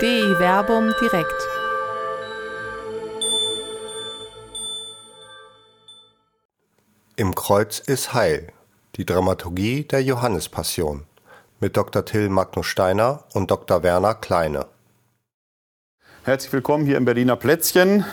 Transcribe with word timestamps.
DI 0.00 0.38
Werbung 0.38 0.94
direkt. 0.98 1.46
Im 7.16 7.34
Kreuz 7.34 7.80
ist 7.80 8.14
Heil. 8.14 8.50
Die 8.96 9.04
Dramaturgie 9.04 9.84
der 9.84 10.02
Johannespassion 10.02 11.04
mit 11.60 11.76
Dr. 11.76 12.06
Till 12.06 12.30
Magnus 12.30 12.64
Steiner 12.64 13.24
und 13.34 13.50
Dr. 13.50 13.82
Werner 13.82 14.14
Kleine. 14.14 14.64
Herzlich 16.22 16.54
willkommen 16.54 16.86
hier 16.86 16.96
im 16.96 17.04
Berliner 17.04 17.36
Plätzchen 17.36 18.06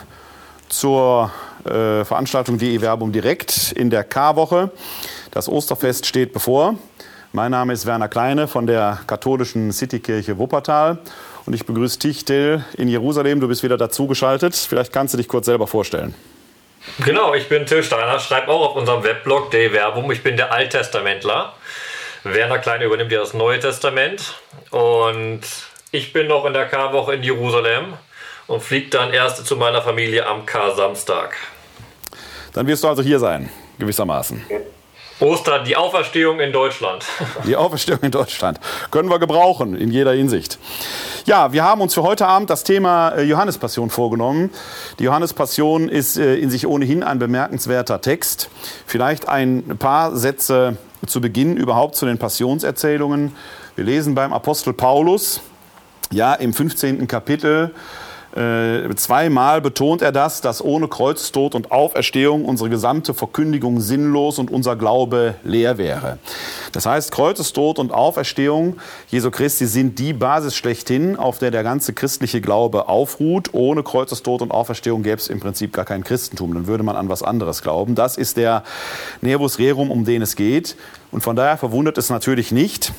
zur 0.67 1.31
äh, 1.63 2.03
Veranstaltung 2.03 2.57
DE 2.57 2.81
Werbung 2.81 3.13
direkt 3.13 3.71
in 3.71 3.89
der 3.89 4.03
K-Woche. 4.03 4.71
Das 5.31 5.47
Osterfest 5.47 6.05
steht 6.05 6.33
bevor. 6.33 6.75
Mein 7.31 7.51
Name 7.51 7.71
ist 7.71 7.85
Werner 7.85 8.09
Kleine 8.09 8.49
von 8.49 8.67
der 8.67 8.99
katholischen 9.07 9.71
Citykirche 9.71 10.37
Wuppertal 10.37 10.99
und 11.47 11.53
ich 11.53 11.65
begrüße 11.65 11.97
dich, 11.99 12.25
Till, 12.25 12.63
in 12.77 12.89
Jerusalem. 12.89 13.39
Du 13.39 13.47
bist 13.47 13.63
wieder 13.63 13.77
dazugeschaltet. 13.77 14.53
Vielleicht 14.53 14.91
kannst 14.91 15.13
du 15.13 15.17
dich 15.17 15.29
kurz 15.29 15.45
selber 15.45 15.65
vorstellen. 15.65 16.13
Genau, 17.05 17.33
ich 17.33 17.47
bin 17.47 17.65
Till 17.65 17.83
Steiner, 17.83 18.19
schreibe 18.19 18.49
auch 18.49 18.71
auf 18.71 18.75
unserem 18.75 19.03
Weblog 19.03 19.49
DE 19.51 19.71
Werbung. 19.71 20.11
Ich 20.11 20.21
bin 20.23 20.35
der 20.35 20.51
Alttestamentler. 20.51 21.53
Werner 22.23 22.59
Kleine 22.59 22.83
übernimmt 22.83 23.11
ja 23.11 23.19
das 23.19 23.33
Neue 23.33 23.59
Testament 23.59 24.35
und 24.71 25.41
ich 25.91 26.11
bin 26.11 26.27
noch 26.27 26.45
in 26.45 26.53
der 26.53 26.65
K-Woche 26.65 27.15
in 27.15 27.23
Jerusalem 27.23 27.93
und 28.47 28.61
fliege 28.61 28.89
dann 28.89 29.13
erst 29.13 29.45
zu 29.45 29.55
meiner 29.55 29.81
Familie 29.81 30.25
am 30.25 30.45
K-Samstag. 30.45 31.37
Dann 32.53 32.67
wirst 32.67 32.83
du 32.83 32.89
also 32.89 33.01
hier 33.01 33.19
sein, 33.19 33.49
gewissermaßen. 33.79 34.43
Ostern, 35.19 35.65
die 35.65 35.75
Auferstehung 35.75 36.39
in 36.39 36.51
Deutschland. 36.51 37.03
Die 37.47 37.55
Auferstehung 37.55 37.99
in 38.01 38.11
Deutschland. 38.11 38.59
Können 38.91 39.09
wir 39.09 39.17
gebrauchen 39.17 39.75
in 39.75 39.91
jeder 39.91 40.11
Hinsicht. 40.11 40.59
Ja, 41.25 41.51
wir 41.51 41.63
haben 41.63 41.81
uns 41.81 41.95
für 41.95 42.03
heute 42.03 42.27
Abend 42.27 42.49
das 42.49 42.63
Thema 42.63 43.09
äh, 43.09 43.23
Johannespassion 43.23 43.89
vorgenommen. 43.89 44.51
Die 44.99 45.05
Johannespassion 45.05 45.89
ist 45.89 46.17
äh, 46.17 46.35
in 46.35 46.51
sich 46.51 46.67
ohnehin 46.67 47.03
ein 47.03 47.17
bemerkenswerter 47.17 47.99
Text. 47.99 48.49
Vielleicht 48.85 49.27
ein 49.27 49.77
paar 49.79 50.15
Sätze 50.15 50.77
zu 51.05 51.19
Beginn 51.19 51.57
überhaupt 51.57 51.95
zu 51.95 52.05
den 52.05 52.19
Passionserzählungen. 52.19 53.35
Wir 53.75 53.85
lesen 53.85 54.13
beim 54.13 54.33
Apostel 54.33 54.73
Paulus, 54.73 55.41
ja, 56.11 56.33
im 56.35 56.53
15. 56.53 57.07
Kapitel, 57.07 57.73
äh, 58.37 58.95
zweimal 58.95 59.61
betont 59.61 60.01
er 60.01 60.11
das, 60.11 60.41
dass 60.41 60.63
ohne 60.63 60.87
Kreuztod 60.87 61.55
und 61.55 61.71
Auferstehung 61.71 62.45
unsere 62.45 62.69
gesamte 62.69 63.13
Verkündigung 63.13 63.79
sinnlos 63.79 64.37
und 64.37 64.51
unser 64.51 64.75
Glaube 64.75 65.35
leer 65.43 65.77
wäre. 65.77 66.19
Das 66.71 66.85
heißt, 66.85 67.11
Kreuzestod 67.11 67.79
und 67.79 67.91
Auferstehung 67.91 68.77
Jesu 69.07 69.31
Christi 69.31 69.65
sind 69.65 69.97
die 69.97 70.13
Basis 70.13 70.55
schlechthin, 70.55 71.15
auf 71.15 71.39
der 71.39 71.49
der 71.49 71.63
ganze 71.63 71.93
christliche 71.93 72.39
Glaube 72.39 72.87
aufruht. 72.87 73.49
Ohne 73.53 73.81
Kreuzestod 73.81 74.41
und 74.41 74.51
Auferstehung 74.51 75.01
gäbe 75.01 75.17
es 75.17 75.29
im 75.29 75.39
Prinzip 75.39 75.73
gar 75.73 75.85
kein 75.85 76.03
Christentum. 76.03 76.53
Dann 76.53 76.67
würde 76.67 76.83
man 76.83 76.95
an 76.95 77.09
was 77.09 77.23
anderes 77.23 77.63
glauben. 77.63 77.95
Das 77.95 78.17
ist 78.17 78.37
der 78.37 78.63
Nervus 79.21 79.57
Rerum, 79.57 79.89
um 79.89 80.05
den 80.05 80.21
es 80.21 80.35
geht. 80.35 80.75
Und 81.11 81.21
von 81.21 81.35
daher 81.35 81.57
verwundert 81.57 81.97
es 81.97 82.09
natürlich 82.09 82.51
nicht, 82.51 82.93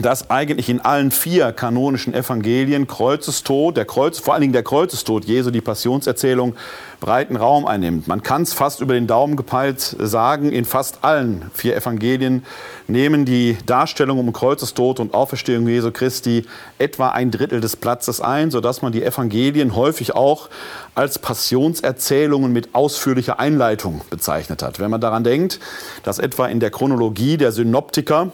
dass 0.00 0.30
eigentlich 0.30 0.68
in 0.68 0.80
allen 0.80 1.10
vier 1.10 1.52
kanonischen 1.52 2.14
Evangelien 2.14 2.86
Kreuzestod, 2.86 3.76
der 3.76 3.84
Kreuz, 3.84 4.18
vor 4.18 4.34
allen 4.34 4.40
Dingen 4.40 4.52
der 4.52 4.62
Kreuzestod 4.62 5.24
Jesu, 5.24 5.50
die 5.50 5.60
Passionserzählung, 5.60 6.54
breiten 7.00 7.36
Raum 7.36 7.66
einnimmt. 7.66 8.08
Man 8.08 8.22
kann 8.22 8.42
es 8.42 8.52
fast 8.52 8.80
über 8.80 8.94
den 8.94 9.06
Daumen 9.06 9.36
gepeilt 9.36 9.80
sagen, 9.98 10.52
in 10.52 10.64
fast 10.64 11.02
allen 11.02 11.50
vier 11.54 11.76
Evangelien 11.76 12.44
nehmen 12.88 13.24
die 13.24 13.56
Darstellungen 13.66 14.26
um 14.26 14.32
Kreuzestod 14.32 15.00
und 15.00 15.14
Auferstehung 15.14 15.66
Jesu 15.66 15.90
Christi 15.90 16.44
etwa 16.78 17.10
ein 17.10 17.30
Drittel 17.30 17.60
des 17.60 17.76
Platzes 17.76 18.20
ein, 18.20 18.50
sodass 18.50 18.82
man 18.82 18.92
die 18.92 19.02
Evangelien 19.02 19.76
häufig 19.76 20.14
auch 20.14 20.50
als 20.94 21.18
Passionserzählungen 21.18 22.52
mit 22.52 22.74
ausführlicher 22.74 23.40
Einleitung 23.40 24.02
bezeichnet 24.10 24.62
hat. 24.62 24.78
Wenn 24.78 24.90
man 24.90 25.00
daran 25.00 25.24
denkt, 25.24 25.60
dass 26.02 26.18
etwa 26.18 26.46
in 26.46 26.60
der 26.60 26.70
Chronologie 26.70 27.36
der 27.36 27.52
Synoptiker 27.52 28.30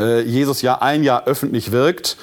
äh, 0.00 0.22
Jesus 0.22 0.62
ja 0.62 0.82
ein 0.82 1.04
Jahr 1.04 1.24
öffentlich 1.26 1.70
wirkt 1.70 2.16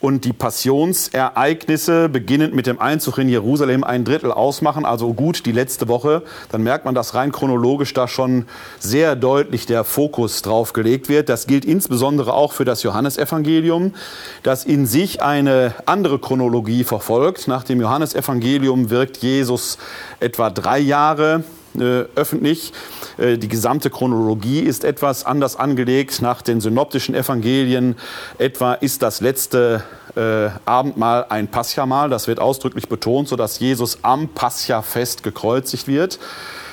und 0.00 0.24
die 0.24 0.32
Passionsereignisse 0.32 2.08
beginnend 2.08 2.54
mit 2.54 2.66
dem 2.66 2.80
Einzug 2.80 3.18
in 3.18 3.28
Jerusalem 3.28 3.84
ein 3.84 4.04
Drittel 4.04 4.32
ausmachen, 4.32 4.84
also 4.84 5.12
gut 5.12 5.44
die 5.44 5.52
letzte 5.52 5.88
Woche, 5.88 6.22
dann 6.50 6.62
merkt 6.62 6.86
man, 6.86 6.94
dass 6.94 7.14
rein 7.14 7.32
chronologisch 7.32 7.92
da 7.92 8.08
schon 8.08 8.46
sehr 8.78 9.14
deutlich 9.14 9.66
der 9.66 9.84
Fokus 9.84 10.42
drauf 10.42 10.72
gelegt 10.72 11.08
wird. 11.08 11.28
Das 11.28 11.46
gilt 11.46 11.64
insbesondere 11.64 12.32
auch 12.32 12.52
für 12.52 12.64
das 12.64 12.82
Johannesevangelium, 12.82 13.94
das 14.42 14.64
in 14.64 14.86
sich 14.86 15.22
eine 15.22 15.74
andere 15.84 16.18
Chronologie 16.18 16.84
verfolgt. 16.84 17.46
Nach 17.46 17.64
dem 17.64 17.80
Johannesevangelium 17.80 18.88
wirkt 18.88 19.18
Jesus 19.18 19.76
etwa 20.18 20.48
drei 20.48 20.78
Jahre 20.78 21.44
äh, 21.78 22.04
öffentlich. 22.14 22.72
Äh, 23.18 23.38
die 23.38 23.48
gesamte 23.48 23.90
Chronologie 23.90 24.60
ist 24.60 24.84
etwas 24.84 25.24
anders 25.24 25.56
angelegt. 25.56 26.22
Nach 26.22 26.42
den 26.42 26.60
synoptischen 26.60 27.14
Evangelien 27.14 27.96
etwa 28.38 28.74
ist 28.74 29.02
das 29.02 29.20
letzte 29.20 29.82
äh, 30.16 30.48
Abendmahl 30.64 31.26
ein 31.28 31.48
Paschamahl. 31.48 32.10
Das 32.10 32.26
wird 32.26 32.40
ausdrücklich 32.40 32.88
betont, 32.88 33.28
sodass 33.28 33.58
Jesus 33.58 33.98
am 34.02 34.28
Paschafest 34.28 35.22
gekreuzigt 35.22 35.86
wird. 35.86 36.18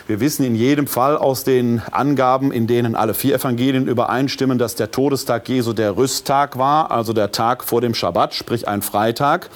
Wir 0.08 0.22
wissen 0.22 0.46
in 0.46 0.56
jedem 0.56 0.88
Fall 0.88 1.18
aus 1.18 1.44
den 1.44 1.82
Angaben, 1.92 2.54
in 2.54 2.66
denen 2.66 2.96
alle 2.96 3.14
vier 3.14 3.36
Evangelien 3.36 3.88
übereinstimmen, 3.88 4.58
dass 4.58 4.76
der 4.76 4.90
Todestag 4.90 5.50
Jesu 5.50 5.74
der 5.74 5.98
Rüsttag 5.98 6.58
war, 6.58 6.92
also 6.92 7.12
der 7.12 7.34
Tag 7.34 7.66
vor 7.66 7.82
dem 7.82 7.94
Schabbat, 7.94 8.34
sprich 8.34 8.70
ein 8.70 8.82
Freitag. 8.82 9.50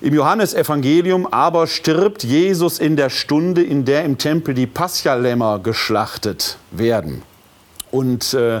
Im 0.00 0.14
Johannesevangelium 0.14 1.26
aber 1.26 1.66
stirbt 1.66 2.22
Jesus 2.22 2.78
in 2.78 2.94
der 2.94 3.10
Stunde, 3.10 3.64
in 3.64 3.84
der 3.84 4.04
im 4.04 4.16
Tempel 4.16 4.54
die 4.54 4.68
Paschalämmer 4.68 5.58
geschlachtet 5.58 6.58
werden. 6.70 7.22
Und 7.90 8.32
äh, 8.34 8.60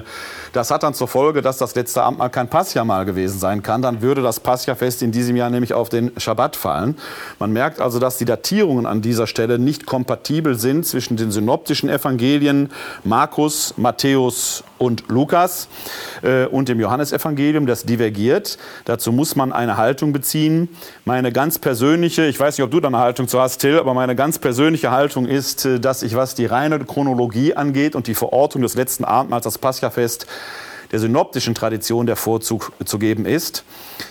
das 0.52 0.70
hat 0.70 0.82
dann 0.82 0.94
zur 0.94 1.08
Folge, 1.08 1.42
dass 1.42 1.58
das 1.58 1.74
letzte 1.74 2.02
Abendmahl 2.02 2.30
kein 2.30 2.48
Paschamal 2.48 3.04
gewesen 3.04 3.38
sein 3.38 3.62
kann. 3.62 3.82
Dann 3.82 4.02
würde 4.02 4.22
das 4.22 4.40
Paschafest 4.40 5.02
in 5.02 5.12
diesem 5.12 5.36
Jahr 5.36 5.50
nämlich 5.50 5.74
auf 5.74 5.88
den 5.88 6.12
Schabbat 6.16 6.56
fallen. 6.56 6.96
Man 7.38 7.52
merkt 7.52 7.80
also, 7.80 7.98
dass 7.98 8.18
die 8.18 8.24
Datierungen 8.24 8.86
an 8.86 9.02
dieser 9.02 9.26
Stelle 9.26 9.58
nicht 9.58 9.86
kompatibel 9.86 10.58
sind 10.58 10.86
zwischen 10.86 11.16
den 11.16 11.30
synoptischen 11.30 11.88
Evangelien 11.88 12.70
Markus, 13.04 13.74
Matthäus 13.76 14.64
und 14.78 15.04
Lukas 15.08 15.68
äh, 16.22 16.46
und 16.46 16.68
dem 16.68 16.80
Johannesevangelium. 16.80 17.66
Das 17.66 17.84
divergiert. 17.84 18.58
Dazu 18.84 19.12
muss 19.12 19.36
man 19.36 19.52
eine 19.52 19.76
Haltung 19.76 20.12
beziehen. 20.12 20.68
Meine 21.04 21.32
ganz 21.32 21.58
persönliche, 21.58 22.26
ich 22.26 22.38
weiß 22.38 22.56
nicht, 22.56 22.64
ob 22.64 22.70
du 22.70 22.80
da 22.80 22.88
eine 22.88 22.98
Haltung 22.98 23.28
zu 23.28 23.40
hast, 23.40 23.58
Till, 23.58 23.78
aber 23.78 23.94
meine 23.94 24.14
ganz 24.14 24.38
persönliche 24.38 24.90
Haltung 24.90 25.26
ist, 25.26 25.64
äh, 25.64 25.80
dass 25.80 26.02
ich, 26.02 26.16
was 26.16 26.34
die 26.34 26.46
reine 26.46 26.78
Chronologie 26.80 27.54
angeht 27.54 27.94
und 27.94 28.06
die 28.06 28.14
Verortung 28.14 28.62
des 28.62 28.74
letzten 28.74 29.04
Abendmahls, 29.04 29.44
das 29.44 29.58
Paschafest, 29.58 30.26
der 30.92 30.98
synoptischen 30.98 31.54
Tradition 31.54 32.06
der 32.06 32.16
Vorzug 32.16 32.72
zu 32.84 32.98
geben 32.98 33.26
ist. 33.26 33.64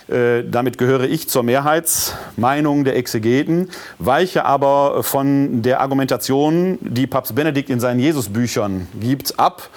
Äh, 0.08 0.44
damit 0.48 0.78
gehöre 0.78 1.04
ich 1.04 1.28
zur 1.28 1.42
Mehrheitsmeinung 1.42 2.84
der 2.84 2.96
Exegeten, 2.96 3.70
weiche 3.98 4.44
aber 4.44 5.02
von 5.02 5.62
der 5.62 5.80
Argumentation, 5.80 6.78
die 6.80 7.06
Papst 7.06 7.34
Benedikt 7.34 7.70
in 7.70 7.80
seinen 7.80 8.00
Jesusbüchern 8.00 8.86
gibt, 9.00 9.38
ab 9.38 9.70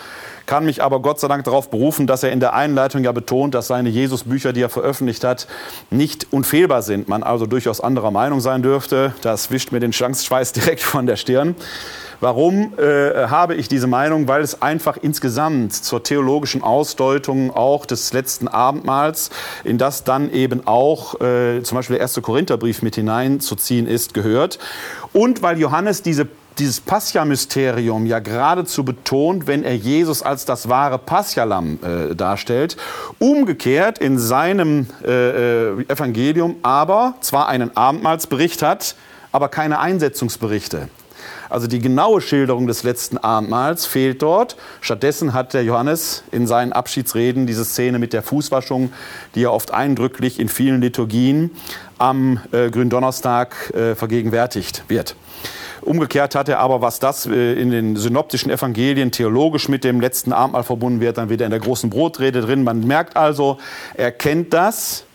kann 0.45 0.65
mich 0.65 0.83
aber 0.83 1.01
Gott 1.01 1.19
sei 1.19 1.27
Dank 1.27 1.43
darauf 1.43 1.69
berufen, 1.69 2.07
dass 2.07 2.23
er 2.23 2.31
in 2.31 2.39
der 2.39 2.53
Einleitung 2.53 3.03
ja 3.03 3.11
betont, 3.11 3.53
dass 3.53 3.67
seine 3.67 3.89
Jesusbücher, 3.89 4.53
die 4.53 4.61
er 4.61 4.69
veröffentlicht 4.69 5.23
hat, 5.23 5.47
nicht 5.89 6.27
unfehlbar 6.31 6.81
sind. 6.81 7.07
Man 7.07 7.23
also 7.23 7.45
durchaus 7.45 7.81
anderer 7.81 8.11
Meinung 8.11 8.41
sein 8.41 8.61
dürfte. 8.61 9.13
Das 9.21 9.51
wischt 9.51 9.71
mir 9.71 9.79
den 9.79 9.93
Schweiß 9.93 10.51
direkt 10.53 10.81
von 10.81 11.05
der 11.05 11.15
Stirn. 11.15 11.55
Warum 12.21 12.77
äh, 12.77 13.27
habe 13.29 13.55
ich 13.55 13.67
diese 13.67 13.87
Meinung? 13.87 14.27
Weil 14.27 14.43
es 14.43 14.61
einfach 14.61 14.95
insgesamt 14.95 15.73
zur 15.73 16.03
theologischen 16.03 16.61
Ausdeutung 16.61 17.49
auch 17.49 17.87
des 17.87 18.13
letzten 18.13 18.47
Abendmahls, 18.47 19.31
in 19.63 19.79
das 19.79 20.03
dann 20.03 20.31
eben 20.31 20.67
auch 20.67 21.19
äh, 21.19 21.63
zum 21.63 21.77
Beispiel 21.77 21.95
der 21.95 22.01
erste 22.01 22.21
Korintherbrief 22.21 22.83
mit 22.83 22.93
hineinzuziehen 22.93 23.87
ist, 23.87 24.13
gehört. 24.13 24.59
Und 25.13 25.41
weil 25.41 25.57
Johannes 25.57 26.03
diese 26.03 26.27
dieses 26.59 26.79
Pascha-Mysterium 26.79 28.05
ja 28.05 28.19
geradezu 28.19 28.83
betont, 28.83 29.47
wenn 29.47 29.63
er 29.63 29.75
Jesus 29.75 30.21
als 30.21 30.45
das 30.45 30.69
wahre 30.69 30.97
Paschalam 30.97 31.79
äh, 31.81 32.15
darstellt. 32.15 32.77
Umgekehrt 33.19 33.99
in 33.99 34.19
seinem 34.19 34.87
äh, 35.03 35.69
äh 35.69 35.85
Evangelium 35.87 36.57
aber 36.61 37.15
zwar 37.21 37.47
einen 37.47 37.75
Abendmahlsbericht 37.75 38.61
hat, 38.61 38.95
aber 39.31 39.49
keine 39.49 39.79
Einsetzungsberichte. 39.79 40.89
Also 41.49 41.67
die 41.67 41.79
genaue 41.79 42.21
Schilderung 42.21 42.65
des 42.65 42.83
letzten 42.83 43.17
Abendmahls 43.17 43.85
fehlt 43.85 44.21
dort. 44.21 44.55
Stattdessen 44.79 45.33
hat 45.33 45.53
der 45.53 45.63
Johannes 45.63 46.23
in 46.31 46.47
seinen 46.47 46.71
Abschiedsreden 46.71 47.45
diese 47.45 47.65
Szene 47.65 47.99
mit 47.99 48.13
der 48.13 48.23
Fußwaschung, 48.23 48.93
die 49.35 49.41
ja 49.41 49.49
oft 49.49 49.73
eindrücklich 49.73 50.39
in 50.39 50.47
vielen 50.47 50.81
Liturgien 50.81 51.51
am 51.97 52.39
äh, 52.51 52.69
Gründonnerstag 52.69 53.71
äh, 53.71 53.95
vergegenwärtigt 53.95 54.85
wird. 54.87 55.15
Umgekehrt 55.81 56.35
hat 56.35 56.47
er 56.47 56.59
aber, 56.59 56.81
was 56.81 56.99
das 56.99 57.25
äh, 57.25 57.53
in 57.53 57.71
den 57.71 57.95
synoptischen 57.95 58.51
Evangelien 58.51 59.11
theologisch 59.11 59.67
mit 59.67 59.83
dem 59.83 59.99
letzten 59.99 60.31
Abendmahl 60.31 60.63
verbunden 60.63 61.01
wird, 61.01 61.17
dann 61.17 61.29
wieder 61.29 61.45
in 61.45 61.51
der 61.51 61.59
großen 61.59 61.89
Brotrede 61.89 62.41
drin. 62.41 62.63
Man 62.63 62.85
merkt 62.85 63.17
also, 63.17 63.57
er 63.95 64.11
kennt 64.11 64.53
das, 64.53 65.05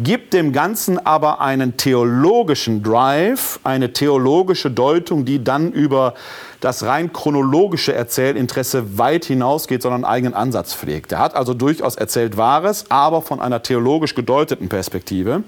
gibt 0.00 0.32
dem 0.32 0.52
Ganzen 0.52 1.04
aber 1.04 1.40
einen 1.40 1.76
theologischen 1.76 2.82
Drive, 2.82 3.58
eine 3.64 3.92
theologische 3.92 4.70
Deutung, 4.70 5.24
die 5.24 5.42
dann 5.42 5.72
über 5.72 6.14
das 6.60 6.84
rein 6.84 7.12
chronologische 7.12 7.94
Erzählinteresse 7.94 8.98
weit 8.98 9.24
hinausgeht, 9.24 9.82
sondern 9.82 10.04
einen 10.04 10.12
eigenen 10.12 10.34
Ansatz 10.34 10.74
pflegt. 10.74 11.12
Er 11.12 11.18
hat 11.18 11.34
also 11.34 11.54
durchaus 11.54 11.96
erzählt 11.96 12.36
Wahres, 12.36 12.86
aber 12.90 13.22
von 13.22 13.40
einer 13.40 13.62
theologisch 13.62 14.14
gedeuteten 14.14 14.68
Perspektive. 14.68 15.42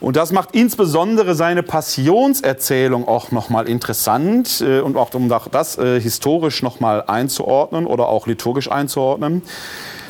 Und 0.00 0.16
das 0.16 0.32
macht 0.32 0.50
insbesondere 0.52 1.34
seine 1.34 1.62
Passionserzählung 1.62 3.06
auch 3.06 3.32
nochmal 3.32 3.68
interessant 3.68 4.62
äh, 4.66 4.80
und 4.80 4.96
auch 4.96 5.12
um 5.12 5.28
das 5.28 5.76
äh, 5.76 6.00
historisch 6.00 6.62
nochmal 6.62 7.04
einzuordnen 7.06 7.86
oder 7.86 8.08
auch 8.08 8.26
liturgisch 8.26 8.70
einzuordnen. 8.70 9.42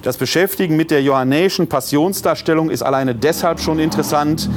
Das 0.03 0.17
Beschäftigen 0.17 0.77
mit 0.77 0.93
der 0.93 1.03
johannäischen 1.03 1.69
Passionsdarstellung 1.69 2.71
ist 2.71 2.83
alleine 2.83 3.17
deshalb 3.17 3.59
schon 3.59 3.81
interessant, 3.81 4.49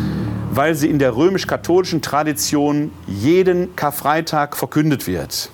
weil 0.51 0.75
sie 0.75 0.87
in 0.87 0.99
der 0.99 1.15
römisch-katholischen 1.15 2.03
Tradition 2.03 2.91
jeden 3.07 3.75
Karfreitag 3.75 4.55
verkündet 4.55 5.07
wird. 5.07 5.49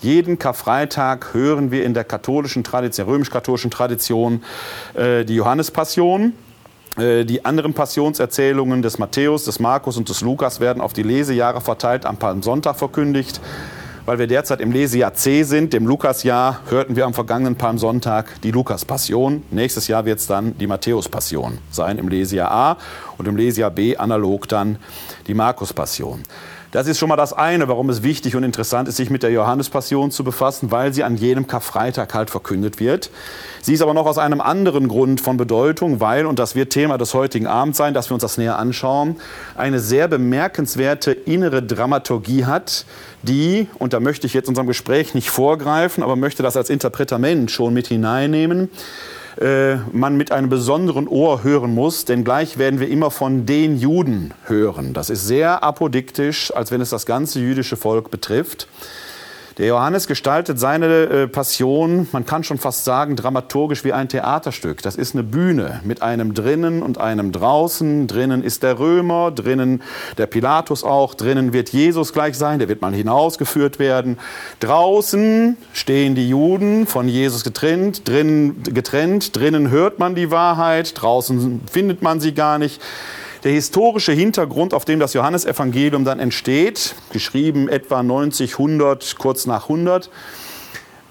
Jeden 0.00 0.38
Karfreitag 0.38 1.34
hören 1.34 1.72
wir 1.72 1.84
in 1.84 1.94
der 1.94 2.04
katholischen 2.04 2.62
Tradition, 2.62 3.08
römisch-katholischen 3.08 3.72
Tradition 3.72 4.44
äh, 4.94 5.24
die 5.24 5.34
Johannespassion. 5.34 6.34
Äh, 6.98 7.24
die 7.24 7.44
anderen 7.44 7.74
Passionserzählungen 7.74 8.82
des 8.82 8.98
Matthäus, 8.98 9.44
des 9.44 9.60
Markus 9.60 9.96
und 9.96 10.08
des 10.08 10.20
Lukas 10.22 10.60
werden 10.60 10.80
auf 10.80 10.92
die 10.92 11.02
Lesejahre 11.02 11.60
verteilt 11.60 12.06
am 12.06 12.16
Palmsonntag 12.16 12.76
verkündigt. 12.76 13.40
Weil 14.06 14.20
wir 14.20 14.28
derzeit 14.28 14.60
im 14.60 14.70
Lesejahr 14.70 15.14
C 15.14 15.42
sind, 15.42 15.72
dem 15.72 15.84
Lukasjahr, 15.84 16.60
hörten 16.68 16.94
wir 16.94 17.06
am 17.06 17.12
vergangenen 17.12 17.56
Palmsonntag 17.56 18.40
die 18.42 18.52
Lukas-Passion. 18.52 19.42
Nächstes 19.50 19.88
Jahr 19.88 20.04
wird 20.04 20.20
es 20.20 20.28
dann 20.28 20.56
die 20.58 20.68
Matthäus-Passion 20.68 21.58
sein 21.72 21.98
im 21.98 22.06
Lesejahr 22.06 22.52
A 22.52 22.76
und 23.18 23.26
im 23.26 23.36
Lesejahr 23.36 23.72
B 23.72 23.96
analog 23.96 24.46
dann 24.46 24.78
die 25.26 25.34
Markus-Passion. 25.34 26.22
Das 26.76 26.86
ist 26.86 26.98
schon 26.98 27.08
mal 27.08 27.16
das 27.16 27.32
eine, 27.32 27.68
warum 27.68 27.88
es 27.88 28.02
wichtig 28.02 28.36
und 28.36 28.42
interessant 28.42 28.86
ist, 28.86 28.96
sich 28.96 29.08
mit 29.08 29.22
der 29.22 29.30
Johannespassion 29.30 30.10
zu 30.10 30.24
befassen, 30.24 30.70
weil 30.70 30.92
sie 30.92 31.04
an 31.04 31.16
jedem 31.16 31.46
Karfreitag 31.46 32.12
halt 32.12 32.28
verkündet 32.28 32.80
wird. 32.80 33.08
Sie 33.62 33.72
ist 33.72 33.80
aber 33.80 33.94
noch 33.94 34.04
aus 34.04 34.18
einem 34.18 34.42
anderen 34.42 34.86
Grund 34.86 35.22
von 35.22 35.38
Bedeutung, 35.38 36.00
weil, 36.00 36.26
und 36.26 36.38
das 36.38 36.54
wird 36.54 36.74
Thema 36.74 36.98
des 36.98 37.14
heutigen 37.14 37.46
Abends 37.46 37.78
sein, 37.78 37.94
dass 37.94 38.10
wir 38.10 38.14
uns 38.14 38.20
das 38.20 38.36
näher 38.36 38.58
anschauen, 38.58 39.16
eine 39.54 39.80
sehr 39.80 40.06
bemerkenswerte 40.06 41.12
innere 41.12 41.62
Dramaturgie 41.62 42.44
hat, 42.44 42.84
die, 43.22 43.68
und 43.78 43.94
da 43.94 44.00
möchte 44.00 44.26
ich 44.26 44.34
jetzt 44.34 44.50
unserem 44.50 44.66
Gespräch 44.66 45.14
nicht 45.14 45.30
vorgreifen, 45.30 46.02
aber 46.02 46.14
möchte 46.14 46.42
das 46.42 46.58
als 46.58 46.68
Interpretament 46.68 47.50
schon 47.50 47.72
mit 47.72 47.86
hineinnehmen, 47.86 48.68
äh, 49.40 49.76
man 49.92 50.16
mit 50.16 50.32
einem 50.32 50.48
besonderen 50.48 51.08
Ohr 51.08 51.44
hören 51.44 51.74
muss, 51.74 52.04
denn 52.04 52.24
gleich 52.24 52.58
werden 52.58 52.80
wir 52.80 52.88
immer 52.88 53.10
von 53.10 53.46
den 53.46 53.78
Juden 53.78 54.32
hören. 54.44 54.94
Das 54.94 55.10
ist 55.10 55.26
sehr 55.26 55.62
apodiktisch, 55.62 56.54
als 56.54 56.70
wenn 56.70 56.80
es 56.80 56.90
das 56.90 57.06
ganze 57.06 57.40
jüdische 57.40 57.76
Volk 57.76 58.10
betrifft. 58.10 58.68
Der 59.58 59.68
Johannes 59.68 60.06
gestaltet 60.06 60.60
seine 60.60 60.86
äh, 61.04 61.28
Passion, 61.28 62.06
man 62.12 62.26
kann 62.26 62.44
schon 62.44 62.58
fast 62.58 62.84
sagen, 62.84 63.16
dramaturgisch 63.16 63.84
wie 63.84 63.94
ein 63.94 64.06
Theaterstück. 64.06 64.82
Das 64.82 64.96
ist 64.96 65.14
eine 65.14 65.22
Bühne 65.22 65.80
mit 65.82 66.02
einem 66.02 66.34
drinnen 66.34 66.82
und 66.82 66.98
einem 66.98 67.32
draußen. 67.32 68.06
Drinnen 68.06 68.44
ist 68.44 68.62
der 68.62 68.78
Römer, 68.78 69.30
drinnen 69.30 69.82
der 70.18 70.26
Pilatus 70.26 70.84
auch, 70.84 71.14
drinnen 71.14 71.54
wird 71.54 71.70
Jesus 71.70 72.12
gleich 72.12 72.36
sein, 72.36 72.58
der 72.58 72.68
wird 72.68 72.82
mal 72.82 72.92
hinausgeführt 72.92 73.78
werden. 73.78 74.18
Draußen 74.60 75.56
stehen 75.72 76.14
die 76.14 76.28
Juden, 76.28 76.86
von 76.86 77.08
Jesus 77.08 77.42
getrennt, 77.42 78.06
drinnen 78.06 78.62
getrennt, 78.62 79.34
drinnen 79.34 79.70
hört 79.70 79.98
man 79.98 80.14
die 80.14 80.30
Wahrheit, 80.30 81.00
draußen 81.00 81.62
findet 81.70 82.02
man 82.02 82.20
sie 82.20 82.34
gar 82.34 82.58
nicht. 82.58 82.82
Der 83.46 83.54
historische 83.54 84.10
Hintergrund, 84.10 84.74
auf 84.74 84.84
dem 84.84 84.98
das 84.98 85.12
Johannesevangelium 85.12 86.04
dann 86.04 86.18
entsteht, 86.18 86.96
geschrieben 87.12 87.68
etwa 87.68 88.02
90, 88.02 88.54
100, 88.54 89.14
kurz 89.18 89.46
nach 89.46 89.70
100, 89.70 90.10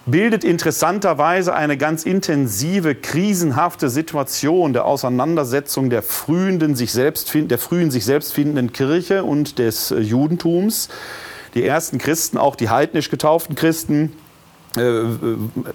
bildet 0.05 0.43
interessanterweise 0.43 1.55
eine 1.55 1.77
ganz 1.77 2.03
intensive, 2.03 2.93
krisenhafte 2.93 3.89
Situation 3.89 4.73
der 4.73 4.83
Auseinandersetzung 4.83 5.89
der 5.89 6.03
frühen 6.03 6.75
sich 6.75 6.91
selbst, 6.91 7.33
der 7.33 7.57
frühen 7.57 7.89
sich 7.89 8.03
selbst 8.03 8.33
findenden 8.33 8.73
Kirche 8.73 9.23
und 9.23 9.57
des 9.57 9.91
äh, 9.91 10.01
Judentums. 10.01 10.89
Die 11.53 11.63
ersten 11.63 11.99
Christen, 11.99 12.37
auch 12.37 12.57
die 12.57 12.67
heidnisch 12.67 13.09
getauften 13.09 13.55
Christen, 13.55 14.11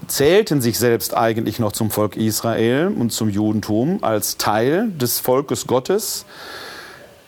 zählten 0.07 0.61
sich 0.61 0.79
selbst 0.79 1.17
eigentlich 1.17 1.59
noch 1.59 1.73
zum 1.73 1.91
Volk 1.91 2.17
Israel 2.17 2.89
und 2.89 3.13
zum 3.13 3.29
Judentum 3.29 4.03
als 4.03 4.37
Teil 4.37 4.91
des 4.91 5.21
Volkes 5.21 5.67
Gottes. 5.67 6.27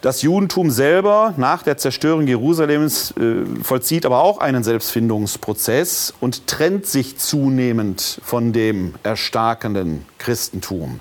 Das 0.03 0.23
Judentum 0.23 0.73
selber 0.73 1.33
nach 1.37 1.63
der 1.63 1.77
Zerstörung 1.77 2.27
Jerusalems 2.27 3.13
äh, 3.13 3.45
vollzieht 3.63 4.05
aber 4.05 4.21
auch 4.21 4.39
einen 4.39 4.65
Selbstfindungsprozess 4.65 6.13
und 6.19 6.49
trennt 6.49 6.87
sich 6.87 7.19
zunehmend 7.19 8.21
von 8.25 8.53
dem 8.53 8.97
erstarkenden 9.05 10.05
Christentum. 10.19 10.99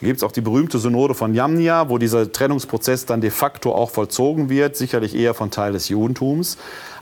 Da 0.00 0.06
gibt 0.06 0.16
es 0.16 0.22
auch 0.22 0.32
die 0.32 0.40
berühmte 0.40 0.78
Synode 0.78 1.14
von 1.14 1.34
Jamnia, 1.34 1.90
wo 1.90 1.98
dieser 1.98 2.32
Trennungsprozess 2.32 3.04
dann 3.04 3.20
de 3.20 3.28
facto 3.28 3.74
auch 3.74 3.90
vollzogen 3.90 4.48
wird, 4.48 4.74
sicherlich 4.74 5.14
eher 5.14 5.34
von 5.34 5.50
Teil 5.50 5.74
des 5.74 5.90
Judentums. 5.90 6.56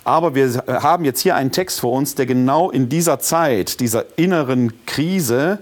Aber 0.09 0.35
wir 0.35 0.65
haben 0.67 1.05
jetzt 1.05 1.21
hier 1.21 1.37
einen 1.37 1.53
Text 1.53 1.81
vor 1.81 1.93
uns, 1.93 2.15
der 2.15 2.25
genau 2.25 2.71
in 2.71 2.89
dieser 2.89 3.19
Zeit, 3.19 3.79
dieser 3.79 4.07
inneren 4.17 4.73
Krise, 4.87 5.59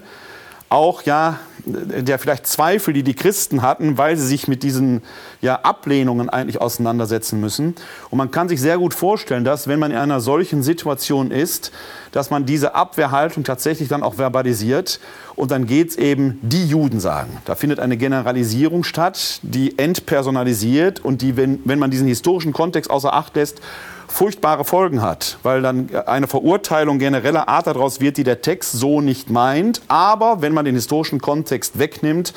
auch 0.69 1.01
ja, 1.01 1.39
der 1.65 2.17
vielleicht 2.17 2.47
Zweifel, 2.47 2.93
die 2.93 3.03
die 3.03 3.13
Christen 3.13 3.61
hatten, 3.61 3.97
weil 3.97 4.15
sie 4.15 4.25
sich 4.25 4.47
mit 4.47 4.63
diesen 4.63 5.01
ja, 5.41 5.55
Ablehnungen 5.63 6.29
eigentlich 6.29 6.61
auseinandersetzen 6.61 7.41
müssen. 7.41 7.75
Und 8.09 8.19
man 8.19 8.31
kann 8.31 8.47
sich 8.47 8.61
sehr 8.61 8.77
gut 8.77 8.93
vorstellen, 8.93 9.43
dass 9.43 9.67
wenn 9.67 9.79
man 9.79 9.91
in 9.91 9.97
einer 9.97 10.21
solchen 10.21 10.63
Situation 10.63 11.29
ist, 11.29 11.73
dass 12.13 12.29
man 12.29 12.45
diese 12.45 12.73
Abwehrhaltung 12.73 13.43
tatsächlich 13.43 13.89
dann 13.89 14.01
auch 14.01 14.13
verbalisiert 14.13 15.01
und 15.35 15.51
dann 15.51 15.65
geht 15.65 15.89
es 15.89 15.97
eben 15.97 16.39
die 16.41 16.65
Juden 16.65 17.01
sagen. 17.01 17.37
Da 17.43 17.55
findet 17.55 17.81
eine 17.81 17.97
Generalisierung 17.97 18.85
statt, 18.85 19.41
die 19.41 19.77
entpersonalisiert 19.77 21.03
und 21.03 21.21
die, 21.21 21.35
wenn, 21.35 21.59
wenn 21.65 21.79
man 21.79 21.91
diesen 21.91 22.07
historischen 22.07 22.53
Kontext 22.53 22.89
außer 22.89 23.13
Acht 23.13 23.35
lässt, 23.35 23.61
furchtbare 24.07 24.63
Folgen 24.65 25.01
hat, 25.01 25.37
weil 25.43 25.61
dann 25.61 25.89
eine 26.05 26.27
Verurteilung 26.27 26.97
genereller 26.99 27.47
Art 27.47 27.67
daraus 27.67 27.99
wird, 27.99 28.17
die 28.17 28.23
der 28.23 28.41
Text 28.41 28.71
so 28.71 29.01
nicht 29.01 29.29
meint, 29.29 29.81
aber 29.87 30.41
wenn 30.41 30.53
man 30.53 30.65
den 30.65 30.75
historischen 30.75 31.19
Kontext 31.19 31.77
wegnimmt, 31.77 32.33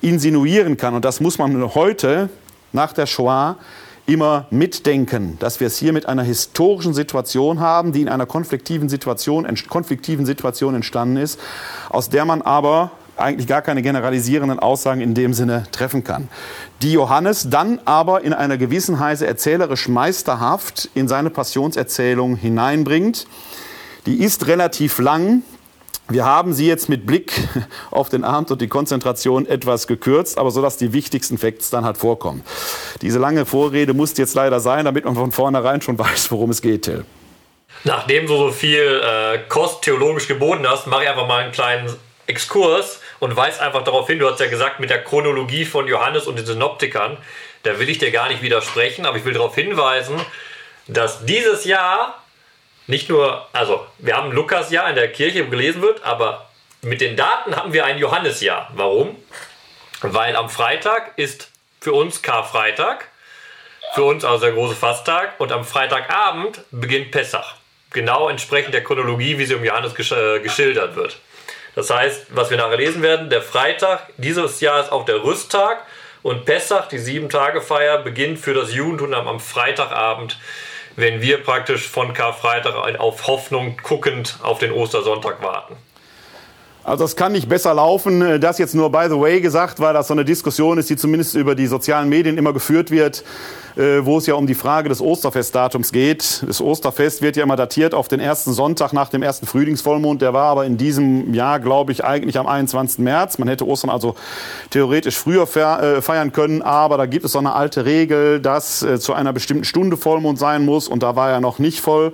insinuieren 0.00 0.76
kann. 0.76 0.94
Und 0.94 1.04
das 1.04 1.20
muss 1.20 1.38
man 1.38 1.74
heute 1.74 2.30
nach 2.72 2.92
der 2.92 3.06
Shoah 3.06 3.56
immer 4.06 4.46
mitdenken, 4.50 5.36
dass 5.38 5.60
wir 5.60 5.66
es 5.66 5.76
hier 5.76 5.92
mit 5.92 6.06
einer 6.06 6.22
historischen 6.22 6.94
Situation 6.94 7.60
haben, 7.60 7.92
die 7.92 8.00
in 8.00 8.08
einer 8.08 8.26
konfliktiven 8.26 8.88
Situation, 8.88 9.46
konfliktiven 9.68 10.26
Situation 10.26 10.74
entstanden 10.74 11.16
ist, 11.16 11.38
aus 11.90 12.08
der 12.08 12.24
man 12.24 12.42
aber 12.42 12.90
eigentlich 13.20 13.46
gar 13.46 13.62
keine 13.62 13.82
generalisierenden 13.82 14.58
Aussagen 14.58 15.00
in 15.00 15.14
dem 15.14 15.34
Sinne 15.34 15.64
treffen 15.72 16.04
kann. 16.04 16.28
Die 16.82 16.92
Johannes 16.92 17.48
dann 17.50 17.80
aber 17.84 18.22
in 18.22 18.32
einer 18.32 18.56
gewissen 18.56 18.98
Weise 18.98 19.26
erzählerisch 19.26 19.88
meisterhaft 19.88 20.88
in 20.94 21.08
seine 21.08 21.30
Passionserzählung 21.30 22.36
hineinbringt. 22.36 23.26
Die 24.06 24.22
ist 24.22 24.46
relativ 24.46 24.98
lang. 24.98 25.42
Wir 26.08 26.24
haben 26.24 26.52
sie 26.52 26.66
jetzt 26.66 26.88
mit 26.88 27.06
Blick 27.06 27.32
auf 27.90 28.08
den 28.08 28.24
Abend 28.24 28.50
und 28.50 28.60
die 28.60 28.68
Konzentration 28.68 29.46
etwas 29.46 29.86
gekürzt, 29.86 30.38
aber 30.38 30.50
so, 30.50 30.60
dass 30.60 30.76
die 30.76 30.92
wichtigsten 30.92 31.38
Facts 31.38 31.70
dann 31.70 31.84
halt 31.84 31.98
vorkommen. 31.98 32.42
Diese 33.02 33.18
lange 33.18 33.46
Vorrede 33.46 33.94
muss 33.94 34.16
jetzt 34.18 34.34
leider 34.34 34.58
sein, 34.58 34.84
damit 34.84 35.04
man 35.04 35.14
von 35.14 35.30
vornherein 35.30 35.82
schon 35.82 35.98
weiß, 35.98 36.30
worum 36.32 36.50
es 36.50 36.62
geht, 36.62 36.82
Till. 36.82 37.04
Nachdem 37.84 38.26
du 38.26 38.36
so 38.36 38.50
viel 38.50 39.00
äh, 39.02 39.38
Kost 39.48 39.82
theologisch 39.82 40.26
geboten 40.28 40.66
hast, 40.68 40.86
mache 40.86 41.04
ich 41.04 41.08
einfach 41.08 41.26
mal 41.26 41.44
einen 41.44 41.52
kleinen 41.52 41.88
Exkurs 42.26 43.00
und 43.20 43.36
weist 43.36 43.60
einfach 43.60 43.84
darauf 43.84 44.08
hin, 44.08 44.18
du 44.18 44.28
hast 44.28 44.40
ja 44.40 44.48
gesagt, 44.48 44.80
mit 44.80 44.90
der 44.90 45.04
Chronologie 45.04 45.64
von 45.64 45.86
Johannes 45.86 46.26
und 46.26 46.36
den 46.36 46.46
Synoptikern, 46.46 47.18
da 47.62 47.78
will 47.78 47.88
ich 47.88 47.98
dir 47.98 48.10
gar 48.10 48.28
nicht 48.28 48.42
widersprechen, 48.42 49.06
aber 49.06 49.18
ich 49.18 49.24
will 49.24 49.34
darauf 49.34 49.54
hinweisen, 49.54 50.20
dass 50.88 51.24
dieses 51.24 51.64
Jahr 51.64 52.22
nicht 52.86 53.08
nur, 53.08 53.46
also 53.52 53.86
wir 53.98 54.16
haben 54.16 54.32
Lukas-Jahr 54.32 54.88
in 54.88 54.96
der 54.96 55.12
Kirche 55.12 55.46
gelesen 55.46 55.82
wird, 55.82 56.02
aber 56.02 56.50
mit 56.82 57.00
den 57.00 57.16
Daten 57.16 57.54
haben 57.54 57.72
wir 57.72 57.84
ein 57.84 57.98
Johannes-Jahr. 57.98 58.70
Warum? 58.74 59.16
Weil 60.00 60.34
am 60.34 60.48
Freitag 60.48 61.12
ist 61.16 61.50
für 61.80 61.92
uns 61.92 62.22
Karfreitag, 62.22 63.06
für 63.94 64.04
uns 64.04 64.24
also 64.24 64.46
der 64.46 64.54
große 64.54 64.74
Fasttag 64.74 65.38
und 65.38 65.52
am 65.52 65.64
Freitagabend 65.64 66.62
beginnt 66.70 67.10
Pessach. 67.10 67.56
Genau 67.90 68.28
entsprechend 68.28 68.72
der 68.72 68.82
Chronologie, 68.82 69.38
wie 69.38 69.46
sie 69.46 69.54
um 69.54 69.64
Johannes 69.64 69.94
gesch 69.94 70.12
äh, 70.12 70.40
geschildert 70.40 70.96
wird. 70.96 71.18
Das 71.74 71.90
heißt, 71.90 72.26
was 72.30 72.50
wir 72.50 72.56
nachher 72.56 72.76
lesen 72.76 73.02
werden, 73.02 73.30
der 73.30 73.42
Freitag 73.42 74.08
dieses 74.16 74.60
Jahr 74.60 74.80
ist 74.80 74.92
auch 74.92 75.04
der 75.04 75.22
Rüsttag 75.22 75.78
und 76.22 76.44
Pessach, 76.44 76.88
die 76.88 76.98
Sieben-Tage-Feier, 76.98 77.98
beginnt 77.98 78.38
für 78.38 78.54
das 78.54 78.74
Judentum 78.74 79.14
am 79.14 79.40
Freitagabend, 79.40 80.38
wenn 80.96 81.22
wir 81.22 81.42
praktisch 81.42 81.88
von 81.88 82.12
Karfreitag 82.12 82.74
auf 82.98 83.26
Hoffnung 83.26 83.76
guckend 83.82 84.36
auf 84.42 84.58
den 84.58 84.72
Ostersonntag 84.72 85.42
warten. 85.42 85.76
Also 86.82 87.04
das 87.04 87.14
kann 87.14 87.32
nicht 87.32 87.48
besser 87.48 87.74
laufen. 87.74 88.40
Das 88.40 88.58
jetzt 88.58 88.74
nur 88.74 88.90
by 88.90 89.06
the 89.08 89.18
way 89.18 89.40
gesagt, 89.40 89.80
weil 89.80 89.94
das 89.94 90.08
so 90.08 90.14
eine 90.14 90.24
Diskussion 90.24 90.78
ist, 90.78 90.88
die 90.90 90.96
zumindest 90.96 91.34
über 91.36 91.54
die 91.54 91.66
sozialen 91.66 92.08
Medien 92.08 92.38
immer 92.38 92.52
geführt 92.52 92.90
wird, 92.90 93.22
äh, 93.69 93.69
wo 93.76 94.18
es 94.18 94.26
ja 94.26 94.34
um 94.34 94.46
die 94.46 94.54
Frage 94.54 94.88
des 94.88 95.00
Osterfestdatums 95.00 95.92
geht. 95.92 96.42
Das 96.46 96.60
Osterfest 96.60 97.22
wird 97.22 97.36
ja 97.36 97.42
immer 97.42 97.56
datiert 97.56 97.94
auf 97.94 98.08
den 98.08 98.20
ersten 98.20 98.52
Sonntag 98.52 98.92
nach 98.92 99.08
dem 99.08 99.22
ersten 99.22 99.46
Frühlingsvollmond. 99.46 100.22
Der 100.22 100.32
war 100.32 100.46
aber 100.46 100.64
in 100.64 100.76
diesem 100.76 101.34
Jahr, 101.34 101.60
glaube 101.60 101.92
ich, 101.92 102.04
eigentlich 102.04 102.38
am 102.38 102.46
21. 102.46 102.98
März. 102.98 103.38
Man 103.38 103.48
hätte 103.48 103.66
Ostern 103.66 103.90
also 103.90 104.14
theoretisch 104.70 105.16
früher 105.16 105.42
äh, 105.42 106.02
feiern 106.02 106.32
können, 106.32 106.62
aber 106.62 106.96
da 106.96 107.06
gibt 107.06 107.24
es 107.24 107.32
so 107.32 107.38
eine 107.38 107.52
alte 107.52 107.84
Regel, 107.84 108.40
dass 108.40 108.82
äh, 108.82 108.98
zu 108.98 109.12
einer 109.14 109.32
bestimmten 109.32 109.64
Stunde 109.64 109.96
Vollmond 109.96 110.38
sein 110.38 110.64
muss 110.64 110.88
und 110.88 111.02
da 111.02 111.16
war 111.16 111.30
er 111.30 111.40
noch 111.40 111.58
nicht 111.58 111.80
voll. 111.80 112.12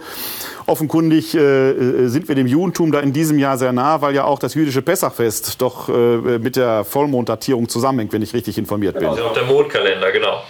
Offenkundig 0.67 1.35
äh, 1.35 2.09
sind 2.09 2.29
wir 2.29 2.35
dem 2.35 2.47
Judentum 2.47 2.91
da 2.91 3.01
in 3.01 3.13
diesem 3.13 3.39
Jahr 3.39 3.57
sehr 3.57 3.73
nah, 3.73 4.03
weil 4.03 4.15
ja 4.15 4.25
auch 4.25 4.39
das 4.39 4.55
jüdische 4.55 4.83
Pessachfest 4.83 5.63
doch 5.63 5.89
äh, 5.89 6.39
mit 6.39 6.57
der 6.57 6.85
Vollmonddatierung 6.85 7.69
zusammenhängt, 7.69 8.13
wenn 8.13 8.23
ich 8.23 8.35
richtig 8.35 8.59
informiert 8.59 8.99
bin. 8.99 9.07
Also 9.07 9.25
auch 9.25 9.33
der 9.33 9.45
Mondkalender, 9.45 10.11
genau. 10.11 10.43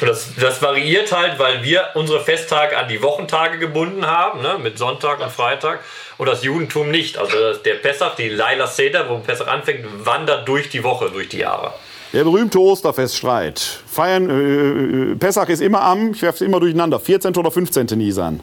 Und 0.00 0.08
das, 0.08 0.28
das 0.40 0.62
variiert 0.62 1.12
halt, 1.12 1.38
weil 1.38 1.62
wir 1.62 1.88
unsere 1.94 2.20
Festtage 2.20 2.78
an 2.78 2.88
die 2.88 3.02
Wochentage 3.02 3.58
gebunden 3.58 4.06
haben, 4.06 4.40
ne, 4.40 4.56
mit 4.62 4.78
Sonntag 4.78 5.20
und 5.20 5.30
Freitag, 5.30 5.80
und 6.18 6.26
das 6.26 6.42
Judentum 6.42 6.90
nicht. 6.90 7.18
Also 7.18 7.36
der 7.64 7.74
Pessach, 7.74 8.14
die 8.14 8.28
Laila 8.28 8.66
Seder, 8.66 9.08
wo 9.08 9.18
Pessach 9.18 9.46
anfängt, 9.46 9.86
wandert 10.04 10.46
durch 10.48 10.68
die 10.70 10.82
Woche, 10.84 11.10
durch 11.10 11.28
die 11.28 11.38
Jahre. 11.38 11.72
Der 12.12 12.24
berühmte 12.24 12.58
Osterfeststreit. 12.58 13.60
Feiern, 13.86 14.28
äh, 14.30 15.12
äh 15.12 15.16
Pessach 15.16 15.48
ist 15.48 15.60
immer 15.60 15.82
am, 15.82 16.12
ich 16.12 16.22
werfe 16.22 16.36
es 16.36 16.40
immer 16.40 16.60
durcheinander, 16.60 16.98
14. 16.98 17.36
oder 17.36 17.50
15. 17.50 17.86
Nisan. 17.96 18.40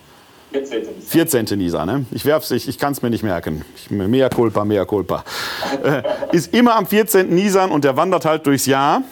14. 0.52 1.02
14. 1.06 1.58
Nisan, 1.58 1.88
ne? 1.88 2.06
Ich 2.12 2.24
werf's, 2.24 2.52
ich, 2.52 2.70
ich 2.70 2.80
kann 2.80 2.94
es 2.94 3.02
mir 3.02 3.10
nicht 3.10 3.24
merken. 3.24 3.66
Ich, 3.76 3.92
mehr 3.92 4.30
culpa, 4.30 4.64
mehr 4.64 4.86
culpa. 4.86 5.26
Äh, 5.84 6.04
ist 6.32 6.54
immer 6.54 6.76
am 6.76 6.88
14. 6.88 7.34
Nisan 7.34 7.72
und 7.72 7.84
der 7.84 7.98
wandert 7.98 8.24
halt 8.24 8.46
durchs 8.46 8.66
Jahr. 8.66 9.04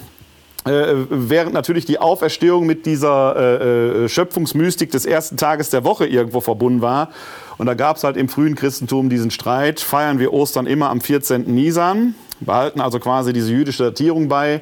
Äh, 0.66 0.96
während 1.10 1.54
natürlich 1.54 1.86
die 1.86 2.00
Auferstehung 2.00 2.66
mit 2.66 2.88
dieser 2.88 3.36
äh, 3.36 4.06
äh, 4.06 4.10
Schöpfungsmystik 4.10 4.90
des 4.90 5.06
ersten 5.06 5.38
Tages 5.38 5.70
der 5.70 5.84
Woche 5.84 6.08
irgendwo 6.08 6.42
verbunden 6.42 6.82
war. 6.82 7.10
Und 7.58 7.68
da 7.68 7.76
gab 7.76 7.98
es 7.98 8.04
halt 8.04 8.18
im 8.18 8.30
frühen 8.30 8.56
Christentum 8.56 9.10
diesen 9.10 9.30
Streit, 9.30 9.80
feiern 9.80 10.18
wir 10.18 10.34
Ostern 10.34 10.66
immer 10.66 10.90
am 10.90 11.02
14. 11.02 11.54
Nisan, 11.54 12.16
behalten 12.40 12.82
also 12.82 13.00
quasi 13.00 13.32
diese 13.32 13.52
jüdische 13.52 13.84
Datierung 13.84 14.28
bei, 14.28 14.62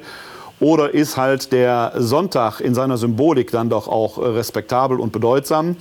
oder 0.60 0.92
ist 0.92 1.16
halt 1.16 1.52
der 1.52 1.92
Sonntag 1.96 2.60
in 2.60 2.74
seiner 2.74 2.98
Symbolik 2.98 3.50
dann 3.50 3.70
doch 3.70 3.88
auch 3.88 4.18
äh, 4.18 4.26
respektabel 4.26 5.00
und 5.00 5.10
bedeutsam? 5.10 5.76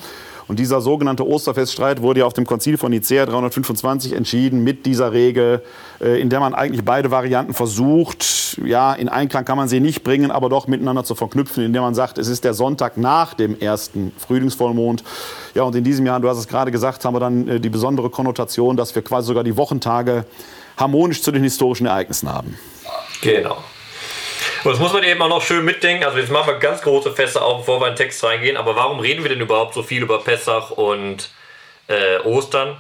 Und 0.54 0.60
dieser 0.60 0.82
sogenannte 0.82 1.28
Osterfeststreit 1.28 2.04
wurde 2.04 2.20
ja 2.20 2.28
auf 2.28 2.34
dem 2.34 2.46
Konzil 2.46 2.78
von 2.78 2.92
Nicea 2.92 3.26
325 3.26 4.14
entschieden 4.14 4.64
mit 4.64 4.86
dieser 4.86 5.12
Regel, 5.12 5.64
äh, 6.00 6.22
in 6.22 6.30
der 6.30 6.40
man 6.40 6.54
eigentlich 6.54 6.86
beide 6.86 7.10
Varianten 7.10 7.56
versucht, 7.56 8.60
ja, 8.64 8.94
in 8.94 9.10
Einklang 9.10 9.46
kann 9.46 9.58
man 9.58 9.68
sie 9.68 9.80
nicht 9.80 10.04
bringen, 10.04 10.30
aber 10.30 10.50
doch 10.50 10.68
miteinander 10.68 11.04
zu 11.04 11.16
verknüpfen, 11.16 11.64
indem 11.64 11.82
man 11.82 11.96
sagt, 11.96 12.20
es 12.20 12.28
ist 12.28 12.44
der 12.44 12.54
Sonntag 12.54 12.98
nach 12.98 13.34
dem 13.34 13.60
ersten 13.60 14.12
Frühlingsvollmond. 14.16 15.04
Ja, 15.56 15.64
und 15.64 15.76
in 15.76 15.84
diesem 15.84 16.06
Jahr, 16.06 16.20
du 16.20 16.30
hast 16.30 16.38
es 16.38 16.48
gerade 16.48 16.70
gesagt, 16.70 17.04
haben 17.04 17.16
wir 17.16 17.20
dann 17.20 17.48
äh, 17.48 17.60
die 17.60 17.70
besondere 17.70 18.12
Konnotation, 18.12 18.78
dass 18.78 18.94
wir 18.94 19.02
quasi 19.02 19.30
sogar 19.30 19.44
die 19.44 19.58
Wochentage 19.58 20.24
harmonisch 20.78 21.24
zu 21.24 21.32
den 21.32 21.42
historischen 21.42 21.88
Ereignissen 21.88 22.32
haben. 22.32 22.60
Genau. 23.24 23.58
Und 24.64 24.72
das 24.72 24.80
muss 24.80 24.94
man 24.94 25.04
eben 25.04 25.22
auch 25.22 25.28
noch 25.28 25.42
schön 25.42 25.66
mitdenken. 25.66 26.06
Also 26.06 26.20
jetzt 26.20 26.32
machen 26.32 26.48
wir 26.48 26.60
ganz 26.60 26.82
große 26.82 27.12
Fässer 27.12 27.44
auf, 27.44 27.60
bevor 27.60 27.82
wir 27.82 27.88
in 27.88 27.94
den 27.94 27.98
Text 27.98 28.24
reingehen. 28.24 28.56
Aber 28.56 28.78
warum 28.78 29.00
reden 29.00 29.24
wir 29.24 29.30
denn 29.30 29.42
überhaupt 29.42 29.74
so 29.74 29.84
viel 29.84 30.02
über 30.02 30.20
Pessach 30.20 30.72
und 30.72 31.32
äh, 31.88 32.20
Ostern? 32.20 32.78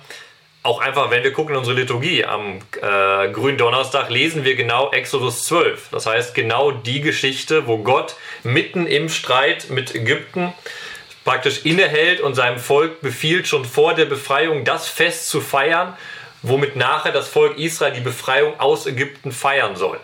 Auch 0.62 0.80
einfach, 0.80 1.12
wenn 1.12 1.26
wir 1.26 1.34
gucken 1.34 1.56
in 1.56 1.60
unsere 1.60 1.76
Liturgie, 1.76 2.24
am 2.24 2.60
äh, 2.82 3.28
grünen 3.34 3.58
Donnerstag 3.58 4.10
lesen 4.10 4.46
wir 4.46 4.56
genau 4.56 4.92
Exodus 4.92 5.44
12. 5.44 5.90
Das 5.92 6.06
heißt 6.06 6.34
genau 6.34 6.72
die 6.72 7.02
Geschichte, 7.02 7.68
wo 7.68 7.80
Gott 7.80 8.16
mitten 8.44 8.88
im 8.88 9.10
Streit 9.10 9.70
mit 9.70 9.94
Ägypten 9.94 10.54
praktisch 11.26 11.66
innehält 11.66 12.22
und 12.22 12.36
seinem 12.36 12.60
Volk 12.60 13.02
befiehlt, 13.02 13.46
schon 13.46 13.66
vor 13.66 13.94
der 13.94 14.06
Befreiung 14.06 14.64
das 14.64 14.88
Fest 14.88 15.28
zu 15.28 15.42
feiern, 15.42 15.98
womit 16.44 16.78
nachher 16.78 17.12
das 17.12 17.28
Volk 17.28 17.58
Israel 17.58 17.92
die 17.92 18.00
Befreiung 18.00 18.58
aus 18.58 18.86
Ägypten 18.86 19.34
feiern 19.34 19.76
soll. 19.76 20.00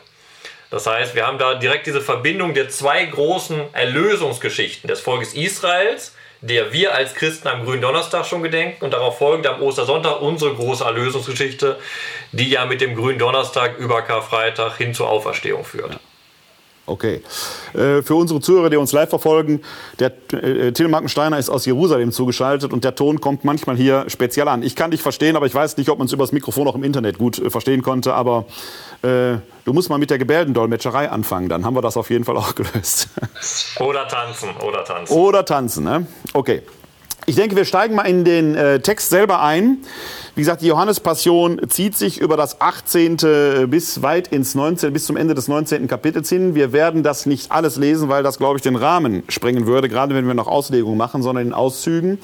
Das 0.69 0.85
heißt, 0.85 1.15
wir 1.15 1.25
haben 1.25 1.39
da 1.39 1.55
direkt 1.55 1.87
diese 1.87 2.01
Verbindung 2.01 2.53
der 2.53 2.69
zwei 2.69 3.05
großen 3.05 3.73
Erlösungsgeschichten 3.73 4.87
des 4.87 4.99
Volkes 4.99 5.33
Israels, 5.33 6.13
der 6.41 6.71
wir 6.71 6.93
als 6.93 7.15
Christen 7.15 7.47
am 7.47 7.65
grünen 7.65 7.81
Donnerstag 7.81 8.25
schon 8.25 8.43
gedenken 8.43 8.85
und 8.85 8.93
darauf 8.93 9.17
folgend 9.17 9.47
am 9.47 9.61
Ostersonntag 9.61 10.21
unsere 10.21 10.53
große 10.53 10.83
Erlösungsgeschichte, 10.83 11.77
die 12.31 12.49
ja 12.49 12.65
mit 12.65 12.81
dem 12.81 12.95
grünen 12.95 13.19
Donnerstag 13.19 13.77
über 13.77 14.01
Karfreitag 14.03 14.77
hin 14.77 14.93
zur 14.93 15.09
Auferstehung 15.09 15.65
führt. 15.65 15.99
Okay. 16.89 17.21
Äh, 17.73 18.01
für 18.01 18.15
unsere 18.15 18.41
Zuhörer, 18.41 18.69
die 18.69 18.77
uns 18.77 18.91
live 18.91 19.09
verfolgen, 19.09 19.61
der 19.99 20.11
äh, 20.33 20.71
Till 20.71 20.87
Markensteiner 20.87 21.37
ist 21.37 21.49
aus 21.49 21.65
Jerusalem 21.65 22.11
zugeschaltet 22.11 22.73
und 22.73 22.83
der 22.83 22.95
Ton 22.95 23.21
kommt 23.21 23.45
manchmal 23.45 23.75
hier 23.75 24.05
speziell 24.07 24.47
an. 24.47 24.63
Ich 24.63 24.75
kann 24.75 24.89
dich 24.89 25.01
verstehen, 25.01 25.35
aber 25.35 25.45
ich 25.45 25.53
weiß 25.53 25.77
nicht, 25.77 25.89
ob 25.89 25.99
man 25.99 26.07
es 26.07 26.13
über 26.13 26.23
das 26.23 26.31
Mikrofon 26.31 26.67
auch 26.67 26.75
im 26.75 26.83
Internet 26.83 27.19
gut 27.19 27.37
äh, 27.37 27.49
verstehen 27.51 27.83
konnte. 27.83 28.15
Aber 28.15 28.45
äh, 29.01 29.37
du 29.65 29.73
musst 29.73 29.89
mal 29.89 29.97
mit 29.97 30.09
der 30.09 30.17
Gebärdendolmetscherei 30.17 31.09
anfangen, 31.09 31.49
dann 31.49 31.65
haben 31.65 31.75
wir 31.75 31.81
das 31.81 31.97
auf 31.97 32.09
jeden 32.09 32.25
Fall 32.25 32.37
auch 32.37 32.55
gelöst. 32.55 33.09
Oder 33.79 34.07
tanzen, 34.07 34.49
oder 34.61 34.83
tanzen. 34.83 35.13
Oder 35.13 35.45
tanzen, 35.45 35.83
ne? 35.83 36.07
Okay. 36.33 36.61
Ich 37.25 37.35
denke, 37.35 37.55
wir 37.55 37.65
steigen 37.65 37.93
mal 37.93 38.03
in 38.03 38.25
den 38.25 38.55
äh, 38.55 38.79
Text 38.79 39.09
selber 39.09 39.41
ein. 39.41 39.79
Wie 40.33 40.41
gesagt, 40.41 40.61
die 40.61 40.67
Johannespassion 40.67 41.61
zieht 41.69 41.95
sich 41.95 42.19
über 42.19 42.37
das 42.37 42.59
18. 42.59 43.17
bis 43.67 44.01
weit 44.01 44.29
ins 44.29 44.55
19., 44.55 44.91
bis 44.93 45.05
zum 45.05 45.15
Ende 45.15 45.35
des 45.35 45.47
19. 45.47 45.87
Kapitels 45.87 46.29
hin. 46.29 46.55
Wir 46.55 46.71
werden 46.73 47.03
das 47.03 47.27
nicht 47.27 47.51
alles 47.51 47.75
lesen, 47.75 48.09
weil 48.09 48.23
das, 48.23 48.39
glaube 48.39 48.57
ich, 48.57 48.63
den 48.63 48.75
Rahmen 48.75 49.23
sprengen 49.27 49.67
würde, 49.67 49.89
gerade 49.89 50.15
wenn 50.15 50.25
wir 50.25 50.33
noch 50.33 50.47
Auslegungen 50.47 50.97
machen, 50.97 51.21
sondern 51.21 51.45
in 51.45 51.53
Auszügen. 51.53 52.19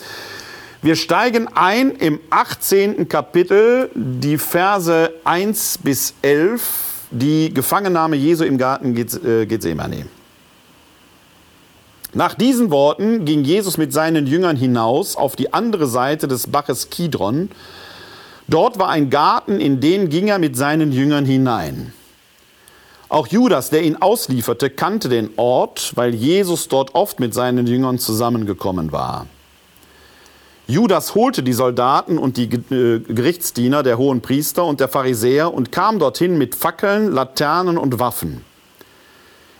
Wir 0.86 0.96
steigen 0.96 1.48
ein 1.56 1.96
im 1.96 2.20
18. 2.30 3.10
Kapitel, 3.10 3.90
die 3.96 4.38
Verse 4.38 5.12
1 5.24 5.80
bis 5.80 6.14
11, 6.22 7.08
die 7.10 7.52
Gefangennahme 7.52 8.16
Jesu 8.16 8.44
im 8.44 8.60
Garten 8.60 8.96
äh, 8.96 9.48
Gethsemane. 9.48 10.06
Nach 12.14 12.36
diesen 12.36 12.70
Worten 12.70 13.26
ging 13.26 13.44
Jesus 13.44 13.80
mit 13.80 13.94
seinen 13.94 14.28
Jüngern 14.28 14.58
hinaus 14.58 15.16
auf 15.16 15.36
die 15.36 15.52
andere 15.56 15.88
Seite 15.88 16.28
des 16.28 16.46
Baches 16.46 16.92
Kidron. 16.92 17.50
Dort 18.48 18.78
war 18.78 18.90
ein 18.90 19.10
Garten, 19.10 19.60
in 19.60 19.82
den 19.82 20.10
ging 20.10 20.28
er 20.28 20.38
mit 20.38 20.56
seinen 20.56 20.92
Jüngern 20.92 21.26
hinein. 21.26 21.94
Auch 23.10 23.26
Judas, 23.26 23.72
der 23.72 23.82
ihn 23.82 23.96
auslieferte, 23.96 24.70
kannte 24.70 25.10
den 25.10 25.32
Ort, 25.38 25.94
weil 25.96 26.14
Jesus 26.14 26.68
dort 26.68 26.94
oft 26.94 27.20
mit 27.20 27.34
seinen 27.34 27.66
Jüngern 27.66 27.98
zusammengekommen 27.98 28.92
war. 28.92 29.26
Judas 30.68 31.14
holte 31.14 31.44
die 31.44 31.54
Soldaten 31.54 32.18
und 32.18 32.38
die 32.38 32.46
äh, 32.46 33.00
Gerichtsdiener 33.00 33.84
der 33.84 33.98
hohen 33.98 34.22
Priester 34.22 34.66
und 34.66 34.80
der 34.80 34.88
Pharisäer 34.88 35.54
und 35.54 35.72
kam 35.72 36.00
dorthin 36.00 36.38
mit 36.38 36.56
Fackeln, 36.56 37.12
Laternen 37.12 37.78
und 37.78 38.00
Waffen. 38.00 38.42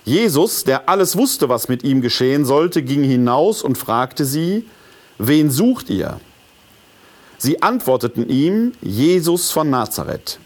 Jesus, 0.04 0.64
der 0.64 0.88
alles 0.88 1.16
wusste, 1.16 1.48
was 1.48 1.68
mit 1.68 1.84
ihm 1.84 2.00
geschehen 2.00 2.44
sollte, 2.44 2.82
ging 2.82 3.02
hinaus 3.02 3.62
und 3.62 3.78
fragte 3.78 4.24
sie, 4.24 4.66
wen 5.18 5.50
sucht 5.50 5.90
ihr? 5.90 6.20
Sie 7.38 7.62
antworteten 7.62 8.28
ihm, 8.28 8.72
Jesus 8.80 9.50
von 9.50 9.70
Nazareth. 9.70 10.38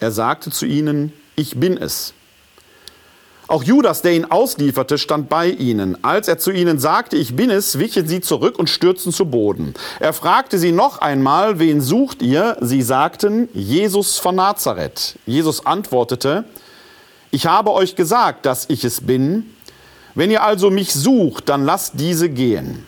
Er 0.00 0.12
sagte 0.12 0.50
zu 0.50 0.64
ihnen, 0.64 1.12
ich 1.36 1.58
bin 1.58 1.76
es. 1.76 2.14
Auch 3.50 3.64
Judas, 3.64 4.00
der 4.00 4.12
ihn 4.12 4.26
auslieferte, 4.26 4.96
stand 4.96 5.28
bei 5.28 5.48
ihnen. 5.48 6.04
Als 6.04 6.28
er 6.28 6.38
zu 6.38 6.52
ihnen 6.52 6.78
sagte, 6.78 7.16
ich 7.16 7.34
bin 7.34 7.50
es, 7.50 7.80
wichen 7.80 8.06
sie 8.06 8.20
zurück 8.20 8.60
und 8.60 8.70
stürzten 8.70 9.12
zu 9.12 9.24
Boden. 9.24 9.74
Er 9.98 10.12
fragte 10.12 10.56
sie 10.56 10.70
noch 10.70 10.98
einmal, 10.98 11.58
wen 11.58 11.80
sucht 11.80 12.22
ihr? 12.22 12.56
Sie 12.60 12.80
sagten, 12.80 13.48
Jesus 13.52 14.18
von 14.18 14.36
Nazareth. 14.36 15.18
Jesus 15.26 15.66
antwortete, 15.66 16.44
ich 17.32 17.46
habe 17.46 17.72
euch 17.72 17.96
gesagt, 17.96 18.46
dass 18.46 18.66
ich 18.68 18.84
es 18.84 19.00
bin. 19.00 19.52
Wenn 20.14 20.30
ihr 20.30 20.44
also 20.44 20.70
mich 20.70 20.94
sucht, 20.94 21.48
dann 21.48 21.64
lasst 21.64 21.94
diese 21.96 22.28
gehen. 22.28 22.86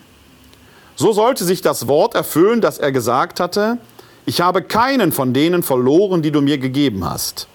So 0.94 1.12
sollte 1.12 1.42
sich 1.42 1.60
das 1.60 1.88
Wort 1.88 2.14
erfüllen, 2.14 2.60
das 2.60 2.78
er 2.78 2.92
gesagt 2.92 3.40
hatte, 3.40 3.78
ich 4.26 4.40
habe 4.40 4.62
keinen 4.62 5.10
von 5.10 5.34
denen 5.34 5.64
verloren, 5.64 6.22
die 6.22 6.30
du 6.30 6.40
mir 6.40 6.58
gegeben 6.58 7.04
hast. 7.04 7.48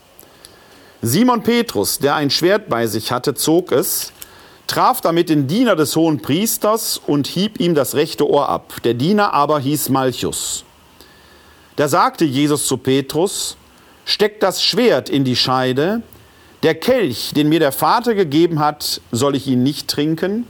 Simon 1.02 1.44
Petrus, 1.44 2.00
der 2.00 2.16
ein 2.16 2.30
Schwert 2.30 2.70
bei 2.70 2.88
sich 2.88 3.12
hatte, 3.12 3.36
zog 3.36 3.72
es, 3.72 4.12
traf 4.66 5.00
damit 5.00 5.30
den 5.30 5.48
Diener 5.48 5.76
des 5.76 5.96
hohen 5.96 6.22
Priesters 6.22 7.00
und 7.06 7.28
hieb 7.28 7.60
ihm 7.60 7.76
das 7.76 7.96
rechte 7.96 8.28
Ohr 8.28 8.50
ab. 8.50 8.74
Der 8.84 8.96
Diener 8.96 9.34
aber 9.34 9.60
hieß 9.60 9.90
Malchus. 9.90 10.64
Da 11.76 11.88
sagte 11.88 12.26
Jesus 12.26 12.66
zu 12.68 12.78
Petrus, 12.78 13.58
steck 14.06 14.40
das 14.40 14.64
Schwert 14.64 15.10
in 15.10 15.24
die 15.24 15.36
Scheide, 15.36 16.02
der 16.64 16.74
Kelch, 16.74 17.34
den 17.36 17.50
mir 17.50 17.60
der 17.60 17.72
Vater 17.72 18.16
gegeben 18.16 18.60
hat, 18.60 19.00
soll 19.12 19.36
ich 19.36 19.46
ihn 19.46 19.62
nicht 19.62 19.88
trinken? 19.88 20.48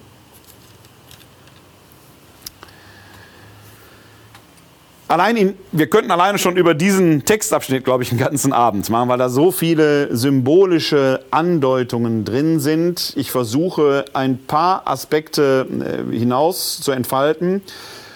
Allein 5.08 5.38
in, 5.38 5.58
wir 5.72 5.88
könnten 5.88 6.12
alleine 6.12 6.38
schon 6.38 6.58
über 6.58 6.74
diesen 6.74 7.26
Textabschnitt, 7.26 7.84
glaube 7.84 8.04
ich, 8.04 8.12
einen 8.12 8.20
ganzen 8.20 8.54
Abend 8.54 8.90
machen, 8.90 9.10
weil 9.10 9.18
da 9.18 9.30
so 9.30 9.52
viele 9.52 10.16
symbolische 10.16 11.22
Andeutungen 11.32 12.26
drin 12.26 12.60
sind. 12.60 13.14
Ich 13.16 13.32
versuche 13.32 14.06
ein 14.14 14.38
paar 14.38 14.88
Aspekte 14.88 15.68
äh, 15.70 16.16
hinaus 16.18 16.80
zu 16.82 16.92
entfalten. 16.92 17.62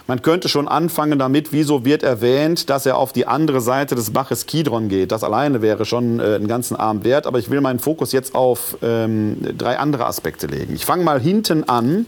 Man 0.08 0.22
könnte 0.22 0.50
schon 0.50 0.68
anfangen 0.68 1.20
damit, 1.20 1.54
wieso 1.54 1.86
wird 1.86 2.04
erwähnt, 2.04 2.70
dass 2.70 2.86
er 2.86 2.98
auf 2.98 3.14
die 3.14 3.28
andere 3.28 3.62
Seite 3.62 3.96
des 3.96 4.12
Baches 4.12 4.46
Kidron 4.46 4.90
geht. 4.90 5.12
Das 5.12 5.24
alleine 5.24 5.62
wäre 5.62 5.86
schon 5.86 6.20
äh, 6.20 6.36
einen 6.36 6.48
ganzen 6.48 6.76
Abend 6.76 7.06
wert, 7.06 7.28
aber 7.28 7.40
ich 7.40 7.50
will 7.50 7.62
meinen 7.62 7.80
Fokus 7.80 8.12
jetzt 8.12 8.36
auf 8.36 8.78
ähm, 8.82 9.38
drei 9.58 9.78
andere 9.78 10.06
Aspekte 10.08 10.48
legen. 10.48 10.74
Ich 10.74 10.86
fange 10.86 11.04
mal 11.04 11.22
hinten 11.22 11.64
an. 11.70 12.08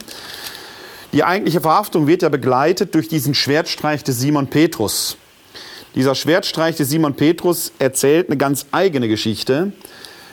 Die 1.14 1.24
eigentliche 1.24 1.62
Verhaftung 1.62 2.08
wird 2.08 2.24
ja 2.24 2.30
begleitet 2.30 2.96
durch 2.96 3.08
diesen 3.08 3.36
Schwertstreich 3.36 4.04
des 4.04 4.20
Simon 4.20 4.48
Petrus. 4.48 5.16
Dieser 5.94 6.16
Schwertstreich 6.16 6.76
des 6.76 6.90
Simon 6.90 7.14
Petrus 7.14 7.72
erzählt 7.78 8.30
eine 8.30 8.38
ganz 8.38 8.66
eigene 8.72 9.08
Geschichte. 9.08 9.74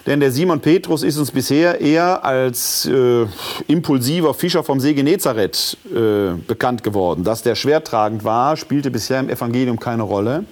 Denn 0.06 0.20
der 0.20 0.32
Simon 0.32 0.60
Petrus 0.60 1.02
ist 1.02 1.18
uns 1.18 1.30
bisher 1.30 1.82
eher 1.82 2.24
als 2.24 2.86
äh, 2.86 3.26
impulsiver 3.68 4.32
Fischer 4.32 4.64
vom 4.64 4.80
See 4.80 4.94
Genezareth 4.94 5.76
äh, 5.94 6.32
bekannt 6.46 6.82
geworden. 6.82 7.24
Dass 7.24 7.42
der 7.42 7.54
schwertragend 7.54 8.24
war, 8.24 8.56
spielte 8.56 8.90
bisher 8.90 9.20
im 9.20 9.28
Evangelium 9.28 9.78
keine 9.78 10.04
Rolle. 10.04 10.46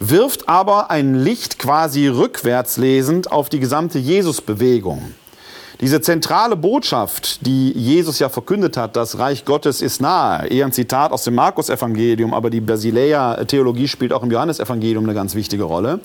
Wirft 0.00 0.48
aber 0.48 0.90
ein 0.90 1.14
Licht 1.14 1.60
quasi 1.60 2.08
rückwärts 2.08 2.78
lesend 2.78 3.30
auf 3.30 3.48
die 3.48 3.60
gesamte 3.60 4.00
Jesusbewegung. 4.00 5.14
Diese 5.80 6.02
zentrale 6.02 6.56
Botschaft, 6.56 7.46
die 7.46 7.72
Jesus 7.72 8.18
ja 8.18 8.28
verkündet 8.28 8.76
hat, 8.76 8.96
das 8.96 9.18
Reich 9.18 9.46
Gottes 9.46 9.80
ist 9.80 10.02
nahe, 10.02 10.46
eher 10.48 10.66
ein 10.66 10.72
Zitat 10.72 11.10
aus 11.10 11.24
dem 11.24 11.34
Markus-Evangelium, 11.36 12.34
aber 12.34 12.50
die 12.50 12.60
Basileia-Theologie 12.60 13.88
spielt 13.88 14.12
auch 14.12 14.22
im 14.22 14.30
Johannesevangelium 14.30 15.04
eine 15.04 15.14
ganz 15.14 15.34
wichtige 15.34 15.62
Rolle. 15.62 16.00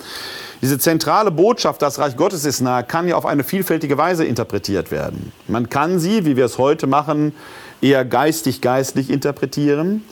Diese 0.61 0.79
zentrale 0.79 1.29
Botschaft, 1.29 1.81
das 1.81 1.99
Reich 1.99 2.15
Gottes 2.15 2.45
ist 2.45 2.61
nahe, 2.61 2.85
kann 2.85 3.09
ja 3.09 3.17
auf 3.17 3.25
eine 3.25 3.43
vielfältige 3.43 3.97
Weise 3.97 4.23
interpretiert 4.23 4.91
werden. 4.91 5.33
Man 5.49 5.69
kann 5.69 5.99
sie, 5.99 6.23
wie 6.23 6.37
wir 6.37 6.45
es 6.45 6.57
heute 6.57 6.87
machen, 6.87 7.33
eher 7.81 8.05
geistig-geistlich 8.05 9.09
interpretieren. 9.09 10.03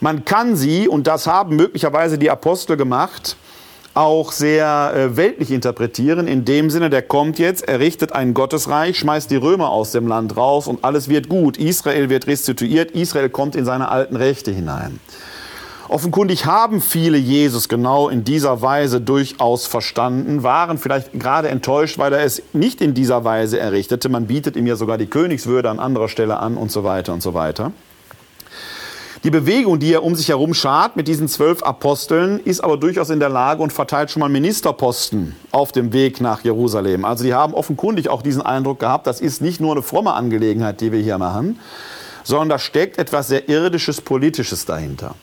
Man 0.00 0.24
kann 0.24 0.56
sie, 0.56 0.88
und 0.88 1.06
das 1.06 1.28
haben 1.28 1.54
möglicherweise 1.54 2.18
die 2.18 2.28
Apostel 2.28 2.76
gemacht, 2.76 3.36
auch 3.96 4.32
sehr 4.32 4.92
äh, 4.94 5.16
weltlich 5.16 5.50
interpretieren. 5.50 6.28
In 6.28 6.44
dem 6.44 6.70
Sinne, 6.70 6.90
der 6.90 7.02
kommt 7.02 7.38
jetzt, 7.38 7.66
errichtet 7.66 8.12
ein 8.12 8.34
Gottesreich, 8.34 8.98
schmeißt 8.98 9.30
die 9.30 9.36
Römer 9.36 9.70
aus 9.70 9.92
dem 9.92 10.06
Land 10.06 10.36
raus 10.36 10.66
und 10.66 10.84
alles 10.84 11.08
wird 11.08 11.28
gut. 11.28 11.56
Israel 11.56 12.10
wird 12.10 12.26
restituiert, 12.26 12.90
Israel 12.90 13.30
kommt 13.30 13.56
in 13.56 13.64
seine 13.64 13.88
alten 13.88 14.16
Rechte 14.16 14.50
hinein. 14.50 15.00
Offenkundig 15.88 16.46
haben 16.46 16.80
viele 16.80 17.16
Jesus 17.16 17.68
genau 17.68 18.08
in 18.08 18.24
dieser 18.24 18.60
Weise 18.60 19.00
durchaus 19.00 19.66
verstanden, 19.66 20.42
waren 20.42 20.78
vielleicht 20.78 21.12
gerade 21.12 21.48
enttäuscht, 21.48 21.96
weil 21.98 22.12
er 22.12 22.24
es 22.24 22.42
nicht 22.52 22.80
in 22.80 22.92
dieser 22.92 23.24
Weise 23.24 23.60
errichtete. 23.60 24.08
Man 24.08 24.26
bietet 24.26 24.56
ihm 24.56 24.66
ja 24.66 24.74
sogar 24.74 24.98
die 24.98 25.06
Königswürde 25.06 25.70
an 25.70 25.78
anderer 25.78 26.08
Stelle 26.08 26.40
an 26.40 26.56
und 26.56 26.72
so 26.72 26.82
weiter 26.82 27.12
und 27.12 27.22
so 27.22 27.34
weiter. 27.34 27.72
Die 29.26 29.32
Bewegung, 29.32 29.80
die 29.80 29.92
er 29.92 30.04
um 30.04 30.14
sich 30.14 30.28
herum 30.28 30.54
schart 30.54 30.94
mit 30.94 31.08
diesen 31.08 31.26
zwölf 31.26 31.60
Aposteln, 31.64 32.38
ist 32.38 32.62
aber 32.62 32.76
durchaus 32.76 33.10
in 33.10 33.18
der 33.18 33.28
Lage 33.28 33.60
und 33.60 33.72
verteilt 33.72 34.08
schon 34.08 34.20
mal 34.20 34.28
Ministerposten 34.28 35.34
auf 35.50 35.72
dem 35.72 35.92
Weg 35.92 36.20
nach 36.20 36.44
Jerusalem. 36.44 37.04
Also 37.04 37.24
die 37.24 37.34
haben 37.34 37.52
offenkundig 37.52 38.08
auch 38.08 38.22
diesen 38.22 38.42
Eindruck 38.42 38.78
gehabt, 38.78 39.08
das 39.08 39.20
ist 39.20 39.42
nicht 39.42 39.60
nur 39.60 39.72
eine 39.72 39.82
fromme 39.82 40.12
Angelegenheit, 40.12 40.80
die 40.80 40.92
wir 40.92 41.00
hier 41.00 41.18
machen, 41.18 41.58
sondern 42.22 42.50
da 42.50 42.60
steckt 42.60 42.98
etwas 42.98 43.26
sehr 43.26 43.48
irdisches, 43.48 44.00
politisches 44.00 44.64
dahinter. 44.64 45.16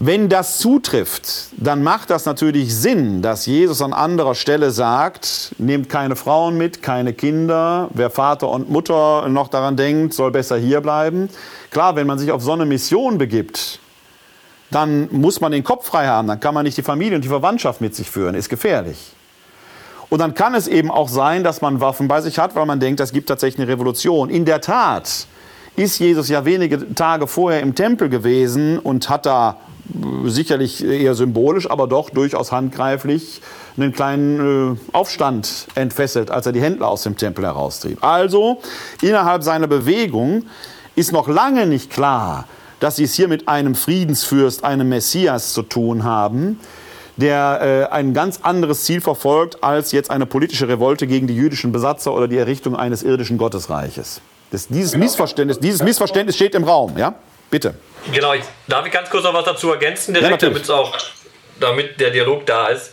Wenn 0.00 0.28
das 0.28 0.58
zutrifft, 0.58 1.48
dann 1.56 1.82
macht 1.82 2.10
das 2.10 2.24
natürlich 2.24 2.72
Sinn, 2.72 3.20
dass 3.20 3.46
Jesus 3.46 3.82
an 3.82 3.92
anderer 3.92 4.36
Stelle 4.36 4.70
sagt, 4.70 5.56
nehmt 5.58 5.88
keine 5.88 6.14
Frauen 6.14 6.56
mit, 6.56 6.84
keine 6.84 7.12
Kinder, 7.12 7.88
wer 7.92 8.08
Vater 8.08 8.48
und 8.48 8.70
Mutter 8.70 9.28
noch 9.28 9.48
daran 9.48 9.76
denkt, 9.76 10.14
soll 10.14 10.30
besser 10.30 10.56
hier 10.56 10.80
bleiben. 10.82 11.28
Klar, 11.72 11.96
wenn 11.96 12.06
man 12.06 12.16
sich 12.16 12.30
auf 12.30 12.44
so 12.44 12.52
eine 12.52 12.64
Mission 12.64 13.18
begibt, 13.18 13.80
dann 14.70 15.08
muss 15.10 15.40
man 15.40 15.50
den 15.50 15.64
Kopf 15.64 15.86
frei 15.86 16.06
haben, 16.06 16.28
dann 16.28 16.38
kann 16.38 16.54
man 16.54 16.62
nicht 16.62 16.76
die 16.76 16.82
Familie 16.82 17.16
und 17.16 17.24
die 17.24 17.28
Verwandtschaft 17.28 17.80
mit 17.80 17.96
sich 17.96 18.08
führen, 18.08 18.36
ist 18.36 18.48
gefährlich. 18.48 18.98
Und 20.10 20.20
dann 20.20 20.34
kann 20.34 20.54
es 20.54 20.68
eben 20.68 20.92
auch 20.92 21.08
sein, 21.08 21.42
dass 21.42 21.60
man 21.60 21.80
Waffen 21.80 22.06
bei 22.06 22.20
sich 22.20 22.38
hat, 22.38 22.54
weil 22.54 22.66
man 22.66 22.78
denkt, 22.78 23.00
es 23.00 23.10
gibt 23.10 23.28
tatsächlich 23.28 23.66
eine 23.66 23.72
Revolution. 23.72 24.30
In 24.30 24.44
der 24.44 24.60
Tat 24.60 25.26
ist 25.74 25.98
Jesus 25.98 26.28
ja 26.28 26.44
wenige 26.44 26.94
Tage 26.94 27.26
vorher 27.26 27.60
im 27.62 27.74
Tempel 27.74 28.08
gewesen 28.08 28.78
und 28.78 29.08
hat 29.08 29.26
da 29.26 29.56
sicherlich 30.24 30.84
eher 30.84 31.14
symbolisch, 31.14 31.70
aber 31.70 31.86
doch 31.86 32.10
durchaus 32.10 32.52
handgreiflich 32.52 33.40
einen 33.76 33.92
kleinen 33.92 34.74
äh, 34.74 34.78
Aufstand 34.92 35.66
entfesselt, 35.74 36.30
als 36.30 36.46
er 36.46 36.52
die 36.52 36.60
Händler 36.60 36.88
aus 36.88 37.02
dem 37.02 37.16
Tempel 37.16 37.44
heraustrieb. 37.44 38.02
Also 38.04 38.60
innerhalb 39.00 39.42
seiner 39.42 39.66
Bewegung 39.66 40.44
ist 40.94 41.12
noch 41.12 41.28
lange 41.28 41.66
nicht 41.66 41.90
klar, 41.90 42.46
dass 42.80 42.96
sie 42.96 43.04
es 43.04 43.14
hier 43.14 43.28
mit 43.28 43.48
einem 43.48 43.74
Friedensfürst, 43.74 44.64
einem 44.64 44.88
Messias 44.88 45.52
zu 45.52 45.62
tun 45.62 46.04
haben, 46.04 46.60
der 47.16 47.88
äh, 47.90 47.92
ein 47.92 48.14
ganz 48.14 48.40
anderes 48.42 48.84
Ziel 48.84 49.00
verfolgt 49.00 49.64
als 49.64 49.92
jetzt 49.92 50.10
eine 50.10 50.26
politische 50.26 50.68
Revolte 50.68 51.06
gegen 51.06 51.26
die 51.26 51.34
jüdischen 51.34 51.72
Besatzer 51.72 52.12
oder 52.12 52.28
die 52.28 52.36
Errichtung 52.36 52.76
eines 52.76 53.02
irdischen 53.02 53.38
Gottesreiches. 53.38 54.20
Das, 54.50 54.68
dieses, 54.68 54.92
genau. 54.92 55.04
Missverständnis, 55.04 55.58
dieses 55.58 55.82
Missverständnis 55.82 56.36
steht 56.36 56.54
im 56.54 56.64
Raum. 56.64 56.96
Ja? 56.96 57.14
Bitte. 57.50 57.74
Genau, 58.12 58.34
ich, 58.34 58.42
darf 58.66 58.86
ich 58.86 58.92
ganz 58.92 59.10
kurz 59.10 59.24
noch 59.24 59.34
was 59.34 59.44
dazu 59.44 59.70
ergänzen, 59.70 60.14
direkt, 60.14 60.42
ja, 60.42 60.48
damit 60.48 60.70
auch, 60.70 60.96
damit 61.60 62.00
der 62.00 62.10
Dialog 62.10 62.46
da 62.46 62.68
ist. 62.68 62.92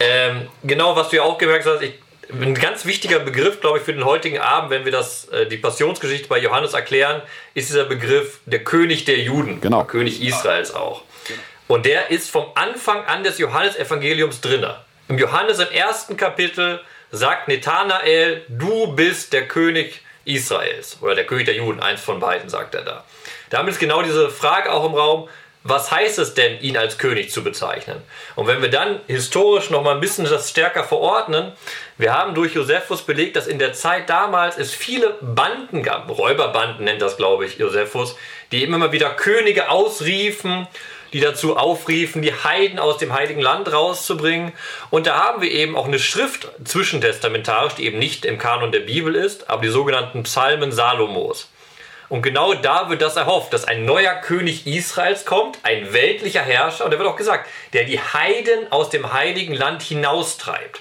Ähm, 0.00 0.48
genau, 0.64 0.96
was 0.96 1.08
du 1.08 1.16
ja 1.16 1.22
auch 1.22 1.38
gemerkt 1.38 1.66
hast, 1.66 1.82
ich, 1.82 1.94
ein 2.30 2.54
ganz 2.54 2.84
wichtiger 2.84 3.20
Begriff, 3.20 3.60
glaube 3.60 3.78
ich, 3.78 3.84
für 3.84 3.92
den 3.92 4.04
heutigen 4.04 4.38
Abend, 4.38 4.70
wenn 4.70 4.84
wir 4.84 4.92
das, 4.92 5.28
äh, 5.28 5.46
die 5.46 5.56
Passionsgeschichte 5.56 6.28
bei 6.28 6.38
Johannes 6.38 6.74
erklären, 6.74 7.22
ist 7.54 7.70
dieser 7.70 7.84
Begriff 7.84 8.40
der 8.46 8.62
König 8.64 9.04
der 9.04 9.18
Juden, 9.18 9.60
genau. 9.60 9.84
König 9.84 10.22
Israels 10.22 10.74
auch. 10.74 11.02
Und 11.68 11.84
der 11.84 12.10
ist 12.10 12.30
vom 12.30 12.46
Anfang 12.54 13.04
an 13.04 13.24
des 13.24 13.38
Johannesevangeliums 13.38 14.40
drin. 14.40 14.66
Im 15.08 15.18
Johannes 15.18 15.58
im 15.58 15.70
ersten 15.70 16.16
Kapitel 16.16 16.80
sagt 17.10 17.48
Nathanael, 17.48 18.42
du 18.48 18.94
bist 18.94 19.32
der 19.32 19.46
König 19.46 20.00
Israels 20.24 20.98
oder 21.00 21.14
der 21.14 21.26
König 21.26 21.46
der 21.46 21.54
Juden, 21.54 21.80
eins 21.80 22.00
von 22.00 22.20
beiden, 22.20 22.48
sagt 22.48 22.74
er 22.74 22.82
da. 22.82 23.04
Damit 23.50 23.74
ist 23.74 23.80
genau 23.80 24.02
diese 24.02 24.30
Frage 24.30 24.72
auch 24.72 24.84
im 24.84 24.94
Raum, 24.94 25.28
was 25.64 25.90
heißt 25.90 26.18
es 26.18 26.34
denn, 26.34 26.60
ihn 26.60 26.76
als 26.76 26.98
König 26.98 27.30
zu 27.30 27.42
bezeichnen? 27.42 28.00
Und 28.36 28.46
wenn 28.46 28.62
wir 28.62 28.70
dann 28.70 29.00
historisch 29.06 29.70
noch 29.70 29.82
mal 29.82 29.94
ein 29.94 30.00
bisschen 30.00 30.24
das 30.24 30.50
stärker 30.50 30.84
verordnen, 30.84 31.52
wir 31.98 32.14
haben 32.14 32.34
durch 32.34 32.54
Josephus 32.54 33.02
belegt, 33.02 33.36
dass 33.36 33.46
in 33.46 33.58
der 33.58 33.72
Zeit 33.72 34.08
damals 34.08 34.56
es 34.56 34.72
viele 34.72 35.16
Banden 35.20 35.82
gab, 35.82 36.08
Räuberbanden 36.16 36.84
nennt 36.84 37.02
das, 37.02 37.16
glaube 37.16 37.44
ich, 37.44 37.58
Josephus, 37.58 38.16
die 38.52 38.62
immer 38.62 38.92
wieder 38.92 39.10
Könige 39.10 39.68
ausriefen, 39.68 40.68
die 41.12 41.20
dazu 41.20 41.56
aufriefen, 41.56 42.22
die 42.22 42.32
Heiden 42.32 42.78
aus 42.78 42.98
dem 42.98 43.12
Heiligen 43.12 43.40
Land 43.40 43.72
rauszubringen. 43.72 44.52
Und 44.90 45.06
da 45.06 45.16
haben 45.16 45.42
wir 45.42 45.50
eben 45.50 45.76
auch 45.76 45.86
eine 45.86 45.98
Schrift 45.98 46.48
zwischentestamentarisch, 46.64 47.74
die 47.74 47.86
eben 47.86 47.98
nicht 47.98 48.24
im 48.24 48.38
Kanon 48.38 48.72
der 48.72 48.80
Bibel 48.80 49.14
ist, 49.14 49.50
aber 49.50 49.62
die 49.62 49.68
sogenannten 49.68 50.22
Psalmen 50.22 50.70
Salomos. 50.70 51.48
Und 52.08 52.22
genau 52.22 52.54
da 52.54 52.88
wird 52.88 53.02
das 53.02 53.16
erhofft, 53.16 53.52
dass 53.52 53.64
ein 53.64 53.84
neuer 53.84 54.14
König 54.14 54.66
Israels 54.66 55.24
kommt, 55.26 55.58
ein 55.62 55.92
weltlicher 55.92 56.40
Herrscher, 56.40 56.84
und 56.84 56.92
da 56.92 56.98
wird 56.98 57.08
auch 57.08 57.16
gesagt, 57.16 57.48
der 57.74 57.84
die 57.84 58.00
Heiden 58.00 58.72
aus 58.72 58.88
dem 58.88 59.12
heiligen 59.12 59.54
Land 59.54 59.82
hinaustreibt. 59.82 60.80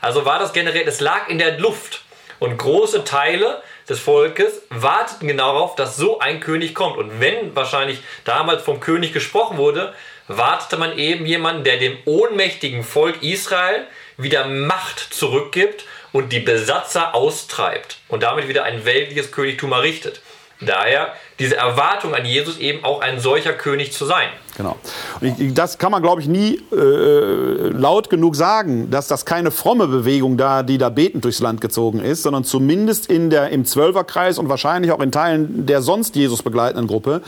Also 0.00 0.24
war 0.24 0.38
das 0.38 0.52
generell, 0.52 0.88
es 0.88 1.00
lag 1.00 1.28
in 1.28 1.38
der 1.38 1.58
Luft. 1.58 2.02
Und 2.38 2.58
große 2.58 3.04
Teile 3.04 3.62
des 3.88 4.00
Volkes 4.00 4.62
warteten 4.68 5.28
genau 5.28 5.52
darauf, 5.52 5.76
dass 5.76 5.96
so 5.96 6.18
ein 6.18 6.40
König 6.40 6.74
kommt. 6.74 6.96
Und 6.96 7.20
wenn 7.20 7.54
wahrscheinlich 7.54 8.00
damals 8.24 8.64
vom 8.64 8.80
König 8.80 9.12
gesprochen 9.12 9.58
wurde, 9.58 9.94
wartete 10.26 10.76
man 10.76 10.98
eben 10.98 11.24
jemanden, 11.24 11.62
der 11.62 11.76
dem 11.76 11.96
ohnmächtigen 12.04 12.82
Volk 12.82 13.22
Israel 13.22 13.86
wieder 14.16 14.46
Macht 14.46 14.98
zurückgibt 14.98 15.84
und 16.10 16.32
die 16.32 16.40
Besatzer 16.40 17.14
austreibt 17.14 17.98
und 18.08 18.24
damit 18.24 18.48
wieder 18.48 18.64
ein 18.64 18.84
weltliches 18.84 19.30
Königtum 19.30 19.70
errichtet. 19.70 20.20
Daher 20.66 21.12
diese 21.38 21.56
Erwartung 21.56 22.14
an 22.14 22.24
Jesus 22.24 22.58
eben 22.58 22.84
auch 22.84 23.00
ein 23.00 23.18
solcher 23.18 23.52
König 23.52 23.92
zu 23.92 24.04
sein. 24.04 24.28
Genau. 24.56 24.76
Ich, 25.20 25.54
das 25.54 25.78
kann 25.78 25.90
man, 25.90 26.02
glaube 26.02 26.20
ich, 26.20 26.28
nie 26.28 26.60
äh, 26.72 27.68
laut 27.70 28.10
genug 28.10 28.36
sagen, 28.36 28.90
dass 28.90 29.08
das 29.08 29.24
keine 29.24 29.50
fromme 29.50 29.88
Bewegung 29.88 30.36
da, 30.36 30.62
die 30.62 30.78
da 30.78 30.88
betend 30.88 31.24
durchs 31.24 31.40
Land 31.40 31.60
gezogen 31.60 32.00
ist, 32.00 32.22
sondern 32.22 32.44
zumindest 32.44 33.06
in 33.06 33.30
der, 33.30 33.50
im 33.50 33.64
Zwölferkreis 33.64 34.38
und 34.38 34.48
wahrscheinlich 34.48 34.92
auch 34.92 35.00
in 35.00 35.10
Teilen 35.10 35.66
der 35.66 35.82
sonst 35.82 36.16
Jesus 36.16 36.42
begleitenden 36.42 36.86
Gruppe 36.86 37.22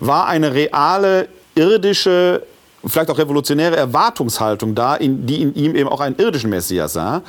war 0.00 0.26
eine 0.26 0.54
reale 0.54 1.28
irdische 1.54 2.42
vielleicht 2.86 3.10
auch 3.10 3.18
revolutionäre 3.18 3.76
Erwartungshaltung 3.76 4.74
da, 4.74 4.96
in, 4.96 5.26
die 5.26 5.42
in 5.42 5.54
ihm 5.54 5.74
eben 5.74 5.88
auch 5.88 6.00
einen 6.00 6.16
irdischen 6.16 6.50
Messias 6.50 6.94
sah. 6.94 7.22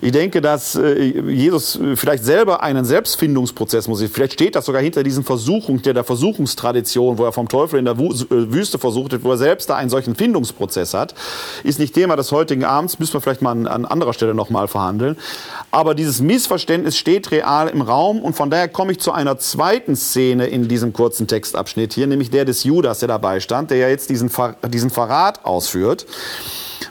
Ich 0.00 0.12
denke, 0.12 0.40
dass 0.40 0.76
äh, 0.76 1.20
Jesus 1.30 1.78
vielleicht 1.96 2.24
selber 2.24 2.62
einen 2.62 2.84
Selbstfindungsprozess 2.84 3.88
muss. 3.88 4.02
Vielleicht 4.02 4.34
steht 4.34 4.54
das 4.54 4.66
sogar 4.66 4.82
hinter 4.82 5.02
diesen 5.02 5.24
Versuchung, 5.24 5.82
der, 5.82 5.94
der 5.94 6.04
Versuchungstradition, 6.04 7.18
wo 7.18 7.24
er 7.24 7.32
vom 7.32 7.48
Teufel 7.48 7.78
in 7.78 7.84
der 7.84 7.94
äh, 7.94 8.52
Wüste 8.52 8.78
versucht 8.78 9.12
wird, 9.12 9.24
wo 9.24 9.32
er 9.32 9.38
selbst 9.38 9.68
da 9.70 9.76
einen 9.76 9.90
solchen 9.90 10.14
Findungsprozess 10.14 10.94
hat. 10.94 11.14
Ist 11.64 11.78
nicht 11.78 11.94
Thema 11.94 12.16
des 12.16 12.32
heutigen 12.32 12.64
Abends, 12.64 12.98
müssen 12.98 13.14
wir 13.14 13.20
vielleicht 13.20 13.42
mal 13.42 13.52
an, 13.52 13.66
an 13.66 13.84
anderer 13.84 14.12
Stelle 14.12 14.34
nochmal 14.34 14.68
verhandeln. 14.68 15.16
Aber 15.70 15.94
dieses 15.94 16.20
Missverständnis 16.20 16.96
steht 16.96 17.30
real 17.30 17.68
im 17.68 17.82
Raum 17.82 18.20
und 18.20 18.34
von 18.34 18.50
daher 18.50 18.68
komme 18.68 18.92
ich 18.92 19.00
zu 19.00 19.12
einer 19.12 19.38
zweiten 19.38 19.96
Szene 19.96 20.46
in 20.46 20.68
diesem 20.68 20.92
kurzen 20.92 21.26
Textabschnitt 21.26 21.92
hier, 21.92 22.06
nämlich 22.06 22.30
der 22.30 22.44
des 22.44 22.64
Judas, 22.64 23.00
der 23.00 23.08
dabei 23.08 23.40
stand, 23.40 23.70
der 23.70 23.78
ja 23.78 23.88
jetzt 23.88 24.10
diesen, 24.10 24.30
diesen 24.68 24.90
Verrat 25.00 25.46
ausführt, 25.46 26.04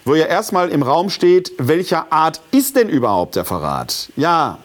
wo 0.03 0.15
ja 0.15 0.25
erstmal 0.25 0.69
im 0.69 0.81
Raum 0.81 1.11
steht, 1.11 1.51
welcher 1.59 2.11
Art 2.11 2.41
ist 2.49 2.75
denn 2.75 2.89
überhaupt 2.89 3.35
der 3.35 3.45
Verrat? 3.45 4.09
Ja, 4.15 4.57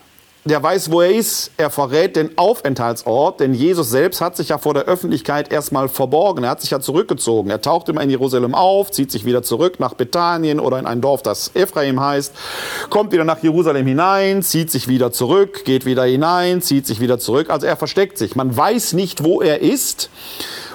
der 0.45 0.63
weiß, 0.63 0.91
wo 0.91 1.01
er 1.01 1.11
ist. 1.11 1.51
Er 1.57 1.71
verrät 1.71 2.17
den 2.17 2.37
Aufenthaltsort, 2.37 3.41
denn 3.41 3.55
Jesus 3.55 3.91
selbst 3.91 4.21
hat 4.21 4.37
sich 4.37 4.51
ja 4.51 4.59
vor 4.59 4.75
der 4.75 4.85
Öffentlichkeit 4.85 5.51
erstmal 5.51 5.89
verborgen. 5.89 6.45
Er 6.45 6.51
hat 6.51 6.61
sich 6.61 6.71
ja 6.71 6.81
zurückgezogen. 6.81 7.51
Er 7.51 7.63
taucht 7.63 7.89
immer 7.89 8.03
in 8.03 8.11
Jerusalem 8.11 8.55
auf, 8.55 8.91
zieht 8.91 9.11
sich 9.11 9.25
wieder 9.25 9.43
zurück 9.43 9.81
nach 9.81 9.95
Bethanien 9.95 10.61
oder 10.61 10.79
in 10.79 10.87
ein 10.87 11.01
Dorf, 11.01 11.23
das 11.23 11.51
Ephraim 11.55 12.01
heißt, 12.01 12.35
kommt 12.91 13.13
wieder 13.13 13.25
nach 13.25 13.43
Jerusalem 13.43 13.87
hinein, 13.87 14.43
zieht 14.43 14.71
sich 14.71 14.87
wieder 14.87 15.13
zurück, 15.13 15.65
geht 15.65 15.87
wieder 15.87 16.05
hinein, 16.05 16.61
zieht 16.61 16.87
sich 16.87 17.01
wieder 17.01 17.19
zurück. 17.19 17.49
Also 17.49 17.67
er 17.67 17.77
versteckt 17.77 18.19
sich. 18.19 18.37
Man 18.37 18.55
weiß 18.55 18.93
nicht, 18.93 19.25
wo 19.25 19.41
er 19.41 19.61
ist. 19.63 20.11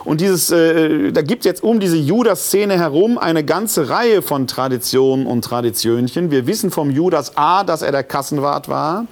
Und 0.03 0.21
dieses, 0.21 0.49
äh, 0.49 1.11
da 1.11 1.21
gibt 1.21 1.41
es 1.41 1.45
jetzt 1.45 1.63
um 1.63 1.79
diese 1.79 1.97
Judas-Szene 1.97 2.79
herum 2.79 3.17
eine 3.19 3.43
ganze 3.43 3.89
Reihe 3.89 4.21
von 4.23 4.47
Traditionen 4.47 5.27
und 5.27 5.43
Traditionchen. 5.43 6.31
Wir 6.31 6.47
wissen 6.47 6.71
vom 6.71 6.89
Judas 6.89 7.37
A, 7.37 7.63
dass 7.63 7.83
er 7.83 7.91
der 7.91 8.03
Kassenwart 8.03 8.69
war. 8.69 9.05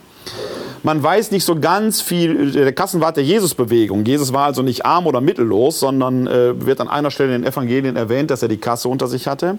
Man 0.84 1.02
weiß 1.02 1.32
nicht 1.32 1.44
so 1.44 1.60
ganz 1.60 2.02
viel, 2.02 2.52
der 2.52 2.72
Kassenwart 2.72 3.18
der 3.18 3.24
Jesusbewegung. 3.24 4.06
Jesus 4.06 4.32
war 4.32 4.46
also 4.46 4.62
nicht 4.62 4.86
arm 4.86 5.08
oder 5.08 5.22
mittellos, 5.22 5.80
sondern 5.80 6.28
äh, 6.28 6.66
wird 6.66 6.80
an 6.80 6.88
einer 6.88 7.12
Stelle 7.12 7.36
in 7.36 7.42
den 7.42 7.52
Evangelien 7.52 7.96
erwähnt, 7.96 8.32
dass 8.32 8.42
er 8.42 8.48
die 8.48 8.58
Kasse 8.58 8.88
unter 8.88 9.08
sich 9.08 9.28
hatte. 9.28 9.58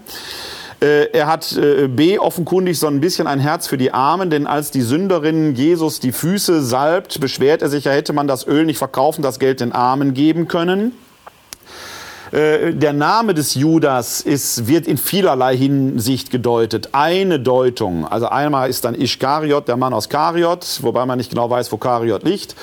Äh, 0.81 1.11
er 1.11 1.27
hat 1.27 1.57
äh, 1.57 1.87
B 1.87 2.17
offenkundig 2.19 2.79
so 2.79 2.87
ein 2.87 3.01
bisschen 3.01 3.27
ein 3.27 3.39
Herz 3.39 3.67
für 3.67 3.77
die 3.77 3.91
Armen, 3.91 4.29
denn 4.29 4.47
als 4.47 4.71
die 4.71 4.81
Sünderin 4.81 5.55
Jesus 5.55 5.99
die 5.99 6.13
Füße 6.13 6.63
salbt, 6.63 7.19
beschwert 7.19 7.61
er 7.61 7.69
sich, 7.69 7.83
ja 7.83 7.91
hätte 7.91 8.13
man 8.13 8.27
das 8.27 8.47
Öl 8.47 8.65
nicht 8.65 8.77
verkaufen, 8.77 9.21
das 9.21 9.39
Geld 9.39 9.59
den 9.59 9.73
Armen 9.73 10.13
geben 10.13 10.47
können. 10.47 10.93
Äh, 12.31 12.73
der 12.73 12.93
Name 12.93 13.33
des 13.33 13.55
Judas 13.55 14.21
ist, 14.21 14.67
wird 14.67 14.87
in 14.87 14.97
vielerlei 14.97 15.57
Hinsicht 15.57 16.29
gedeutet. 16.29 16.89
Eine 16.91 17.39
Deutung, 17.39 18.05
also 18.07 18.27
einmal 18.27 18.69
ist 18.69 18.85
dann 18.85 18.95
Ischkariot, 18.95 19.67
der 19.67 19.77
Mann 19.77 19.93
aus 19.93 20.09
Kariot, 20.09 20.79
wobei 20.81 21.05
man 21.05 21.17
nicht 21.17 21.31
genau 21.31 21.49
weiß, 21.49 21.71
wo 21.71 21.77
Kariot 21.77 22.23
liegt. 22.23 22.55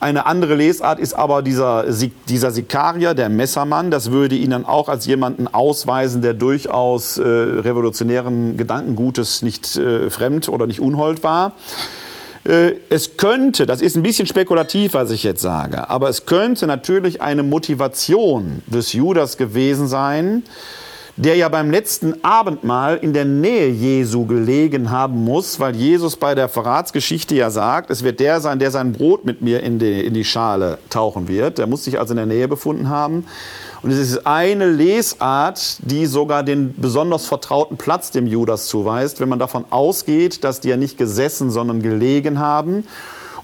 Eine 0.00 0.26
andere 0.26 0.54
Lesart 0.54 0.98
ist 0.98 1.14
aber 1.14 1.40
dieser, 1.40 1.86
dieser 2.28 2.50
Sikarier, 2.50 3.14
der 3.14 3.28
Messermann. 3.28 3.90
Das 3.90 4.10
würde 4.10 4.34
ihn 4.34 4.50
dann 4.50 4.66
auch 4.66 4.88
als 4.88 5.06
jemanden 5.06 5.46
ausweisen, 5.48 6.20
der 6.20 6.34
durchaus 6.34 7.16
äh, 7.16 7.22
revolutionären 7.22 8.56
Gedankengutes 8.56 9.42
nicht 9.42 9.76
äh, 9.76 10.10
fremd 10.10 10.48
oder 10.48 10.66
nicht 10.66 10.80
unhold 10.80 11.22
war. 11.22 11.52
Äh, 12.44 12.74
es 12.90 13.16
könnte, 13.16 13.66
das 13.66 13.80
ist 13.80 13.96
ein 13.96 14.02
bisschen 14.02 14.26
spekulativ, 14.26 14.94
was 14.94 15.10
ich 15.10 15.22
jetzt 15.22 15.40
sage, 15.40 15.88
aber 15.88 16.08
es 16.08 16.26
könnte 16.26 16.66
natürlich 16.66 17.22
eine 17.22 17.42
Motivation 17.42 18.62
des 18.66 18.92
Judas 18.92 19.36
gewesen 19.36 19.88
sein, 19.88 20.42
der 21.16 21.36
ja 21.36 21.48
beim 21.48 21.70
letzten 21.70 22.24
Abendmahl 22.24 22.96
in 22.96 23.12
der 23.12 23.24
Nähe 23.24 23.68
Jesu 23.68 24.26
gelegen 24.26 24.90
haben 24.90 25.24
muss, 25.24 25.60
weil 25.60 25.76
Jesus 25.76 26.16
bei 26.16 26.34
der 26.34 26.48
Verratsgeschichte 26.48 27.36
ja 27.36 27.50
sagt, 27.50 27.90
es 27.90 28.02
wird 28.02 28.18
der 28.18 28.40
sein, 28.40 28.58
der 28.58 28.72
sein 28.72 28.92
Brot 28.92 29.24
mit 29.24 29.40
mir 29.40 29.62
in 29.62 29.78
die, 29.78 30.04
in 30.04 30.14
die 30.14 30.24
Schale 30.24 30.78
tauchen 30.90 31.28
wird. 31.28 31.58
Der 31.58 31.68
muss 31.68 31.84
sich 31.84 32.00
also 32.00 32.14
in 32.14 32.16
der 32.16 32.26
Nähe 32.26 32.48
befunden 32.48 32.88
haben. 32.88 33.26
Und 33.82 33.90
es 33.90 33.98
ist 33.98 34.26
eine 34.26 34.66
Lesart, 34.66 35.76
die 35.80 36.06
sogar 36.06 36.42
den 36.42 36.74
besonders 36.76 37.26
vertrauten 37.26 37.76
Platz 37.76 38.10
dem 38.10 38.26
Judas 38.26 38.66
zuweist, 38.66 39.20
wenn 39.20 39.28
man 39.28 39.38
davon 39.38 39.66
ausgeht, 39.70 40.42
dass 40.42 40.60
die 40.60 40.70
ja 40.70 40.76
nicht 40.76 40.98
gesessen, 40.98 41.50
sondern 41.50 41.82
gelegen 41.82 42.38
haben 42.38 42.84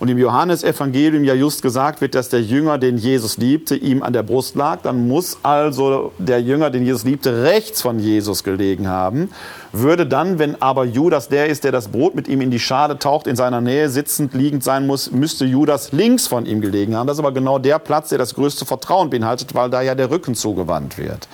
und 0.00 0.08
im 0.08 0.16
Johannesevangelium 0.16 1.24
ja 1.24 1.34
just 1.34 1.60
gesagt 1.60 2.00
wird, 2.00 2.14
dass 2.14 2.30
der 2.30 2.40
Jünger, 2.40 2.78
den 2.78 2.96
Jesus 2.96 3.36
liebte, 3.36 3.76
ihm 3.76 4.02
an 4.02 4.14
der 4.14 4.22
Brust 4.22 4.56
lag, 4.56 4.80
dann 4.82 5.06
muss 5.06 5.38
also 5.42 6.12
der 6.18 6.40
Jünger, 6.40 6.70
den 6.70 6.84
Jesus 6.84 7.04
liebte, 7.04 7.42
rechts 7.42 7.82
von 7.82 7.98
Jesus 7.98 8.42
gelegen 8.42 8.88
haben. 8.88 9.30
Würde 9.72 10.06
dann, 10.06 10.38
wenn 10.38 10.60
aber 10.60 10.86
Judas 10.86 11.28
der 11.28 11.48
ist, 11.48 11.64
der 11.64 11.72
das 11.72 11.88
Brot 11.88 12.14
mit 12.14 12.28
ihm 12.28 12.40
in 12.40 12.50
die 12.50 12.58
Schale 12.58 12.98
taucht, 12.98 13.26
in 13.26 13.36
seiner 13.36 13.60
Nähe 13.60 13.90
sitzend, 13.90 14.32
liegend 14.32 14.64
sein 14.64 14.86
muss, 14.86 15.10
müsste 15.10 15.44
Judas 15.44 15.92
links 15.92 16.26
von 16.26 16.46
ihm 16.46 16.62
gelegen 16.62 16.96
haben. 16.96 17.06
Das 17.06 17.16
ist 17.16 17.20
aber 17.20 17.32
genau 17.32 17.58
der 17.58 17.78
Platz, 17.78 18.08
der 18.08 18.18
das 18.18 18.34
größte 18.34 18.64
Vertrauen 18.64 19.10
beinhaltet, 19.10 19.54
weil 19.54 19.68
da 19.68 19.82
ja 19.82 19.94
der 19.94 20.10
Rücken 20.10 20.34
zugewandt 20.34 20.96
wird. 20.96 21.28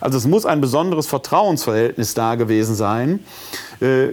Also 0.00 0.18
es 0.18 0.26
muss 0.26 0.46
ein 0.46 0.60
besonderes 0.60 1.06
Vertrauensverhältnis 1.06 2.14
da 2.14 2.34
gewesen 2.34 2.74
sein. 2.74 3.20
Äh, 3.80 4.08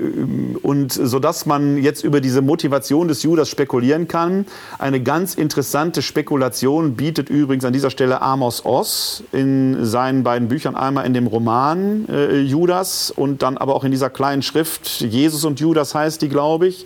und 0.62 0.91
so 0.93 1.19
dass 1.19 1.45
man 1.45 1.78
jetzt 1.78 2.04
über 2.04 2.21
diese 2.21 2.41
Motivation 2.41 3.08
des 3.08 3.23
Judas 3.23 3.50
spekulieren 3.50 4.08
kann. 4.08 4.45
Eine 4.78 5.02
ganz 5.02 5.36
interessante 5.36 6.02
Spekulation 6.02 6.95
bietet 6.95 7.30
übrigens 7.30 7.65
an 7.65 7.73
dieser 7.73 7.89
Stelle 7.89 8.21
Amos 8.21 8.65
Oss 8.65 9.23
in 9.32 9.86
seinen 9.86 10.23
beiden 10.23 10.47
Büchern, 10.47 10.76
einmal 10.76 11.06
in 11.06 11.13
dem 11.13 11.28
Roman 11.28 12.08
äh, 12.10 12.39
Judas 12.39 13.12
und 13.12 13.41
dann 13.41 13.58
aber 13.58 13.76
auch 13.76 13.84
in 13.84 13.91
dieser 13.91 14.10
kleinen 14.10 14.41
Schrift 14.41 15.02
Jesus 15.02 15.43
und 15.43 15.60
Judas 15.60 15.93
heißt 15.95 16.21
die, 16.21 16.30
glaube 16.30 16.67
ich. 16.67 16.86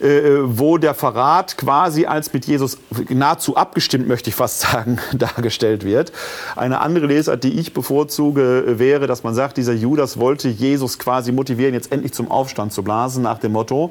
Äh, 0.00 0.42
wo 0.44 0.78
der 0.78 0.94
Verrat 0.94 1.56
quasi 1.56 2.06
als 2.06 2.32
mit 2.32 2.46
Jesus 2.46 2.78
nahezu 3.08 3.56
abgestimmt, 3.56 4.06
möchte 4.06 4.30
ich 4.30 4.36
fast 4.36 4.60
sagen, 4.60 5.00
dargestellt 5.12 5.84
wird. 5.84 6.12
Eine 6.54 6.80
andere 6.80 7.06
Lesart, 7.06 7.42
die 7.42 7.58
ich 7.58 7.74
bevorzuge, 7.74 8.78
wäre, 8.78 9.08
dass 9.08 9.24
man 9.24 9.34
sagt, 9.34 9.56
dieser 9.56 9.72
Judas 9.72 10.20
wollte 10.20 10.48
Jesus 10.48 11.00
quasi 11.00 11.32
motivieren, 11.32 11.74
jetzt 11.74 11.90
endlich 11.90 12.12
zum 12.12 12.30
Aufstand 12.30 12.72
zu 12.72 12.84
blasen, 12.84 13.24
nach 13.24 13.38
dem 13.38 13.52
Motto, 13.52 13.90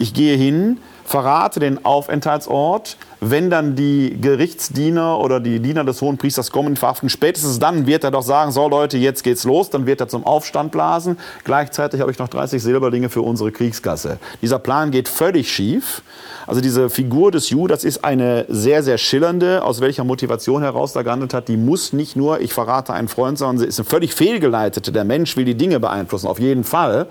ich 0.00 0.14
gehe 0.14 0.36
hin, 0.36 0.78
verrate 1.04 1.60
den 1.60 1.84
Aufenthaltsort, 1.84 2.96
wenn 3.30 3.50
dann 3.50 3.76
die 3.76 4.16
Gerichtsdiener 4.20 5.18
oder 5.18 5.40
die 5.40 5.60
Diener 5.60 5.84
des 5.84 6.00
Hohen 6.02 6.18
Priesters 6.18 6.50
kommen, 6.50 6.76
verhaften, 6.76 7.08
spätestens 7.08 7.58
dann 7.58 7.86
wird 7.86 8.04
er 8.04 8.10
doch 8.10 8.22
sagen, 8.22 8.52
so 8.52 8.68
Leute, 8.68 8.98
jetzt 8.98 9.24
geht's 9.24 9.44
los, 9.44 9.70
dann 9.70 9.86
wird 9.86 10.00
er 10.00 10.08
zum 10.08 10.24
Aufstand 10.24 10.72
blasen. 10.72 11.18
Gleichzeitig 11.44 12.00
habe 12.00 12.10
ich 12.10 12.18
noch 12.18 12.28
30 12.28 12.62
Silberlinge 12.62 13.08
für 13.08 13.22
unsere 13.22 13.52
Kriegskasse. 13.52 14.18
Dieser 14.42 14.58
Plan 14.58 14.90
geht 14.90 15.08
völlig 15.08 15.50
schief. 15.50 16.02
Also 16.46 16.60
diese 16.60 16.90
Figur 16.90 17.32
des 17.32 17.50
Judas 17.50 17.82
ist 17.82 18.04
eine 18.04 18.46
sehr, 18.48 18.84
sehr 18.84 18.98
schillernde, 18.98 19.64
aus 19.64 19.80
welcher 19.80 20.04
Motivation 20.04 20.62
heraus 20.62 20.92
da 20.92 21.02
gehandelt 21.02 21.34
hat. 21.34 21.48
Die 21.48 21.56
muss 21.56 21.92
nicht 21.92 22.14
nur, 22.14 22.40
ich 22.40 22.52
verrate 22.52 22.92
einen 22.92 23.08
Freund, 23.08 23.36
sondern 23.36 23.58
sie 23.58 23.66
ist 23.66 23.80
eine 23.80 23.86
völlig 23.86 24.14
fehlgeleitete. 24.14 24.92
Der 24.92 25.04
Mensch 25.04 25.36
will 25.36 25.44
die 25.44 25.56
Dinge 25.56 25.80
beeinflussen, 25.80 26.28
auf 26.28 26.38
jeden 26.38 26.62
Fall. 26.62 27.08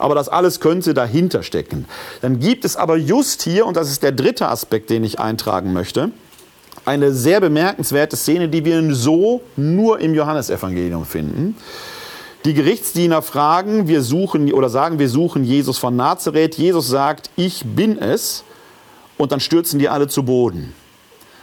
Aber 0.00 0.16
das 0.16 0.28
alles 0.28 0.58
könnte 0.58 0.92
dahinter 0.92 1.42
stecken. 1.44 1.86
Dann 2.20 2.40
gibt 2.40 2.64
es 2.64 2.76
aber 2.76 2.96
just 2.96 3.42
hier, 3.42 3.64
und 3.64 3.76
das 3.76 3.90
ist 3.90 4.02
der 4.02 4.12
dritte 4.12 4.48
Aspekt, 4.48 4.90
den 4.90 5.04
ich 5.04 5.20
eintragen 5.28 5.72
möchte, 5.72 6.10
eine 6.84 7.12
sehr 7.12 7.40
bemerkenswerte 7.40 8.16
Szene, 8.16 8.48
die 8.48 8.64
wir 8.64 8.94
so 8.94 9.42
nur 9.56 10.00
im 10.00 10.14
Johannesevangelium 10.14 11.04
finden. 11.04 11.56
Die 12.44 12.54
Gerichtsdiener 12.54 13.20
fragen, 13.20 13.88
wir 13.88 14.02
suchen 14.02 14.52
oder 14.52 14.68
sagen, 14.68 14.98
wir 14.98 15.08
suchen 15.08 15.44
Jesus 15.44 15.76
von 15.76 15.96
Nazareth. 15.96 16.56
Jesus 16.56 16.88
sagt, 16.88 17.30
ich 17.36 17.64
bin 17.64 17.98
es. 17.98 18.44
Und 19.18 19.32
dann 19.32 19.40
stürzen 19.40 19.78
die 19.78 19.88
alle 19.88 20.06
zu 20.06 20.22
Boden. 20.22 20.72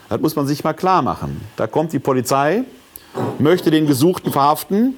Das 0.10 0.22
muss 0.22 0.36
man 0.36 0.48
sich 0.48 0.64
mal 0.64 0.74
klar 0.74 1.02
machen. 1.02 1.42
Da 1.58 1.68
kommt 1.68 1.92
die 1.94 2.00
Polizei, 2.00 2.64
möchte 3.38 3.70
den 3.70 3.86
Gesuchten 3.86 4.32
verhaften. 4.32 4.96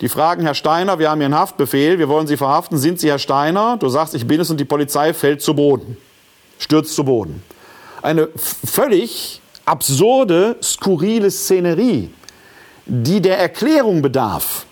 Die 0.00 0.08
fragen 0.08 0.42
Herr 0.42 0.54
Steiner, 0.54 0.98
wir 0.98 1.10
haben 1.10 1.20
hier 1.20 1.26
einen 1.26 1.38
Haftbefehl, 1.38 1.98
wir 1.98 2.08
wollen 2.08 2.26
Sie 2.26 2.36
verhaften. 2.36 2.76
Sind 2.76 3.00
Sie 3.00 3.08
Herr 3.08 3.18
Steiner? 3.18 3.76
Du 3.78 3.88
sagst, 3.88 4.14
ich 4.14 4.26
bin 4.26 4.40
es 4.40 4.50
und 4.50 4.58
die 4.58 4.64
Polizei 4.64 5.14
fällt 5.14 5.40
zu 5.40 5.54
Boden, 5.54 5.96
stürzt 6.58 6.94
zu 6.94 7.04
Boden. 7.04 7.42
Eine 8.06 8.28
völlig 8.36 9.40
absurde, 9.64 10.54
skurrile 10.62 11.28
Szenerie, 11.28 12.08
die 12.86 13.20
der 13.20 13.36
Erklärung 13.36 14.00
bedarf. 14.00 14.64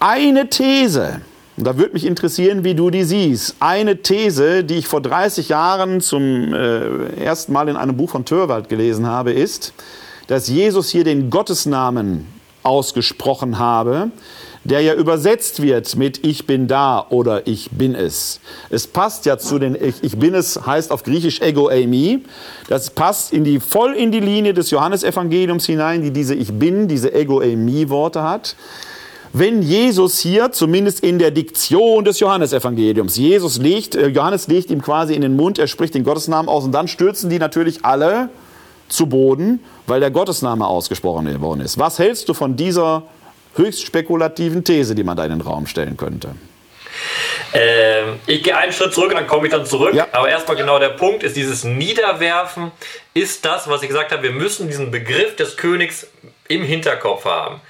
Eine 0.00 0.50
These, 0.50 1.20
und 1.56 1.64
da 1.64 1.78
würde 1.78 1.92
mich 1.92 2.06
interessieren, 2.06 2.64
wie 2.64 2.74
du 2.74 2.90
die 2.90 3.04
siehst. 3.04 3.54
Eine 3.60 4.02
These, 4.02 4.64
die 4.64 4.78
ich 4.78 4.88
vor 4.88 5.00
30 5.00 5.48
Jahren 5.48 6.00
zum 6.00 6.52
äh, 6.52 7.22
ersten 7.22 7.52
Mal 7.52 7.68
in 7.68 7.76
einem 7.76 7.96
Buch 7.96 8.10
von 8.10 8.24
Törwald 8.24 8.68
gelesen 8.68 9.06
habe, 9.06 9.32
ist, 9.32 9.74
dass 10.26 10.48
Jesus 10.48 10.88
hier 10.88 11.04
den 11.04 11.30
Gottesnamen 11.30 12.26
ausgesprochen 12.64 13.60
habe, 13.60 14.10
der 14.64 14.80
ja 14.80 14.94
übersetzt 14.94 15.62
wird 15.62 15.94
mit 15.96 16.24
Ich 16.24 16.46
bin 16.46 16.66
da 16.66 17.06
oder 17.10 17.46
Ich 17.46 17.70
bin 17.70 17.94
es. 17.94 18.40
Es 18.70 18.86
passt 18.86 19.26
ja 19.26 19.38
zu 19.38 19.58
den 19.58 19.74
Ich, 19.74 20.02
ich 20.02 20.18
bin 20.18 20.34
es 20.34 20.66
heißt 20.66 20.90
auf 20.90 21.02
Griechisch 21.02 21.40
Ego 21.40 21.68
Eimi. 21.68 22.24
Das 22.68 22.90
passt 22.90 23.32
in 23.32 23.44
die, 23.44 23.60
voll 23.60 23.92
in 23.92 24.10
die 24.10 24.20
Linie 24.20 24.54
des 24.54 24.70
Johannesevangeliums 24.70 25.66
hinein, 25.66 26.02
die 26.02 26.10
diese 26.10 26.34
Ich 26.34 26.52
bin, 26.52 26.88
diese 26.88 27.12
Ego 27.14 27.40
Eimi 27.40 27.88
Worte 27.90 28.22
hat 28.22 28.56
wenn 29.36 29.62
Jesus 29.62 30.20
hier, 30.20 30.52
zumindest 30.52 31.00
in 31.00 31.18
der 31.18 31.32
Diktion 31.32 32.04
des 32.04 32.20
Johannesevangeliums, 32.20 33.16
Jesus 33.16 33.58
legt, 33.58 33.96
äh, 33.96 34.06
Johannes 34.06 34.46
legt 34.46 34.70
ihm 34.70 34.80
quasi 34.80 35.12
in 35.12 35.22
den 35.22 35.34
Mund, 35.34 35.58
er 35.58 35.66
spricht 35.66 35.94
den 35.94 36.04
Gottesnamen 36.04 36.48
aus 36.48 36.64
und 36.64 36.70
dann 36.70 36.86
stürzen 36.86 37.30
die 37.30 37.40
natürlich 37.40 37.84
alle 37.84 38.28
zu 38.88 39.06
Boden, 39.06 39.58
weil 39.88 39.98
der 39.98 40.12
Gottesname 40.12 40.64
ausgesprochen 40.64 41.40
worden 41.40 41.62
ist. 41.62 41.78
Was 41.78 41.98
hältst 41.98 42.28
du 42.28 42.34
von 42.34 42.54
dieser 42.54 43.02
höchst 43.56 43.84
spekulativen 43.84 44.64
These, 44.64 44.94
die 44.94 45.04
man 45.04 45.16
da 45.16 45.24
in 45.24 45.30
den 45.30 45.40
Raum 45.40 45.66
stellen 45.66 45.96
könnte? 45.96 46.34
Ähm, 47.52 48.20
ich 48.26 48.42
gehe 48.42 48.56
einen 48.56 48.72
Schritt 48.72 48.94
zurück, 48.94 49.12
dann 49.12 49.26
komme 49.26 49.46
ich 49.46 49.52
dann 49.52 49.66
zurück. 49.66 49.94
Ja. 49.94 50.08
Aber 50.12 50.28
erstmal 50.28 50.56
genau 50.56 50.78
der 50.78 50.90
Punkt 50.90 51.22
ist, 51.22 51.36
dieses 51.36 51.64
Niederwerfen 51.64 52.70
ist 53.14 53.44
das, 53.44 53.68
was 53.68 53.82
ich 53.82 53.88
gesagt 53.88 54.12
habe, 54.12 54.22
wir 54.22 54.32
müssen 54.32 54.68
diesen 54.68 54.90
Begriff 54.90 55.36
des 55.36 55.56
Königs 55.56 56.06
im 56.48 56.62
Hinterkopf 56.62 57.24
haben 57.24 57.60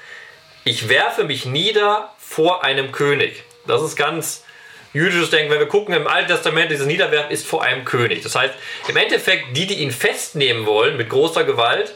ich 0.64 0.88
werfe 0.88 1.24
mich 1.24 1.44
nieder 1.44 2.10
vor 2.18 2.64
einem 2.64 2.90
König. 2.90 3.44
Das 3.66 3.82
ist 3.82 3.96
ganz 3.96 4.44
jüdisches 4.92 5.30
Denken. 5.30 5.52
Wenn 5.52 5.58
wir 5.58 5.68
gucken 5.68 5.94
im 5.94 6.06
Alten 6.06 6.28
Testament, 6.28 6.70
dieses 6.70 6.86
Niederwerfen 6.86 7.30
ist 7.30 7.46
vor 7.46 7.62
einem 7.62 7.84
König. 7.84 8.22
Das 8.22 8.34
heißt, 8.34 8.54
im 8.88 8.96
Endeffekt, 8.96 9.56
die, 9.56 9.66
die 9.66 9.74
ihn 9.74 9.90
festnehmen 9.90 10.66
wollen 10.66 10.96
mit 10.96 11.10
großer 11.10 11.44
Gewalt, 11.44 11.94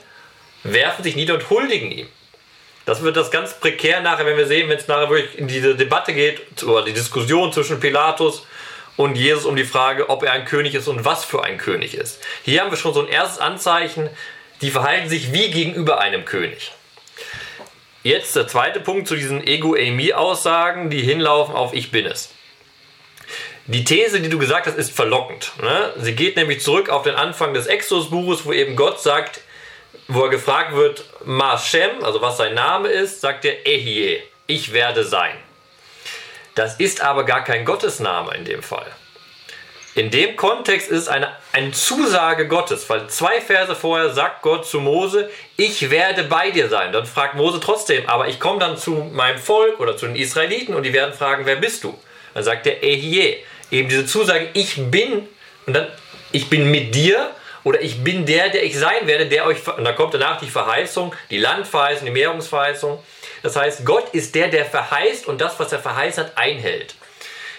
werfen 0.65 1.03
sich 1.03 1.17
nieder 1.17 1.35
und 1.35 1.49
huldigen 1.49 1.91
ihm. 1.91 2.09
Das 2.89 3.03
wird 3.03 3.19
das 3.19 3.31
ganz 3.31 3.53
prekär 3.53 4.01
nachher, 4.01 4.25
wenn 4.25 4.39
wir 4.39 4.47
sehen, 4.47 4.71
wenn 4.71 4.79
es 4.79 4.89
nachher 4.89 5.11
wirklich 5.11 5.37
in 5.37 5.47
diese 5.47 5.75
Debatte 5.75 6.15
geht, 6.15 6.63
oder 6.63 6.87
die 6.87 6.95
Diskussion 6.95 7.53
zwischen 7.53 7.81
Pilatus 7.81 8.47
und 8.97 9.15
Jesus 9.15 9.45
um 9.45 9.57
die 9.57 9.67
Frage, 9.67 10.09
ob 10.09 10.23
er 10.23 10.33
ein 10.33 10.47
König 10.47 10.75
ist 10.75 10.89
und 10.89 11.05
was 11.05 11.23
für 11.23 11.45
ein 11.45 11.59
König 11.59 11.95
ist. 11.95 12.19
Hier 12.45 12.63
haben 12.63 12.71
wir 12.71 12.79
schon 12.79 12.95
so 12.95 13.03
ein 13.03 13.09
erstes 13.09 13.41
Anzeichen, 13.41 14.09
die 14.63 14.71
verhalten 14.71 15.11
sich 15.11 15.35
wie 15.35 15.51
gegenüber 15.51 16.01
einem 16.01 16.25
König. 16.25 16.73
Jetzt 18.05 18.35
der 18.35 18.49
zweite 18.49 18.81
Punkt 18.81 19.07
zu 19.07 19.17
diesen 19.17 19.47
Ego-Amy-Aussagen, 19.47 20.89
die 20.89 21.03
hinlaufen 21.03 21.55
auf 21.55 21.75
Ich 21.75 21.91
bin 21.91 22.07
es. 22.07 22.31
Die 23.67 23.85
These, 23.85 24.23
die 24.23 24.31
du 24.31 24.39
gesagt 24.39 24.67
hast, 24.67 24.79
ist 24.79 24.97
verlockend. 24.97 25.53
Ne? 25.61 25.93
Sie 25.99 26.15
geht 26.15 26.37
nämlich 26.37 26.63
zurück 26.63 26.89
auf 26.89 27.03
den 27.03 27.17
Anfang 27.17 27.53
des 27.53 27.67
Exodus-Buches, 27.67 28.47
wo 28.47 28.55
eben 28.55 28.77
Gott 28.77 29.03
sagt, 29.03 29.43
wo 30.09 30.25
er 30.25 30.31
gefragt 30.31 30.75
wird, 30.75 31.05
Mashem, 31.25 32.03
also 32.03 32.21
was 32.23 32.39
sein 32.39 32.55
Name 32.55 32.89
ist, 32.89 33.21
sagt 33.21 33.45
er 33.45 33.67
Ehie, 33.67 34.23
ich 34.47 34.73
werde 34.73 35.05
sein. 35.05 35.37
Das 36.55 36.81
ist 36.81 37.03
aber 37.03 37.25
gar 37.25 37.45
kein 37.45 37.65
Gottesname 37.65 38.35
in 38.35 38.45
dem 38.45 38.63
Fall. 38.63 38.87
In 39.95 40.11
dem 40.11 40.37
Kontext 40.37 40.91
ist 40.91 41.03
es 41.03 41.09
eine, 41.09 41.33
eine 41.53 41.73
Zusage 41.73 42.47
Gottes, 42.47 42.89
weil 42.89 43.09
zwei 43.09 43.41
Verse 43.41 43.75
vorher 43.75 44.11
sagt 44.11 44.43
Gott 44.43 44.65
zu 44.65 44.81
Mose, 44.81 45.29
ich 45.57 45.91
werde 45.91 46.25
bei 46.25 46.51
dir 46.51 46.69
sein. 46.69 46.93
Dann 46.93 47.05
fragt 47.05 47.35
Mose 47.35 47.61
trotzdem, 47.61 48.09
aber 48.09 48.29
ich 48.29 48.39
komme 48.39 48.61
dann 48.61 48.77
zu 48.77 48.93
meinem 49.13 49.39
Volk 49.39 49.81
oder 49.81 49.97
zu 49.97 50.07
den 50.07 50.17
Israeliten 50.17 50.75
und 50.75 50.85
die 50.85 50.93
werden 50.93 51.13
fragen, 51.15 51.47
wer 51.47 51.57
bist 51.57 51.85
du? 51.85 51.99
Dann 52.33 52.45
sagt 52.45 52.67
er, 52.67 52.83
Ehie. 52.83 53.39
Eben 53.71 53.89
diese 53.89 54.07
Zusage, 54.07 54.49
ich 54.55 54.77
bin, 54.91 55.29
und 55.67 55.75
dann, 55.75 55.89
ich 56.33 56.49
bin 56.49 56.71
mit 56.71 56.95
dir 56.95 57.33
oder 57.65 57.81
ich 57.81 58.03
bin 58.03 58.27
der, 58.27 58.49
der 58.49 58.65
ich 58.65 58.79
sein 58.79 59.07
werde, 59.07 59.27
der 59.27 59.47
euch, 59.47 59.67
und 59.67 59.85
dann 59.85 59.97
kommt 59.97 60.15
danach 60.15 60.41
die 60.41 60.49
Verheißung, 60.49 61.15
die 61.31 61.39
Landverheißung, 61.39 62.07
die 62.07 62.13
Mehrungsverheißung. 62.13 62.99
Das 63.43 63.57
heißt, 63.57 63.85
Gott 63.85 64.09
ist 64.13 64.35
der, 64.35 64.49
der 64.49 64.65
verheißt 64.65 65.27
und 65.27 65.41
das, 65.41 65.59
was 65.59 65.73
er 65.73 65.79
verheißt 65.79 66.19
hat, 66.19 66.39
einhält. 66.39 66.95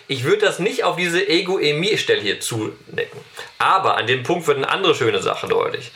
Ich 0.08 0.24
würde 0.24 0.46
das 0.46 0.58
nicht 0.58 0.84
auf 0.84 0.96
diese 0.96 1.28
Ego-Emi-Stelle 1.28 2.22
hier 2.22 2.40
zudecken. 2.40 3.20
Aber 3.60 3.96
an 3.96 4.08
dem 4.08 4.24
Punkt 4.24 4.48
wird 4.48 4.58
eine 4.58 4.70
andere 4.70 4.96
schöne 4.96 5.22
Sache 5.22 5.48
deutlich. 5.48 5.92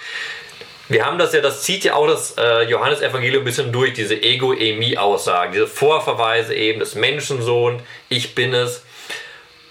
Wir 0.90 1.06
haben 1.06 1.18
das 1.18 1.34
ja, 1.34 1.42
das 1.42 1.64
zieht 1.64 1.84
ja 1.84 1.96
auch 1.96 2.08
das 2.08 2.38
äh, 2.38 2.64
Johannesevangelium 2.64 3.42
ein 3.42 3.46
bisschen 3.46 3.72
durch, 3.72 3.94
diese 3.94 4.22
Ego-Emi-Aussagen, 4.22 5.54
diese 5.54 5.66
Vorverweise 5.66 6.54
eben 6.54 6.80
des 6.80 6.94
Menschensohn, 6.94 7.82
ich 8.10 8.36
bin 8.36 8.54
es. 8.54 8.84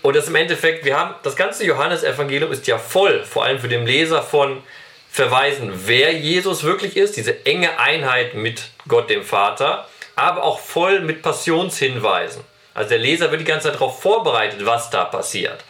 Und 0.02 0.16
das 0.16 0.28
im 0.28 0.34
Endeffekt, 0.34 0.84
wir 0.84 0.98
haben, 0.98 1.14
das 1.22 1.36
ganze 1.36 1.64
Johannesevangelium 1.64 2.50
ist 2.50 2.66
ja 2.66 2.78
voll, 2.78 3.24
vor 3.24 3.44
allem 3.44 3.60
für 3.60 3.68
den 3.68 3.86
Leser 3.86 4.22
von 4.22 4.62
Verweisen, 5.10 5.70
wer 5.86 6.12
Jesus 6.12 6.64
wirklich 6.64 6.96
ist, 6.96 7.16
diese 7.16 7.46
enge 7.46 7.78
Einheit 7.78 8.34
mit 8.34 8.62
Gott 8.88 9.10
dem 9.10 9.22
Vater, 9.22 9.86
aber 10.16 10.42
auch 10.42 10.58
voll 10.58 11.00
mit 11.00 11.22
Passionshinweisen. 11.22 12.42
Also 12.74 12.88
der 12.88 12.98
Leser 12.98 13.30
wird 13.30 13.42
die 13.42 13.46
ganze 13.46 13.68
Zeit 13.68 13.74
darauf 13.74 14.00
vorbereitet, 14.00 14.64
was 14.64 14.90
da 14.90 15.04
passiert. 15.04 15.62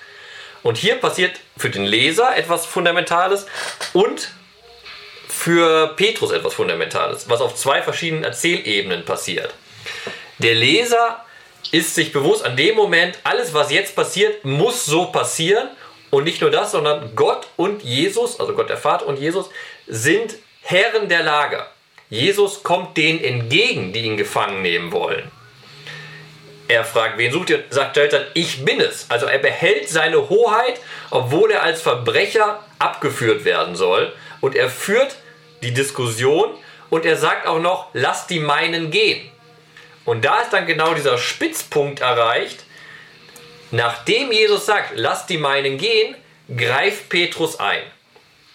Und 0.63 0.79
hier 0.79 0.95
passiert 0.95 1.41
für 1.57 1.71
den 1.71 1.85
Leser 1.85 2.37
etwas 2.37 2.65
Fundamentales 2.67 3.47
und 3.93 4.31
für 5.29 5.89
Petrus 5.97 6.31
etwas 6.31 6.55
Fundamentales, 6.55 7.29
was 7.29 7.41
auf 7.41 7.57
zwei 7.57 7.83
verschiedenen 7.83 8.23
Erzählebenen 8.23 9.05
passiert. 9.05 9.53
Der 10.39 10.55
Leser 10.55 11.25
ist 11.73 11.95
sich 11.95 12.13
bewusst, 12.13 12.45
an 12.45 12.57
dem 12.57 12.77
Moment, 12.77 13.19
alles, 13.25 13.53
was 13.53 13.73
jetzt 13.73 13.97
passiert, 13.97 14.45
muss 14.45 14.87
so 14.87 15.07
passieren. 15.07 15.69
Und 16.11 16.25
nicht 16.25 16.43
nur 16.43 16.51
das, 16.51 16.73
sondern 16.73 17.17
Gott 17.17 17.49
und 17.57 17.83
Jesus, 17.83 18.39
also 18.39 18.53
Gott 18.53 18.69
der 18.69 18.77
Vater 18.77 19.07
und 19.07 19.19
Jesus, 19.19 19.49
sind 19.87 20.35
Herren 20.61 21.09
der 21.09 21.23
Lage. 21.23 21.65
Jesus 22.11 22.63
kommt 22.63 22.99
denen 22.99 23.25
entgegen, 23.25 23.95
die 23.95 24.03
ihn 24.03 24.19
gefangen 24.19 24.61
nehmen 24.61 24.93
wollen. 24.93 25.31
Er 26.69 26.85
fragt, 26.85 27.17
wen 27.17 27.33
sucht 27.33 27.49
ihr? 27.49 27.65
Sagt 27.71 27.97
Jeltan, 27.97 28.27
ich 28.35 28.65
bin 28.65 28.81
es. 28.81 29.07
Also 29.09 29.25
er 29.25 29.39
behält 29.39 29.89
seine 29.89 30.29
Hoheit, 30.29 30.79
obwohl 31.11 31.51
er 31.51 31.63
als 31.63 31.81
Verbrecher 31.81 32.63
abgeführt 32.79 33.47
werden 33.47 33.75
soll. 33.75 34.13
Und 34.43 34.55
er 34.55 34.69
führt 34.69 35.17
die 35.63 35.73
Diskussion 35.73 36.51
und 36.91 37.07
er 37.07 37.17
sagt 37.17 37.47
auch 37.47 37.61
noch, 37.61 37.89
lass 37.95 38.27
die 38.27 38.41
meinen 38.41 38.91
gehen. 38.91 39.32
Und 40.05 40.25
da 40.25 40.41
ist 40.41 40.53
dann 40.53 40.67
genau 40.67 40.95
dieser 40.95 41.19
Spitzpunkt 41.19 42.01
erreicht. 42.01 42.65
Nachdem 43.71 44.33
Jesus 44.33 44.67
sagt, 44.67 44.93
lass 44.95 45.27
die 45.27 45.39
meinen 45.39 45.79
gehen, 45.79 46.15
greift 46.57 47.09
Petrus 47.09 47.59
ein. 47.59 47.83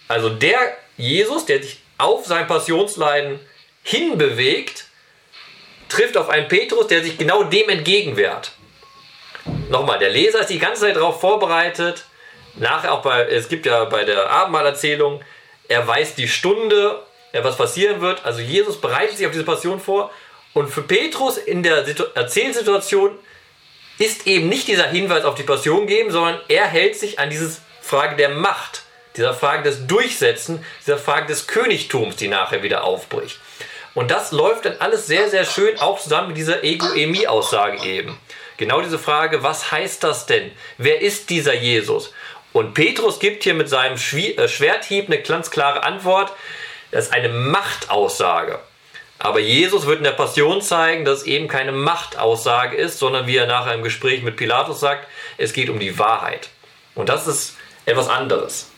Also 0.06 0.28
der 0.28 0.76
Jesus, 0.96 1.46
der 1.46 1.62
sich 1.62 1.80
auf 1.96 2.26
sein 2.26 2.46
Passionsleiden 2.46 3.40
hinbewegt, 3.82 4.86
trifft 5.88 6.16
auf 6.16 6.28
einen 6.28 6.48
Petrus, 6.48 6.88
der 6.88 7.02
sich 7.02 7.16
genau 7.16 7.44
dem 7.44 7.68
entgegenwehrt. 7.68 8.52
Nochmal, 9.70 9.98
der 9.98 10.10
Leser 10.10 10.40
ist 10.40 10.50
die 10.50 10.58
ganze 10.58 10.82
Zeit 10.82 10.96
darauf 10.96 11.20
vorbereitet. 11.20 12.04
Nachher 12.54 12.92
auch 12.92 13.02
bei, 13.02 13.22
es 13.26 13.48
gibt 13.48 13.64
ja 13.64 13.84
bei 13.84 14.04
der 14.04 14.28
Abendmahlerzählung, 14.28 15.22
er 15.68 15.86
weiß 15.86 16.16
die 16.16 16.28
Stunde, 16.28 17.02
was 17.32 17.56
passieren 17.56 18.00
wird. 18.00 18.24
Also 18.24 18.40
Jesus 18.40 18.80
bereitet 18.80 19.16
sich 19.16 19.26
auf 19.26 19.32
diese 19.32 19.44
Passion 19.44 19.80
vor. 19.80 20.10
Und 20.54 20.68
für 20.68 20.82
Petrus 20.82 21.36
in 21.36 21.62
der 21.62 21.84
Erzählsituation 22.14 23.10
ist 23.98 24.26
eben 24.26 24.48
nicht 24.48 24.68
dieser 24.68 24.88
Hinweis 24.88 25.24
auf 25.24 25.34
die 25.34 25.42
Passion 25.42 25.86
geben, 25.86 26.10
sondern 26.10 26.40
er 26.48 26.66
hält 26.66 26.96
sich 26.96 27.18
an 27.18 27.30
diese 27.30 27.56
Frage 27.80 28.16
der 28.16 28.30
Macht, 28.30 28.82
dieser 29.16 29.34
Frage 29.34 29.64
des 29.64 29.86
Durchsetzen, 29.86 30.64
dieser 30.80 30.98
Frage 30.98 31.26
des 31.26 31.46
Königtums, 31.46 32.16
die 32.16 32.28
nachher 32.28 32.62
wieder 32.62 32.84
aufbricht. 32.84 33.38
Und 33.94 34.10
das 34.10 34.30
läuft 34.30 34.64
dann 34.64 34.76
alles 34.78 35.06
sehr, 35.06 35.28
sehr 35.28 35.44
schön 35.44 35.78
auch 35.80 35.98
zusammen 36.00 36.28
mit 36.28 36.36
dieser 36.36 36.62
Ego-Emi-Aussage 36.62 37.84
eben. 37.84 38.18
Genau 38.56 38.80
diese 38.80 38.98
Frage, 38.98 39.42
was 39.42 39.72
heißt 39.72 40.04
das 40.04 40.26
denn? 40.26 40.52
Wer 40.76 41.00
ist 41.00 41.30
dieser 41.30 41.54
Jesus? 41.54 42.12
Und 42.52 42.74
Petrus 42.74 43.18
gibt 43.18 43.44
hier 43.44 43.54
mit 43.54 43.68
seinem 43.68 43.94
äh, 43.94 44.48
Schwerthieb 44.48 45.06
eine 45.06 45.20
ganz 45.22 45.50
klare 45.50 45.82
Antwort. 45.82 46.32
Das 46.90 47.06
ist 47.06 47.12
eine 47.12 47.28
Machtaussage. 47.28 48.60
Aber 49.18 49.40
Jesus 49.40 49.86
wird 49.86 49.98
in 49.98 50.04
der 50.04 50.12
Passion 50.12 50.62
zeigen, 50.62 51.04
dass 51.04 51.20
es 51.20 51.26
eben 51.26 51.48
keine 51.48 51.72
Machtaussage 51.72 52.76
ist, 52.76 52.98
sondern 52.98 53.26
wie 53.26 53.36
er 53.36 53.46
nachher 53.46 53.74
im 53.74 53.82
Gespräch 53.82 54.22
mit 54.22 54.36
Pilatus 54.36 54.80
sagt, 54.80 55.06
es 55.38 55.52
geht 55.52 55.70
um 55.70 55.80
die 55.80 55.98
Wahrheit. 55.98 56.50
Und 56.94 57.08
das 57.08 57.26
ist 57.26 57.56
etwas 57.84 58.08
anderes. 58.08 58.68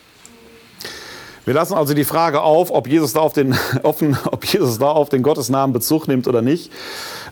Wir 1.43 1.55
lassen 1.55 1.73
also 1.73 1.95
die 1.95 2.03
Frage 2.03 2.41
auf, 2.41 2.71
ob 2.71 2.87
Jesus 2.87 3.13
da 3.13 3.19
auf 3.19 3.33
den, 3.33 3.57
offen, 3.83 4.17
ob 4.31 4.45
Jesus 4.45 4.77
da 4.77 4.87
auf 4.87 5.09
den 5.09 5.23
Gottesnamen 5.23 5.73
Bezug 5.73 6.07
nimmt 6.07 6.27
oder 6.27 6.41
nicht. 6.41 6.71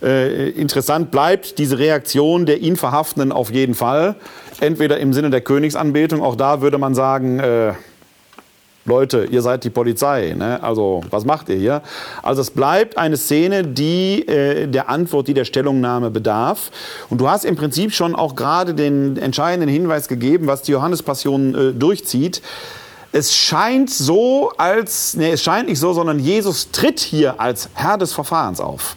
Äh, 0.02 0.50
interessant 0.50 1.12
bleibt 1.12 1.58
diese 1.58 1.78
Reaktion 1.78 2.46
der 2.46 2.60
ihn 2.60 2.76
Verhaftenden 2.76 3.32
auf 3.32 3.52
jeden 3.52 3.76
Fall. 3.76 4.16
Entweder 4.60 5.00
im 5.00 5.14
Sinne 5.14 5.30
der 5.30 5.42
Königsanbetung, 5.42 6.24
auch 6.24 6.36
da 6.36 6.62
würde 6.62 6.78
man 6.78 6.96
sagen, 6.96 7.40
äh, 7.40 7.74
Leute, 8.86 9.28
ihr 9.30 9.42
seid 9.42 9.64
die 9.64 9.70
Polizei, 9.70 10.34
ne? 10.38 10.64
also 10.64 11.02
was 11.10 11.26
macht 11.26 11.50
ihr 11.50 11.58
hier? 11.58 11.82
Also 12.24 12.42
es 12.42 12.50
bleibt 12.50 12.98
eine 12.98 13.18
Szene, 13.18 13.64
die 13.64 14.28
äh, 14.28 14.68
der 14.68 14.90
Antwort, 14.90 15.28
die 15.28 15.34
der 15.34 15.46
Stellungnahme 15.46 16.10
bedarf. 16.10 16.72
Und 17.10 17.22
du 17.22 17.30
hast 17.30 17.46
im 17.46 17.56
Prinzip 17.56 17.94
schon 17.94 18.16
auch 18.16 18.36
gerade 18.36 18.74
den 18.74 19.18
entscheidenden 19.18 19.70
Hinweis 19.70 20.08
gegeben, 20.08 20.48
was 20.48 20.64
die 20.64 20.72
Johannespassion 20.72 21.56
äh, 21.56 21.74
durchzieht 21.74 22.42
es 23.12 23.36
scheint 23.36 23.90
so, 23.90 24.52
als, 24.58 25.16
nee, 25.16 25.32
es 25.32 25.42
scheint 25.42 25.68
nicht 25.68 25.80
so, 25.80 25.94
sondern 25.94 26.20
Jesus 26.20 26.70
tritt 26.72 27.00
hier 27.00 27.40
als 27.40 27.70
Herr 27.74 27.98
des 27.98 28.14
Verfahrens 28.14 28.60
auf. 28.60 28.96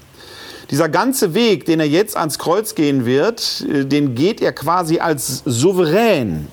dieser 0.70 0.88
ganze 0.88 1.34
Weg, 1.34 1.66
den 1.66 1.80
er 1.80 1.86
jetzt 1.86 2.16
ans 2.16 2.38
Kreuz 2.38 2.74
gehen 2.74 3.04
wird, 3.04 3.64
äh, 3.68 3.84
den 3.84 4.14
geht 4.14 4.40
er 4.40 4.52
quasi 4.52 4.98
als 4.98 5.42
souverän. 5.44 6.48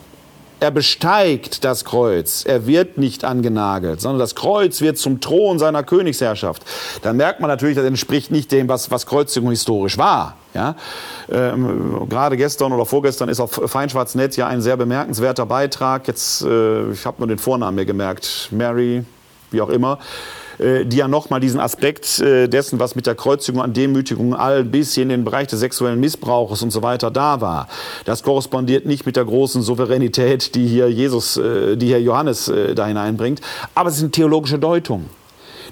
Er 0.60 0.72
besteigt 0.72 1.64
das 1.64 1.86
Kreuz. 1.86 2.44
Er 2.46 2.68
wird 2.68 2.98
nicht 2.98 3.24
angenagelt, 3.24 4.02
sondern 4.02 4.20
das 4.20 4.36
Kreuz 4.36 4.82
wird 4.82 4.98
zum 4.98 5.22
Thron 5.22 5.58
seiner 5.60 5.84
Königsherrschaft. 5.84 6.64
Da 7.02 7.14
merkt 7.14 7.40
man 7.40 7.50
natürlich, 7.50 7.76
das 7.76 7.86
entspricht 7.86 8.32
nicht 8.32 8.52
dem, 8.52 8.68
was, 8.68 8.92
was 8.92 9.06
Kreuzigung 9.06 9.50
historisch 9.52 9.98
war. 9.98 10.36
Ja? 10.54 10.76
Ähm, 11.32 12.08
gerade 12.10 12.36
gestern 12.36 12.74
oder 12.74 12.86
vorgestern 12.86 13.30
ist 13.30 13.40
auf 13.40 13.62
Feinschwarz.net 13.66 14.36
ja 14.36 14.48
ein 14.48 14.62
sehr 14.62 14.76
bemerkenswerter 14.76 15.46
Beitrag. 15.46 16.08
Jetzt, 16.08 16.42
äh, 16.42 16.92
ich 16.92 17.06
habe 17.06 17.18
nur 17.20 17.28
den 17.28 17.40
Vornamen 17.40 17.76
mir 17.76 17.86
gemerkt, 17.86 18.50
Mary, 18.52 19.06
wie 19.52 19.62
auch 19.62 19.70
immer, 19.70 20.00
äh, 20.60 20.86
die 20.86 20.98
ja 20.98 21.08
nochmal 21.08 21.40
diesen 21.40 21.60
Aspekt 21.60 22.20
äh, 22.20 22.48
dessen, 22.48 22.80
was 22.80 22.96
mit 22.96 23.08
der 23.08 23.16
Kreuzigung 23.16 23.62
an 23.62 23.74
Demütigung 23.74 24.36
all 24.36 24.64
bis 24.64 24.98
in 24.98 25.10
den 25.10 25.24
Bereich 25.24 25.48
des 25.48 25.60
sexuellen 25.60 26.00
Missbrauches 26.00 26.62
und 26.62 26.72
so 26.72 26.82
weiter 26.82 27.12
da 27.12 27.42
war. 27.42 27.68
Das 28.06 28.24
korrespondiert 28.24 28.86
nicht 28.86 29.06
mit 29.06 29.16
der 29.16 29.26
großen 29.26 29.62
Souveränität, 29.62 30.56
die 30.56 30.68
hier 30.68 30.90
Jesus, 30.90 31.38
äh, 31.38 31.76
die 31.76 31.88
hier 31.88 32.02
Johannes 32.02 32.52
da 32.76 32.86
hineinbringt, 32.88 33.42
aber 33.76 33.90
es 33.90 33.98
sind 33.98 34.14
theologische 34.14 34.60
Deutungen. 34.60 35.19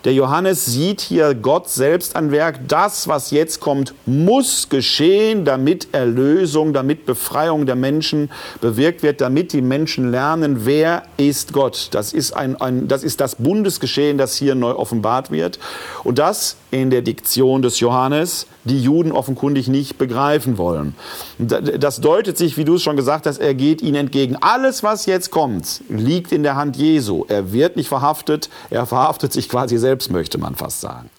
Der 0.03 0.13
Johannes 0.13 0.65
sieht 0.65 1.01
hier 1.01 1.33
Gott 1.33 1.69
selbst 1.69 2.15
an 2.15 2.31
Werk. 2.31 2.67
Das, 2.67 3.07
was 3.07 3.31
jetzt 3.31 3.59
kommt, 3.59 3.93
muss 4.05 4.69
geschehen, 4.69 5.45
damit 5.45 5.93
Erlösung, 5.93 6.73
damit 6.73 7.05
Befreiung 7.05 7.65
der 7.65 7.75
Menschen 7.75 8.29
bewirkt 8.61 9.03
wird, 9.03 9.21
damit 9.21 9.53
die 9.53 9.61
Menschen 9.61 10.11
lernen, 10.11 10.65
wer 10.65 11.03
ist 11.17 11.53
Gott. 11.53 11.89
Das 11.91 12.13
ist, 12.13 12.33
ein, 12.33 12.55
ein, 12.61 12.87
das, 12.87 13.03
ist 13.03 13.21
das 13.21 13.35
Bundesgeschehen, 13.35 14.17
das 14.17 14.35
hier 14.35 14.55
neu 14.55 14.71
offenbart 14.71 15.31
wird. 15.31 15.59
Und 16.03 16.19
das 16.19 16.57
in 16.71 16.89
der 16.89 17.01
Diktion 17.01 17.61
des 17.61 17.79
Johannes 17.79 18.47
die 18.65 18.81
Juden 18.81 19.11
offenkundig 19.11 19.67
nicht 19.67 19.97
begreifen 19.97 20.57
wollen. 20.57 20.95
Das 21.37 22.01
deutet 22.01 22.37
sich, 22.37 22.57
wie 22.57 22.65
du 22.65 22.75
es 22.75 22.83
schon 22.83 22.97
gesagt 22.97 23.25
hast, 23.25 23.37
er 23.37 23.53
geht 23.53 23.81
ihnen 23.81 23.95
entgegen. 23.95 24.35
Alles, 24.41 24.83
was 24.83 25.05
jetzt 25.05 25.31
kommt, 25.31 25.81
liegt 25.89 26.31
in 26.31 26.43
der 26.43 26.55
Hand 26.55 26.75
Jesu. 26.75 27.25
Er 27.29 27.53
wird 27.53 27.77
nicht 27.77 27.87
verhaftet, 27.87 28.49
er 28.69 28.85
verhaftet 28.85 29.31
sich 29.31 29.47
quasi 29.47 29.77
selbst, 29.77 30.11
möchte 30.11 30.37
man 30.37 30.55
fast 30.55 30.81
sagen. 30.81 31.09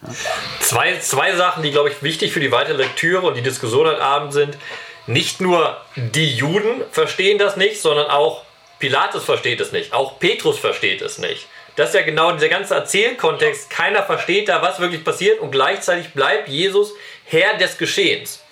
Zwei, 0.61 0.99
zwei 0.99 1.35
Sachen, 1.37 1.63
die, 1.63 1.71
glaube 1.71 1.89
ich, 1.89 2.03
wichtig 2.03 2.33
für 2.33 2.41
die 2.41 2.53
weitere 2.53 2.77
Lektüre 2.77 3.27
und 3.27 3.37
die 3.37 3.43
Diskussion 3.43 3.87
heute 3.87 4.03
Abend 4.03 4.33
sind. 4.33 4.59
Nicht 5.07 5.41
nur 5.41 5.79
die 5.97 6.35
Juden 6.35 6.83
verstehen 6.91 7.39
das 7.39 7.57
nicht, 7.57 7.81
sondern 7.81 8.11
auch 8.11 8.43
Pilatus 8.79 9.25
versteht 9.25 9.61
es 9.61 9.73
nicht. 9.73 9.93
Auch 9.95 10.19
Petrus 10.19 10.59
versteht 10.59 11.01
es 11.01 11.19
nicht. 11.19 11.47
Das 11.79 11.91
ist 11.91 11.95
ja 11.95 12.03
genau 12.03 12.33
dieser 12.33 12.49
ganze 12.49 12.75
Erzählkontext. 12.75 13.71
Keiner 13.71 14.03
versteht 14.03 14.49
da, 14.49 14.61
was 14.63 14.81
wirklich 14.81 15.05
passiert 15.05 15.39
und 15.39 15.53
gleichzeitig 15.53 16.13
bleibt 16.13 16.49
Jesus 16.49 16.93
Herr 17.25 17.57
des 17.57 17.79
Geschehens. 17.79 18.43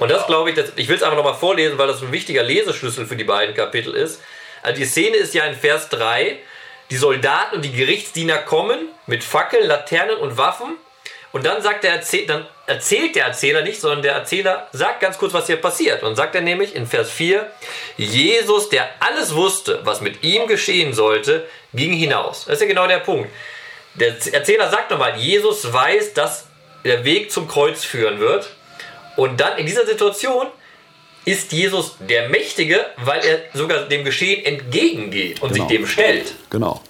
Und 0.00 0.10
das 0.10 0.26
glaube 0.26 0.50
ich, 0.50 0.56
das, 0.56 0.72
ich 0.74 0.88
will 0.88 0.96
es 0.96 1.04
einfach 1.04 1.16
nochmal 1.16 1.36
vorlesen, 1.36 1.78
weil 1.78 1.86
das 1.86 2.02
ein 2.02 2.10
wichtiger 2.10 2.42
Leseschlüssel 2.42 3.06
für 3.06 3.14
die 3.14 3.22
beiden 3.22 3.54
Kapitel 3.54 3.94
ist. 3.94 4.20
Also 4.64 4.76
die 4.76 4.86
Szene 4.86 5.18
ist 5.18 5.34
ja 5.34 5.44
in 5.44 5.54
Vers 5.54 5.88
3. 5.90 6.36
Die 6.90 6.96
Soldaten 6.96 7.54
und 7.54 7.64
die 7.64 7.70
Gerichtsdiener 7.70 8.38
kommen 8.38 8.88
mit 9.06 9.22
Fackeln, 9.22 9.68
Laternen 9.68 10.16
und 10.16 10.36
Waffen. 10.36 10.78
Und 11.30 11.46
dann, 11.46 11.62
sagt 11.62 11.84
der 11.84 11.92
Erzähl 11.92 12.26
dann 12.26 12.44
erzählt 12.68 13.16
der 13.16 13.26
Erzähler 13.26 13.62
nicht, 13.62 13.80
sondern 13.80 14.02
der 14.02 14.12
Erzähler 14.12 14.68
sagt 14.72 15.00
ganz 15.00 15.18
kurz, 15.18 15.32
was 15.32 15.46
hier 15.46 15.56
passiert. 15.56 16.02
Und 16.02 16.16
sagt 16.16 16.34
er 16.34 16.42
nämlich 16.42 16.74
in 16.74 16.86
Vers 16.86 17.10
4, 17.10 17.50
Jesus, 17.96 18.68
der 18.68 18.88
alles 19.00 19.34
wusste, 19.34 19.80
was 19.84 20.00
mit 20.00 20.22
ihm 20.22 20.46
geschehen 20.46 20.92
sollte, 20.92 21.46
ging 21.72 21.92
hinaus. 21.92 22.44
Das 22.44 22.54
ist 22.54 22.60
ja 22.60 22.68
genau 22.68 22.86
der 22.86 22.98
Punkt. 22.98 23.30
Der 23.94 24.14
Erzähler 24.32 24.70
sagt 24.70 24.90
nochmal, 24.90 25.16
Jesus 25.18 25.72
weiß, 25.72 26.14
dass 26.14 26.46
der 26.84 27.04
Weg 27.04 27.32
zum 27.32 27.48
Kreuz 27.48 27.84
führen 27.84 28.20
wird. 28.20 28.50
Und 29.16 29.40
dann 29.40 29.58
in 29.58 29.66
dieser 29.66 29.86
Situation 29.86 30.46
ist 31.24 31.52
Jesus 31.52 31.96
der 32.00 32.28
Mächtige, 32.28 32.86
weil 32.98 33.24
er 33.24 33.40
sogar 33.54 33.82
dem 33.88 34.04
Geschehen 34.04 34.44
entgegengeht 34.44 35.42
und 35.42 35.52
genau. 35.52 35.68
sich 35.68 35.76
dem 35.76 35.86
stellt. 35.86 36.34
Genau. 36.50 36.82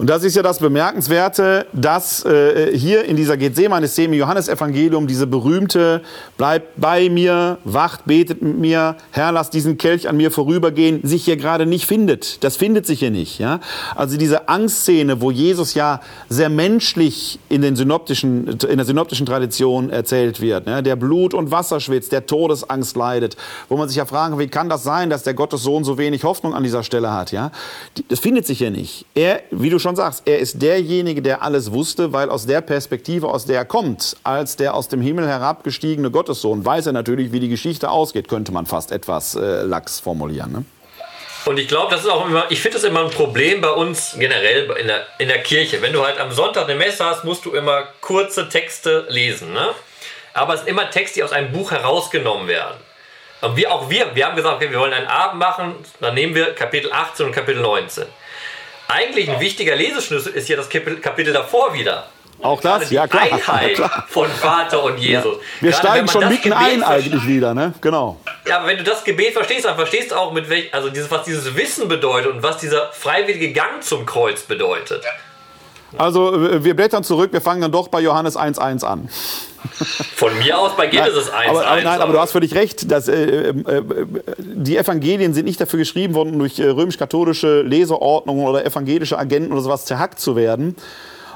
Und 0.00 0.08
das 0.08 0.24
ist 0.24 0.34
ja 0.34 0.42
das 0.42 0.60
Bemerkenswerte, 0.60 1.66
dass 1.74 2.24
äh, 2.24 2.74
hier 2.74 3.04
in 3.04 3.16
dieser 3.16 3.36
Gethsemane-Szene 3.36 4.16
Johannesevangelium 4.16 5.06
diese 5.06 5.26
berühmte 5.26 6.00
Bleibt 6.38 6.80
bei 6.80 7.10
mir, 7.10 7.58
wacht, 7.64 8.06
betet 8.06 8.40
mit 8.40 8.56
mir, 8.56 8.96
Herr, 9.10 9.30
lass 9.30 9.50
diesen 9.50 9.76
Kelch 9.76 10.08
an 10.08 10.16
mir 10.16 10.30
vorübergehen, 10.30 11.00
sich 11.02 11.26
hier 11.26 11.36
gerade 11.36 11.66
nicht 11.66 11.84
findet. 11.84 12.42
Das 12.42 12.56
findet 12.56 12.86
sich 12.86 13.00
hier 13.00 13.10
nicht. 13.10 13.38
Ja? 13.38 13.60
Also 13.94 14.16
diese 14.16 14.48
Angstszene, 14.48 15.20
wo 15.20 15.30
Jesus 15.30 15.74
ja 15.74 16.00
sehr 16.30 16.48
menschlich 16.48 17.38
in, 17.50 17.60
den 17.60 17.76
synoptischen, 17.76 18.46
in 18.46 18.78
der 18.78 18.86
synoptischen 18.86 19.26
Tradition 19.26 19.90
erzählt 19.90 20.40
wird, 20.40 20.64
ne? 20.64 20.82
der 20.82 20.96
Blut 20.96 21.34
und 21.34 21.50
Wasser 21.50 21.78
schwitzt, 21.78 22.12
der 22.12 22.24
Todesangst 22.24 22.96
leidet, 22.96 23.36
wo 23.68 23.76
man 23.76 23.86
sich 23.86 23.98
ja 23.98 24.06
fragen, 24.06 24.38
wie 24.38 24.48
kann 24.48 24.70
das 24.70 24.82
sein, 24.82 25.10
dass 25.10 25.24
der 25.24 25.34
Gottessohn 25.34 25.84
so 25.84 25.98
wenig 25.98 26.24
Hoffnung 26.24 26.54
an 26.54 26.62
dieser 26.62 26.84
Stelle 26.84 27.12
hat? 27.12 27.32
Ja? 27.32 27.50
Das 28.08 28.18
findet 28.18 28.46
sich 28.46 28.56
hier 28.56 28.70
nicht. 28.70 29.04
Er, 29.14 29.42
wie 29.50 29.68
du 29.68 29.78
schon 29.78 29.89
schon 29.90 29.96
sagst, 29.96 30.22
er 30.26 30.38
ist 30.38 30.62
derjenige, 30.62 31.20
der 31.20 31.42
alles 31.42 31.72
wusste, 31.72 32.12
weil 32.12 32.30
aus 32.30 32.46
der 32.46 32.60
Perspektive, 32.60 33.26
aus 33.26 33.44
der 33.46 33.56
er 33.56 33.64
kommt, 33.64 34.16
als 34.22 34.56
der 34.56 34.74
aus 34.74 34.86
dem 34.86 35.00
Himmel 35.00 35.26
herabgestiegene 35.26 36.10
Gottessohn, 36.12 36.64
weiß 36.64 36.86
er 36.86 36.92
natürlich, 36.92 37.32
wie 37.32 37.40
die 37.40 37.48
Geschichte 37.48 37.90
ausgeht, 37.90 38.28
könnte 38.28 38.52
man 38.52 38.66
fast 38.66 38.92
etwas 38.92 39.34
äh, 39.34 39.62
lax 39.62 39.98
formulieren. 39.98 40.52
Ne? 40.52 40.64
Und 41.44 41.58
ich 41.58 41.66
glaube, 41.66 41.90
das 41.90 42.02
ist 42.02 42.08
auch 42.08 42.26
immer, 42.26 42.44
ich 42.50 42.60
finde 42.60 42.76
das 42.76 42.84
immer 42.84 43.00
ein 43.00 43.10
Problem 43.10 43.60
bei 43.60 43.70
uns 43.70 44.14
generell 44.16 44.70
in 44.78 44.86
der, 44.86 45.06
in 45.18 45.26
der 45.26 45.42
Kirche. 45.42 45.82
Wenn 45.82 45.92
du 45.92 46.04
halt 46.04 46.20
am 46.20 46.30
Sonntag 46.30 46.64
eine 46.64 46.76
Messe 46.76 47.04
hast, 47.04 47.24
musst 47.24 47.44
du 47.44 47.52
immer 47.52 47.84
kurze 48.00 48.48
Texte 48.48 49.06
lesen. 49.08 49.52
Ne? 49.52 49.70
Aber 50.34 50.54
es 50.54 50.60
sind 50.60 50.68
immer 50.68 50.88
Texte, 50.90 51.16
die 51.16 51.24
aus 51.24 51.32
einem 51.32 51.50
Buch 51.50 51.72
herausgenommen 51.72 52.46
werden. 52.46 52.76
Und 53.40 53.56
wir, 53.56 53.72
auch 53.72 53.90
wir, 53.90 54.14
wir 54.14 54.26
haben 54.26 54.36
gesagt, 54.36 54.56
okay, 54.56 54.70
wir 54.70 54.78
wollen 54.78 54.92
einen 54.92 55.06
Abend 55.06 55.40
machen, 55.40 55.74
dann 55.98 56.14
nehmen 56.14 56.34
wir 56.34 56.54
Kapitel 56.54 56.92
18 56.92 57.26
und 57.26 57.32
Kapitel 57.32 57.62
19. 57.62 58.04
Eigentlich 58.90 59.30
ein 59.30 59.40
wichtiger 59.40 59.76
Leseschlüssel 59.76 60.32
ist 60.32 60.46
hier 60.46 60.56
das 60.56 60.68
Kapitel 60.68 61.32
davor 61.32 61.74
wieder. 61.74 62.08
Auch 62.42 62.60
das, 62.60 62.88
die 62.88 62.94
ja 62.94 63.06
klar. 63.06 63.24
Einheit 63.24 63.74
klar. 63.74 64.06
von 64.08 64.28
Vater 64.28 64.82
und 64.82 64.98
Jesus. 64.98 65.36
Ja. 65.36 65.42
Wir 65.60 65.70
Gerade 65.70 65.86
steigen 65.86 66.08
schon 66.08 66.28
mitten 66.28 66.52
ein 66.52 66.82
eigentlich 66.82 67.26
wieder, 67.26 67.54
ne? 67.54 67.74
Genau. 67.80 68.18
Ja, 68.46 68.58
aber 68.58 68.68
wenn 68.68 68.78
du 68.78 68.84
das 68.84 69.04
Gebet 69.04 69.34
verstehst, 69.34 69.66
dann 69.66 69.76
verstehst 69.76 70.10
du 70.10 70.16
auch, 70.16 70.32
mit 70.32 70.48
welch, 70.48 70.72
also 70.72 70.88
dieses, 70.88 71.10
was 71.10 71.24
dieses 71.24 71.54
Wissen 71.54 71.88
bedeutet 71.88 72.32
und 72.32 72.42
was 72.42 72.58
dieser 72.58 72.90
freiwillige 72.92 73.52
Gang 73.52 73.82
zum 73.82 74.06
Kreuz 74.06 74.42
bedeutet. 74.42 75.04
Also 75.98 76.64
wir 76.64 76.74
blättern 76.74 77.04
zurück, 77.04 77.32
wir 77.32 77.40
fangen 77.40 77.60
dann 77.60 77.72
doch 77.72 77.88
bei 77.88 78.00
Johannes 78.00 78.36
1.1 78.36 78.84
an. 78.84 79.08
Von 80.14 80.38
mir 80.38 80.58
aus 80.58 80.76
bei 80.76 80.86
es 80.86 81.30
1. 81.30 81.50
Aber, 81.50 81.66
aber, 81.66 81.82
nein, 81.82 82.00
aber 82.00 82.12
du 82.12 82.18
hast 82.18 82.32
völlig 82.32 82.54
recht. 82.54 82.90
Dass, 82.90 83.08
äh, 83.08 83.50
äh, 83.50 83.50
äh, 83.50 84.06
die 84.38 84.76
Evangelien 84.76 85.34
sind 85.34 85.44
nicht 85.44 85.60
dafür 85.60 85.78
geschrieben 85.78 86.14
worden, 86.14 86.38
durch 86.38 86.58
äh, 86.58 86.68
römisch-katholische 86.68 87.62
Leseordnungen 87.62 88.46
oder 88.46 88.64
evangelische 88.64 89.18
Agenten 89.18 89.52
oder 89.52 89.62
sowas 89.62 89.84
zerhackt 89.84 90.20
zu 90.20 90.36
werden, 90.36 90.76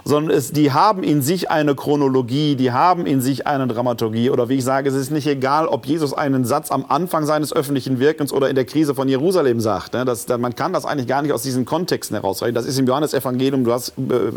sondern 0.05 0.37
es, 0.37 0.53
die 0.53 0.73
haben 0.73 1.03
in 1.03 1.23
sich 1.23 1.51
eine 1.51 1.75
Chronologie, 1.75 2.57
die 2.57 2.73
haben 2.73 3.07
in 3.07 3.23
sich 3.23 3.47
eine 3.47 3.67
Dramaturgie. 3.67 4.31
Oder 4.31 4.49
wie 4.49 4.57
ich 4.57 4.65
sage, 4.65 4.89
es 4.89 4.95
ist 4.95 5.11
nicht 5.11 5.27
egal, 5.27 5.67
ob 5.67 5.87
Jesus 5.87 6.13
einen 6.13 6.45
Satz 6.45 6.71
am 6.71 6.85
Anfang 6.89 7.25
seines 7.25 7.53
öffentlichen 7.53 7.99
Wirkens 7.99 8.33
oder 8.33 8.51
in 8.51 8.55
der 8.55 8.67
Krise 8.67 8.95
von 8.95 9.09
Jerusalem 9.09 9.61
sagt. 9.61 9.95
Ne? 9.95 10.05
Das, 10.05 10.29
man 10.29 10.55
kann 10.55 10.73
das 10.73 10.85
eigentlich 10.85 11.07
gar 11.07 11.23
nicht 11.23 11.33
aus 11.33 11.43
diesen 11.43 11.65
Kontexten 11.65 12.15
herausrechnen. 12.17 12.55
Das 12.55 12.67
ist 12.67 12.79
im 12.79 12.87
Johannesevangelium, 12.87 13.65
du 13.65 13.73
hast 13.73 13.91
äh, 13.91 14.33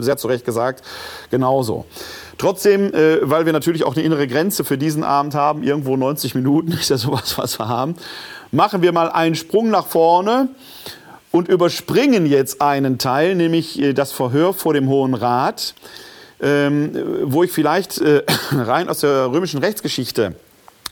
sehr 0.00 0.16
zu 0.16 0.28
Recht 0.28 0.46
gesagt, 0.46 0.82
genauso. 1.30 1.84
Trotzdem, 2.38 2.94
äh, 2.94 3.18
weil 3.22 3.44
wir 3.44 3.52
natürlich 3.52 3.84
auch 3.84 3.94
eine 3.94 4.04
innere 4.04 4.26
Grenze 4.26 4.64
für 4.64 4.78
diesen 4.78 5.04
Abend 5.04 5.34
haben, 5.34 5.62
irgendwo 5.62 5.96
90 5.96 6.34
Minuten 6.34 6.72
ist 6.72 6.88
ja 6.88 6.96
sowas, 6.96 7.36
was 7.36 7.58
wir 7.58 7.68
haben, 7.68 7.94
machen 8.52 8.80
wir 8.80 8.92
mal 8.92 9.10
einen 9.10 9.34
Sprung 9.34 9.68
nach 9.68 9.86
vorne 9.86 10.48
und 11.32 11.48
überspringen 11.48 12.26
jetzt 12.26 12.60
einen 12.60 12.98
Teil, 12.98 13.34
nämlich 13.34 13.80
äh, 13.80 13.92
das 13.92 14.12
Verhör 14.12 14.52
vor 14.52 14.74
dem 14.74 14.88
Hohen 14.88 15.14
Rat, 15.14 15.74
ähm, 16.40 16.92
wo 17.24 17.42
ich 17.42 17.52
vielleicht 17.52 18.00
äh, 18.00 18.22
rein 18.52 18.88
aus 18.88 19.00
der 19.00 19.30
römischen 19.30 19.60
Rechtsgeschichte 19.60 20.34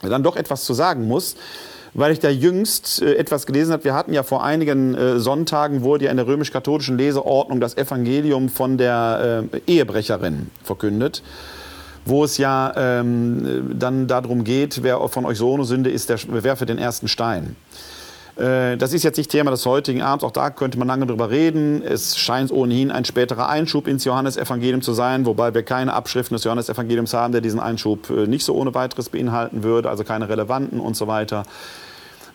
dann 0.03 0.22
doch 0.22 0.37
etwas 0.37 0.64
zu 0.64 0.74
sagen 0.74 1.09
muss, 1.09 1.35
weil 1.92 2.12
ich 2.12 2.20
da 2.20 2.29
jüngst 2.29 3.03
äh, 3.03 3.16
etwas 3.16 3.46
gelesen 3.46 3.72
habe. 3.72 3.85
Wir 3.85 3.94
hatten 3.94 4.12
ja 4.12 4.22
vor 4.22 4.44
einigen 4.44 5.18
Sonntagen 5.20 5.83
wurde 5.83 6.05
ja 6.05 6.11
in 6.11 6.16
der 6.18 6.27
römisch-katholischen 6.27 6.96
Leseordnung 6.96 7.61
das 7.61 7.77
Evangelium 7.77 8.48
von 8.48 8.79
der 8.79 9.44
Ehebrecherin 9.66 10.51
verkündet 10.62 11.22
wo 12.05 12.24
es 12.24 12.38
ja 12.38 12.72
ähm, 12.74 13.77
dann 13.79 14.07
darum 14.07 14.42
geht, 14.42 14.83
wer 14.83 15.07
von 15.09 15.27
euch 15.27 15.37
so 15.37 15.53
eine 15.53 15.64
Sünde 15.64 15.90
ist, 15.90 16.09
der 16.09 16.18
werfe 16.42 16.64
den 16.64 16.79
ersten 16.79 17.07
Stein. 17.07 17.55
Äh, 18.38 18.77
das 18.77 18.92
ist 18.92 19.03
jetzt 19.03 19.16
nicht 19.16 19.31
Thema 19.31 19.51
des 19.51 19.66
heutigen 19.66 20.03
Abends, 20.03 20.24
auch 20.24 20.31
da 20.31 20.51
könnte 20.51 20.79
man 20.79 20.87
lange 20.88 21.07
drüber 21.07 21.31
reden. 21.31 21.83
Es 21.83 22.16
scheint 22.16 22.53
ohnehin 22.53 22.90
ein 22.90 23.05
späterer 23.05 23.48
Einschub 23.48 23.88
ins 23.88 24.05
Johannesevangelium 24.05 24.81
zu 24.81 24.92
sein, 24.92 25.27
wobei 25.27 25.55
wir 25.55 25.62
keine 25.64 25.92
Abschriften 25.92 26.36
des 26.36 26.45
Johannesevangeliums 26.45 27.14
haben, 27.14 27.32
der 27.32 27.41
diesen 27.41 27.61
Einschub 27.61 28.11
äh, 28.11 28.26
nicht 28.26 28.45
so 28.45 28.55
ohne 28.55 28.74
weiteres 28.74 29.09
beinhalten 29.09 29.64
würde, 29.64 29.91
also 29.91 30.05
keine 30.05 30.28
relevanten 30.28 30.78
und 30.78 30.97
so 30.97 31.09
weiter. 31.09 31.43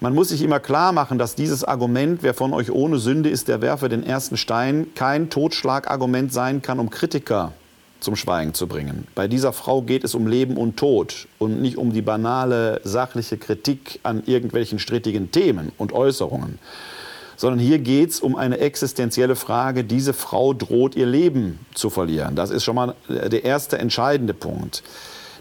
Man 0.01 0.13
muss 0.13 0.29
sich 0.29 0.41
immer 0.41 0.59
klar 0.59 0.91
machen, 0.91 1.17
dass 1.17 1.35
dieses 1.35 1.63
Argument, 1.63 2.23
wer 2.23 2.33
von 2.33 2.51
euch 2.53 2.69
ohne 2.69 2.97
Sünde 2.97 3.29
ist, 3.29 3.47
der 3.47 3.61
werfe 3.61 3.87
den 3.87 4.03
ersten 4.03 4.35
Stein, 4.35 4.87
kein 4.95 5.29
Totschlagargument 5.29 6.33
sein 6.33 6.61
kann, 6.61 6.79
um 6.79 6.89
Kritiker 6.89 7.53
zum 8.03 8.15
Schweigen 8.15 8.53
zu 8.53 8.67
bringen. 8.67 9.07
Bei 9.15 9.27
dieser 9.27 9.53
Frau 9.53 9.81
geht 9.81 10.03
es 10.03 10.13
um 10.13 10.27
Leben 10.27 10.57
und 10.57 10.77
Tod 10.77 11.27
und 11.39 11.61
nicht 11.61 11.77
um 11.77 11.93
die 11.93 12.01
banale 12.01 12.81
sachliche 12.83 13.37
Kritik 13.37 13.99
an 14.03 14.23
irgendwelchen 14.25 14.77
strittigen 14.77 15.31
Themen 15.31 15.71
und 15.77 15.93
Äußerungen, 15.93 16.59
sondern 17.37 17.59
hier 17.59 17.79
geht 17.79 18.11
es 18.11 18.19
um 18.19 18.35
eine 18.35 18.59
existenzielle 18.59 19.35
Frage. 19.35 19.83
Diese 19.83 20.13
Frau 20.13 20.53
droht 20.53 20.95
ihr 20.95 21.05
Leben 21.05 21.59
zu 21.73 21.89
verlieren. 21.89 22.35
Das 22.35 22.51
ist 22.51 22.63
schon 22.63 22.75
mal 22.75 22.95
der 23.07 23.43
erste 23.43 23.77
entscheidende 23.77 24.33
Punkt. 24.33 24.83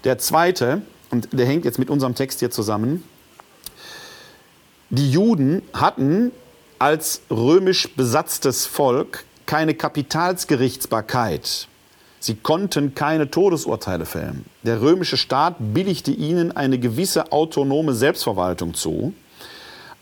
Der 0.04 0.18
zweite, 0.18 0.82
und 1.10 1.28
der 1.32 1.46
hängt 1.46 1.64
jetzt 1.64 1.78
mit 1.78 1.90
unserem 1.90 2.14
Text 2.14 2.38
hier 2.40 2.50
zusammen, 2.50 3.04
die 4.90 5.10
Juden 5.10 5.62
hatten 5.72 6.32
als 6.78 7.22
römisch 7.30 7.94
besatztes 7.94 8.66
Volk 8.66 9.24
keine 9.46 9.74
Kapitalsgerichtsbarkeit. 9.74 11.68
Sie 12.22 12.36
konnten 12.36 12.94
keine 12.94 13.28
Todesurteile 13.28 14.06
fällen. 14.06 14.44
Der 14.62 14.80
römische 14.80 15.16
Staat 15.16 15.56
billigte 15.58 16.12
ihnen 16.12 16.56
eine 16.56 16.78
gewisse 16.78 17.32
autonome 17.32 17.94
Selbstverwaltung 17.94 18.74
zu. 18.74 19.12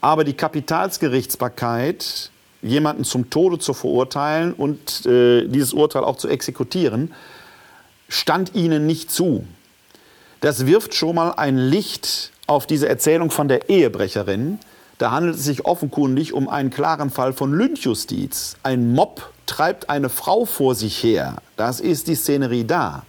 Aber 0.03 0.23
die 0.23 0.35
Kapitalsgerichtsbarkeit, 0.35 2.31
jemanden 2.61 3.05
zum 3.05 3.31
Tode 3.31 3.59
zu 3.59 3.73
verurteilen 3.73 4.53
und 4.53 5.07
äh, 5.07 5.49
dieses 5.49 5.73
Urteil 5.73 6.05
auch 6.05 6.16
zu 6.16 6.29
exekutieren, 6.29 7.14
stand 8.11 8.55
ihnen 8.55 8.87
nicht 8.87 9.11
zu. 9.11 9.47
Das 10.43 10.66
wirft 10.66 10.95
schon 10.95 11.14
mal 11.14 11.31
ein 11.31 11.57
Licht 11.57 12.33
auf 12.47 12.66
diese 12.66 12.87
Erzählung 12.87 13.31
von 13.31 13.49
der 13.49 13.71
Ehebrecherin. 13.71 14.59
Da 14.99 15.11
handelt 15.12 15.37
es 15.37 15.45
sich 15.45 15.64
offenkundig 15.64 16.35
um 16.35 16.51
einen 16.51 16.68
klaren 16.68 17.09
Fall 17.09 17.33
von 17.33 17.55
Lynchjustiz. 17.55 18.57
Ein 18.62 18.93
Mob 18.93 19.33
treibt 19.47 19.89
eine 19.89 20.11
Frau 20.11 20.45
vor 20.45 20.75
sich 20.75 21.03
her. 21.03 21.37
Das 21.61 21.79
ist 21.79 22.09
die 22.09 22.15
Szenerie 22.15 22.65
da. 22.65 23.03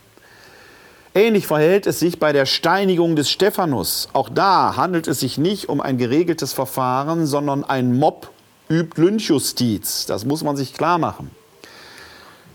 Ähnlich 1.16 1.48
verhält 1.48 1.88
es 1.88 2.00
sich 2.00 2.20
bei 2.20 2.34
der 2.34 2.46
Steinigung 2.46 3.16
des 3.16 3.30
Stephanus. 3.30 4.10
Auch 4.12 4.28
da 4.28 4.76
handelt 4.76 5.08
es 5.08 5.22
sich 5.22 5.38
nicht 5.38 5.70
um 5.70 5.80
ein 5.80 5.98
geregeltes 5.98 6.52
Verfahren, 6.52 7.26
sondern 7.26 7.64
ein 7.64 7.98
Mob 7.98 8.30
übt 8.70 9.02
Lynchjustiz. 9.02 10.06
Das 10.06 10.26
muss 10.26 10.44
man 10.44 10.58
sich 10.58 10.74
klar 10.74 10.98
machen. 10.98 11.32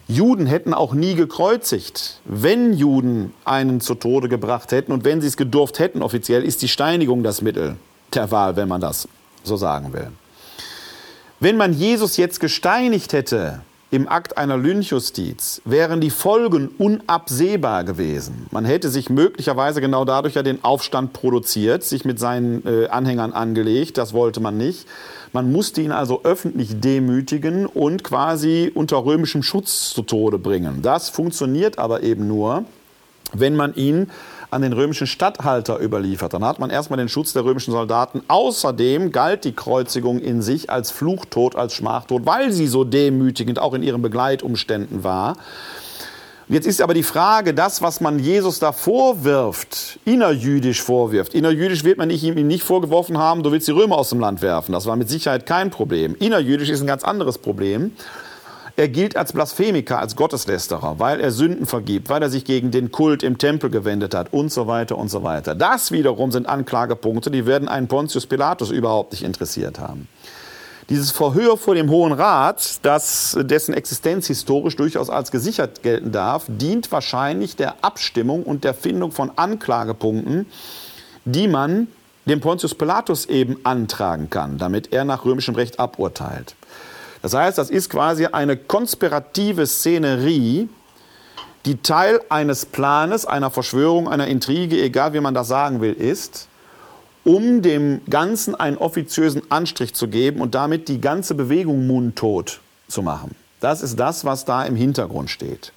Juden 0.07 0.45
hätten 0.45 0.75
auch 0.75 0.93
nie 0.93 1.15
gekreuzigt. 1.15 2.21
Wenn 2.27 2.75
Juden 2.75 3.33
einen 3.47 3.81
zu 3.81 3.95
Tode 3.95 4.29
gebracht 4.29 4.73
hätten 4.73 4.93
und 4.93 5.03
wenn 5.07 5.23
sie 5.23 5.29
es 5.29 5.39
gedurft 5.39 5.79
hätten, 5.79 6.03
offiziell 6.03 6.45
ist 6.45 6.61
die 6.61 6.69
Steinigung 6.69 7.23
das 7.23 7.41
Mittel 7.41 7.77
der 8.13 8.31
Wahl, 8.31 8.57
wenn 8.57 8.69
man 8.69 8.83
das 8.83 9.09
so 9.45 9.57
sagen 9.57 9.95
will. 9.95 10.09
Wenn 11.41 11.57
man 11.57 11.73
Jesus 11.73 12.19
jetzt 12.19 12.39
gesteinigt 12.39 13.15
hätte, 13.15 13.63
im 13.93 14.09
Akt 14.09 14.37
einer 14.37 14.57
Lynchjustiz 14.57 15.63
wären 15.65 16.01
die 16.01 16.11
Folgen 16.11 16.69
unabsehbar 16.77 17.85
gewesen. 17.85 18.47
Man 18.51 18.65
hätte 18.65 18.89
sich 18.89 19.11
möglicherweise 19.11 19.81
genau 19.81 20.05
dadurch 20.05 20.35
ja 20.35 20.43
den 20.43 20.65
Aufstand 20.65 21.13
produziert, 21.13 21.85
sich 21.85 22.05
mit 22.05 22.19
seinen 22.19 22.67
äh, 22.67 22.89
Anhängern 22.89 23.33
angelegt. 23.33 23.97
Das 23.97 24.13
wollte 24.13 24.41
man 24.41 24.57
nicht. 24.57 24.89
Man 25.33 25.53
musste 25.53 25.83
ihn 25.83 25.93
also 25.93 26.23
öffentlich 26.25 26.81
demütigen 26.81 27.67
und 27.67 28.03
quasi 28.03 28.73
unter 28.75 29.05
römischem 29.05 29.45
Schutz 29.45 29.91
zu 29.91 30.03
Tode 30.03 30.39
bringen. 30.39 30.83
Das 30.83 31.09
funktioniert 31.09 31.79
aber 31.79 32.03
eben 32.03 32.27
nur, 32.27 32.65
wenn 33.35 33.57
man 33.57 33.75
ihn 33.75 34.11
an 34.51 34.63
den 34.63 34.73
römischen 34.73 35.07
Statthalter 35.07 35.81
überliefert. 35.81 36.35
Dann 36.35 36.45
hat 36.45 36.59
man 36.59 36.71
erstmal 36.71 36.99
den 36.99 37.09
Schutz 37.09 37.33
der 37.33 37.45
römischen 37.45 37.73
Soldaten. 37.73 38.23
Außerdem 38.29 39.13
galt 39.13 39.45
die 39.45 39.53
Kreuzigung 39.53 40.21
in 40.21 40.43
sich 40.43 40.71
als 40.71 40.91
Fluchtod, 40.91 41.57
als 41.57 41.75
Schmachtod, 41.75 42.27
weil 42.27 42.53
sie 42.53 42.67
so 42.67 42.85
demütigend 42.85 43.59
auch 43.59 43.75
in 43.75 43.83
ihren 43.83 44.03
Begleitumständen 44.03 45.05
war. 45.05 45.37
Jetzt 46.49 46.69
ist 46.69 46.81
aber 46.81 46.95
die 46.95 47.03
Frage, 47.03 47.55
das, 47.55 47.83
was 47.83 48.01
man 48.01 48.21
Jesus 48.21 48.61
da 48.61 48.71
vorwirft, 48.71 49.99
innerjüdisch 50.05 50.81
vorwirft. 50.81 51.35
Innerjüdisch 51.35 51.83
wird 51.83 51.99
man 51.99 52.09
ihm 52.09 52.47
nicht 52.47 52.63
vorgeworfen 52.63 53.19
haben, 53.19 53.43
du 53.43 53.51
willst 53.51 53.67
die 53.67 53.73
Römer 53.73 53.99
aus 53.99 54.11
dem 54.11 54.21
Land 54.21 54.43
werfen. 54.43 54.71
Das 54.71 54.87
war 54.87 54.95
mit 54.95 55.09
Sicherheit 55.09 55.45
kein 55.45 55.71
Problem. 55.71 56.15
Innerjüdisch 56.21 56.69
ist 56.69 56.81
ein 56.83 56.87
ganz 56.87 57.03
anderes 57.03 57.39
Problem. 57.39 57.91
Er 58.79 58.89
gilt 58.89 59.17
als 59.17 59.33
Blasphemiker, 59.33 59.99
als 59.99 60.17
Gotteslästerer, 60.17 60.99
weil 60.99 61.19
er 61.19 61.33
Sünden 61.33 61.65
vergibt, 61.65 62.11
weil 62.11 62.23
er 62.23 62.29
sich 62.29 62.45
gegen 62.45 62.71
den 62.71 62.93
Kult 62.93 63.23
im 63.23 63.39
Tempel 63.39 63.71
gewendet 63.71 64.15
hat 64.15 64.35
und 64.35 64.53
so 64.53 64.67
weiter 64.67 64.99
und 64.99 65.09
so 65.09 65.23
weiter. 65.23 65.55
Das 65.55 65.93
wiederum 65.93 66.31
sind 66.31 66.47
Anklagepunkte, 66.47 67.31
die 67.31 67.47
werden 67.47 67.69
einen 67.69 67.89
Pontius 67.89 68.27
Pilatus 68.27 68.71
überhaupt 68.71 69.13
nicht 69.13 69.23
interessiert 69.23 69.79
haben. 69.79 70.09
Dieses 70.91 71.11
Verhör 71.11 71.57
vor 71.57 71.75
dem 71.75 71.91
Hohen 71.91 72.13
Rat, 72.13 72.79
das 72.83 73.37
dessen 73.41 73.73
Existenz 73.73 74.27
historisch 74.27 74.77
durchaus 74.77 75.09
als 75.09 75.31
gesichert 75.31 75.83
gelten 75.83 76.13
darf, 76.13 76.45
dient 76.47 76.93
wahrscheinlich 76.93 77.57
der 77.57 77.83
Abstimmung 77.83 78.43
und 78.43 78.63
der 78.63 78.75
Findung 78.75 79.11
von 79.11 79.33
Anklagepunkten, 79.37 80.47
die 81.25 81.49
man 81.49 81.89
dem 82.27 82.41
Pontius 82.41 82.75
Pilatus 82.75 83.25
eben 83.27 83.57
antragen 83.65 84.29
kann, 84.29 84.59
damit 84.59 84.93
er 84.93 85.05
nach 85.05 85.25
römischem 85.25 85.55
Recht 85.55 85.81
aburteilt. 85.81 86.55
Das 87.27 87.35
heißt, 87.35 87.59
das 87.59 87.71
ist 87.71 87.91
quasi 87.91 88.27
eine 88.27 88.57
konspirative 88.57 89.67
Szenerie, 89.67 90.69
die 91.65 91.83
Teil 91.83 92.21
eines 92.29 92.65
Planes, 92.65 93.27
einer 93.27 93.51
Verschwörung, 93.51 94.09
einer 94.09 94.29
Intrige, 94.29 94.81
egal 94.81 95.13
wie 95.13 95.19
man 95.19 95.35
das 95.35 95.49
sagen 95.49 95.81
will, 95.81 95.93
ist, 95.93 96.47
um 97.25 97.63
dem 97.63 98.01
Ganzen 98.09 98.55
einen 98.55 98.77
offiziösen 98.79 99.43
Anstrich 99.51 99.93
zu 99.93 100.07
geben 100.07 100.41
und 100.41 100.55
damit 100.55 100.87
die 100.87 101.01
ganze 101.01 101.35
Bewegung 101.35 101.89
mundtot 101.89 102.61
zu 102.87 103.03
machen. 103.03 103.35
Das 103.59 103.83
ist 103.83 103.99
das, 103.99 104.25
was 104.25 104.45
da 104.45 104.63
im 104.63 104.77
Hintergrund 104.77 105.29
steht. 105.29 105.73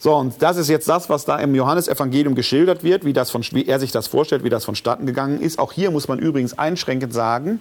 So, 0.00 0.16
und 0.16 0.42
das 0.42 0.56
ist 0.56 0.68
jetzt 0.68 0.88
das, 0.88 1.08
was 1.08 1.24
da 1.24 1.38
im 1.38 1.54
Johannesevangelium 1.54 2.34
geschildert 2.34 2.82
wird, 2.82 3.04
wie, 3.04 3.12
das 3.12 3.30
von, 3.30 3.44
wie 3.52 3.64
er 3.68 3.78
sich 3.78 3.92
das 3.92 4.08
vorstellt, 4.08 4.42
wie 4.42 4.50
das 4.50 4.64
vonstatten 4.64 5.06
gegangen 5.06 5.40
ist. 5.40 5.60
Auch 5.60 5.70
hier 5.72 5.92
muss 5.92 6.08
man 6.08 6.18
übrigens 6.18 6.58
einschränkend 6.58 7.14
sagen, 7.14 7.60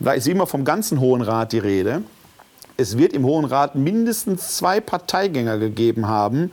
da 0.00 0.10
ist 0.10 0.26
immer 0.26 0.48
vom 0.48 0.64
ganzen 0.64 0.98
Hohen 0.98 1.22
Rat 1.22 1.52
die 1.52 1.60
Rede 1.60 2.02
es 2.76 2.98
wird 2.98 3.12
im 3.12 3.24
Hohen 3.24 3.44
Rat 3.44 3.74
mindestens 3.74 4.56
zwei 4.56 4.80
Parteigänger 4.80 5.58
gegeben 5.58 6.08
haben, 6.08 6.52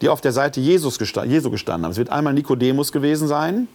die 0.00 0.08
auf 0.08 0.20
der 0.20 0.32
Seite 0.32 0.60
Jesus 0.60 0.98
gestanden, 0.98 1.32
Jesu 1.32 1.50
gestanden 1.50 1.84
haben. 1.84 1.92
Es 1.92 1.98
wird 1.98 2.10
einmal 2.10 2.32
Nikodemus 2.32 2.92
gewesen 2.92 3.28
sein 3.28 3.68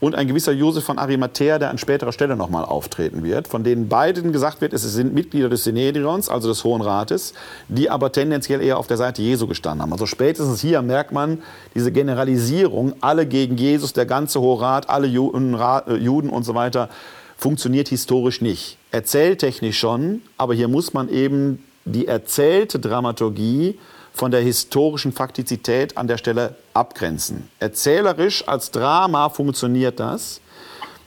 und 0.00 0.14
ein 0.14 0.28
gewisser 0.28 0.52
Josef 0.52 0.84
von 0.84 0.98
Arimathea, 0.98 1.58
der 1.58 1.70
an 1.70 1.78
späterer 1.78 2.12
Stelle 2.12 2.36
nochmal 2.36 2.64
auftreten 2.64 3.24
wird, 3.24 3.48
von 3.48 3.64
denen 3.64 3.88
beiden 3.88 4.32
gesagt 4.32 4.60
wird, 4.60 4.72
es 4.72 4.82
sind 4.82 5.14
Mitglieder 5.14 5.48
des 5.48 5.64
Synedrions, 5.64 6.28
also 6.28 6.48
des 6.48 6.62
Hohen 6.64 6.82
Rates, 6.82 7.32
die 7.68 7.90
aber 7.90 8.12
tendenziell 8.12 8.60
eher 8.60 8.78
auf 8.78 8.86
der 8.86 8.96
Seite 8.96 9.22
Jesu 9.22 9.46
gestanden 9.46 9.82
haben. 9.82 9.92
Also 9.92 10.06
spätestens 10.06 10.60
hier 10.60 10.82
merkt 10.82 11.12
man 11.12 11.42
diese 11.74 11.90
Generalisierung, 11.92 12.94
alle 13.00 13.26
gegen 13.26 13.56
Jesus, 13.56 13.92
der 13.92 14.06
ganze 14.06 14.40
Hohe 14.40 14.60
Rat, 14.60 14.90
alle 14.90 15.06
Juden, 15.06 15.54
äh, 15.54 15.94
Juden 15.94 16.28
und 16.28 16.44
so 16.44 16.54
weiter, 16.54 16.88
funktioniert 17.36 17.88
historisch 17.88 18.40
nicht. 18.40 18.78
Erzähltechnisch 18.94 19.76
schon, 19.76 20.22
aber 20.38 20.54
hier 20.54 20.68
muss 20.68 20.94
man 20.94 21.08
eben 21.08 21.64
die 21.84 22.06
erzählte 22.06 22.78
Dramaturgie 22.78 23.76
von 24.12 24.30
der 24.30 24.40
historischen 24.40 25.10
Faktizität 25.10 25.96
an 25.96 26.06
der 26.06 26.16
Stelle 26.16 26.54
abgrenzen. 26.74 27.50
Erzählerisch 27.58 28.46
als 28.46 28.70
Drama 28.70 29.30
funktioniert 29.30 29.98
das. 29.98 30.40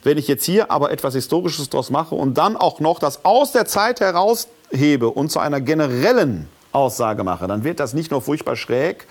Wenn 0.03 0.17
ich 0.17 0.27
jetzt 0.27 0.43
hier 0.43 0.69
aber 0.69 0.91
etwas 0.91 1.13
Historisches 1.13 1.69
daraus 1.69 1.89
mache 1.89 2.13
und 2.13 2.37
dann 2.37 2.57
auch 2.57 2.81
noch 2.81 2.99
das 2.99 3.23
aus 3.23 3.53
der 3.53 3.65
Zeit 3.65 4.01
heraushebe 4.01 5.09
und 5.09 5.31
zu 5.31 5.39
einer 5.39 5.61
generellen 5.61 6.49
Aussage 6.73 7.23
mache, 7.23 7.47
dann 7.47 7.63
wird 7.63 7.79
das 7.79 7.93
nicht 7.93 8.11
nur 8.11 8.21
furchtbar 8.21 8.57
schräg, 8.57 9.07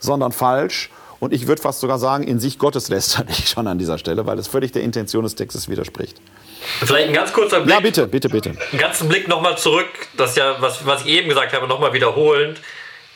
sondern 0.00 0.32
falsch 0.32 0.90
und 1.20 1.34
ich 1.34 1.46
würde 1.46 1.60
fast 1.60 1.80
sogar 1.80 1.98
sagen, 1.98 2.24
in 2.24 2.40
sich 2.40 2.58
gotteslästerlich 2.58 3.48
schon 3.50 3.66
an 3.66 3.78
dieser 3.78 3.98
Stelle, 3.98 4.24
weil 4.24 4.38
es 4.38 4.48
völlig 4.48 4.72
der 4.72 4.82
Intention 4.82 5.24
des 5.24 5.34
Textes 5.34 5.68
widerspricht. 5.68 6.18
Vielleicht 6.84 7.08
ein 7.08 7.14
ganz 7.14 7.32
kurzer 7.32 7.60
Blick. 7.60 7.74
Ja, 7.74 7.80
bitte, 7.80 8.06
bitte, 8.06 8.28
bitte. 8.28 8.50
Einen 8.50 8.80
ganzen 8.80 9.08
Blick 9.08 9.28
nochmal 9.28 9.58
zurück, 9.58 9.88
das 10.16 10.36
ja, 10.36 10.60
was, 10.60 10.86
was 10.86 11.02
ich 11.02 11.08
eben 11.08 11.28
gesagt 11.28 11.52
habe, 11.52 11.66
nochmal 11.66 11.92
wiederholend. 11.92 12.60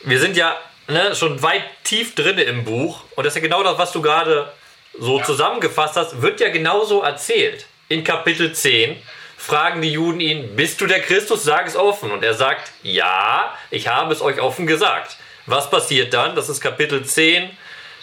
Wir 0.04 0.20
sind 0.20 0.36
ja 0.36 0.56
ne, 0.86 1.14
schon 1.14 1.42
weit 1.42 1.62
tief 1.84 2.14
drin 2.14 2.38
im 2.38 2.64
Buch 2.64 3.04
und 3.16 3.24
das 3.24 3.34
ist 3.34 3.42
ja 3.42 3.48
genau 3.48 3.62
das, 3.62 3.78
was 3.78 3.92
du 3.92 4.02
gerade 4.02 4.52
so 4.98 5.20
zusammengefasst 5.20 5.96
hast, 5.96 6.22
wird 6.22 6.40
ja 6.40 6.48
genauso 6.48 7.02
erzählt. 7.02 7.66
In 7.88 8.04
Kapitel 8.04 8.52
10 8.52 8.96
fragen 9.36 9.80
die 9.80 9.92
Juden 9.92 10.20
ihn, 10.20 10.56
bist 10.56 10.80
du 10.80 10.86
der 10.86 11.00
Christus? 11.00 11.44
Sag 11.44 11.66
es 11.66 11.76
offen. 11.76 12.10
Und 12.10 12.24
er 12.24 12.34
sagt, 12.34 12.72
ja, 12.82 13.54
ich 13.70 13.88
habe 13.88 14.12
es 14.12 14.20
euch 14.20 14.40
offen 14.40 14.66
gesagt. 14.66 15.16
Was 15.46 15.70
passiert 15.70 16.12
dann? 16.12 16.36
Das 16.36 16.48
ist 16.48 16.60
Kapitel 16.60 17.04
10, 17.04 17.48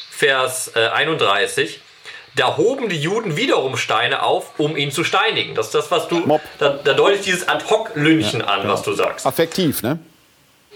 Vers 0.10 0.72
äh, 0.76 0.88
31 0.88 1.82
da 2.36 2.58
hoben 2.58 2.90
die 2.90 3.00
Juden 3.00 3.38
wiederum 3.38 3.78
Steine 3.78 4.24
auf, 4.24 4.60
um 4.60 4.76
ihn 4.76 4.92
zu 4.92 5.04
steinigen. 5.04 5.56
Das 5.56 5.68
ist 5.68 5.76
das, 5.76 5.92
was 5.92 6.08
du. 6.08 6.40
Da, 6.60 6.80
da 6.84 6.94
deutet 6.94 7.26
dieses 7.26 7.48
Ad-Hoc-Lynchen 7.48 8.42
ja, 8.42 8.48
an, 8.48 8.62
genau. 8.62 8.74
was 8.74 8.84
du 8.84 8.94
sagst. 8.94 9.26
Affektiv, 9.26 9.82
ne? 9.82 10.00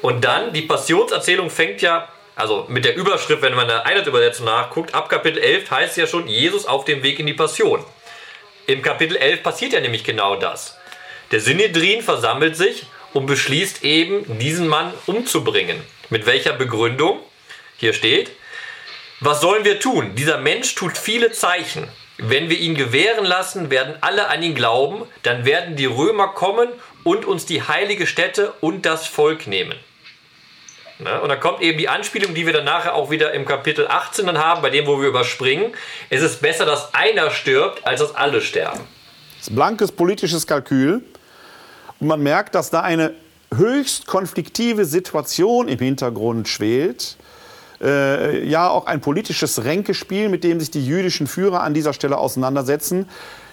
Und 0.02 0.24
dann, 0.24 0.54
die 0.54 0.62
Passionserzählung 0.62 1.50
fängt 1.50 1.82
ja, 1.82 2.08
also 2.36 2.66
mit 2.70 2.86
der 2.86 2.96
Überschrift, 2.96 3.42
wenn 3.42 3.54
man 3.54 3.70
eine 3.70 3.86
Einheitsübersetzung 3.86 4.46
nachguckt, 4.46 4.96
ab 4.96 5.10
Kapitel 5.10 5.40
11 5.40 5.70
heißt 5.70 5.92
es 5.92 5.98
ja 5.98 6.08
schon 6.08 6.28
Jesus 6.30 6.66
auf 6.66 6.86
dem 6.86 7.04
Weg 7.04 7.20
in 7.20 7.26
die 7.26 7.34
Passion. 7.34 7.84
Im 8.66 8.82
Kapitel 8.82 9.18
11 9.18 9.44
passiert 9.44 9.74
ja 9.74 9.82
nämlich 9.82 10.06
genau 10.06 10.38
das. 10.38 10.78
Der 11.32 11.42
Synedrin 11.42 12.02
versammelt 12.02 12.56
sich 12.56 12.86
und 13.12 13.26
beschließt 13.26 13.84
eben, 13.84 14.40
diesen 14.40 14.68
Mann 14.68 14.94
umzubringen. 15.06 15.82
Mit 16.10 16.26
welcher 16.26 16.54
Begründung? 16.54 17.20
Hier 17.78 17.94
steht, 17.94 18.32
was 19.22 19.42
sollen 19.42 19.66
wir 19.66 19.80
tun? 19.80 20.16
Dieser 20.16 20.38
Mensch 20.38 20.76
tut 20.76 20.98
viele 20.98 21.32
Zeichen. 21.32 21.88
Wenn 22.18 22.50
wir 22.50 22.58
ihn 22.58 22.76
gewähren 22.76 23.26
lassen, 23.26 23.70
werden 23.70 23.96
alle 24.02 24.30
an 24.30 24.42
ihn 24.44 24.56
glauben, 24.56 25.04
dann 25.24 25.46
werden 25.46 25.76
die 25.76 25.86
Römer 25.86 26.30
kommen 26.30 26.70
und 27.04 27.26
uns 27.26 27.46
die 27.46 27.64
heilige 27.64 28.08
Stätte 28.08 28.54
und 28.62 28.86
das 28.86 29.08
Volk 29.08 29.48
nehmen. 29.48 29.76
Ne? 31.00 31.22
Und 31.22 31.30
dann 31.30 31.40
kommt 31.40 31.62
eben 31.62 31.78
die 31.78 31.88
Anspielung, 31.88 32.34
die 32.34 32.46
wir 32.46 32.54
dann 32.54 32.66
nachher 32.66 32.94
auch 32.94 33.10
wieder 33.10 33.34
im 33.34 33.46
Kapitel 33.46 33.88
18 33.88 34.26
dann 34.26 34.38
haben, 34.38 34.62
bei 34.62 34.70
dem, 34.70 34.86
wo 34.86 35.00
wir 35.00 35.08
überspringen. 35.08 35.74
Es 36.10 36.22
ist 36.22 36.42
besser, 36.42 36.66
dass 36.66 36.94
einer 36.94 37.32
stirbt, 37.32 37.86
als 37.88 38.02
dass 38.02 38.16
alle 38.16 38.42
sterben. 38.42 38.82
Das 39.38 39.48
ist 39.48 39.56
blankes 39.56 39.92
politisches 39.92 40.46
Kalkül. 40.46 41.04
Und 42.00 42.08
man 42.08 42.22
merkt, 42.22 42.56
dass 42.56 42.70
da 42.70 42.82
eine 42.82 43.14
höchst 43.56 44.08
konfliktive 44.08 44.86
Situation 44.86 45.68
im 45.68 45.80
Hintergrund 45.80 46.48
schwelt 46.48 47.18
äh, 47.82 48.48
ja 48.48 48.70
auch 48.70 48.86
ein 48.86 49.02
politisches 49.02 49.64
Ränkespiel, 49.64 50.30
mit 50.30 50.44
dem 50.44 50.60
sich 50.60 50.72
die 50.72 50.86
jüdischen 50.86 51.28
Führer 51.28 51.62
an 51.62 51.74
dieser 51.74 51.94
Stelle 51.94 52.18
auseinandersetzen. 52.18 53.08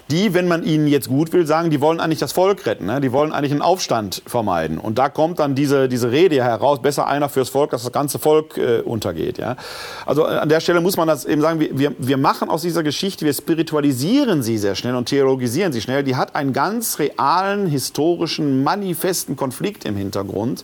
Die, 0.09 0.33
wenn 0.33 0.47
man 0.47 0.63
ihnen 0.63 0.87
jetzt 0.87 1.09
gut 1.09 1.33
will, 1.33 1.45
sagen, 1.45 1.69
die 1.69 1.81
wollen 1.81 1.99
eigentlich 1.99 2.19
das 2.19 2.31
Volk 2.31 2.65
retten, 2.65 2.85
ne? 2.85 3.01
die 3.01 3.11
wollen 3.11 3.33
eigentlich 3.33 3.51
einen 3.51 3.61
Aufstand 3.61 4.21
vermeiden. 4.25 4.77
Und 4.77 4.97
da 4.97 5.09
kommt 5.09 5.39
dann 5.39 5.53
diese, 5.53 5.89
diese 5.89 6.11
Rede 6.11 6.41
heraus, 6.41 6.81
besser 6.81 7.07
einer 7.07 7.27
fürs 7.27 7.49
Volk, 7.49 7.71
dass 7.71 7.83
das 7.83 7.91
ganze 7.91 8.17
Volk 8.17 8.57
äh, 8.57 8.79
untergeht. 8.79 9.37
Ja? 9.37 9.57
Also 10.05 10.25
äh, 10.25 10.37
an 10.37 10.47
der 10.47 10.61
Stelle 10.61 10.79
muss 10.79 10.95
man 10.95 11.09
das 11.09 11.25
eben 11.25 11.41
sagen, 11.41 11.59
wir, 11.59 11.93
wir 11.97 12.17
machen 12.17 12.49
aus 12.49 12.61
dieser 12.61 12.83
Geschichte, 12.83 13.25
wir 13.25 13.33
spiritualisieren 13.33 14.43
sie 14.43 14.57
sehr 14.57 14.75
schnell 14.75 14.95
und 14.95 15.09
theologisieren 15.09 15.73
sie 15.73 15.81
schnell. 15.81 16.05
Die 16.05 16.15
hat 16.15 16.35
einen 16.35 16.53
ganz 16.53 16.99
realen, 16.99 17.67
historischen, 17.67 18.63
manifesten 18.63 19.35
Konflikt 19.35 19.83
im 19.83 19.97
Hintergrund, 19.97 20.63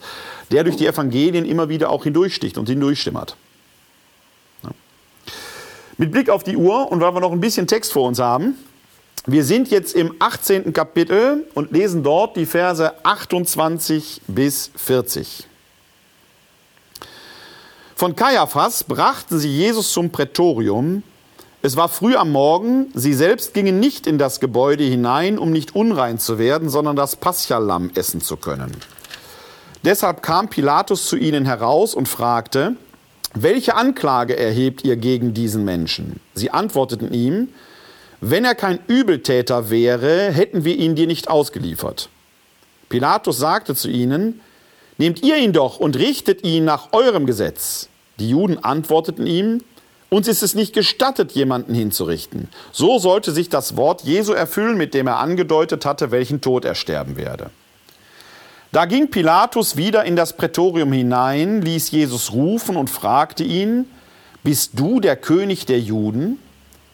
der 0.52 0.64
durch 0.64 0.78
die 0.78 0.88
Evangelien 0.88 1.44
immer 1.44 1.68
wieder 1.68 1.90
auch 1.90 2.06
hindurchsticht 2.06 2.58
und 2.58 2.70
hindurchstimmert. 2.70 3.36
Mit 6.04 6.12
Blick 6.12 6.30
auf 6.30 6.44
die 6.44 6.58
Uhr 6.58 6.92
und 6.92 7.00
weil 7.00 7.16
wir 7.16 7.22
noch 7.22 7.32
ein 7.32 7.40
bisschen 7.40 7.66
Text 7.66 7.94
vor 7.94 8.06
uns 8.10 8.20
haben, 8.20 8.58
wir 9.26 9.46
sind 9.46 9.72
jetzt 9.72 9.96
im 9.96 10.14
18. 10.20 10.74
Kapitel 10.74 11.48
und 11.54 11.72
lesen 11.72 12.04
dort 12.04 12.36
die 12.36 12.46
Verse 12.46 12.92
28 13.06 14.24
bis 14.28 14.70
40. 14.76 15.48
Von 17.96 18.18
Kaiaphas 18.18 18.84
brachten 18.84 19.40
sie 19.40 19.48
Jesus 19.48 19.94
zum 19.94 20.10
Prätorium. 20.10 21.04
Es 21.62 21.78
war 21.78 21.88
früh 21.88 22.18
am 22.18 22.32
Morgen. 22.34 22.88
Sie 22.94 23.14
selbst 23.14 23.54
gingen 23.54 23.80
nicht 23.80 24.06
in 24.06 24.18
das 24.18 24.42
Gebäude 24.42 24.84
hinein, 24.84 25.40
um 25.40 25.52
nicht 25.54 25.74
unrein 25.74 26.20
zu 26.20 26.38
werden, 26.38 26.68
sondern 26.68 26.98
das 26.98 27.16
Paschalamm 27.16 27.92
essen 27.96 28.20
zu 28.20 28.36
können. 28.36 28.76
Deshalb 29.86 30.22
kam 30.22 30.50
Pilatus 30.50 31.08
zu 31.08 31.16
ihnen 31.16 31.46
heraus 31.46 31.96
und 31.96 32.10
fragte, 32.10 32.76
welche 33.34 33.76
Anklage 33.76 34.38
erhebt 34.38 34.84
ihr 34.84 34.96
gegen 34.96 35.34
diesen 35.34 35.66
Menschen? 35.66 36.20
Sie 36.36 36.52
antworteten 36.52 37.14
ihm, 37.14 37.50
wenn 38.22 38.46
er 38.46 38.56
kein 38.56 38.80
Übeltäter 38.88 39.70
wäre, 39.70 40.32
hätten 40.32 40.64
wir 40.64 40.78
ihn 40.78 40.96
dir 40.96 41.08
nicht 41.08 41.30
ausgeliefert. 41.30 42.10
Pilatus 42.90 43.38
sagte 43.38 43.76
zu 43.76 43.90
ihnen, 43.90 44.40
nehmt 44.98 45.24
ihr 45.24 45.38
ihn 45.38 45.52
doch 45.52 45.80
und 45.80 45.98
richtet 45.98 46.44
ihn 46.44 46.64
nach 46.64 46.94
eurem 46.94 47.26
Gesetz. 47.26 47.90
Die 48.20 48.30
Juden 48.30 48.64
antworteten 48.64 49.26
ihm, 49.26 49.62
uns 50.10 50.28
ist 50.28 50.44
es 50.44 50.54
nicht 50.54 50.74
gestattet, 50.74 51.32
jemanden 51.32 51.74
hinzurichten. 51.74 52.50
So 52.72 53.00
sollte 53.00 53.32
sich 53.32 53.50
das 53.50 53.76
Wort 53.76 54.04
Jesu 54.04 54.34
erfüllen, 54.34 54.78
mit 54.78 54.94
dem 54.94 55.08
er 55.08 55.18
angedeutet 55.18 55.86
hatte, 55.86 56.12
welchen 56.12 56.40
Tod 56.40 56.66
er 56.66 56.76
sterben 56.76 57.18
werde. 57.18 57.50
Da 58.74 58.86
ging 58.86 59.12
Pilatus 59.12 59.78
wieder 59.78 60.04
in 60.04 60.16
das 60.16 60.34
Prätorium 60.34 60.92
hinein, 60.92 61.62
ließ 61.62 61.92
Jesus 61.92 62.32
rufen 62.32 62.76
und 62.76 62.90
fragte 62.90 63.44
ihn, 63.44 63.86
Bist 64.42 64.72
du 64.74 65.00
der 65.00 65.16
König 65.16 65.68
der 65.68 65.80
Juden? 65.80 66.40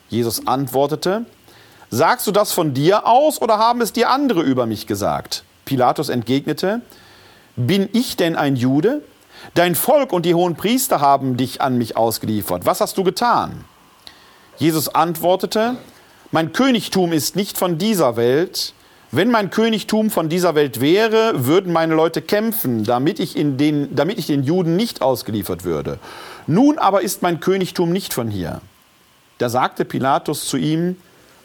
Jesus 0.09 0.45
antwortete, 0.45 1.23
Sagst 1.89 2.27
du 2.27 2.33
das 2.33 2.51
von 2.51 2.73
dir 2.73 3.07
aus 3.07 3.41
oder 3.41 3.59
haben 3.59 3.79
es 3.79 3.93
dir 3.93 4.09
andere 4.09 4.41
über 4.41 4.65
mich 4.65 4.87
gesagt? 4.87 5.45
Pilatus 5.63 6.09
entgegnete, 6.09 6.81
Bin 7.55 7.87
ich 7.93 8.17
denn 8.17 8.35
ein 8.35 8.57
Jude? 8.57 9.01
Dein 9.53 9.73
Volk 9.73 10.11
und 10.11 10.25
die 10.25 10.35
hohen 10.35 10.57
Priester 10.57 10.99
haben 10.99 11.37
dich 11.37 11.61
an 11.61 11.77
mich 11.77 11.95
ausgeliefert. 11.95 12.65
Was 12.65 12.81
hast 12.81 12.97
du 12.97 13.05
getan? 13.05 13.63
Jesus 14.57 14.89
antwortete, 14.89 15.77
Mein 16.31 16.51
Königtum 16.51 17.13
ist 17.13 17.37
nicht 17.37 17.57
von 17.57 17.77
dieser 17.77 18.17
Welt. 18.17 18.73
Wenn 19.11 19.31
mein 19.31 19.49
Königtum 19.49 20.11
von 20.11 20.29
dieser 20.29 20.53
Welt 20.53 20.81
wäre, 20.81 21.47
würden 21.47 21.73
meine 21.73 21.95
Leute 21.95 22.21
kämpfen, 22.21 22.83
damit 22.83 23.19
ich, 23.19 23.35
in 23.35 23.57
den, 23.57 23.95
damit 23.95 24.19
ich 24.19 24.27
den 24.27 24.43
Juden 24.43 24.75
nicht 24.75 25.01
ausgeliefert 25.01 25.63
würde. 25.63 25.97
Nun 26.45 26.77
aber 26.77 27.01
ist 27.01 27.23
mein 27.23 27.39
Königtum 27.39 27.91
nicht 27.91 28.13
von 28.13 28.29
hier. 28.29 28.61
Da 29.39 29.49
sagte 29.49 29.83
Pilatus 29.83 30.47
zu 30.47 30.57
ihm, 30.57 30.95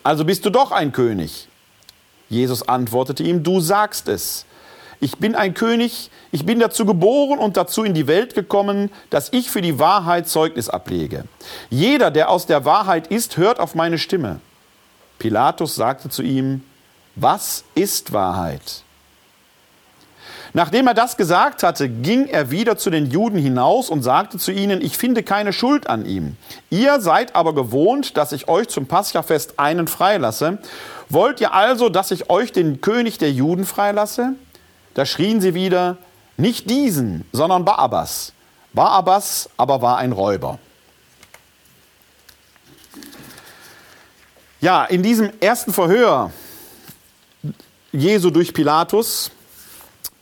also 0.02 0.26
bist 0.26 0.44
du 0.44 0.50
doch 0.50 0.72
ein 0.72 0.92
König. 0.92 1.48
Jesus 2.28 2.68
antwortete 2.68 3.22
ihm, 3.22 3.42
du 3.42 3.60
sagst 3.60 4.08
es. 4.08 4.44
Ich 5.00 5.18
bin 5.18 5.34
ein 5.34 5.54
König, 5.54 6.10
ich 6.32 6.44
bin 6.44 6.58
dazu 6.58 6.84
geboren 6.84 7.38
und 7.38 7.56
dazu 7.56 7.82
in 7.82 7.94
die 7.94 8.06
Welt 8.06 8.34
gekommen, 8.34 8.90
dass 9.08 9.32
ich 9.32 9.50
für 9.50 9.62
die 9.62 9.78
Wahrheit 9.78 10.28
Zeugnis 10.28 10.68
ablege. 10.68 11.24
Jeder, 11.70 12.10
der 12.10 12.28
aus 12.28 12.46
der 12.46 12.64
Wahrheit 12.64 13.06
ist, 13.06 13.38
hört 13.38 13.58
auf 13.58 13.74
meine 13.74 13.98
Stimme. 13.98 14.40
Pilatus 15.18 15.74
sagte 15.74 16.10
zu 16.10 16.22
ihm, 16.22 16.62
was 17.16 17.64
ist 17.74 18.12
Wahrheit? 18.12 18.84
Nachdem 20.56 20.86
er 20.86 20.94
das 20.94 21.16
gesagt 21.16 21.64
hatte, 21.64 21.88
ging 21.88 22.26
er 22.26 22.52
wieder 22.52 22.76
zu 22.76 22.88
den 22.88 23.10
Juden 23.10 23.38
hinaus 23.38 23.90
und 23.90 24.04
sagte 24.04 24.38
zu 24.38 24.52
ihnen, 24.52 24.80
ich 24.80 24.96
finde 24.96 25.24
keine 25.24 25.52
Schuld 25.52 25.88
an 25.88 26.06
ihm. 26.06 26.36
Ihr 26.70 27.00
seid 27.00 27.34
aber 27.34 27.56
gewohnt, 27.56 28.16
dass 28.16 28.30
ich 28.30 28.46
euch 28.46 28.68
zum 28.68 28.86
Paschafest 28.86 29.58
einen 29.58 29.88
freilasse. 29.88 30.58
Wollt 31.08 31.40
ihr 31.40 31.54
also, 31.54 31.88
dass 31.88 32.12
ich 32.12 32.30
euch 32.30 32.52
den 32.52 32.80
König 32.80 33.18
der 33.18 33.32
Juden 33.32 33.66
freilasse? 33.66 34.34
Da 34.94 35.04
schrien 35.04 35.40
sie 35.40 35.54
wieder, 35.54 35.96
nicht 36.36 36.70
diesen, 36.70 37.24
sondern 37.32 37.64
Barabbas. 37.64 38.32
Barabbas 38.72 39.50
aber 39.56 39.82
war 39.82 39.98
ein 39.98 40.12
Räuber. 40.12 40.60
Ja, 44.60 44.84
in 44.84 45.02
diesem 45.02 45.32
ersten 45.40 45.72
Verhör 45.72 46.30
Jesu 47.94 48.30
durch 48.30 48.52
Pilatus 48.52 49.30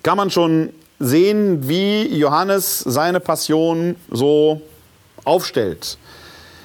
kann 0.03 0.19
man 0.19 0.31
schon 0.31 0.71
sehen, 0.99 1.67
wie 1.69 2.07
Johannes 2.15 2.81
seine 2.81 3.19
Passion 3.19 3.97
so 4.11 4.61
aufstellt. 5.25 5.97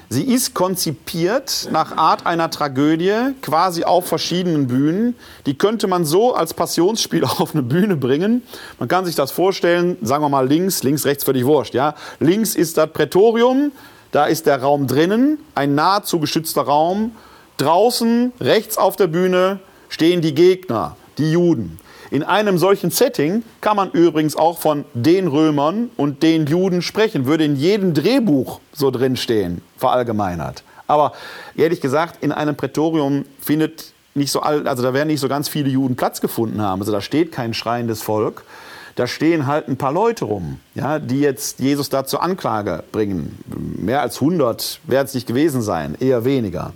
Sie 0.09 0.23
ist 0.23 0.53
konzipiert 0.53 1.69
nach 1.71 1.95
Art 1.95 2.25
einer 2.25 2.49
Tragödie, 2.49 3.33
quasi 3.41 3.85
auf 3.85 4.07
verschiedenen 4.07 4.67
Bühnen. 4.67 5.15
Die 5.45 5.57
könnte 5.57 5.87
man 5.87 6.03
so 6.03 6.35
als 6.35 6.53
Passionsspiel 6.53 7.23
auf 7.25 7.53
eine 7.53 7.63
Bühne 7.63 7.95
bringen. 7.95 8.43
Man 8.77 8.89
kann 8.89 9.05
sich 9.05 9.15
das 9.15 9.31
vorstellen, 9.31 9.97
sagen 10.01 10.23
wir 10.23 10.29
mal 10.29 10.47
links, 10.47 10.83
links, 10.83 11.05
rechts 11.05 11.23
völlig 11.23 11.45
wurscht. 11.45 11.73
Ja? 11.73 11.95
Links 12.19 12.53
ist 12.53 12.77
das 12.77 12.91
Prätorium, 12.91 13.71
da 14.11 14.25
ist 14.25 14.45
der 14.45 14.61
Raum 14.61 14.87
drinnen, 14.87 15.39
ein 15.55 15.73
nahezu 15.73 16.19
geschützter 16.19 16.63
Raum. 16.63 17.15
Draußen, 17.55 18.33
rechts 18.39 18.77
auf 18.77 18.97
der 18.97 19.07
Bühne, 19.07 19.59
stehen 19.89 20.21
die 20.21 20.33
Gegner, 20.33 20.95
die 21.17 21.31
Juden. 21.31 21.79
In 22.09 22.23
einem 22.23 22.57
solchen 22.57 22.89
Setting 22.89 23.43
kann 23.59 23.75
man 23.75 23.91
übrigens 23.91 24.35
auch 24.35 24.59
von 24.59 24.85
den 24.93 25.27
Römern 25.27 25.89
und 25.97 26.23
den 26.23 26.45
Juden 26.45 26.81
sprechen, 26.81 27.25
würde 27.25 27.43
in 27.43 27.57
jedem 27.57 27.93
Drehbuch 27.93 28.61
so 28.71 28.91
drinstehen, 28.91 29.61
verallgemeinert. 29.77 30.63
Aber 30.87 31.11
ehrlich 31.57 31.81
gesagt, 31.81 32.23
in 32.23 32.31
einem 32.31 32.55
Prätorium 32.55 33.25
findet 33.41 33.91
nicht 34.15 34.31
so, 34.31 34.39
also 34.39 34.83
da 34.83 34.93
werden 34.93 35.09
nicht 35.09 35.19
so 35.19 35.27
ganz 35.27 35.49
viele 35.49 35.69
Juden 35.69 35.95
Platz 35.95 36.21
gefunden 36.21 36.61
haben. 36.61 36.81
Also 36.81 36.91
da 36.91 37.01
steht 37.01 37.31
kein 37.31 37.53
schreiendes 37.53 38.01
Volk. 38.01 38.43
Da 38.95 39.05
stehen 39.05 39.45
halt 39.45 39.67
ein 39.67 39.77
paar 39.77 39.91
Leute 39.91 40.25
rum, 40.25 40.59
ja, 40.73 40.97
die 40.97 41.19
jetzt 41.19 41.59
Jesus 41.59 41.89
da 41.89 42.05
zur 42.05 42.23
Anklage 42.23 42.83
bringen. 42.91 43.37
Mehr 43.77 44.01
als 44.01 44.15
100 44.15 44.79
werden 44.87 45.05
es 45.05 45.13
nicht 45.13 45.27
gewesen 45.27 45.61
sein, 45.61 45.95
eher 45.99 46.25
weniger. 46.25 46.73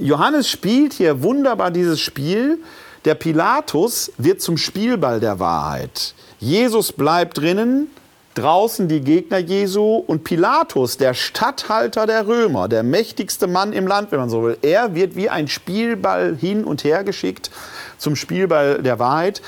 Johannes 0.00 0.48
spielt 0.48 0.92
hier 0.92 1.22
wunderbar 1.22 1.70
dieses 1.70 2.00
Spiel. 2.00 2.58
Der 3.04 3.14
Pilatus 3.14 4.12
wird 4.16 4.40
zum 4.40 4.56
Spielball 4.56 5.20
der 5.20 5.38
Wahrheit. 5.38 6.14
Jesus 6.40 6.92
bleibt 6.92 7.38
drinnen, 7.38 7.88
draußen 8.34 8.88
die 8.88 9.00
Gegner 9.00 9.38
Jesu 9.38 9.96
und 9.96 10.24
Pilatus, 10.24 10.96
der 10.96 11.14
Statthalter 11.14 12.06
der 12.06 12.26
Römer, 12.26 12.68
der 12.68 12.82
mächtigste 12.82 13.46
Mann 13.46 13.72
im 13.72 13.86
Land, 13.86 14.12
wenn 14.12 14.18
man 14.18 14.30
so 14.30 14.42
will, 14.42 14.58
er 14.62 14.94
wird 14.94 15.16
wie 15.16 15.30
ein 15.30 15.48
Spielball 15.48 16.36
hin 16.36 16.64
und 16.64 16.84
her 16.84 17.04
geschickt 17.04 17.50
zum 17.98 18.16
Spielball 18.16 18.82
der 18.82 18.98
Wahrheit. 18.98 19.40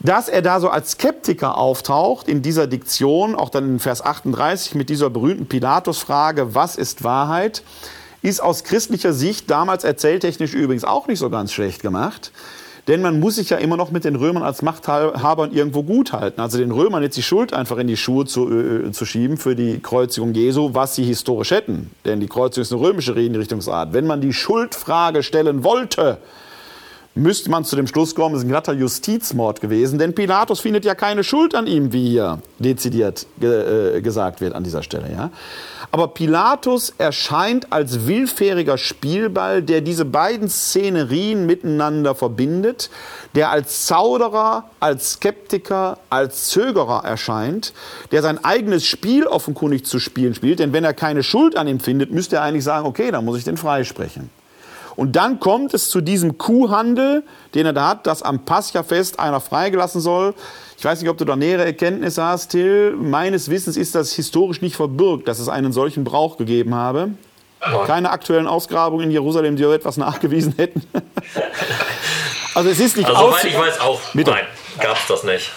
Dass 0.00 0.28
er 0.28 0.42
da 0.42 0.60
so 0.60 0.68
als 0.68 0.92
Skeptiker 0.92 1.58
auftaucht 1.58 2.28
in 2.28 2.40
dieser 2.40 2.68
Diktion, 2.68 3.34
auch 3.34 3.50
dann 3.50 3.68
in 3.68 3.78
Vers 3.80 4.00
38 4.04 4.76
mit 4.76 4.90
dieser 4.90 5.10
berühmten 5.10 5.46
Pilatus-Frage, 5.46 6.54
was 6.54 6.76
ist 6.76 7.02
Wahrheit? 7.02 7.62
Ist 8.22 8.40
aus 8.40 8.64
christlicher 8.64 9.12
Sicht 9.12 9.50
damals 9.50 9.84
erzähltechnisch 9.84 10.54
übrigens 10.54 10.84
auch 10.84 11.06
nicht 11.06 11.18
so 11.18 11.30
ganz 11.30 11.52
schlecht 11.52 11.82
gemacht. 11.82 12.32
denn 12.88 13.02
man 13.02 13.20
muss 13.20 13.36
sich 13.36 13.50
ja 13.50 13.58
immer 13.58 13.76
noch 13.76 13.90
mit 13.90 14.04
den 14.04 14.16
Römern 14.16 14.42
als 14.42 14.62
Machthabern 14.62 15.52
irgendwo 15.52 15.82
gut 15.82 16.14
halten. 16.14 16.40
Also 16.40 16.56
den 16.56 16.70
Römern 16.70 17.02
jetzt 17.02 17.18
die 17.18 17.22
Schuld 17.22 17.52
einfach 17.52 17.76
in 17.76 17.86
die 17.86 17.98
Schuhe 17.98 18.24
zu, 18.24 18.50
äh, 18.50 18.90
zu 18.92 19.04
schieben 19.04 19.36
für 19.36 19.54
die 19.54 19.80
Kreuzigung 19.80 20.32
Jesu, 20.32 20.70
was 20.72 20.94
sie 20.94 21.04
historisch 21.04 21.50
hätten. 21.50 21.90
Denn 22.06 22.18
die 22.18 22.28
Kreuzigung 22.28 22.62
ist 22.62 22.72
eine 22.72 22.80
römische 22.80 23.14
Hinrichtungsart. 23.14 23.92
Wenn 23.92 24.06
man 24.06 24.22
die 24.22 24.32
Schuldfrage 24.32 25.22
stellen 25.22 25.64
wollte, 25.64 26.16
müsste 27.18 27.50
man 27.50 27.64
zu 27.64 27.76
dem 27.76 27.86
Schluss 27.86 28.14
kommen, 28.14 28.34
es 28.34 28.40
ist 28.40 28.46
ein 28.46 28.50
glatter 28.50 28.72
Justizmord 28.72 29.60
gewesen, 29.60 29.98
denn 29.98 30.14
Pilatus 30.14 30.60
findet 30.60 30.84
ja 30.84 30.94
keine 30.94 31.24
Schuld 31.24 31.54
an 31.54 31.66
ihm, 31.66 31.92
wie 31.92 32.10
hier 32.10 32.38
dezidiert 32.58 33.26
ge 33.40 33.96
äh, 33.96 34.00
gesagt 34.00 34.40
wird 34.40 34.54
an 34.54 34.64
dieser 34.64 34.82
Stelle. 34.82 35.10
Ja? 35.12 35.30
Aber 35.90 36.08
Pilatus 36.08 36.92
erscheint 36.98 37.72
als 37.72 38.06
willfähriger 38.06 38.78
Spielball, 38.78 39.62
der 39.62 39.80
diese 39.80 40.04
beiden 40.04 40.48
Szenerien 40.48 41.46
miteinander 41.46 42.14
verbindet, 42.14 42.90
der 43.34 43.50
als 43.50 43.86
Zauderer, 43.86 44.64
als 44.80 45.12
Skeptiker, 45.12 45.98
als 46.10 46.48
Zögerer 46.48 47.04
erscheint, 47.04 47.72
der 48.12 48.22
sein 48.22 48.44
eigenes 48.44 48.86
Spiel 48.86 49.26
offenkundig 49.26 49.84
zu 49.84 49.98
spielen 49.98 50.34
spielt, 50.34 50.58
denn 50.58 50.72
wenn 50.72 50.84
er 50.84 50.94
keine 50.94 51.22
Schuld 51.22 51.56
an 51.56 51.68
ihm 51.68 51.80
findet, 51.80 52.12
müsste 52.12 52.36
er 52.36 52.42
eigentlich 52.42 52.64
sagen, 52.64 52.86
okay, 52.86 53.10
dann 53.10 53.24
muss 53.24 53.38
ich 53.38 53.44
den 53.44 53.56
freisprechen. 53.56 54.30
Und 54.98 55.14
dann 55.14 55.38
kommt 55.38 55.74
es 55.74 55.90
zu 55.90 56.00
diesem 56.00 56.38
Kuhhandel, 56.38 57.22
den 57.54 57.66
er 57.66 57.72
da 57.72 57.90
hat, 57.90 58.08
dass 58.08 58.24
am 58.24 58.44
Pascha-Fest 58.44 59.20
einer 59.20 59.38
freigelassen 59.38 60.00
soll. 60.00 60.34
Ich 60.76 60.84
weiß 60.84 61.00
nicht, 61.00 61.08
ob 61.08 61.16
du 61.16 61.24
da 61.24 61.36
nähere 61.36 61.64
Erkenntnisse 61.64 62.24
hast, 62.24 62.48
Till. 62.48 62.96
Meines 62.96 63.48
Wissens 63.48 63.76
ist 63.76 63.94
das 63.94 64.12
historisch 64.14 64.60
nicht 64.60 64.74
verbürgt, 64.74 65.28
dass 65.28 65.38
es 65.38 65.48
einen 65.48 65.72
solchen 65.72 66.02
Brauch 66.02 66.36
gegeben 66.36 66.74
habe. 66.74 67.10
Keine 67.86 68.10
aktuellen 68.10 68.48
Ausgrabungen 68.48 69.04
in 69.04 69.12
Jerusalem, 69.12 69.54
die 69.54 69.62
etwas 69.62 69.98
nachgewiesen 69.98 70.54
hätten. 70.56 70.82
also 72.56 72.68
es 72.68 72.80
ist 72.80 72.96
nicht 72.96 73.08
also, 73.08 73.30
soweit 73.30 73.44
ich 73.44 73.56
weiß 73.56 73.78
auch, 73.78 74.00
Bitte. 74.14 74.32
nein, 74.32 74.46
gab 74.80 74.96
es 74.96 75.06
das 75.06 75.22
nicht. 75.22 75.52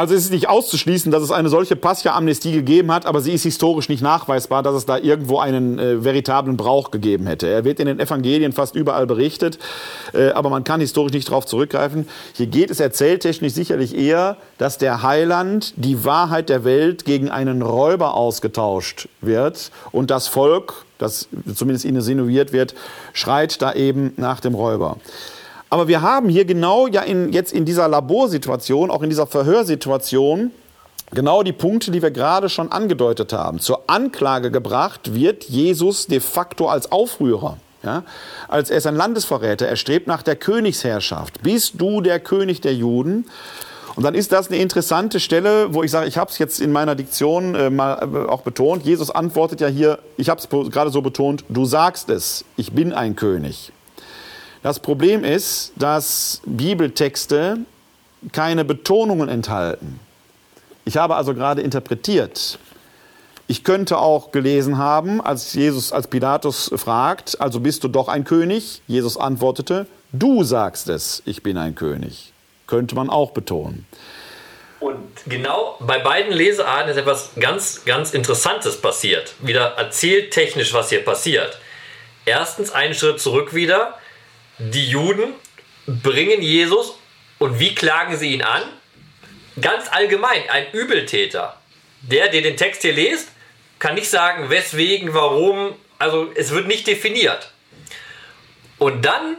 Also 0.00 0.14
es 0.14 0.24
ist 0.24 0.30
nicht 0.30 0.48
auszuschließen, 0.48 1.12
dass 1.12 1.22
es 1.22 1.30
eine 1.30 1.50
solche 1.50 1.76
Pascha-Amnestie 1.76 2.52
gegeben 2.52 2.90
hat, 2.90 3.04
aber 3.04 3.20
sie 3.20 3.32
ist 3.32 3.42
historisch 3.42 3.90
nicht 3.90 4.00
nachweisbar, 4.00 4.62
dass 4.62 4.74
es 4.74 4.86
da 4.86 4.96
irgendwo 4.96 5.40
einen 5.40 5.78
äh, 5.78 6.02
veritablen 6.02 6.56
Brauch 6.56 6.90
gegeben 6.90 7.26
hätte. 7.26 7.48
Er 7.48 7.64
wird 7.66 7.80
in 7.80 7.86
den 7.86 8.00
Evangelien 8.00 8.54
fast 8.54 8.74
überall 8.74 9.06
berichtet, 9.06 9.58
äh, 10.14 10.30
aber 10.30 10.48
man 10.48 10.64
kann 10.64 10.80
historisch 10.80 11.12
nicht 11.12 11.28
darauf 11.28 11.44
zurückgreifen. 11.44 12.08
Hier 12.32 12.46
geht 12.46 12.70
es 12.70 12.80
erzähltechnisch 12.80 13.52
sicherlich 13.52 13.94
eher, 13.94 14.38
dass 14.56 14.78
der 14.78 15.02
Heiland 15.02 15.74
die 15.76 16.02
Wahrheit 16.02 16.48
der 16.48 16.64
Welt 16.64 17.04
gegen 17.04 17.28
einen 17.28 17.60
Räuber 17.60 18.14
ausgetauscht 18.14 19.06
wird 19.20 19.70
und 19.92 20.10
das 20.10 20.28
Volk, 20.28 20.86
das 20.96 21.28
zumindest 21.54 21.84
insinuiert 21.84 22.54
wird, 22.54 22.74
schreit 23.12 23.60
da 23.60 23.74
eben 23.74 24.14
nach 24.16 24.40
dem 24.40 24.54
Räuber. 24.54 24.96
Aber 25.70 25.86
wir 25.86 26.02
haben 26.02 26.28
hier 26.28 26.44
genau 26.44 26.88
ja 26.88 27.02
in, 27.02 27.32
jetzt 27.32 27.52
in 27.52 27.64
dieser 27.64 27.86
Laborsituation, 27.86 28.90
auch 28.90 29.02
in 29.02 29.08
dieser 29.08 29.28
Verhörsituation, 29.28 30.50
genau 31.12 31.44
die 31.44 31.52
Punkte, 31.52 31.92
die 31.92 32.02
wir 32.02 32.10
gerade 32.10 32.48
schon 32.48 32.72
angedeutet 32.72 33.32
haben. 33.32 33.60
Zur 33.60 33.84
Anklage 33.86 34.50
gebracht 34.50 35.14
wird 35.14 35.44
Jesus 35.44 36.08
de 36.08 36.18
facto 36.18 36.68
als 36.68 36.90
Aufrührer. 36.90 37.56
Ja, 37.82 38.02
als 38.48 38.68
er 38.68 38.76
ist 38.76 38.86
ein 38.86 38.96
Landesverräter, 38.96 39.66
er 39.66 39.76
strebt 39.76 40.06
nach 40.06 40.22
der 40.22 40.36
Königsherrschaft. 40.36 41.42
Bist 41.42 41.74
du 41.78 42.02
der 42.02 42.20
König 42.20 42.60
der 42.60 42.74
Juden? 42.74 43.24
Und 43.96 44.02
dann 44.02 44.14
ist 44.14 44.32
das 44.32 44.48
eine 44.48 44.58
interessante 44.58 45.18
Stelle, 45.18 45.72
wo 45.72 45.82
ich 45.82 45.90
sage, 45.90 46.06
ich 46.06 46.18
habe 46.18 46.30
es 46.30 46.38
jetzt 46.38 46.60
in 46.60 46.72
meiner 46.72 46.94
Diktion 46.94 47.54
äh, 47.54 47.70
mal 47.70 47.94
äh, 48.02 48.28
auch 48.28 48.42
betont. 48.42 48.84
Jesus 48.84 49.10
antwortet 49.10 49.60
ja 49.62 49.68
hier, 49.68 49.98
ich 50.18 50.28
habe 50.28 50.40
es 50.40 50.48
gerade 50.70 50.90
so 50.90 51.00
betont, 51.00 51.44
du 51.48 51.64
sagst 51.64 52.10
es, 52.10 52.44
ich 52.56 52.72
bin 52.72 52.92
ein 52.92 53.16
König. 53.16 53.72
Das 54.62 54.78
Problem 54.78 55.24
ist, 55.24 55.72
dass 55.76 56.42
Bibeltexte 56.44 57.58
keine 58.32 58.64
Betonungen 58.64 59.28
enthalten. 59.28 59.98
Ich 60.84 60.96
habe 60.96 61.16
also 61.16 61.34
gerade 61.34 61.62
interpretiert. 61.62 62.58
Ich 63.46 63.64
könnte 63.64 63.98
auch 63.98 64.32
gelesen 64.32 64.78
haben, 64.78 65.20
als 65.20 65.54
Jesus, 65.54 65.92
als 65.92 66.08
Pilatus 66.08 66.70
fragt, 66.76 67.40
also 67.40 67.60
bist 67.60 67.82
du 67.82 67.88
doch 67.88 68.08
ein 68.08 68.24
König? 68.24 68.82
Jesus 68.86 69.16
antwortete, 69.16 69.86
du 70.12 70.44
sagst 70.44 70.88
es, 70.88 71.22
ich 71.24 71.42
bin 71.42 71.56
ein 71.56 71.74
König. 71.74 72.32
Könnte 72.66 72.94
man 72.94 73.10
auch 73.10 73.32
betonen. 73.32 73.86
Und 74.78 75.10
genau 75.26 75.76
bei 75.80 75.98
beiden 75.98 76.32
Lesearten 76.32 76.90
ist 76.90 76.96
etwas 76.96 77.30
ganz, 77.40 77.84
ganz 77.84 78.12
Interessantes 78.12 78.80
passiert. 78.80 79.34
Wieder 79.40 79.74
erzählt 79.76 80.32
technisch, 80.32 80.72
was 80.72 80.90
hier 80.90 81.04
passiert. 81.04 81.58
Erstens 82.26 82.70
einen 82.70 82.94
Schritt 82.94 83.20
zurück 83.20 83.54
wieder 83.54 83.94
die 84.60 84.88
Juden 84.88 85.34
bringen 85.86 86.42
Jesus 86.42 86.94
und 87.38 87.58
wie 87.58 87.74
klagen 87.74 88.16
sie 88.16 88.34
ihn 88.34 88.42
an? 88.42 88.62
Ganz 89.60 89.88
allgemein, 89.90 90.48
ein 90.50 90.70
Übeltäter. 90.72 91.56
Der, 92.02 92.28
der 92.28 92.42
den 92.42 92.56
Text 92.56 92.82
hier 92.82 92.92
liest, 92.92 93.28
kann 93.78 93.94
nicht 93.94 94.08
sagen, 94.08 94.50
weswegen, 94.50 95.12
warum. 95.14 95.74
Also 95.98 96.30
es 96.34 96.50
wird 96.50 96.66
nicht 96.66 96.86
definiert. 96.86 97.50
Und 98.78 99.04
dann, 99.04 99.36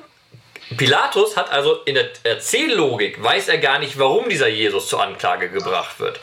Pilatus 0.78 1.38
hat 1.38 1.51
also 1.51 1.76
in 1.86 1.95
der 1.95 2.09
Erzähllogik, 2.24 3.22
weiß 3.22 3.47
er 3.47 3.57
gar 3.57 3.80
nicht, 3.80 3.97
warum 3.97 4.30
dieser 4.30 4.47
Jesus 4.47 4.88
zur 4.88 5.01
Anklage 5.01 5.49
gebracht 5.49 5.99
wird. 5.99 6.19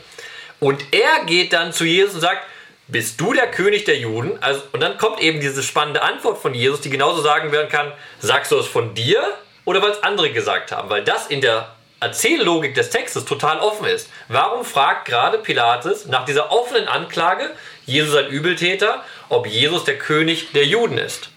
Und 0.59 0.83
er 0.91 1.25
geht 1.25 1.53
dann 1.53 1.73
zu 1.73 1.85
Jesus 1.85 2.15
und 2.15 2.21
sagt, 2.21 2.45
bist 2.89 3.21
du 3.21 3.33
der 3.33 3.49
König 3.49 3.85
der 3.85 3.97
Juden? 3.97 4.37
Also, 4.41 4.61
und 4.71 4.81
dann 4.81 4.97
kommt 4.97 5.21
eben 5.21 5.39
diese 5.39 5.63
spannende 5.63 6.01
Antwort 6.01 6.39
von 6.39 6.53
Jesus, 6.53 6.81
die 6.81 6.89
genauso 6.89 7.21
sagen 7.21 7.51
werden 7.51 7.69
kann, 7.69 7.91
sagst 8.19 8.51
du 8.51 8.57
es 8.57 8.67
von 8.67 8.93
dir 8.93 9.21
oder 9.65 9.81
weil 9.81 9.91
es 9.91 10.03
andere 10.03 10.31
gesagt 10.31 10.71
haben? 10.71 10.89
Weil 10.89 11.03
das 11.03 11.27
in 11.27 11.41
der 11.41 11.75
Erzähllogik 11.99 12.75
des 12.75 12.89
Textes 12.89 13.25
total 13.25 13.59
offen 13.59 13.85
ist. 13.85 14.09
Warum 14.29 14.63
fragt 14.63 15.05
gerade 15.05 15.37
Pilatus 15.37 16.05
nach 16.05 16.25
dieser 16.25 16.51
offenen 16.51 16.87
Anklage, 16.87 17.51
Jesus 17.85 18.15
ein 18.15 18.27
Übeltäter, 18.27 19.03
ob 19.27 19.45
Jesus 19.45 19.83
der 19.83 19.97
König 19.97 20.51
der 20.53 20.65
Juden 20.65 20.97
ist? 20.97 21.29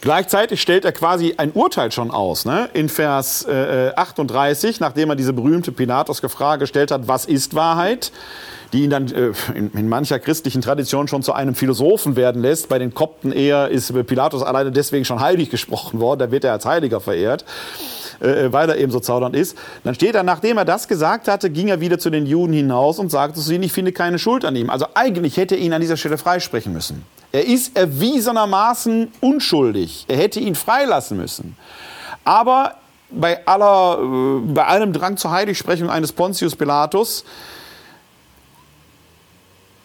Gleichzeitig 0.00 0.60
stellt 0.60 0.84
er 0.84 0.92
quasi 0.92 1.34
ein 1.36 1.52
Urteil 1.52 1.92
schon 1.92 2.10
aus. 2.10 2.44
Ne? 2.44 2.68
In 2.72 2.88
Vers 2.88 3.44
äh, 3.44 3.92
38, 3.96 4.80
nachdem 4.80 5.10
er 5.10 5.16
diese 5.16 5.32
berühmte 5.32 5.72
Pilatus-Frage 5.72 6.60
gestellt 6.60 6.90
hat, 6.90 7.08
was 7.08 7.24
ist 7.24 7.54
Wahrheit? 7.54 8.12
die 8.72 8.82
ihn 8.82 8.90
dann 8.90 9.06
äh, 9.12 9.32
in, 9.54 9.70
in, 9.72 9.88
mancher 9.88 10.18
christlichen 10.18 10.60
Tradition 10.60 11.06
schon 11.06 11.22
zu 11.22 11.32
einem 11.32 11.54
Philosophen 11.54 12.16
werden 12.16 12.42
lässt. 12.42 12.68
Bei 12.68 12.80
den 12.80 12.92
Kopten 12.92 13.30
eher 13.30 13.68
ist 13.68 13.92
Pilatus 14.06 14.42
alleine 14.42 14.72
deswegen 14.72 15.04
schon 15.04 15.20
heilig 15.20 15.50
gesprochen 15.50 16.00
worden, 16.00 16.18
da 16.18 16.30
wird 16.32 16.42
er 16.42 16.52
als 16.52 16.66
Heiliger 16.66 17.00
verehrt. 17.00 17.44
Äh, 18.20 18.50
weil 18.50 18.70
er 18.70 18.78
eben 18.78 18.90
so 18.90 18.98
zaudernd 18.98 19.36
ist. 19.36 19.58
Dann 19.84 19.94
steht 19.94 20.14
er, 20.14 20.22
nachdem 20.22 20.56
er 20.56 20.64
das 20.64 20.88
gesagt 20.88 21.28
hatte, 21.28 21.50
ging 21.50 21.68
er 21.68 21.80
wieder 21.80 21.98
zu 21.98 22.08
den 22.08 22.24
Juden 22.24 22.54
hinaus 22.54 22.98
und 22.98 23.10
sagte 23.10 23.40
zu 23.40 23.52
ihnen, 23.52 23.64
ich 23.64 23.72
finde 23.72 23.92
keine 23.92 24.18
Schuld 24.18 24.46
an 24.46 24.56
ihm. 24.56 24.70
Also 24.70 24.86
eigentlich 24.94 25.36
hätte 25.36 25.54
er 25.54 25.60
ihn 25.60 25.74
an 25.74 25.82
dieser 25.82 25.98
Stelle 25.98 26.16
freisprechen 26.16 26.72
müssen. 26.72 27.04
Er 27.32 27.46
ist 27.46 27.76
erwiesenermaßen 27.76 29.12
unschuldig. 29.20 30.06
Er 30.08 30.16
hätte 30.16 30.40
ihn 30.40 30.54
freilassen 30.54 31.16
müssen. 31.16 31.56
Aber 32.24 32.76
bei, 33.10 33.46
aller, 33.46 33.98
äh, 34.00 34.52
bei 34.52 34.66
allem 34.66 34.92
Drang 34.92 35.16
zur 35.16 35.30
Heiligsprechung 35.30 35.90
eines 35.90 36.12
Pontius 36.12 36.56
Pilatus 36.56 37.24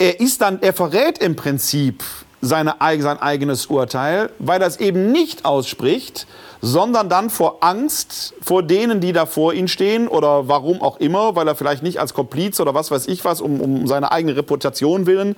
er 0.02 0.20
ist 0.20 0.42
dann, 0.42 0.60
er 0.64 0.74
verrät 0.74 1.20
im 1.20 1.36
Prinzip 1.36 2.04
seine, 2.42 2.74
sein 2.80 3.22
eigenes 3.22 3.68
Urteil, 3.68 4.32
weil 4.40 4.60
er 4.60 4.68
es 4.68 4.78
eben 4.78 5.12
nicht 5.12 5.46
ausspricht, 5.46 6.26
sondern 6.62 7.10
dann 7.10 7.30
vor 7.30 7.58
Angst 7.62 8.34
vor 8.42 8.64
denen, 8.64 9.02
die 9.02 9.14
da 9.14 9.26
vor 9.26 9.54
ihm 9.54 9.68
stehen 9.68 10.08
oder 10.08 10.48
warum 10.48 10.82
auch 10.82 11.00
immer, 11.00 11.36
weil 11.36 11.48
er 11.48 11.56
vielleicht 11.56 11.84
nicht 11.84 12.00
als 12.00 12.14
Kompliz 12.14 12.60
oder 12.60 12.74
was 12.74 12.92
weiß 12.92 13.08
ich 13.08 13.26
was, 13.26 13.42
um, 13.42 13.60
um 13.60 13.88
seine 13.88 14.12
eigene 14.12 14.36
Reputation 14.36 15.06
willen, 15.08 15.36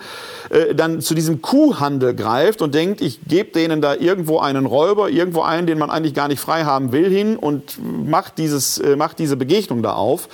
äh, 0.50 0.76
dann 0.76 1.02
zu 1.02 1.16
diesem 1.16 1.42
Kuhhandel 1.42 2.14
greift 2.14 2.62
und 2.62 2.76
denkt, 2.76 3.02
ich 3.02 3.22
gebe 3.26 3.52
denen 3.52 3.82
da 3.82 3.96
irgendwo 3.96 4.40
einen 4.40 4.66
Räuber, 4.66 5.10
irgendwo 5.10 5.42
einen, 5.42 5.66
den 5.66 5.78
man 5.78 5.90
eigentlich 5.90 6.14
gar 6.14 6.28
nicht 6.28 6.40
frei 6.40 6.66
haben 6.66 6.92
will, 6.92 7.10
hin 7.10 7.38
und 7.38 7.80
macht, 7.82 8.38
dieses, 8.38 8.78
äh, 8.80 8.96
macht 8.96 9.20
diese 9.20 9.38
Begegnung 9.38 9.82
da 9.82 9.94
auf, 9.94 10.28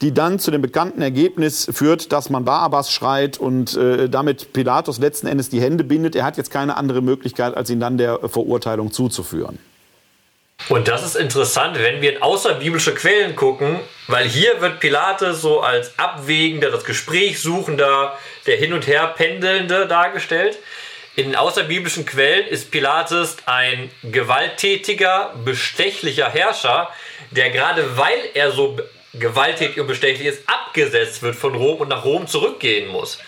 die 0.00 0.12
dann 0.14 0.38
zu 0.38 0.50
dem 0.50 0.62
bekannten 0.62 1.02
Ergebnis 1.02 1.68
führt, 1.72 2.10
dass 2.12 2.30
man 2.30 2.44
Barabbas 2.44 2.90
schreit 2.90 3.38
und 3.38 3.76
äh, 3.76 4.08
damit 4.08 4.52
Pilatus 4.52 4.98
letzten 4.98 5.26
Endes 5.26 5.50
die 5.50 5.60
Hände 5.60 5.84
bindet. 5.84 6.16
Er 6.16 6.24
hat 6.24 6.36
jetzt 6.38 6.50
keine 6.50 6.76
andere 6.76 7.02
Möglichkeit, 7.02 7.56
als 7.56 7.68
ihn 7.68 7.80
dann 7.80 7.98
der 7.98 8.28
Verurteilung 8.28 8.92
zuzuführen. 8.92 9.58
Und 10.68 10.88
das 10.88 11.02
ist 11.02 11.16
interessant, 11.16 11.78
wenn 11.78 12.00
wir 12.00 12.14
in 12.14 12.22
außerbiblische 12.22 12.94
Quellen 12.94 13.36
gucken, 13.36 13.80
weil 14.06 14.26
hier 14.26 14.60
wird 14.60 14.80
Pilates 14.80 15.40
so 15.40 15.60
als 15.60 15.98
Abwägender, 15.98 16.70
das 16.70 16.84
Gesprächssuchender, 16.84 18.18
der 18.46 18.56
Hin- 18.56 18.72
und 18.72 18.86
Her 18.86 19.08
Pendelnde 19.16 19.86
dargestellt. 19.86 20.58
In 21.14 21.36
außerbiblischen 21.36 22.06
Quellen 22.06 22.46
ist 22.46 22.70
Pilates 22.70 23.36
ein 23.44 23.90
gewalttätiger, 24.02 25.34
bestechlicher 25.44 26.30
Herrscher, 26.30 26.88
der 27.32 27.50
gerade 27.50 27.98
weil 27.98 28.18
er 28.34 28.50
so 28.50 28.78
gewalttätig 29.14 29.78
und 29.78 29.88
bestechlich 29.88 30.26
ist, 30.26 30.48
abgesetzt 30.48 31.22
wird 31.22 31.36
von 31.36 31.54
Rom 31.54 31.78
und 31.78 31.88
nach 31.88 32.04
Rom 32.04 32.26
zurückgehen 32.26 32.88
muss. 32.88 33.18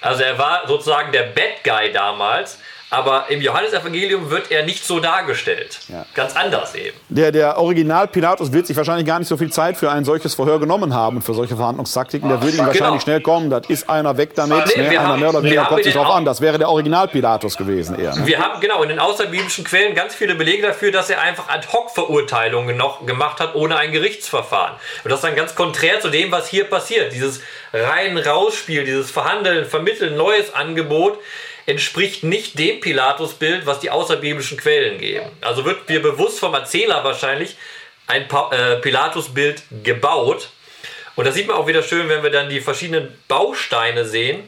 Also 0.00 0.22
er 0.22 0.38
war 0.38 0.68
sozusagen 0.68 1.12
der 1.12 1.24
Bad 1.24 1.64
Guy 1.64 1.90
damals, 1.92 2.58
aber 2.94 3.26
im 3.28 3.40
Johannesevangelium 3.40 4.30
wird 4.30 4.50
er 4.50 4.64
nicht 4.64 4.84
so 4.86 5.00
dargestellt. 5.00 5.78
Ja. 5.88 6.06
Ganz 6.14 6.34
anders 6.36 6.74
eben. 6.74 6.96
Der, 7.08 7.32
der 7.32 7.58
Original 7.58 8.08
Pilatus 8.08 8.52
wird 8.52 8.66
sich 8.66 8.76
wahrscheinlich 8.76 9.06
gar 9.06 9.18
nicht 9.18 9.28
so 9.28 9.36
viel 9.36 9.50
Zeit 9.50 9.76
für 9.76 9.90
ein 9.90 10.04
solches 10.04 10.34
Verhör 10.34 10.60
genommen 10.60 10.94
haben 10.94 11.16
und 11.16 11.22
für 11.22 11.34
solche 11.34 11.56
Verhandlungstaktiken. 11.56 12.28
Der 12.28 12.40
würde 12.40 12.56
ihm 12.56 12.58
wahrscheinlich 12.66 12.78
Genau. 12.84 13.00
schnell 13.00 13.20
kommen, 13.20 13.50
das 13.50 13.62
ist 13.68 13.88
einer 13.90 14.16
weg 14.16 14.34
damit, 14.34 14.66
Nee, 14.76 14.82
ne? 14.82 14.88
einer 14.90 15.08
haben- 15.08 15.20
mehr 15.20 15.28
oder 15.30 15.42
weniger 15.42 15.64
kommt 15.64 15.84
sich 15.84 15.94
drauf 15.94 16.06
auch- 16.06 16.16
an. 16.16 16.24
Das 16.24 16.40
wäre 16.40 16.58
der 16.58 16.68
Original 16.68 17.08
Pilatus 17.08 17.56
gewesen 17.56 17.98
eher. 17.98 18.14
Ne? 18.14 18.26
Wir 18.26 18.38
haben 18.38 18.60
genau 18.60 18.82
in 18.82 18.88
den 18.88 18.98
außerbiblischen 18.98 19.64
Quellen 19.64 19.94
ganz 19.94 20.14
viele 20.14 20.34
Belege 20.34 20.66
dafür, 20.66 20.92
dass 20.92 21.10
er 21.10 21.20
einfach 21.20 21.48
Ad-Hoc-Verurteilungen 21.48 22.76
noch 22.76 23.04
gemacht 23.06 23.40
hat, 23.40 23.54
ohne 23.54 23.76
ein 23.76 23.92
Gerichtsverfahren. 23.92 24.74
Und 25.02 25.10
das 25.10 25.18
ist 25.20 25.24
dann 25.24 25.34
ganz 25.36 25.54
konträr 25.54 26.00
zu 26.00 26.08
dem, 26.10 26.30
was 26.30 26.48
hier 26.48 26.64
passiert. 26.64 27.12
Dieses 27.12 27.40
rein-raus-Spiel, 27.72 28.84
dieses 28.84 29.10
Verhandeln, 29.10 29.64
Vermitteln, 29.64 30.16
neues 30.16 30.52
Angebot 30.54 31.18
entspricht 31.66 32.24
nicht 32.24 32.58
dem 32.58 32.80
Pilatusbild, 32.80 33.66
was 33.66 33.80
die 33.80 33.90
außerbiblischen 33.90 34.58
Quellen 34.58 34.98
geben. 34.98 35.26
Also 35.40 35.64
wird 35.64 35.88
dir 35.88 36.02
bewusst 36.02 36.38
vom 36.38 36.54
Erzähler 36.54 37.04
wahrscheinlich 37.04 37.56
ein 38.06 38.28
äh, 38.50 38.76
Pilatusbild 38.76 39.62
gebaut. 39.82 40.50
Und 41.16 41.26
das 41.26 41.34
sieht 41.34 41.46
man 41.46 41.56
auch 41.56 41.66
wieder 41.66 41.82
schön, 41.82 42.08
wenn 42.08 42.22
wir 42.22 42.30
dann 42.30 42.48
die 42.48 42.60
verschiedenen 42.60 43.16
Bausteine 43.28 44.04
sehen, 44.04 44.42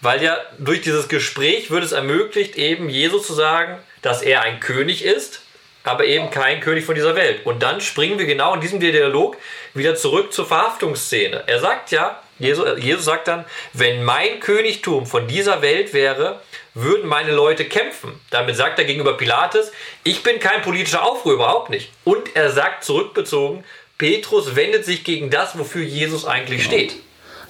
weil 0.00 0.22
ja 0.22 0.38
durch 0.58 0.80
dieses 0.80 1.08
Gespräch 1.08 1.70
wird 1.70 1.84
es 1.84 1.92
ermöglicht, 1.92 2.56
eben 2.56 2.88
Jesus 2.88 3.26
zu 3.26 3.34
sagen, 3.34 3.78
dass 4.02 4.22
er 4.22 4.42
ein 4.42 4.60
König 4.60 5.04
ist, 5.04 5.42
aber 5.86 6.04
eben 6.04 6.30
kein 6.30 6.60
König 6.60 6.84
von 6.84 6.94
dieser 6.94 7.16
Welt. 7.16 7.44
Und 7.44 7.62
dann 7.62 7.80
springen 7.80 8.18
wir 8.18 8.26
genau 8.26 8.54
in 8.54 8.60
diesem 8.60 8.80
Dialog 8.80 9.36
wieder 9.74 9.94
zurück 9.94 10.32
zur 10.32 10.46
Verhaftungsszene. 10.46 11.44
Er 11.46 11.60
sagt 11.60 11.90
ja, 11.90 12.20
Jesus, 12.38 12.66
Jesus 12.78 13.04
sagt 13.04 13.28
dann, 13.28 13.44
wenn 13.72 14.04
mein 14.04 14.40
Königtum 14.40 15.06
von 15.06 15.26
dieser 15.26 15.62
Welt 15.62 15.94
wäre, 15.94 16.40
würden 16.74 17.08
meine 17.08 17.32
Leute 17.32 17.64
kämpfen. 17.64 18.20
Damit 18.30 18.56
sagt 18.56 18.78
er 18.78 18.84
gegenüber 18.84 19.16
Pilatus, 19.16 19.72
ich 20.04 20.22
bin 20.22 20.38
kein 20.38 20.60
politischer 20.62 21.04
Aufruhr, 21.04 21.34
überhaupt 21.34 21.70
nicht. 21.70 21.90
Und 22.04 22.36
er 22.36 22.50
sagt 22.50 22.84
zurückbezogen, 22.84 23.64
Petrus 23.96 24.56
wendet 24.56 24.84
sich 24.84 25.04
gegen 25.04 25.30
das, 25.30 25.58
wofür 25.58 25.82
Jesus 25.82 26.26
eigentlich 26.26 26.64
steht. 26.64 26.96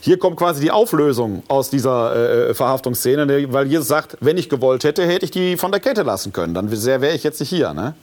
Hier 0.01 0.18
kommt 0.18 0.37
quasi 0.37 0.61
die 0.61 0.70
Auflösung 0.70 1.43
aus 1.49 1.70
dieser 1.70 2.51
äh, 2.51 2.55
Verhaftungsszene, 2.55 3.26
ne? 3.26 3.53
weil 3.53 3.66
Jesus 3.66 3.89
sagt, 3.89 4.16
wenn 4.20 4.37
ich 4.37 4.49
gewollt 4.49 4.84
hätte, 4.84 5.05
hätte 5.05 5.24
ich 5.24 5.32
die 5.32 5.57
von 5.57 5.72
der 5.72 5.80
Kette 5.80 6.03
lassen 6.03 6.32
können. 6.32 6.55
Dann 6.55 6.70
wäre 6.70 7.12
ich 7.12 7.24
jetzt 7.24 7.41
nicht 7.41 7.49
hier. 7.49 7.74
Ne? 7.74 7.97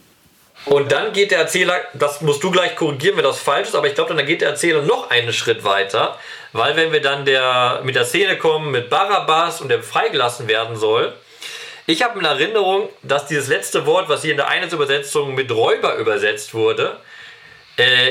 Und 0.65 0.91
dann 0.91 1.11
geht 1.11 1.31
der 1.31 1.39
Erzähler, 1.39 1.81
das 1.93 2.21
musst 2.21 2.43
du 2.43 2.49
gleich 2.49 2.75
korrigieren, 2.75 3.17
wenn 3.17 3.23
das 3.23 3.39
falsch 3.39 3.69
ist, 3.69 3.75
aber 3.75 3.87
ich 3.87 3.95
glaube, 3.95 4.15
dann 4.15 4.25
geht 4.25 4.41
der 4.41 4.49
Erzähler 4.49 4.81
noch 4.81 5.09
einen 5.09 5.33
Schritt 5.33 5.63
weiter, 5.63 6.17
weil 6.53 6.75
wenn 6.75 6.91
wir 6.91 7.01
dann 7.01 7.25
der, 7.25 7.81
mit 7.83 7.95
der 7.95 8.05
Szene 8.05 8.37
kommen 8.37 8.71
mit 8.71 8.89
Barabbas 8.89 9.59
und 9.59 9.69
der 9.69 9.83
freigelassen 9.83 10.47
werden 10.47 10.77
soll, 10.77 11.13
ich 11.85 12.01
habe 12.01 12.17
in 12.19 12.25
Erinnerung, 12.25 12.87
dass 13.01 13.25
dieses 13.25 13.49
letzte 13.49 13.85
Wort, 13.85 14.07
was 14.07 14.21
hier 14.21 14.31
in 14.31 14.37
der 14.37 14.47
Einheitsübersetzung 14.47 15.35
mit 15.35 15.51
Räuber 15.51 15.95
übersetzt 15.95 16.53
wurde, 16.53 16.97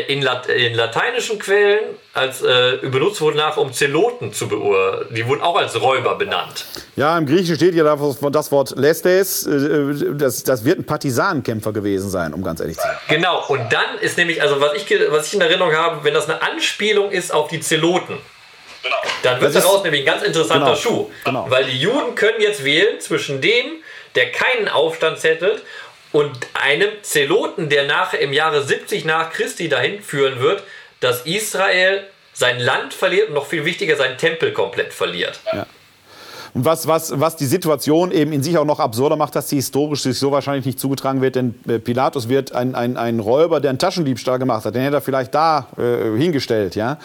in, 0.09 0.23
Lat 0.23 0.49
in 0.49 0.75
lateinischen 0.75 1.39
Quellen 1.39 1.81
als 2.15 2.43
äh, 2.43 2.79
benutzt 2.83 3.21
wurde 3.21 3.37
nach, 3.37 3.57
um 3.57 3.73
Zeloten 3.73 4.33
zu 4.33 4.49
beurteilen. 4.49 5.07
Die 5.15 5.25
wurden 5.27 5.41
auch 5.41 5.57
als 5.57 5.81
Räuber 5.81 6.17
benannt. 6.17 6.65
Ja, 6.97 7.17
im 7.17 7.27
Griechischen 7.27 7.55
steht 7.57 7.75
ja 7.75 7.85
das 7.85 8.19
das 8.21 8.51
Wort 8.51 8.75
Lestes. 8.77 9.47
äh, 9.47 10.15
Das, 10.15 10.43
das 10.43 10.65
wird 10.65 10.81
ein 10.81 10.85
Partisanenkämpfer 10.85 11.73
gewesen 11.73 12.11
sein, 12.11 12.35
um 12.35 12.43
ganz 12.43 12.59
ehrlich 12.61 12.77
zu 12.77 12.83
sein. 12.83 12.97
Genau, 13.09 13.45
und 13.47 13.73
dann 13.73 13.99
ist 14.01 14.19
nämlich, 14.19 14.43
also 14.43 14.61
was 14.61 14.73
ich, 14.75 14.87
was 15.11 15.29
ich 15.29 15.35
in 15.35 15.41
Erinnerung 15.41 15.73
habe, 15.75 16.03
wenn 16.03 16.15
das 16.15 16.29
eine 16.29 16.43
Anspielung 16.43 17.13
ist 17.13 17.33
auf 17.33 17.47
die 17.49 17.61
Zeloten, 17.61 18.19
dann 19.23 19.41
wird 19.41 19.55
Das 19.55 19.63
ist- 19.63 19.65
daraus 19.65 19.85
nämlich 19.85 20.03
ein 20.03 20.07
ganz 20.07 20.23
interessanter 20.25 20.67
Genau, 20.67 20.77
Schuh. 20.77 21.11
genau. 21.25 21.47
Weil 21.49 21.67
die 21.67 21.79
Juden 21.79 22.17
können 22.17 22.41
jetzt 22.41 22.65
wählen 22.65 22.99
zwischen 23.01 23.41
dem, 23.41 23.77
der 24.17 24.33
keinen 24.33 24.69
Aufstand 24.69 25.19
zettelt, 25.21 25.63
und 26.13 26.31
einem 26.55 26.91
Zeloten, 27.03 27.69
der 27.69 27.87
nachher 27.87 28.21
im 28.21 28.33
Jahre 28.33 28.63
70 28.63 29.05
nach 29.05 29.31
Christi 29.31 29.69
dahin 29.69 30.03
führen 30.03 30.41
wird, 30.41 30.63
dass 31.01 31.23
Israel 31.23 32.05
sein 32.33 32.61
Land 32.61 32.95
verliert 32.95 33.29
und 33.29 33.35
noch 33.35 33.47
viel 33.47 33.65
wichtiger 33.65 33.97
seinen 33.97 34.19
Tempel 34.19 34.53
komplett 34.53 34.93
verliert. 34.93 35.41
Und 36.55 36.67
was, 36.67 36.87
was, 36.87 37.19
was 37.19 37.37
die 37.37 37.47
Situation 37.47 38.11
eben 38.13 38.33
in 38.33 38.43
sich 38.43 38.59
auch 38.59 38.67
noch 38.67 38.79
absurder 38.79 39.17
macht, 39.17 39.35
dass 39.35 39.49
sie 39.49 39.57
historisch 39.57 40.03
sich 40.03 40.19
so 40.19 40.33
wahrscheinlich 40.33 40.67
nicht 40.67 40.79
zugetragen 40.79 41.23
wird, 41.23 41.37
denn 41.37 41.55
äh, 41.67 41.79
Pilatus 41.79 42.29
wird 42.29 42.53
ein, 42.53 42.75
ein, 42.75 42.99
ein 42.99 43.21
Räuber, 43.21 43.61
der 43.61 43.71
einen 43.71 43.79
Taschendiebstahl 43.79 44.39
gemacht 44.39 44.67
hat, 44.67 44.75
den 44.75 44.83
hätte 44.83 44.97
er 44.97 45.01
vielleicht 45.01 45.35
da 45.35 45.69
äh, 45.79 46.17
hingestellt, 46.19 46.75
ja. 46.75 46.99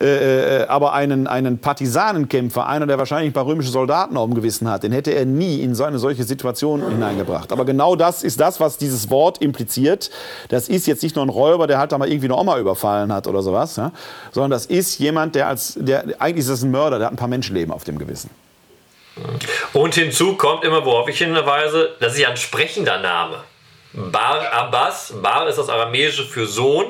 Äh, 0.00 0.62
äh, 0.62 0.66
aber 0.68 0.92
einen, 0.92 1.26
einen 1.26 1.58
Partisanenkämpfer, 1.58 2.66
einer, 2.68 2.86
der 2.86 2.98
wahrscheinlich 2.98 3.30
ein 3.30 3.32
paar 3.32 3.46
römische 3.46 3.70
Soldaten 3.70 4.16
auf 4.16 4.26
dem 4.26 4.34
Gewissen 4.34 4.70
hat, 4.70 4.84
den 4.84 4.92
hätte 4.92 5.10
er 5.10 5.24
nie 5.24 5.60
in 5.60 5.74
so 5.74 5.82
eine 5.82 5.98
solche 5.98 6.22
Situation 6.22 6.88
hineingebracht. 6.88 7.50
Aber 7.50 7.64
genau 7.64 7.96
das 7.96 8.22
ist 8.22 8.38
das, 8.38 8.60
was 8.60 8.78
dieses 8.78 9.10
Wort 9.10 9.42
impliziert. 9.42 10.10
Das 10.50 10.68
ist 10.68 10.86
jetzt 10.86 11.02
nicht 11.02 11.16
nur 11.16 11.26
ein 11.26 11.30
Räuber, 11.30 11.66
der 11.66 11.78
halt 11.78 11.90
da 11.90 11.98
mal 11.98 12.08
irgendwie 12.08 12.28
eine 12.28 12.36
Oma 12.36 12.58
überfallen 12.58 13.12
hat 13.12 13.26
oder 13.26 13.42
sowas, 13.42 13.74
ja? 13.74 13.90
sondern 14.30 14.52
das 14.52 14.66
ist 14.66 15.00
jemand, 15.00 15.34
der 15.34 15.48
als, 15.48 15.74
der, 15.76 16.04
eigentlich 16.20 16.44
ist 16.44 16.50
das 16.50 16.62
ein 16.62 16.70
Mörder, 16.70 16.98
der 16.98 17.06
hat 17.06 17.14
ein 17.14 17.18
paar 17.18 17.26
Menschenleben 17.26 17.74
auf 17.74 17.82
dem 17.82 17.98
Gewissen. 17.98 18.30
Und 19.72 19.96
hinzu 19.96 20.34
kommt 20.34 20.62
immer, 20.62 20.84
worauf 20.84 21.08
ich 21.08 21.18
hinweise, 21.18 21.96
das 21.98 22.12
ist 22.12 22.20
ja 22.20 22.28
ein 22.28 22.36
sprechender 22.36 23.00
Name. 23.00 23.38
Bar 23.92 24.52
Abbas, 24.52 25.12
Bar 25.20 25.48
ist 25.48 25.58
das 25.58 25.68
aramäische 25.68 26.22
für 26.22 26.46
Sohn 26.46 26.86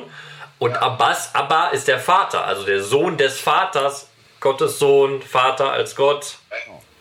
und 0.59 0.75
Abbas, 0.81 1.29
Abba 1.33 1.69
ist 1.69 1.87
der 1.87 1.99
Vater, 1.99 2.45
also 2.45 2.63
der 2.65 2.83
Sohn 2.83 3.17
des 3.17 3.39
Vaters, 3.39 4.07
Gottes 4.39 4.77
Sohn, 4.79 5.21
Vater 5.21 5.71
als 5.71 5.95
Gott. 5.95 6.37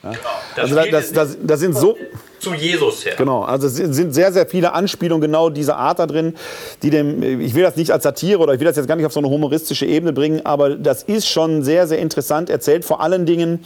Das 0.01 0.17
Also 0.65 0.75
da, 0.77 0.83
spielt 0.83 0.95
das, 0.95 1.13
das, 1.13 1.37
das 1.43 1.61
sind 1.61 1.77
so, 1.77 1.97
zu 2.39 2.55
Jesus 2.55 3.05
her. 3.05 3.15
genau, 3.17 3.43
also 3.43 3.67
es 3.67 3.75
sind 3.75 3.95
sind 3.95 4.13
sehr, 4.13 4.33
sehr 4.33 4.47
viele 4.47 4.73
Anspielungen 4.73 5.21
genau 5.21 5.51
dieser 5.51 5.77
Art 5.77 5.99
da 5.99 6.07
drin, 6.07 6.35
die 6.83 6.91
dem, 6.91 7.41
ich 7.41 7.55
will 7.55 7.65
das 7.65 7.75
nicht 7.75 7.91
als 7.91 8.05
Satire 8.05 8.39
oder 8.39 8.55
ich 8.55 8.61
will 8.61 8.67
das 8.67 8.77
jetzt 8.77 8.87
gar 8.87 8.95
nicht 8.95 9.07
auf 9.07 9.13
so 9.13 9.19
eine 9.19 9.29
humoristische 9.29 9.87
Ebene 9.87 10.13
bringen, 10.13 10.47
aber 10.47 10.77
das 10.77 11.03
ist 11.03 11.29
schon 11.29 11.65
sehr, 11.65 11.89
sehr 11.89 11.99
interessant 11.99 12.49
erzählt, 12.49 12.85
vor 12.85 13.01
allen 13.01 13.27
Dingen 13.27 13.65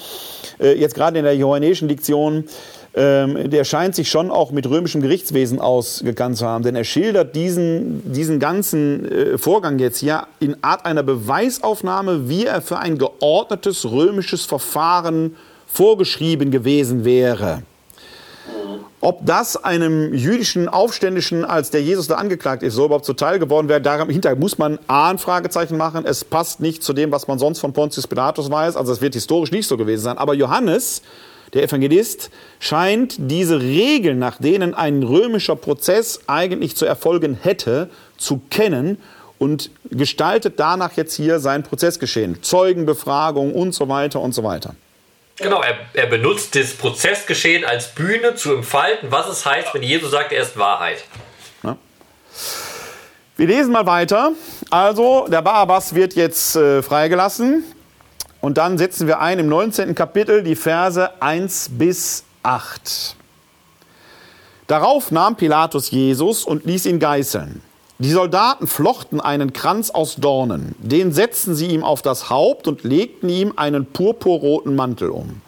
äh, 0.59 0.73
jetzt 0.73 0.95
gerade 0.95 1.19
in 1.19 1.25
der 1.25 1.37
johannäischen 1.37 1.87
Diktion, 1.87 2.47
ähm, 2.95 3.49
der 3.49 3.65
scheint 3.65 3.95
sich 3.95 4.11
schon 4.11 4.31
auch 4.31 4.51
mit 4.51 4.69
römischem 4.69 5.01
Gerichtswesen 5.01 5.61
ausgekannt 5.61 6.37
zu 6.37 6.47
haben, 6.47 6.63
denn 6.63 6.77
er 6.77 6.85
schildert 6.85 7.35
diesen, 7.35 8.13
diesen 8.13 8.39
ganzen 8.39 9.11
äh, 9.11 9.39
Vorgang 9.39 9.79
jetzt 9.79 9.99
hier 9.99 10.27
in 10.41 10.57
Art 10.63 10.85
einer 10.85 11.03
Beweisaufnahme, 11.03 12.29
wie 12.29 12.45
er 12.45 12.61
für 12.61 12.79
ein 12.79 12.99
geordnetes 12.99 13.91
römisches 13.91 14.45
Verfahren 14.45 15.37
vorgeschrieben 15.67 16.51
gewesen 16.51 17.05
wäre. 17.05 17.63
Ob 19.01 19.27
das 19.27 19.57
einem 19.57 20.15
jüdischen 20.15 20.69
Aufständischen, 20.69 21.45
als 21.45 21.71
der 21.71 21.83
Jesus 21.83 22.07
da 22.07 22.17
angeklagt 22.17 22.63
ist, 22.63 22.75
so 22.75 22.85
überhaupt 22.85 23.05
zuteil 23.05 23.41
geworden 23.41 23.69
wäre, 23.69 23.81
dahinter 23.81 24.37
muss 24.37 24.59
man 24.59 24.79
A, 24.87 25.11
ein 25.11 25.19
Fragezeichen 25.19 25.77
machen. 25.77 26.05
Es 26.07 26.25
passt 26.25 26.61
nicht 26.61 26.85
zu 26.85 26.93
dem, 26.93 27.11
was 27.11 27.27
man 27.27 27.41
sonst 27.41 27.59
von 27.59 27.73
Pontius 27.73 28.07
Pilatus 28.07 28.49
weiß. 28.49 28.77
Also 28.77 28.93
es 28.93 29.01
wird 29.01 29.15
historisch 29.15 29.51
nicht 29.51 29.67
so 29.67 29.77
gewesen 29.77 30.03
sein. 30.03 30.19
Aber 30.19 30.35
Johannes, 30.35 31.03
der 31.55 31.65
Evangelist, 31.65 32.31
scheint 32.61 33.15
diese 33.19 33.61
Regeln, 33.61 34.19
nach 34.19 34.39
denen 34.39 34.75
ein 34.75 35.03
römischer 35.03 35.57
Prozess 35.57 36.21
eigentlich 36.27 36.77
zu 36.77 36.87
erfolgen 36.87 37.39
hätte, 37.41 37.91
zu 38.17 38.41
kennen 38.51 38.99
und 39.39 39.71
gestaltet 39.91 40.59
danach 40.59 40.93
jetzt 40.97 41.15
hier 41.15 41.41
sein 41.41 41.63
Prozessgeschehen. 41.63 42.43
Zeugenbefragung 42.43 43.55
und 43.55 43.73
so 43.73 43.89
weiter 43.89 44.21
und 44.21 44.33
so 44.33 44.45
weiter. 44.45 44.75
Genau, 45.37 45.61
er, 45.63 45.77
er 45.95 46.07
benutzt 46.07 46.55
das 46.55 46.75
Prozessgeschehen 46.75 47.65
als 47.65 47.89
Bühne 47.89 48.35
zu 48.35 48.55
entfalten, 48.55 49.11
was 49.11 49.29
es 49.29 49.45
heißt, 49.45 49.75
wenn 49.75 49.83
Jesus 49.83 50.11
sagt, 50.11 50.33
er 50.33 50.43
ist 50.43 50.57
Wahrheit. 50.57 51.05
Wir 53.37 53.47
lesen 53.47 53.73
mal 53.73 53.87
weiter. 53.87 54.33
Also, 54.71 55.27
der 55.29 55.43
Barabbas 55.43 55.95
wird 55.95 56.15
jetzt 56.15 56.55
äh, 56.55 56.83
freigelassen. 56.83 57.65
Und 58.43 58.59
dann 58.59 58.77
setzen 58.77 59.07
wir 59.07 59.21
ein 59.21 59.39
im 59.39 59.49
19. 59.49 59.95
Kapitel 59.95 60.43
die 60.43 60.57
Verse 60.57 61.23
1 61.23 61.71
bis 61.79 62.25
8. 62.43 63.15
Darauf 64.67 65.13
nahm 65.13 65.37
Pilatus 65.37 65.93
Jesus 65.93 66.45
und 66.45 66.65
ließ 66.65 66.87
ihn 66.87 66.99
geißeln. 66.99 67.63
Die 68.01 68.11
Soldaten 68.11 68.67
flochten 68.67 69.21
einen 69.21 69.53
Kranz 69.53 69.91
aus 69.91 70.17
Dornen, 70.17 70.75
den 70.79 71.13
setzten 71.13 71.55
sie 71.55 71.69
ihm 71.69 71.85
auf 71.85 72.03
das 72.03 72.31
Haupt 72.31 72.67
und 72.67 72.83
legten 72.83 73.29
ihm 73.29 73.53
einen 73.55 73.87
purpurroten 73.87 74.75
Mantel 74.75 75.11
um. 75.11 75.41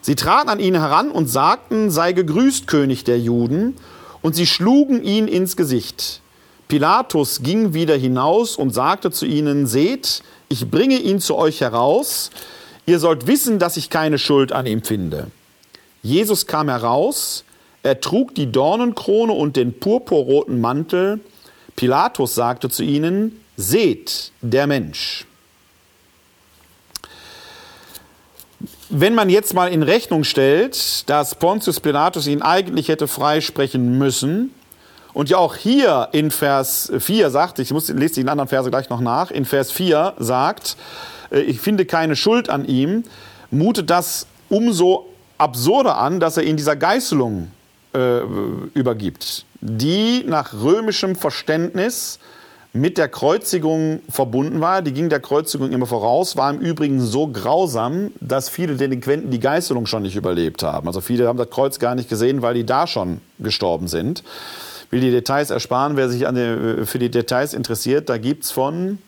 Sie 0.00 0.14
traten 0.14 0.48
an 0.48 0.60
ihn 0.60 0.76
heran 0.76 1.10
und 1.10 1.26
sagten, 1.26 1.90
sei 1.90 2.12
gegrüßt, 2.12 2.66
König 2.66 3.04
der 3.04 3.20
Juden, 3.20 3.76
und 4.22 4.34
sie 4.34 4.46
schlugen 4.46 5.02
ihn 5.02 5.28
ins 5.28 5.58
Gesicht. 5.58 6.22
Pilatus 6.68 7.42
ging 7.42 7.74
wieder 7.74 7.96
hinaus 7.96 8.56
und 8.56 8.72
sagte 8.72 9.10
zu 9.10 9.26
ihnen, 9.26 9.66
seht, 9.66 10.22
ich 10.48 10.70
bringe 10.70 10.98
ihn 10.98 11.20
zu 11.20 11.36
euch 11.36 11.60
heraus, 11.60 12.30
ihr 12.86 12.98
sollt 12.98 13.26
wissen, 13.26 13.58
dass 13.58 13.76
ich 13.76 13.90
keine 13.90 14.18
Schuld 14.18 14.52
an 14.52 14.66
ihm 14.66 14.82
finde. 14.82 15.28
Jesus 16.02 16.46
kam 16.46 16.68
heraus, 16.68 17.44
er 17.82 18.00
trug 18.00 18.34
die 18.34 18.50
Dornenkrone 18.50 19.32
und 19.32 19.56
den 19.56 19.78
purpurroten 19.78 20.60
Mantel. 20.60 21.20
Pilatus 21.76 22.34
sagte 22.34 22.70
zu 22.70 22.82
ihnen, 22.82 23.40
seht, 23.56 24.32
der 24.40 24.66
Mensch. 24.66 25.26
wenn 28.90 29.14
man 29.14 29.28
jetzt 29.28 29.54
mal 29.54 29.70
in 29.70 29.82
Rechnung 29.82 30.24
stellt, 30.24 31.08
dass 31.10 31.34
Pontius 31.34 31.80
Pilatus 31.80 32.26
ihn 32.26 32.42
eigentlich 32.42 32.88
hätte 32.88 33.06
freisprechen 33.06 33.98
müssen, 33.98 34.54
und 35.18 35.28
ja 35.28 35.38
auch 35.38 35.56
hier 35.56 36.10
in 36.12 36.30
Vers 36.30 36.92
4 36.96 37.30
sagt, 37.30 37.58
ich 37.58 37.72
muss, 37.72 37.88
lese 37.88 38.22
die 38.22 38.28
anderen 38.28 38.48
Verse 38.48 38.70
gleich 38.70 38.88
noch 38.88 39.00
nach, 39.00 39.32
in 39.32 39.44
Vers 39.44 39.72
4 39.72 40.14
sagt, 40.20 40.76
äh, 41.32 41.40
ich 41.40 41.60
finde 41.60 41.86
keine 41.86 42.14
Schuld 42.14 42.48
an 42.48 42.64
ihm, 42.64 43.02
mutet 43.50 43.90
das 43.90 44.28
umso 44.48 45.06
absurder 45.36 45.98
an, 45.98 46.20
dass 46.20 46.36
er 46.36 46.44
ihn 46.44 46.56
dieser 46.56 46.76
Geißelung 46.76 47.50
äh, 47.94 48.20
übergibt, 48.74 49.44
die 49.60 50.22
nach 50.24 50.52
römischem 50.54 51.16
Verständnis 51.16 52.20
mit 52.72 52.96
der 52.96 53.08
Kreuzigung 53.08 54.02
verbunden 54.08 54.60
war. 54.60 54.82
Die 54.82 54.92
ging 54.92 55.08
der 55.08 55.18
Kreuzigung 55.18 55.72
immer 55.72 55.86
voraus, 55.86 56.36
war 56.36 56.48
im 56.48 56.60
Übrigen 56.60 57.00
so 57.00 57.26
grausam, 57.26 58.12
dass 58.20 58.48
viele 58.48 58.76
Delinquenten 58.76 59.32
die 59.32 59.40
Geißelung 59.40 59.86
schon 59.86 60.02
nicht 60.02 60.14
überlebt 60.14 60.62
haben. 60.62 60.86
Also 60.86 61.00
viele 61.00 61.26
haben 61.26 61.38
das 61.38 61.50
Kreuz 61.50 61.80
gar 61.80 61.96
nicht 61.96 62.08
gesehen, 62.08 62.40
weil 62.40 62.54
die 62.54 62.64
da 62.64 62.86
schon 62.86 63.20
gestorben 63.40 63.88
sind. 63.88 64.22
Will 64.90 65.00
die 65.00 65.10
Details 65.10 65.50
ersparen, 65.50 65.96
wer 65.96 66.08
sich 66.08 66.24
die, 66.26 66.86
für 66.86 66.98
die 66.98 67.10
Details 67.10 67.52
interessiert. 67.52 68.08
Da 68.08 68.16
gibt 68.16 68.44
es 68.44 68.50
von 68.50 68.98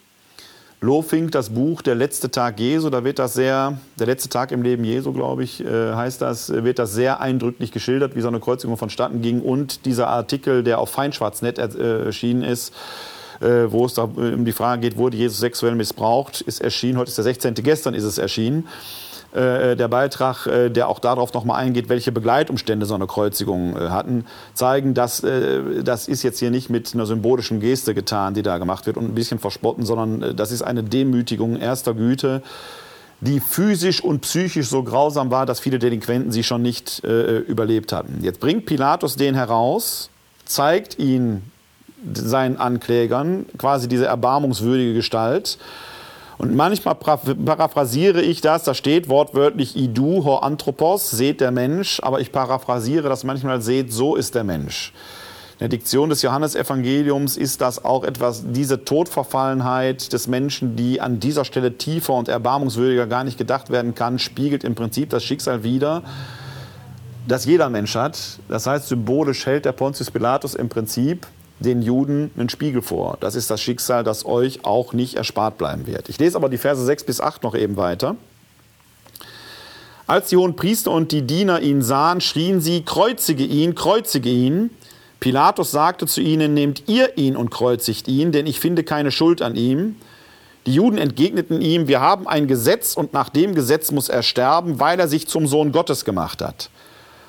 Lofink 0.83 1.33
das 1.33 1.51
Buch 1.51 1.83
Der 1.83 1.95
letzte 1.95 2.31
Tag 2.31 2.59
Jesu, 2.59 2.89
da 2.89 3.05
wird 3.05 3.19
das 3.19 3.35
sehr, 3.35 3.79
der 3.99 4.07
letzte 4.07 4.31
Tag 4.31 4.51
im 4.51 4.63
Leben 4.63 4.83
Jesu, 4.85 5.13
glaube 5.13 5.45
ich, 5.45 5.63
äh, 5.63 5.95
heißt 5.95 6.23
das, 6.23 6.51
wird 6.51 6.79
das 6.79 6.93
sehr 6.95 7.21
eindrücklich 7.21 7.71
geschildert, 7.71 8.17
wie 8.17 8.23
so 8.23 8.29
eine 8.29 8.41
Kreuzigung 8.41 8.79
vonstatten 8.79 9.21
ging. 9.21 9.43
Und 9.43 9.85
dieser 9.85 10.09
Artikel, 10.09 10.63
der 10.63 10.79
auf 10.79 10.91
Feinschwarznet 10.91 11.59
äh, 11.59 12.05
erschienen 12.07 12.43
ist, 12.43 12.75
äh, 13.41 13.71
wo 13.71 13.85
es 13.85 13.95
da 13.95 14.05
um 14.05 14.45
die 14.45 14.53
Frage 14.53 14.81
geht, 14.83 14.97
wurde 14.97 15.17
Jesus 15.19 15.39
sexuell 15.39 15.75
missbraucht, 15.75 16.41
ist 16.41 16.63
erschienen. 16.63 16.99
Heute 16.99 17.09
ist 17.09 17.19
der 17.19 17.25
16. 17.25 17.55
Gestern 17.55 17.95
ist 17.95 18.05
es 18.05 18.17
erschienen. 18.17 18.67
Äh, 19.33 19.77
der 19.77 19.87
Beitrag, 19.87 20.47
äh, 20.47 20.71
der 20.71 20.89
auch 20.89 20.99
darauf 20.99 21.33
nochmal 21.33 21.63
eingeht, 21.63 21.89
welche 21.89 22.11
Begleitumstände 22.11 22.85
so 22.85 22.97
eine 22.97 23.07
Kreuzigung 23.07 23.77
äh, 23.77 23.91
hatten, 23.91 24.25
zeigen, 24.55 24.95
dass 24.95 25.21
das 25.21 26.09
ist 26.09 26.23
jetzt 26.23 26.39
hier 26.39 26.51
nicht 26.51 26.71
mit 26.71 26.95
einer 26.95 27.07
symbolischen 27.07 27.61
Geste 27.61 27.95
getan, 27.95 28.35
die 28.35 28.43
da 28.43 28.59
gemacht 28.59 28.87
wird 28.87 28.97
und 28.97 29.05
ein 29.05 29.15
bisschen 29.15 29.39
verspotten, 29.39 29.85
sondern 29.85 30.35
das 30.37 30.51
ist 30.51 30.63
eine 30.63 30.83
Demütigung 30.83 31.57
erster 31.57 31.95
Güte, 31.95 32.43
die 33.21 33.41
physisch 33.41 34.03
und 34.03 34.21
psychisch 34.21 34.69
so 34.69 34.83
grausam 34.83 35.31
war, 35.31 35.47
dass 35.47 35.61
viele 35.61 35.79
Delinquenten 35.79 36.33
sie 36.33 36.43
schon 36.43 36.63
nicht 36.63 37.05
äh, 37.05 37.39
überlebt 37.39 37.93
hatten. 37.93 38.21
Jetzt 38.23 38.41
bringt 38.41 38.67
Pilatus 38.67 39.17
den 39.17 39.35
heraus, 39.35 40.11
zeigt 40.47 40.99
ihn 40.99 41.43
seinen 42.15 42.57
Anklägern, 42.57 43.47
quasi 43.59 43.89
diese 43.89 44.07
erbarmungswürdige 44.07 44.95
Gestalt 44.95 45.59
und 46.41 46.57
manchmal 46.57 46.95
paraphrasiere 46.95 48.23
ich 48.23 48.41
das, 48.41 48.65
da 48.65 48.73
steht 48.73 49.11
wortwörtlich 49.11 49.77
Idu 49.77 50.25
ho 50.25 50.37
Anthropos, 50.37 51.11
seht 51.11 51.43
der 51.43 51.51
Mensch, 51.51 52.01
aber 52.03 52.23
ich 52.23 52.33
paraphrasiere 52.33 53.11
das 53.11 53.25
manchmal, 53.25 53.61
seht, 53.61 53.93
so 53.93 54.17
ist 54.17 54.35
der 54.35 54.43
Mensch. 54.43 54.95
In 55.59 55.59
der 55.59 55.69
Diktion 55.69 56.09
des 56.09 56.23
Johannesevangeliums 56.23 57.37
ist 57.37 57.61
das 57.61 57.85
auch 57.85 58.05
etwas, 58.05 58.45
diese 58.47 58.87
Todverfallenheit 58.87 60.15
des 60.15 60.29
Menschen, 60.29 60.77
die 60.77 61.03
an 61.03 61.21
dieser 61.21 61.45
Stelle 61.45 61.77
tiefer 61.77 62.15
und 62.15 62.29
erbarmungswürdiger 62.29 63.07
gar 63.07 63.25
nicht 63.25 63.37
gedacht 63.37 63.69
werden 63.69 63.95
kann, 63.95 64.19
spiegelt 64.19 64.65
im 64.65 64.75
Prinzip 64.75 65.11
das 65.11 65.23
Schicksal 65.23 65.63
wider, 65.63 66.03
das 67.29 67.45
jeder 67.45 67.69
Mensch 67.69 67.95
hat. 67.97 68.19
Das 68.49 68.67
heißt, 68.67 68.89
symbolisch 68.89 69.45
hält 69.45 69.67
der 69.67 69.73
Pontius 69.73 70.11
Pilatus 70.11 70.55
im 70.55 70.71
Prinzip 70.71 71.27
den 71.61 71.83
Juden 71.83 72.31
einen 72.37 72.49
Spiegel 72.49 72.83
vor. 72.83 73.17
Das 73.21 73.35
ist 73.35 73.51
das 73.51 73.61
Schicksal, 73.61 74.03
das 74.03 74.27
euch 74.27 74.65
auch 74.65 74.93
nicht 74.93 75.15
erspart 75.15 75.59
bleiben 75.59 75.87
wird. 75.87 76.09
Ich 76.09 76.19
lese 76.19 76.37
aber 76.37 76.49
die 76.49 76.59
Verse 76.59 76.85
6 76.85 77.05
bis 77.05 77.21
8 77.21 77.43
noch 77.43 77.55
eben 77.55 77.77
weiter. 77.77 78.17
Als 80.07 80.29
die 80.31 80.37
hohen 80.37 80.57
Priester 80.57 80.91
und 80.91 81.13
die 81.13 81.23
Diener 81.23 81.61
ihn 81.61 81.83
sahen, 81.83 82.21
schrien 82.21 82.61
sie, 82.61 82.83
kreuzige 82.83 83.45
ihn, 83.45 83.77
kreuzige 83.77 84.31
ihn. 84.31 84.71
Pilatus 85.21 85.71
sagte 85.71 86.07
zu 86.07 86.21
ihnen, 86.21 86.55
nehmt 86.55 86.89
ihr 86.89 87.17
ihn 87.17 87.37
und 87.37 87.51
kreuzigt 87.51 88.09
ihn, 88.09 88.33
denn 88.33 88.47
ich 88.47 88.59
finde 88.59 88.83
keine 88.83 89.13
Schuld 89.13 89.43
an 89.43 89.55
ihm. 89.55 89.97
Die 90.67 90.75
Juden 90.75 90.99
entgegneten 90.99 91.61
ihm, 91.61 91.89
wir 91.89 92.01
haben 92.01 92.27
ein 92.27 92.49
Gesetz 92.49 92.95
und 92.95 93.13
nach 93.13 93.29
dem 93.29 93.55
Gesetz 93.55 93.93
muss 93.93 94.09
er 94.09 94.23
sterben, 94.23 94.81
weil 94.81 94.99
er 94.99 95.09
sich 95.09 95.29
zum 95.29 95.47
Sohn 95.47 95.73
Gottes 95.73 96.05
gemacht 96.05 96.43
hat. 96.43 96.71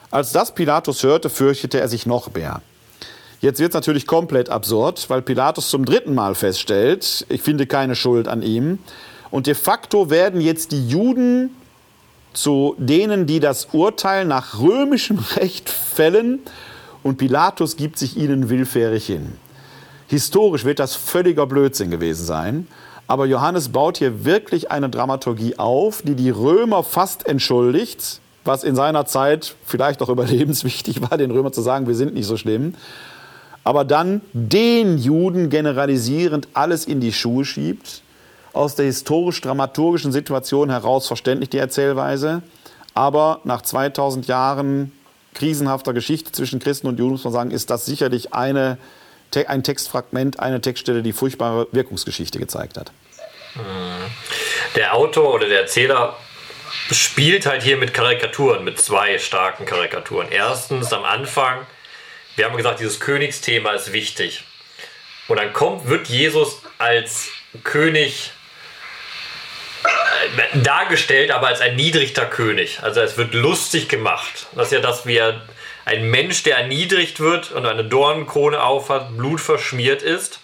Als 0.10 0.32
das 0.32 0.54
Pilatus 0.56 1.04
hörte, 1.04 1.30
fürchtete 1.30 1.80
er 1.80 1.88
sich 1.88 2.06
noch 2.06 2.34
mehr. 2.34 2.62
Jetzt 3.42 3.60
wird 3.60 3.72
es 3.72 3.74
natürlich 3.74 4.06
komplett 4.06 4.50
absurd, 4.50 5.10
weil 5.10 5.24
Pilatus 5.24 5.72
zum 5.72 5.84
dritten 5.84 6.14
Mal 6.14 6.36
feststellt, 6.36 7.26
ich 7.28 7.42
finde 7.42 7.66
keine 7.66 7.96
Schuld 7.96 8.28
an 8.28 8.44
ihm. 8.44 8.78
Und 9.32 9.48
de 9.48 9.56
facto 9.56 10.12
werden 10.12 10.42
jetzt 10.42 10.72
die 10.72 10.88
Juden 10.88 11.50
zu 12.34 12.76
denen, 12.78 13.26
die 13.26 13.40
das 13.40 13.70
Urteil 13.72 14.26
nach 14.26 14.60
römischem 14.60 15.18
Recht 15.38 15.72
fällen 15.72 16.40
und 17.02 17.18
Pilatus 17.18 17.78
gibt 17.78 17.98
sich 17.98 18.16
ihnen 18.16 18.50
willfährig 18.50 19.08
hin. 19.08 19.32
Historisch 20.08 20.64
wird 20.64 20.78
das 20.78 20.96
völliger 20.96 21.48
Blödsinn 21.48 21.90
gewesen 21.90 22.26
sein, 22.26 22.68
aber 23.08 23.26
Johannes 23.26 23.70
baut 23.70 23.98
hier 23.98 24.24
wirklich 24.24 24.70
eine 24.70 24.90
Dramaturgie 24.90 25.58
auf, 25.58 26.04
die 26.04 26.16
die 26.16 26.30
Römer 26.30 26.84
fast 26.84 27.26
entschuldigt, 27.26 28.22
was 28.46 28.64
in 28.64 28.76
seiner 28.76 29.08
Zeit 29.08 29.56
vielleicht 29.66 30.02
auch 30.04 30.10
überlebenswichtig 30.10 31.02
war, 31.02 31.18
den 31.18 31.32
Römern 31.32 31.54
zu 31.54 31.62
sagen, 31.62 31.88
wir 31.88 31.96
sind 31.96 32.14
nicht 32.14 32.28
so 32.28 32.38
schlimm 32.38 32.76
aber 33.64 33.86
dann 33.86 34.22
den 34.34 34.98
Juden 34.98 35.50
generalisierend 35.50 36.48
alles 36.54 36.86
in 36.86 37.00
die 37.00 37.14
Schuhe 37.14 37.46
schiebt. 37.46 38.02
Aus 38.54 38.76
der 38.76 38.86
historisch-dramaturgischen 38.86 40.12
Situation 40.12 40.70
heraus 40.70 41.08
verständlich 41.08 41.50
die 41.50 41.58
Erzählweise, 41.58 42.42
aber 42.94 43.40
nach 43.46 43.62
2000 43.62 44.28
Jahren 44.28 44.92
krisenhafter 45.34 45.94
Geschichte 45.94 46.34
zwischen 46.34 46.60
Christen 46.60 46.88
und 46.88 47.00
Juden 47.00 47.14
muss 47.14 47.24
man 47.24 47.32
sagen, 47.32 47.52
ist 47.52 47.70
das 47.70 47.86
sicherlich 47.86 48.34
eine, 48.34 48.78
ein 49.48 49.64
Textfragment, 49.64 50.40
eine 50.42 50.60
Textstelle, 50.60 51.02
die 51.02 51.14
furchtbare 51.14 51.68
Wirkungsgeschichte 51.72 52.40
gezeigt 52.40 52.78
hat. 52.78 52.92
Der 54.76 54.96
Autor 54.96 55.34
oder 55.34 55.48
der 55.48 55.62
Erzähler 55.62 56.18
spielt 56.92 57.46
halt 57.46 57.64
hier 57.64 57.78
mit 57.78 57.94
Karikaturen, 57.94 58.64
mit 58.64 58.80
zwei 58.80 59.18
starken 59.18 59.66
Karikaturen. 59.66 60.28
Erstens 60.30 60.92
am 60.92 61.06
Anfang 61.06 61.60
wir 62.42 62.48
haben 62.48 62.58
gesagt, 62.58 62.80
dieses 62.80 63.00
Königsthema 63.00 63.70
ist 63.74 63.94
wichtig. 63.94 64.44
Und 65.28 65.38
dann 65.38 65.54
kommt, 65.54 65.88
wird 65.88 66.08
Jesus 66.08 66.60
als 66.80 67.30
König 67.64 68.32
äh, 69.84 70.58
dargestellt, 70.58 71.30
aber 71.30 71.50
als 71.50 71.62
ein 71.62 71.76
niedriger 71.76 72.26
König. 72.26 72.80
Also 72.82 73.00
es 73.02 73.16
wird 73.16 73.36
lustig 73.36 73.90
gemacht. 73.90 74.48
Das 74.56 74.70
ist 74.70 74.74
ja 74.74 74.80
das, 74.80 75.06
wie 75.06 75.22
ein 75.22 76.10
Mensch, 76.10 76.42
der 76.42 76.58
erniedrigt 76.58 77.20
wird 77.20 77.52
und 77.52 77.68
eine 77.68 77.84
Dornenkrone 77.84 78.60
aufhat, 78.64 79.16
blutverschmiert 79.16 80.02
ist. 80.02 80.40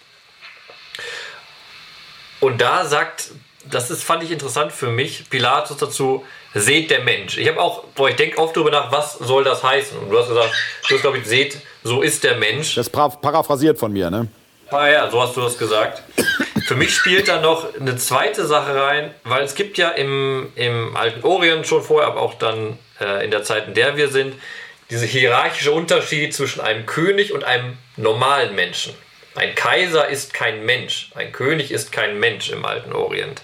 Und 2.38 2.60
da 2.60 2.84
sagt, 2.84 3.32
das 3.64 3.90
ist, 3.90 4.04
fand 4.04 4.22
ich 4.22 4.30
interessant 4.30 4.70
für 4.70 4.88
mich, 4.88 5.28
Pilatus 5.30 5.78
dazu, 5.78 6.24
seht 6.54 6.92
der 6.92 7.00
Mensch. 7.00 7.38
Ich 7.38 7.48
habe 7.48 7.60
auch, 7.60 7.82
boah, 7.96 8.08
ich 8.08 8.14
denke 8.14 8.38
oft 8.38 8.54
darüber 8.54 8.70
nach, 8.70 8.92
was 8.92 9.14
soll 9.14 9.42
das 9.42 9.64
heißen? 9.64 9.98
Und 9.98 10.10
du 10.10 10.18
hast 10.20 10.28
gesagt, 10.28 10.54
du 10.88 10.94
hast, 10.94 11.02
glaube 11.02 11.18
ich, 11.18 11.26
seht, 11.26 11.60
so 11.84 12.02
ist 12.02 12.24
der 12.24 12.36
Mensch. 12.36 12.74
Das 12.74 12.90
paraphrasiert 12.90 13.78
von 13.78 13.92
mir, 13.92 14.10
ne? 14.10 14.28
Ah 14.70 14.88
ja, 14.88 15.10
so 15.10 15.22
hast 15.22 15.36
du 15.36 15.40
das 15.40 15.56
gesagt. 15.56 16.02
Für 16.66 16.74
mich 16.74 16.94
spielt 16.94 17.28
da 17.28 17.40
noch 17.40 17.74
eine 17.80 17.96
zweite 17.96 18.46
Sache 18.46 18.74
rein, 18.74 19.14
weil 19.24 19.42
es 19.42 19.54
gibt 19.54 19.78
ja 19.78 19.88
im, 19.90 20.52
im 20.56 20.96
alten 20.96 21.24
Orient 21.24 21.66
schon 21.66 21.82
vorher, 21.82 22.08
aber 22.08 22.20
auch 22.20 22.34
dann 22.34 22.78
äh, 23.00 23.24
in 23.24 23.30
der 23.30 23.42
Zeit, 23.42 23.68
in 23.68 23.74
der 23.74 23.96
wir 23.96 24.08
sind, 24.08 24.34
diese 24.90 25.06
hierarchische 25.06 25.72
Unterschied 25.72 26.34
zwischen 26.34 26.60
einem 26.60 26.84
König 26.84 27.32
und 27.32 27.44
einem 27.44 27.78
normalen 27.96 28.54
Menschen. 28.54 28.94
Ein 29.34 29.54
Kaiser 29.54 30.08
ist 30.08 30.34
kein 30.34 30.66
Mensch, 30.66 31.10
ein 31.14 31.32
König 31.32 31.70
ist 31.70 31.92
kein 31.92 32.18
Mensch 32.18 32.50
im 32.50 32.64
alten 32.64 32.92
Orient. 32.92 33.40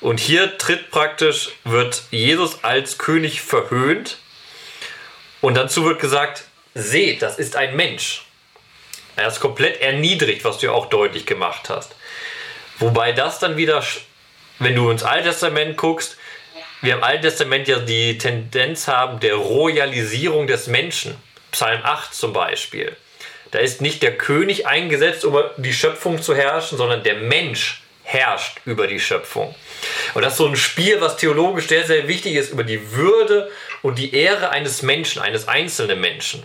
Und 0.00 0.20
hier 0.20 0.58
tritt 0.58 0.90
praktisch, 0.90 1.50
wird 1.64 2.02
Jesus 2.10 2.64
als 2.64 2.98
König 2.98 3.42
verhöhnt 3.42 4.18
und 5.40 5.56
dazu 5.56 5.84
wird 5.84 6.00
gesagt, 6.00 6.44
seht, 6.74 7.22
das 7.22 7.38
ist 7.38 7.56
ein 7.56 7.76
Mensch. 7.76 8.24
Er 9.16 9.28
ist 9.28 9.40
komplett 9.40 9.80
erniedrigt, 9.80 10.44
was 10.44 10.58
du 10.58 10.66
ja 10.66 10.72
auch 10.72 10.86
deutlich 10.86 11.26
gemacht 11.26 11.68
hast. 11.68 11.94
Wobei 12.78 13.12
das 13.12 13.38
dann 13.38 13.56
wieder, 13.56 13.84
wenn 14.58 14.74
du 14.74 14.90
ins 14.90 15.02
Alte 15.02 15.28
Testament 15.28 15.76
guckst, 15.76 16.16
wir 16.80 16.94
im 16.94 17.04
Alten 17.04 17.22
Testament 17.22 17.68
ja 17.68 17.78
die 17.78 18.18
Tendenz 18.18 18.88
haben 18.88 19.20
der 19.20 19.36
Royalisierung 19.36 20.48
des 20.48 20.66
Menschen. 20.66 21.16
Psalm 21.52 21.80
8 21.84 22.12
zum 22.12 22.32
Beispiel. 22.32 22.96
Da 23.52 23.60
ist 23.60 23.80
nicht 23.80 24.02
der 24.02 24.16
König 24.16 24.66
eingesetzt, 24.66 25.24
um 25.24 25.40
die 25.58 25.74
Schöpfung 25.74 26.20
zu 26.20 26.34
herrschen, 26.34 26.78
sondern 26.78 27.04
der 27.04 27.14
Mensch 27.14 27.82
herrscht 28.02 28.58
über 28.64 28.86
die 28.88 28.98
Schöpfung. 28.98 29.54
Und 30.14 30.22
das 30.22 30.32
ist 30.32 30.38
so 30.38 30.46
ein 30.46 30.56
Spiel, 30.56 31.00
was 31.00 31.18
theologisch 31.18 31.68
sehr, 31.68 31.86
sehr 31.86 32.08
wichtig 32.08 32.34
ist, 32.34 32.50
über 32.50 32.64
die 32.64 32.92
Würde 32.92 33.50
und 33.82 33.98
die 33.98 34.14
Ehre 34.14 34.50
eines 34.50 34.82
Menschen, 34.82 35.22
eines 35.22 35.46
einzelnen 35.46 36.00
Menschen. 36.00 36.42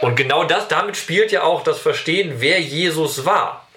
Und 0.00 0.16
genau 0.16 0.44
das, 0.44 0.68
damit 0.68 0.96
spielt 0.96 1.32
ja 1.32 1.42
auch 1.42 1.62
das 1.64 1.80
Verstehen, 1.80 2.34
wer 2.38 2.60
Jesus 2.60 3.24
war. 3.24 3.68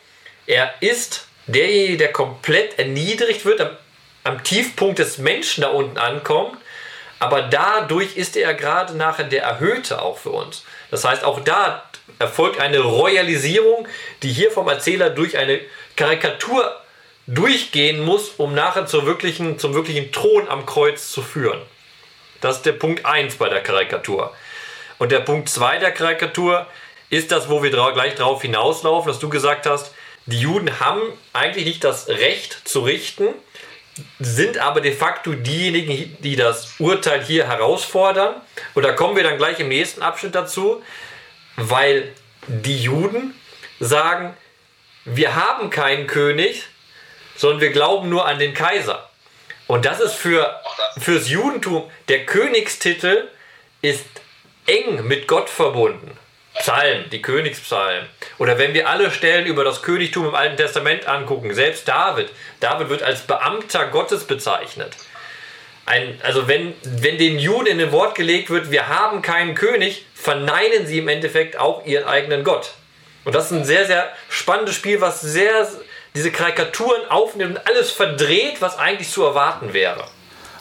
Er 0.46 0.74
ist 0.80 1.28
derjenige, 1.48 1.98
der 1.98 2.12
komplett 2.12 2.78
erniedrigt 2.78 3.46
wird, 3.46 3.78
am 4.24 4.44
Tiefpunkt 4.44 5.00
des 5.00 5.18
Menschen 5.18 5.62
da 5.62 5.70
unten 5.70 5.98
ankommt, 5.98 6.58
aber 7.20 7.44
dadurch 7.44 8.18
ist 8.18 8.36
er 8.36 8.54
gerade 8.54 8.96
nachher 8.96 9.26
der 9.26 9.44
Erhöhte 9.44 10.02
auch 10.02 10.18
für 10.18 10.32
uns. 10.32 10.64
Das 10.92 11.06
heißt, 11.06 11.24
auch 11.24 11.40
da 11.42 11.84
erfolgt 12.20 12.60
eine 12.60 12.80
Royalisierung, 12.80 13.88
die 14.22 14.32
hier 14.32 14.52
vom 14.52 14.68
Erzähler 14.68 15.10
durch 15.10 15.38
eine 15.38 15.60
Karikatur 15.96 16.76
durchgehen 17.28 18.02
muss, 18.02 18.30
um 18.38 18.54
nachher 18.54 18.86
zur 18.86 19.06
wirklichen, 19.06 19.60
zum 19.60 19.74
wirklichen 19.74 20.12
Thron 20.12 20.48
am 20.50 20.66
Kreuz 20.66 21.12
zu 21.12 21.22
führen. 21.22 21.62
Das 22.42 22.58
ist 22.58 22.66
der 22.66 22.74
Punkt 22.74 23.06
1 23.06 23.36
bei 23.36 23.50
der 23.50 23.62
Karikatur. 23.62 24.36
Und 25.02 25.12
der 25.12 25.22
Punkt 25.22 25.50
2 25.50 25.80
der 25.80 25.92
Karikatur 25.92 26.68
ist 27.10 27.32
das, 27.32 27.50
wo 27.50 27.64
wir 27.64 27.72
gleich 27.72 28.14
drauf 28.14 28.44
hinauslaufen, 28.44 29.12
dass 29.12 29.18
du 29.18 29.30
gesagt 29.30 29.66
hast, 29.66 29.96
die 30.28 30.40
Juden 30.40 30.80
haben 30.80 31.02
eigentlich 31.34 31.66
nicht 31.66 31.84
das 31.84 32.08
Recht 32.08 32.70
zu 32.70 32.82
richten, 32.82 33.30
sind 34.20 34.60
aber 34.60 34.80
de 34.80 34.94
facto 34.94 35.34
diejenigen, 35.34 36.16
die 36.20 36.36
das 36.36 36.76
Urteil 36.78 37.24
hier 37.24 37.48
herausfordern. 37.48 38.36
Und 38.76 38.84
da 38.84 38.92
kommen 38.92 39.16
wir 39.16 39.24
dann 39.24 39.40
gleich 39.40 39.60
im 39.60 39.70
nächsten 39.70 40.04
Abschnitt 40.04 40.36
dazu, 40.36 40.84
weil 41.56 42.14
die 42.46 42.78
Juden 42.78 43.34
sagen, 43.80 44.38
wir 45.06 45.36
haben 45.36 45.72
keinen 45.72 46.06
König, 46.06 46.66
sondern 47.36 47.60
wir 47.60 47.72
glauben 47.72 48.08
nur 48.08 48.28
an 48.28 48.38
den 48.38 48.54
Kaiser. 48.54 49.10
Und 49.66 49.86
das 49.86 50.00
ist 50.00 50.14
für 50.14 50.62
fürs 51.00 51.28
Judentum 51.28 51.90
der 52.08 52.24
Königstitel 52.28 53.30
ist 53.82 54.06
eng 54.66 55.08
mit 55.08 55.28
Gott 55.28 55.50
verbunden. 55.50 56.18
Psalm, 56.60 57.06
die 57.12 57.22
Königspsalmen. 57.22 58.08
Oder 58.38 58.58
wenn 58.58 58.74
wir 58.74 58.90
alle 58.90 59.10
Stellen 59.10 59.46
über 59.46 59.64
das 59.64 59.82
Königtum 59.82 60.28
im 60.28 60.36
Alten 60.36 60.58
Testament 60.58 61.08
angucken, 61.08 61.54
selbst 61.54 61.88
David, 61.88 62.30
David 62.60 62.90
wird 62.90 63.04
als 63.04 63.22
Beamter 63.22 63.88
Gottes 63.88 64.26
bezeichnet. 64.26 64.96
Ein, 65.86 66.20
also 66.24 66.48
wenn, 66.48 66.74
wenn 66.84 67.18
den 67.18 67.40
Juden 67.40 67.68
in 67.68 67.78
den 67.80 67.92
Wort 67.92 68.16
gelegt 68.16 68.50
wird, 68.50 68.70
wir 68.70 68.88
haben 68.88 69.22
keinen 69.22 69.56
König, 69.56 70.06
verneinen 70.14 70.86
sie 70.86 71.00
im 71.00 71.08
Endeffekt 71.08 71.58
auch 71.58 71.86
ihren 71.86 72.08
eigenen 72.08 72.44
Gott. 72.44 72.74
Und 73.26 73.34
das 73.34 73.46
ist 73.46 73.52
ein 73.52 73.66
sehr, 73.66 73.86
sehr 73.86 74.10
spannendes 74.30 74.76
Spiel, 74.76 75.02
was 75.02 75.22
sehr 75.22 75.68
diese 76.14 76.32
Karikaturen 76.32 77.10
aufnimmt 77.10 77.58
und 77.58 77.68
alles 77.68 77.92
verdreht, 77.92 78.62
was 78.62 78.78
eigentlich 78.78 79.10
zu 79.10 79.24
erwarten 79.24 79.74
wäre. 79.74 80.04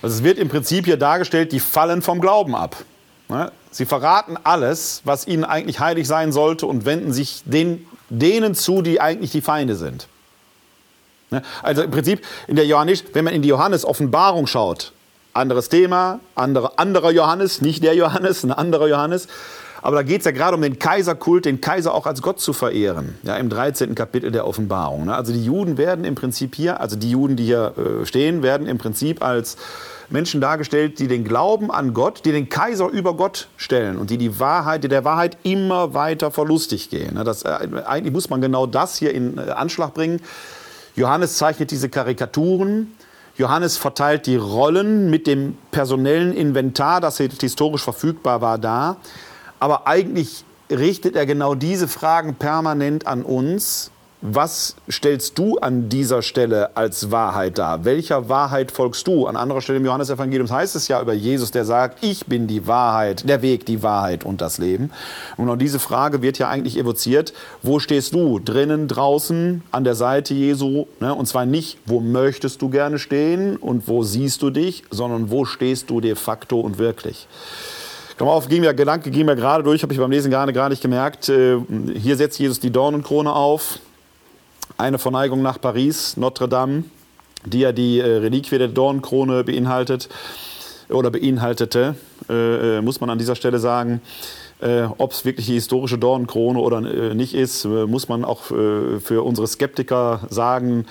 Also 0.02 0.16
es 0.16 0.24
wird 0.24 0.38
im 0.38 0.48
Prinzip 0.48 0.84
hier 0.84 0.96
dargestellt, 0.96 1.52
die 1.52 1.60
fallen 1.60 2.00
vom 2.00 2.20
Glauben 2.20 2.54
ab. 2.54 2.76
Ne? 3.28 3.50
Sie 3.70 3.86
verraten 3.86 4.36
alles, 4.42 5.02
was 5.04 5.26
ihnen 5.26 5.44
eigentlich 5.44 5.80
heilig 5.80 6.08
sein 6.08 6.32
sollte 6.32 6.66
und 6.66 6.84
wenden 6.84 7.12
sich 7.12 7.42
den, 7.44 7.86
denen 8.08 8.54
zu, 8.54 8.82
die 8.82 9.00
eigentlich 9.00 9.30
die 9.30 9.40
Feinde 9.40 9.76
sind. 9.76 10.08
Ne? 11.30 11.42
Also 11.62 11.82
im 11.82 11.90
Prinzip, 11.90 12.24
in 12.48 12.56
der 12.56 12.66
Johannes, 12.66 13.04
wenn 13.12 13.24
man 13.24 13.34
in 13.34 13.42
die 13.42 13.48
Johannes-Offenbarung 13.48 14.46
schaut, 14.46 14.92
anderes 15.32 15.68
Thema, 15.68 16.20
andere, 16.34 16.78
anderer 16.78 17.12
Johannes, 17.12 17.62
nicht 17.62 17.84
der 17.84 17.94
Johannes, 17.94 18.42
ein 18.42 18.52
anderer 18.52 18.88
Johannes. 18.88 19.28
Aber 19.82 19.96
da 19.96 20.02
geht 20.02 20.20
es 20.20 20.24
ja 20.26 20.32
gerade 20.32 20.56
um 20.56 20.62
den 20.62 20.78
Kaiserkult, 20.78 21.46
den 21.46 21.60
Kaiser 21.60 21.94
auch 21.94 22.06
als 22.06 22.20
Gott 22.20 22.40
zu 22.40 22.52
verehren, 22.52 23.18
ja, 23.22 23.36
im 23.36 23.48
13. 23.48 23.94
Kapitel 23.94 24.30
der 24.30 24.46
Offenbarung. 24.46 25.06
Ne? 25.06 25.14
Also 25.14 25.32
die 25.32 25.42
Juden 25.42 25.78
werden 25.78 26.04
im 26.04 26.16
Prinzip 26.16 26.54
hier, 26.54 26.80
also 26.80 26.96
die 26.96 27.10
Juden, 27.10 27.36
die 27.36 27.44
hier 27.44 27.74
äh, 27.78 28.04
stehen, 28.04 28.42
werden 28.42 28.66
im 28.66 28.76
Prinzip 28.76 29.22
als 29.22 29.56
Menschen 30.10 30.40
dargestellt, 30.40 30.98
die 30.98 31.08
den 31.08 31.24
Glauben 31.24 31.70
an 31.70 31.94
Gott, 31.94 32.24
die 32.24 32.32
den 32.32 32.48
Kaiser 32.48 32.88
über 32.88 33.14
Gott 33.14 33.48
stellen 33.56 33.96
und 33.96 34.10
die 34.10 34.18
die 34.18 34.40
Wahrheit, 34.40 34.84
die 34.84 34.88
der 34.88 35.04
Wahrheit 35.04 35.38
immer 35.42 35.94
weiter 35.94 36.30
verlustig 36.30 36.90
gehen. 36.90 37.20
Das, 37.24 37.42
äh, 37.42 37.48
eigentlich 37.86 38.12
muss 38.12 38.30
man 38.30 38.40
genau 38.40 38.66
das 38.66 38.96
hier 38.96 39.14
in 39.14 39.38
äh, 39.38 39.42
Anschlag 39.50 39.94
bringen. 39.94 40.20
Johannes 40.96 41.36
zeichnet 41.36 41.70
diese 41.70 41.88
Karikaturen. 41.88 42.92
Johannes 43.36 43.76
verteilt 43.76 44.26
die 44.26 44.36
Rollen 44.36 45.08
mit 45.08 45.26
dem 45.26 45.56
personellen 45.70 46.34
Inventar, 46.34 47.00
das 47.00 47.16
historisch 47.18 47.82
verfügbar 47.82 48.40
war, 48.40 48.58
da. 48.58 48.96
Aber 49.60 49.86
eigentlich 49.86 50.44
richtet 50.70 51.16
er 51.16 51.26
genau 51.26 51.54
diese 51.54 51.88
Fragen 51.88 52.34
permanent 52.34 53.06
an 53.06 53.22
uns 53.22 53.90
was 54.22 54.76
stellst 54.90 55.38
du 55.38 55.58
an 55.58 55.88
dieser 55.88 56.20
Stelle 56.20 56.76
als 56.76 57.10
Wahrheit 57.10 57.56
dar? 57.56 57.86
Welcher 57.86 58.28
Wahrheit 58.28 58.70
folgst 58.70 59.06
du? 59.06 59.26
An 59.26 59.36
anderer 59.36 59.62
Stelle 59.62 59.78
im 59.78 59.86
Johannesevangelium 59.86 60.50
heißt 60.50 60.76
es 60.76 60.88
ja 60.88 61.00
über 61.00 61.14
Jesus, 61.14 61.50
der 61.52 61.64
sagt, 61.64 62.04
ich 62.04 62.26
bin 62.26 62.46
die 62.46 62.66
Wahrheit, 62.66 63.26
der 63.26 63.40
Weg, 63.40 63.64
die 63.64 63.82
Wahrheit 63.82 64.24
und 64.24 64.42
das 64.42 64.58
Leben. 64.58 64.90
Und 65.38 65.48
auch 65.48 65.56
diese 65.56 65.78
Frage 65.78 66.20
wird 66.20 66.38
ja 66.38 66.50
eigentlich 66.50 66.76
evoziert. 66.76 67.32
Wo 67.62 67.78
stehst 67.78 68.12
du? 68.12 68.38
Drinnen, 68.38 68.88
draußen, 68.88 69.62
an 69.70 69.84
der 69.84 69.94
Seite 69.94 70.34
Jesu? 70.34 70.86
Ne? 71.00 71.14
Und 71.14 71.26
zwar 71.26 71.46
nicht, 71.46 71.78
wo 71.86 72.00
möchtest 72.00 72.60
du 72.60 72.68
gerne 72.68 72.98
stehen 72.98 73.56
und 73.56 73.88
wo 73.88 74.02
siehst 74.02 74.42
du 74.42 74.50
dich, 74.50 74.84
sondern 74.90 75.30
wo 75.30 75.46
stehst 75.46 75.88
du 75.88 76.02
de 76.02 76.14
facto 76.14 76.60
und 76.60 76.78
wirklich? 76.78 77.26
Komm 78.18 78.28
auf, 78.28 78.48
ging 78.48 78.60
mir, 78.60 78.74
Gedanke 78.74 79.10
ging 79.10 79.24
mir 79.24 79.34
gerade 79.34 79.64
durch, 79.64 79.82
habe 79.82 79.94
ich 79.94 79.98
beim 79.98 80.10
Lesen 80.10 80.30
gerade, 80.30 80.52
gerade 80.52 80.74
nicht 80.74 80.82
gemerkt. 80.82 81.30
Äh, 81.30 81.56
hier 81.94 82.16
setzt 82.16 82.38
Jesus 82.38 82.60
die 82.60 82.70
Dornenkrone 82.70 83.32
auf 83.32 83.78
eine 84.80 84.98
Verneigung 84.98 85.42
nach 85.42 85.60
Paris, 85.60 86.16
Notre 86.16 86.48
Dame, 86.48 86.84
die 87.44 87.60
ja 87.60 87.72
die 87.72 88.00
äh, 88.00 88.16
Reliquie 88.16 88.58
der 88.58 88.68
Dornkrone 88.68 89.44
beinhaltet 89.44 90.08
oder 90.88 91.10
beinhaltete, 91.10 91.94
äh, 92.28 92.78
äh, 92.78 92.82
muss 92.82 93.00
man 93.00 93.10
an 93.10 93.18
dieser 93.18 93.36
Stelle 93.36 93.58
sagen. 93.58 94.00
Äh, 94.60 94.88
Ob 94.98 95.12
es 95.12 95.24
wirklich 95.24 95.46
die 95.46 95.54
historische 95.54 95.96
Dornenkrone 95.96 96.58
oder 96.58 96.78
äh, 96.78 97.14
nicht 97.14 97.34
ist, 97.34 97.64
äh, 97.64 97.86
muss 97.86 98.08
man 98.08 98.24
auch 98.24 98.42
für 98.42 99.24
unsere 99.24 99.46
Skeptiker 99.46 100.20
sagen, 100.28 100.86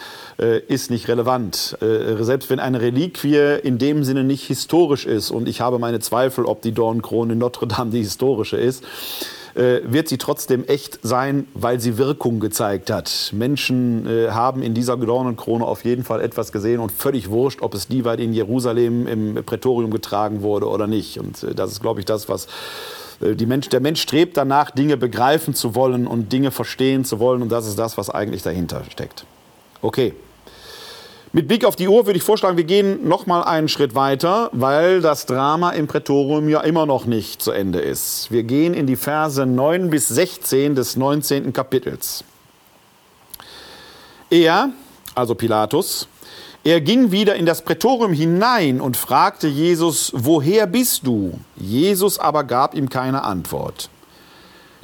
ist 0.67 0.89
nicht 0.89 1.07
relevant. 1.07 1.77
selbst 2.19 2.49
wenn 2.49 2.59
eine 2.59 2.81
Reliquie 2.81 3.57
in 3.61 3.77
dem 3.77 4.03
Sinne 4.03 4.23
nicht 4.23 4.45
historisch 4.47 5.05
ist, 5.05 5.31
und 5.31 5.47
ich 5.47 5.61
habe 5.61 5.79
meine 5.79 5.99
Zweifel, 5.99 6.45
ob 6.45 6.61
die 6.61 6.71
Dornenkrone 6.71 7.33
in 7.33 7.39
Notre 7.39 7.67
Dame 7.67 7.91
die 7.91 7.99
historische 7.99 8.57
ist, 8.57 8.83
äh, 9.55 9.79
wird 9.83 10.07
sie 10.07 10.17
trotzdem 10.17 10.63
echt 10.65 10.99
sein, 11.01 11.47
weil 11.53 11.79
sie 11.79 11.97
Wirkung 11.97 12.39
gezeigt 12.39 12.91
hat. 12.91 13.31
Menschen 13.33 14.07
äh, 14.07 14.29
haben 14.31 14.61
in 14.61 14.73
dieser 14.73 14.97
Dornenkrone 14.97 15.65
auf 15.65 15.85
jeden 15.85 16.03
Fall 16.03 16.21
etwas 16.21 16.51
gesehen 16.51 16.79
und 16.79 16.91
völlig 16.91 17.29
wurscht, 17.29 17.61
ob 17.61 17.73
es 17.73 17.87
die 17.87 18.05
weit 18.05 18.19
in 18.19 18.33
Jerusalem 18.33 19.07
im 19.07 19.43
Prätorium 19.45 19.91
getragen 19.91 20.41
wurde 20.41 20.67
oder 20.67 20.87
nicht. 20.87 21.19
Und 21.19 21.43
äh, 21.43 21.55
das 21.55 21.71
ist, 21.71 21.81
glaube 21.81 21.99
ich, 21.99 22.05
das, 22.05 22.29
was 22.29 22.47
äh, 23.21 23.33
Mensch, 23.45 23.69
der 23.69 23.79
Mensch 23.79 24.01
strebt 24.01 24.37
danach, 24.37 24.71
Dinge 24.71 24.97
begreifen 24.97 25.53
zu 25.53 25.75
wollen 25.75 26.07
und 26.07 26.31
Dinge 26.31 26.51
verstehen 26.51 27.05
zu 27.05 27.19
wollen. 27.19 27.41
Und 27.41 27.51
das 27.51 27.67
ist 27.67 27.79
das, 27.79 27.97
was 27.97 28.09
eigentlich 28.09 28.43
dahinter 28.43 28.83
steckt. 28.89 29.25
Okay. 29.81 30.13
Mit 31.31 31.47
Blick 31.47 31.63
auf 31.63 31.75
die 31.75 31.87
Uhr 31.87 32.07
würde 32.07 32.17
ich 32.17 32.23
vorschlagen, 32.23 32.57
wir 32.57 32.63
gehen 32.63 33.07
noch 33.07 33.27
mal 33.27 33.43
einen 33.43 33.67
Schritt 33.67 33.93
weiter, 33.93 34.49
weil 34.51 34.99
das 34.99 35.27
Drama 35.27 35.69
im 35.71 35.85
Prätorium 35.85 36.49
ja 36.49 36.61
immer 36.61 36.87
noch 36.87 37.05
nicht 37.05 37.39
zu 37.43 37.51
Ende 37.51 37.79
ist. 37.79 38.31
Wir 38.31 38.41
gehen 38.41 38.73
in 38.73 38.87
die 38.87 38.95
Verse 38.95 39.45
9 39.45 39.91
bis 39.91 40.07
16 40.07 40.73
des 40.73 40.95
19. 40.95 41.53
Kapitels. 41.53 42.23
Er, 44.31 44.71
also 45.13 45.35
Pilatus, 45.35 46.07
er 46.63 46.81
ging 46.81 47.11
wieder 47.11 47.35
in 47.35 47.45
das 47.45 47.61
Prätorium 47.61 48.11
hinein 48.11 48.81
und 48.81 48.97
fragte 48.97 49.47
Jesus, 49.47 50.11
woher 50.15 50.65
bist 50.65 51.05
du? 51.05 51.39
Jesus 51.55 52.17
aber 52.17 52.43
gab 52.43 52.73
ihm 52.73 52.89
keine 52.89 53.23
Antwort. 53.23 53.91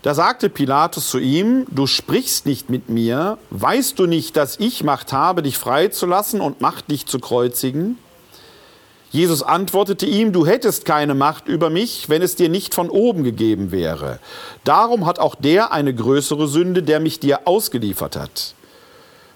Da 0.06 0.14
sagte 0.14 0.52
Pilatus 0.52 1.10
zu 1.10 1.18
ihm, 1.18 1.66
du 1.72 1.88
sprichst 1.88 2.46
nicht 2.46 2.70
mit 2.70 2.90
mir, 2.90 3.40
weißt 3.50 3.98
du 3.98 4.06
nicht, 4.06 4.38
dass 4.38 4.60
ich 4.60 4.84
Macht 4.84 5.12
habe, 5.12 5.42
dich 5.42 5.58
freizulassen 5.58 6.42
und 6.42 6.62
Macht, 6.62 6.92
dich 6.92 7.08
zu 7.08 7.18
kreuzigen? 7.18 7.98
Jesus 9.10 9.42
antwortete 9.42 10.06
ihm, 10.06 10.32
du 10.32 10.46
hättest 10.46 10.86
keine 10.86 11.16
Macht 11.16 11.48
über 11.48 11.72
mich, 11.72 12.08
wenn 12.08 12.22
es 12.22 12.36
dir 12.36 12.50
nicht 12.50 12.76
von 12.76 12.92
oben 12.92 13.24
gegeben 13.24 13.72
wäre. 13.72 14.20
Darum 14.64 15.08
hat 15.08 15.18
auch 15.18 15.34
der 15.34 15.72
eine 15.72 15.96
größere 15.96 16.48
Sünde, 16.48 16.84
der 16.84 17.00
mich 17.00 17.20
dir 17.20 17.48
ausgeliefert 17.48 18.16
hat. 18.16 18.54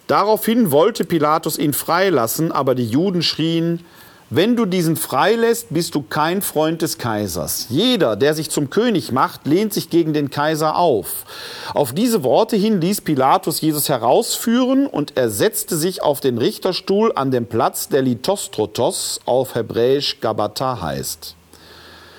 Daraufhin 0.06 0.70
wollte 0.70 1.04
Pilatus 1.04 1.58
ihn 1.58 1.74
freilassen, 1.74 2.52
aber 2.52 2.76
die 2.76 2.88
Juden 2.88 3.24
schrien, 3.24 3.84
wenn 4.32 4.56
du 4.56 4.66
diesen 4.66 4.96
freilässt, 4.96 5.68
bist 5.72 5.96
du 5.96 6.04
kein 6.04 6.44
Freund 6.44 6.84
des 6.84 7.00
Kaisers. 7.00 7.66
Jeder, 7.70 8.16
der 8.16 8.36
sich 8.36 8.52
zum 8.52 8.70
König 8.70 9.12
macht, 9.12 9.48
lehnt 9.48 9.74
sich 9.74 9.90
gegen 9.90 10.14
den 10.14 10.30
Kaiser 10.30 10.76
auf. 10.76 11.26
Auf 11.74 11.94
diese 11.94 12.24
Worte 12.24 12.56
hin 12.56 12.80
ließ 12.80 13.02
Pilatus 13.02 13.60
Jesus 13.62 13.90
herausführen 13.90 14.86
und 14.86 15.18
er 15.18 15.32
setzte 15.32 15.76
sich 15.78 16.04
auf 16.04 16.20
den 16.20 16.38
Richterstuhl 16.38 17.12
an 17.16 17.32
dem 17.32 17.48
Platz, 17.48 17.90
der 17.90 18.04
Litostrotos 18.04 19.20
auf 19.26 19.56
Hebräisch 19.56 20.20
Gabata 20.20 20.80
heißt. 20.80 21.36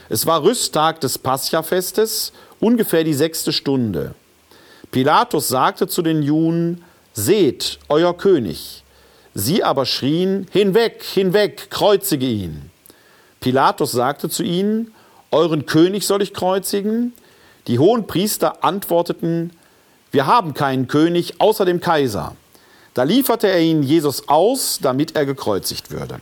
Es 0.08 0.26
war 0.26 0.42
Rüsttag 0.42 1.00
des 1.00 1.16
Pascha-Festes, 1.16 2.32
ungefähr 2.58 3.04
die 3.04 3.14
sechste 3.14 3.52
Stunde. 3.52 4.14
Pilatus 4.90 5.46
sagte 5.46 5.86
zu 5.86 6.02
den 6.02 6.22
Juden, 6.22 6.82
Seht, 7.12 7.78
euer 7.88 8.16
König. 8.16 8.79
Sie 9.34 9.62
aber 9.62 9.86
schrien, 9.86 10.46
Hinweg, 10.50 11.02
hinweg, 11.02 11.70
kreuzige 11.70 12.26
ihn. 12.26 12.70
Pilatus 13.40 13.92
sagte 13.92 14.28
zu 14.28 14.42
ihnen, 14.42 14.92
Euren 15.30 15.66
König 15.66 16.06
soll 16.06 16.22
ich 16.22 16.34
kreuzigen? 16.34 17.12
Die 17.66 17.78
hohen 17.78 18.06
Priester 18.06 18.64
antworteten, 18.64 19.52
Wir 20.10 20.26
haben 20.26 20.54
keinen 20.54 20.88
König 20.88 21.40
außer 21.40 21.64
dem 21.64 21.80
Kaiser. 21.80 22.34
Da 22.94 23.04
lieferte 23.04 23.48
er 23.48 23.60
ihn 23.60 23.82
Jesus 23.82 24.28
aus, 24.28 24.80
damit 24.82 25.14
er 25.14 25.24
gekreuzigt 25.24 25.92
würde. 25.92 26.20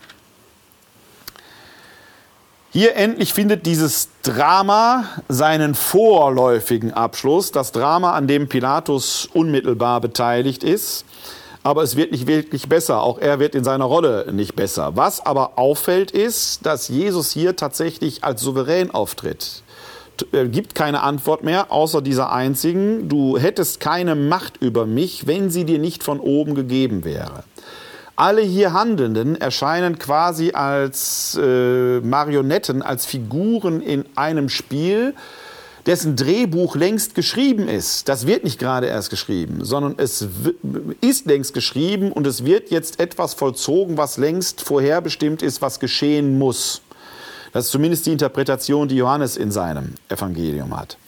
Hier 2.70 2.96
endlich 2.96 3.32
findet 3.32 3.64
dieses 3.64 4.10
Drama 4.22 5.04
seinen 5.28 5.74
vorläufigen 5.74 6.92
Abschluss, 6.92 7.50
das 7.50 7.72
Drama, 7.72 8.12
an 8.12 8.28
dem 8.28 8.48
Pilatus 8.48 9.26
unmittelbar 9.32 10.02
beteiligt 10.02 10.62
ist. 10.62 11.06
Aber 11.62 11.82
es 11.82 11.96
wird 11.96 12.12
nicht 12.12 12.26
wirklich 12.26 12.68
besser, 12.68 13.02
auch 13.02 13.18
er 13.18 13.40
wird 13.40 13.54
in 13.54 13.64
seiner 13.64 13.84
Rolle 13.84 14.32
nicht 14.32 14.54
besser. 14.54 14.96
Was 14.96 15.24
aber 15.24 15.58
auffällt 15.58 16.10
ist, 16.10 16.64
dass 16.64 16.88
Jesus 16.88 17.32
hier 17.32 17.56
tatsächlich 17.56 18.24
als 18.24 18.40
souverän 18.40 18.90
auftritt. 18.90 19.62
Er 20.32 20.46
gibt 20.46 20.74
keine 20.74 21.02
Antwort 21.02 21.44
mehr, 21.44 21.70
außer 21.70 22.02
dieser 22.02 22.32
einzigen. 22.32 23.08
Du 23.08 23.38
hättest 23.38 23.80
keine 23.80 24.14
Macht 24.14 24.56
über 24.58 24.86
mich, 24.86 25.26
wenn 25.26 25.50
sie 25.50 25.64
dir 25.64 25.78
nicht 25.78 26.02
von 26.02 26.20
oben 26.20 26.54
gegeben 26.54 27.04
wäre. 27.04 27.44
Alle 28.16 28.42
hier 28.42 28.72
Handelnden 28.72 29.36
erscheinen 29.36 29.98
quasi 30.00 30.50
als 30.50 31.38
äh, 31.40 32.00
Marionetten, 32.00 32.82
als 32.82 33.06
Figuren 33.06 33.80
in 33.80 34.06
einem 34.16 34.48
Spiel, 34.48 35.14
dessen 35.88 36.16
Drehbuch 36.16 36.76
längst 36.76 37.14
geschrieben 37.14 37.66
ist. 37.66 38.10
Das 38.10 38.26
wird 38.26 38.44
nicht 38.44 38.58
gerade 38.58 38.86
erst 38.86 39.08
geschrieben, 39.08 39.64
sondern 39.64 39.94
es 39.96 40.28
ist 41.00 41.26
längst 41.26 41.54
geschrieben 41.54 42.12
und 42.12 42.26
es 42.26 42.44
wird 42.44 42.70
jetzt 42.70 43.00
etwas 43.00 43.32
vollzogen, 43.32 43.96
was 43.96 44.18
längst 44.18 44.60
vorherbestimmt 44.60 45.42
ist, 45.42 45.62
was 45.62 45.80
geschehen 45.80 46.38
muss. 46.38 46.82
Das 47.54 47.64
ist 47.64 47.70
zumindest 47.70 48.04
die 48.04 48.12
Interpretation, 48.12 48.86
die 48.86 48.96
Johannes 48.96 49.38
in 49.38 49.50
seinem 49.50 49.94
Evangelium 50.10 50.78
hat. 50.78 50.98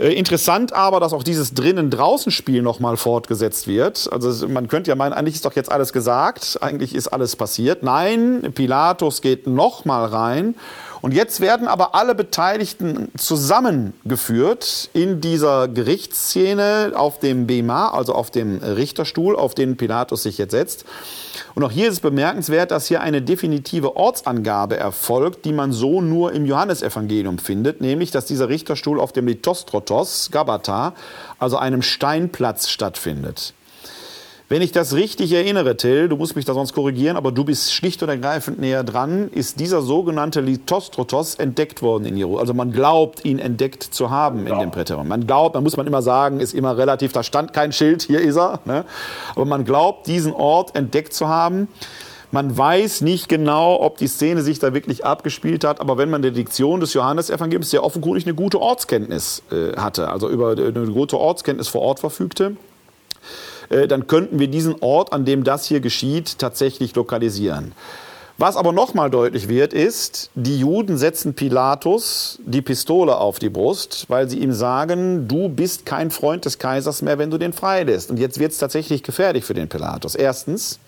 Äh, 0.00 0.14
interessant 0.14 0.72
aber, 0.72 0.98
dass 0.98 1.12
auch 1.12 1.22
dieses 1.22 1.54
Drinnen-Draußen-Spiel 1.54 2.62
nochmal 2.62 2.96
fortgesetzt 2.96 3.68
wird. 3.68 4.08
Also 4.10 4.48
man 4.48 4.66
könnte 4.66 4.90
ja 4.90 4.96
meinen, 4.96 5.12
eigentlich 5.12 5.36
ist 5.36 5.44
doch 5.44 5.54
jetzt 5.54 5.70
alles 5.70 5.92
gesagt, 5.92 6.58
eigentlich 6.60 6.96
ist 6.96 7.08
alles 7.08 7.36
passiert. 7.36 7.84
Nein, 7.84 8.50
Pilatus 8.56 9.22
geht 9.22 9.46
nochmal 9.46 10.06
rein 10.06 10.56
und 11.02 11.14
jetzt 11.14 11.40
werden 11.40 11.66
aber 11.66 11.94
alle 11.94 12.14
Beteiligten 12.14 13.10
zusammengeführt 13.16 14.90
in 14.92 15.20
dieser 15.20 15.68
Gerichtsszene 15.68 16.92
auf 16.94 17.18
dem 17.18 17.46
Bema, 17.46 17.88
also 17.88 18.14
auf 18.14 18.30
dem 18.30 18.58
Richterstuhl, 18.58 19.34
auf 19.36 19.54
den 19.54 19.76
Pilatus 19.76 20.24
sich 20.24 20.36
jetzt 20.38 20.50
setzt. 20.50 20.84
Und 21.54 21.64
auch 21.64 21.70
hier 21.70 21.88
ist 21.88 21.94
es 21.94 22.00
bemerkenswert, 22.00 22.70
dass 22.70 22.86
hier 22.86 23.00
eine 23.00 23.22
definitive 23.22 23.96
Ortsangabe 23.96 24.76
erfolgt, 24.76 25.44
die 25.44 25.52
man 25.52 25.72
so 25.72 26.00
nur 26.00 26.32
im 26.32 26.44
Johannesevangelium 26.44 27.38
findet, 27.38 27.80
nämlich 27.80 28.10
dass 28.10 28.26
dieser 28.26 28.48
Richterstuhl 28.48 29.00
auf 29.00 29.12
dem 29.12 29.26
Lithostrotos, 29.26 30.30
Gabata, 30.30 30.94
also 31.38 31.56
einem 31.56 31.82
Steinplatz 31.82 32.68
stattfindet. 32.68 33.54
Wenn 34.50 34.62
ich 34.62 34.72
das 34.72 34.94
richtig 34.94 35.32
erinnere, 35.32 35.76
Till, 35.76 36.08
du 36.08 36.16
musst 36.16 36.34
mich 36.34 36.44
da 36.44 36.54
sonst 36.54 36.72
korrigieren, 36.72 37.16
aber 37.16 37.30
du 37.30 37.44
bist 37.44 37.72
schlicht 37.72 38.02
und 38.02 38.08
ergreifend 38.08 38.58
näher 38.58 38.82
dran, 38.82 39.28
ist 39.28 39.60
dieser 39.60 39.80
sogenannte 39.80 40.40
Lithostrotos 40.40 41.36
entdeckt 41.36 41.82
worden 41.82 42.04
in 42.04 42.16
Jerusalem. 42.16 42.40
Also 42.40 42.54
man 42.54 42.72
glaubt, 42.72 43.24
ihn 43.24 43.38
entdeckt 43.38 43.84
zu 43.84 44.10
haben 44.10 44.48
ja. 44.48 44.54
in 44.54 44.58
dem 44.58 44.70
Präterium. 44.72 45.06
Man 45.06 45.28
glaubt, 45.28 45.54
man 45.54 45.62
muss 45.62 45.76
man 45.76 45.86
immer 45.86 46.02
sagen, 46.02 46.40
ist 46.40 46.52
immer 46.52 46.76
relativ, 46.76 47.12
da 47.12 47.22
stand 47.22 47.52
kein 47.52 47.70
Schild, 47.70 48.02
hier 48.02 48.20
ist 48.20 48.36
er. 48.36 48.58
Ne? 48.64 48.84
Aber 49.36 49.44
man 49.44 49.64
glaubt, 49.64 50.08
diesen 50.08 50.32
Ort 50.32 50.74
entdeckt 50.74 51.14
zu 51.14 51.28
haben. 51.28 51.68
Man 52.32 52.58
weiß 52.58 53.02
nicht 53.02 53.28
genau, 53.28 53.80
ob 53.80 53.98
die 53.98 54.08
Szene 54.08 54.42
sich 54.42 54.58
da 54.58 54.74
wirklich 54.74 55.04
abgespielt 55.04 55.62
hat, 55.62 55.80
aber 55.80 55.96
wenn 55.96 56.10
man 56.10 56.22
der 56.22 56.32
Diktion 56.32 56.80
des 56.80 56.92
Johannesevangeliums 56.94 57.70
sehr 57.70 57.84
offenkundig 57.84 58.26
eine 58.26 58.34
gute 58.34 58.60
Ortskenntnis 58.60 59.44
äh, 59.52 59.76
hatte, 59.76 60.08
also 60.08 60.28
über 60.28 60.56
eine 60.56 60.86
gute 60.86 61.18
Ortskenntnis 61.18 61.68
vor 61.68 61.82
Ort 61.82 62.00
verfügte, 62.00 62.46
äh, 62.46 62.69
dann 63.70 64.06
könnten 64.06 64.38
wir 64.38 64.48
diesen 64.48 64.76
Ort, 64.80 65.12
an 65.12 65.24
dem 65.24 65.44
das 65.44 65.64
hier 65.64 65.80
geschieht, 65.80 66.38
tatsächlich 66.38 66.94
lokalisieren. 66.94 67.72
Was 68.40 68.56
aber 68.56 68.72
nochmal 68.72 69.10
deutlich 69.10 69.48
wird, 69.48 69.74
ist, 69.74 70.30
die 70.34 70.60
Juden 70.60 70.96
setzen 70.96 71.34
Pilatus 71.34 72.38
die 72.42 72.62
Pistole 72.62 73.18
auf 73.18 73.38
die 73.38 73.50
Brust, 73.50 74.06
weil 74.08 74.30
sie 74.30 74.38
ihm 74.38 74.54
sagen, 74.54 75.28
du 75.28 75.50
bist 75.50 75.84
kein 75.84 76.10
Freund 76.10 76.46
des 76.46 76.58
Kaisers 76.58 77.02
mehr, 77.02 77.18
wenn 77.18 77.30
du 77.30 77.36
den 77.36 77.52
freilässt. 77.52 78.10
Und 78.10 78.18
jetzt 78.18 78.40
wird 78.40 78.52
es 78.52 78.58
tatsächlich 78.58 79.02
gefährlich 79.02 79.44
für 79.44 79.52
den 79.52 79.68
Pilatus. 79.68 80.14
Erstens, 80.14 80.78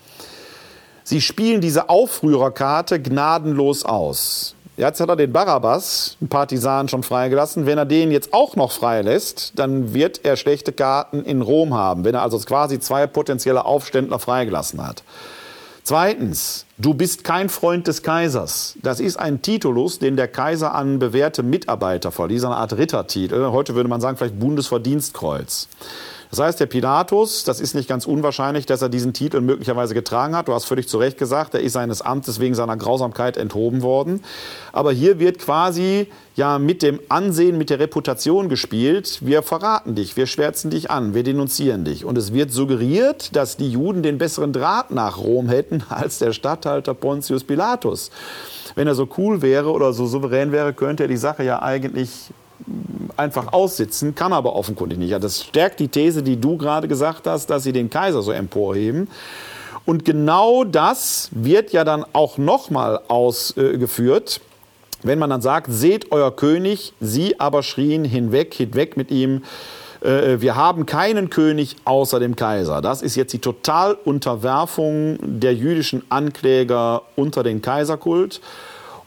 sie 1.03 1.21
spielen 1.21 1.61
diese 1.61 1.89
Aufrührerkarte 1.89 2.99
gnadenlos 2.99 3.85
aus. 3.85 4.55
Jetzt 4.75 4.99
hat 4.99 5.09
er 5.09 5.15
den 5.15 5.31
Barabbas, 5.31 6.17
einen 6.19 6.29
Partisan, 6.29 6.87
schon 6.87 7.03
freigelassen. 7.03 7.67
Wenn 7.67 7.77
er 7.77 7.85
den 7.85 8.11
jetzt 8.11 8.33
auch 8.33 8.55
noch 8.55 8.71
freilässt, 8.71 9.53
dann 9.55 9.93
wird 9.93 10.21
er 10.23 10.35
schlechte 10.35 10.71
Karten 10.71 11.23
in 11.23 11.43
Rom 11.43 11.75
haben, 11.75 12.03
wenn 12.05 12.15
er 12.15 12.23
also 12.23 12.39
quasi 12.39 12.79
zwei 12.79 13.05
potenzielle 13.05 13.65
Aufständler 13.65 14.17
freigelassen 14.17 14.83
hat. 14.83 15.03
Zweitens, 15.83 16.65
du 16.77 16.93
bist 16.93 17.23
kein 17.23 17.49
Freund 17.49 17.87
des 17.87 18.01
Kaisers. 18.01 18.75
Das 18.81 18.99
ist 18.99 19.17
ein 19.17 19.41
Titulus, 19.41 19.99
den 19.99 20.15
der 20.15 20.29
Kaiser 20.29 20.73
an 20.73 20.97
bewährte 20.97 21.43
Mitarbeiter 21.43 22.11
verlieh, 22.11 22.43
eine 22.43 22.55
Art 22.55 22.73
Rittertitel. 22.73 23.51
Heute 23.51 23.75
würde 23.75 23.89
man 23.89 24.01
sagen, 24.01 24.17
vielleicht 24.17 24.39
Bundesverdienstkreuz. 24.39 25.67
Das 26.33 26.39
heißt, 26.39 26.59
der 26.59 26.65
Pilatus, 26.65 27.43
das 27.43 27.59
ist 27.59 27.75
nicht 27.75 27.87
ganz 27.87 28.07
unwahrscheinlich, 28.07 28.65
dass 28.65 28.81
er 28.81 28.89
diesen 28.89 29.13
Titel 29.13 29.39
möglicherweise 29.39 29.93
getragen 29.93 30.35
hat. 30.35 30.47
Du 30.47 30.53
hast 30.55 30.65
völlig 30.65 30.87
zu 30.87 30.97
Recht 30.97 31.19
gesagt, 31.19 31.53
er 31.53 31.59
ist 31.59 31.73
seines 31.73 32.01
Amtes 32.01 32.39
wegen 32.39 32.55
seiner 32.55 32.75
Grausamkeit 32.75 33.37
enthoben 33.37 33.83
worden. 33.83 34.23
Aber 34.71 34.91
hier 34.91 35.19
wird 35.19 35.37
quasi 35.37 36.07
ja 36.35 36.57
mit 36.57 36.81
dem 36.81 36.99
Ansehen, 37.07 37.59
mit 37.59 37.69
der 37.69 37.77
Reputation 37.77 38.49
gespielt. 38.49 39.19
Wir 39.21 39.43
verraten 39.43 39.93
dich, 39.93 40.17
wir 40.17 40.25
schwärzen 40.25 40.71
dich 40.71 40.89
an, 40.89 41.13
wir 41.13 41.21
denunzieren 41.21 41.85
dich. 41.85 42.03
Und 42.03 42.17
es 42.17 42.33
wird 42.33 42.51
suggeriert, 42.51 43.35
dass 43.35 43.55
die 43.55 43.69
Juden 43.69 44.01
den 44.01 44.17
besseren 44.17 44.53
Draht 44.53 44.89
nach 44.89 45.19
Rom 45.19 45.49
hätten 45.49 45.83
als 45.89 46.17
der 46.17 46.33
Statthalter 46.33 46.95
Pontius 46.95 47.43
Pilatus. 47.43 48.09
Wenn 48.73 48.87
er 48.87 48.95
so 48.95 49.07
cool 49.19 49.43
wäre 49.43 49.69
oder 49.69 49.93
so 49.93 50.07
souverän 50.07 50.51
wäre, 50.51 50.73
könnte 50.73 51.03
er 51.03 51.09
die 51.09 51.15
Sache 51.15 51.43
ja 51.43 51.61
eigentlich 51.61 52.31
einfach 53.17 53.53
aussitzen, 53.53 54.15
kann 54.15 54.33
aber 54.33 54.55
offenkundig 54.55 54.97
nicht. 54.97 55.13
Das 55.23 55.43
stärkt 55.43 55.79
die 55.79 55.87
These, 55.87 56.23
die 56.23 56.39
du 56.39 56.57
gerade 56.57 56.87
gesagt 56.87 57.27
hast, 57.27 57.49
dass 57.49 57.63
sie 57.63 57.73
den 57.73 57.89
Kaiser 57.89 58.21
so 58.21 58.31
emporheben. 58.31 59.07
Und 59.85 60.05
genau 60.05 60.63
das 60.63 61.29
wird 61.31 61.73
ja 61.73 61.83
dann 61.83 62.05
auch 62.13 62.37
nochmal 62.37 63.01
ausgeführt, 63.07 64.39
wenn 65.03 65.19
man 65.19 65.29
dann 65.29 65.41
sagt, 65.41 65.67
seht 65.69 66.11
euer 66.13 66.33
König, 66.33 66.93
sie 67.01 67.39
aber 67.39 67.61
schrien 67.61 68.05
hinweg, 68.05 68.53
hinweg 68.53 68.95
mit 68.95 69.11
ihm, 69.11 69.43
äh, 70.01 70.39
wir 70.39 70.55
haben 70.55 70.85
keinen 70.85 71.29
König 71.29 71.75
außer 71.83 72.19
dem 72.19 72.35
Kaiser. 72.35 72.81
Das 72.81 73.01
ist 73.01 73.15
jetzt 73.15 73.33
die 73.33 73.39
Totalunterwerfung 73.39 75.17
der 75.21 75.53
jüdischen 75.53 76.03
Ankläger 76.09 77.03
unter 77.15 77.43
den 77.43 77.61
Kaiserkult. 77.61 78.39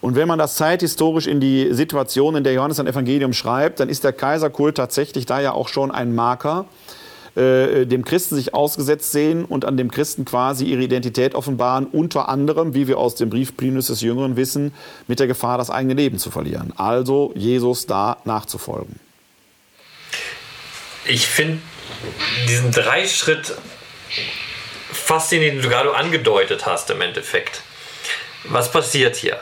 Und 0.01 0.15
wenn 0.15 0.27
man 0.27 0.37
das 0.37 0.55
zeithistorisch 0.55 1.27
in 1.27 1.39
die 1.39 1.73
Situation, 1.73 2.35
in 2.35 2.43
der 2.43 2.53
Johannes 2.53 2.79
ein 2.79 2.87
Evangelium 2.87 3.33
schreibt, 3.33 3.79
dann 3.79 3.89
ist 3.89 4.03
der 4.03 4.13
Kaiserkult 4.13 4.77
tatsächlich 4.77 5.25
da 5.25 5.39
ja 5.39 5.53
auch 5.53 5.67
schon 5.67 5.91
ein 5.91 6.13
Marker, 6.13 6.65
äh, 7.35 7.85
dem 7.85 8.05
Christen 8.05 8.35
sich 8.35 8.53
ausgesetzt 8.53 9.11
sehen 9.11 9.45
und 9.45 9.65
an 9.65 9.77
dem 9.77 9.91
Christen 9.91 10.25
quasi 10.25 10.65
ihre 10.65 10.81
Identität 10.81 11.35
offenbaren, 11.35 11.85
unter 11.85 12.29
anderem, 12.29 12.73
wie 12.73 12.87
wir 12.87 12.97
aus 12.97 13.15
dem 13.15 13.29
Brief 13.29 13.57
Plinius 13.57 13.87
des 13.87 14.01
Jüngeren 14.01 14.35
wissen, 14.35 14.73
mit 15.07 15.19
der 15.19 15.27
Gefahr, 15.27 15.57
das 15.57 15.69
eigene 15.69 15.93
Leben 15.93 16.17
zu 16.19 16.31
verlieren. 16.31 16.73
Also 16.77 17.31
Jesus 17.35 17.85
da 17.85 18.17
nachzufolgen. 18.25 18.99
Ich 21.05 21.27
finde 21.27 21.59
diesen 22.47 22.71
Dreischritt 22.71 23.53
faszinierend, 24.91 25.59
den 25.59 25.63
du 25.63 25.69
gerade 25.69 25.95
angedeutet 25.95 26.65
hast 26.65 26.89
im 26.89 27.01
Endeffekt. 27.01 27.61
Was 28.45 28.71
passiert 28.71 29.15
hier? 29.15 29.39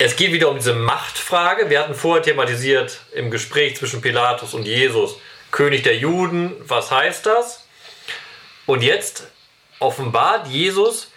Es 0.00 0.14
geht 0.14 0.32
wieder 0.32 0.48
um 0.48 0.58
diese 0.58 0.74
Machtfrage. 0.74 1.70
Wir 1.70 1.80
hatten 1.80 1.94
vorher 1.94 2.22
thematisiert 2.22 3.00
im 3.12 3.32
Gespräch 3.32 3.76
zwischen 3.76 4.00
Pilatus 4.00 4.54
und 4.54 4.64
Jesus, 4.64 5.16
König 5.50 5.82
der 5.82 5.96
Juden, 5.96 6.54
was 6.60 6.92
heißt 6.92 7.26
das? 7.26 7.64
Und 8.64 8.82
jetzt 8.82 9.26
offenbart 9.80 10.46
Jesus, 10.46 11.10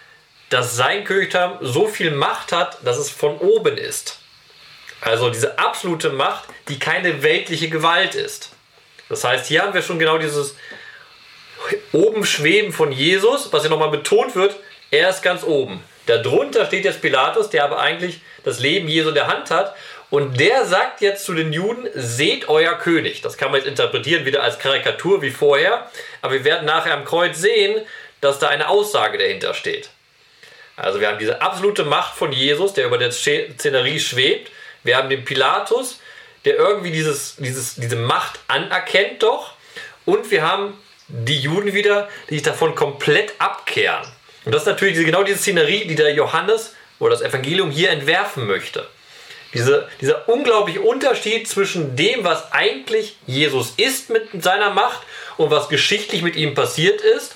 dass 0.50 0.76
sein 0.76 1.04
Königtum 1.04 1.58
so 1.62 1.88
viel 1.88 2.10
Macht 2.10 2.52
hat, 2.52 2.80
dass 2.84 2.98
es 2.98 3.12
von 3.12 3.38
oben 3.38 3.78
ist. 3.78 4.18
Also 5.00 5.30
diese 5.30 5.60
absolute 5.60 6.10
Macht, 6.10 6.46
die 6.68 6.80
keine 6.80 7.22
weltliche 7.22 7.70
Gewalt 7.70 8.16
ist. 8.16 8.50
Das 9.10 9.24
heißt, 9.24 9.46
hier 9.46 9.62
haben 9.62 9.76
wir 9.76 9.84
schon 9.84 10.00
genau 10.00 10.18
dieses 10.18 10.56
oben 11.92 12.26
Schweben 12.26 12.74
von 12.74 12.92
Jesus, 12.92 13.54
was 13.54 13.62
hier 13.62 13.70
nochmal 13.70 13.92
betont 13.92 14.36
wird, 14.36 14.56
er 14.90 15.10
ist 15.10 15.22
ganz 15.22 15.44
oben. 15.44 15.84
Darunter 16.06 16.66
steht 16.66 16.86
jetzt 16.86 17.02
Pilatus, 17.02 17.50
der 17.50 17.64
aber 17.64 17.80
eigentlich 17.80 18.22
das 18.44 18.60
Leben 18.60 18.88
Jesu 18.88 19.10
in 19.10 19.16
der 19.16 19.28
Hand 19.28 19.52
hat. 19.52 19.76
Und 20.10 20.40
der 20.40 20.66
sagt 20.66 21.00
jetzt 21.00 21.24
zu 21.24 21.34
den 21.34 21.54
Juden, 21.54 21.88
seht 21.94 22.50
euer 22.50 22.74
König. 22.74 23.22
Das 23.22 23.38
kann 23.38 23.52
man 23.52 23.62
jetzt 23.62 23.70
interpretieren 23.70 24.26
wieder 24.26 24.44
als 24.44 24.60
Karikatur 24.60 25.22
wie 25.22 25.32
vorher. 25.32 25.90
Aber 26.22 26.34
wir 26.34 26.44
werden 26.44 26.66
nachher 26.66 26.94
am 26.94 27.06
Kreuz 27.06 27.38
sehen, 27.38 27.82
dass 28.20 28.40
da 28.40 28.50
eine 28.50 28.68
Aussage 28.68 29.18
dahinter 29.18 29.54
steht. 29.54 29.90
Also 30.76 31.00
wir 31.00 31.08
haben 31.08 31.20
diese 31.20 31.42
absolute 31.42 31.84
Macht 31.84 32.16
von 32.16 32.32
Jesus, 32.32 32.74
der 32.74 32.88
über 32.88 32.98
der 32.98 33.12
Szenerie 33.12 34.00
schwebt. 34.00 34.52
Wir 34.84 34.98
haben 34.98 35.10
den 35.10 35.24
Pilatus, 35.24 36.00
der 36.44 36.56
irgendwie 36.56 36.92
dieses, 36.92 37.36
dieses, 37.38 37.76
diese 37.76 37.96
Macht 37.96 38.40
anerkennt 38.48 39.24
doch. 39.24 39.54
Und 40.06 40.32
wir 40.32 40.42
haben 40.42 40.78
die 41.08 41.40
Juden 41.40 41.74
wieder, 41.74 42.10
die 42.30 42.36
sich 42.36 42.44
davon 42.44 42.76
komplett 42.76 43.34
abkehren. 43.38 44.08
Und 44.46 44.54
das 44.54 44.64
ist 44.64 44.68
natürlich 44.68 44.98
genau 45.06 45.24
diese 45.24 45.38
Szenerie, 45.38 45.86
die 45.86 45.96
der 45.96 46.14
Johannes 46.14 46.76
oder 47.00 47.12
das 47.12 47.22
Evangelium 47.22 47.72
hier 47.72 47.92
entwerfen 47.92 48.48
möchte. 48.48 48.88
Diese, 49.54 49.88
dieser 50.00 50.30
unglaubliche 50.30 50.82
Unterschied 50.82 51.48
zwischen 51.48 51.96
dem, 51.96 52.24
was 52.24 52.52
eigentlich 52.54 53.18
Jesus 53.28 53.74
ist 53.78 54.10
mit 54.10 54.42
seiner 54.42 54.70
Macht 54.70 55.02
und 55.38 55.52
was 55.52 55.68
geschichtlich 55.68 56.22
mit 56.22 56.36
ihm 56.36 56.54
passiert 56.54 57.02
ist. 57.02 57.36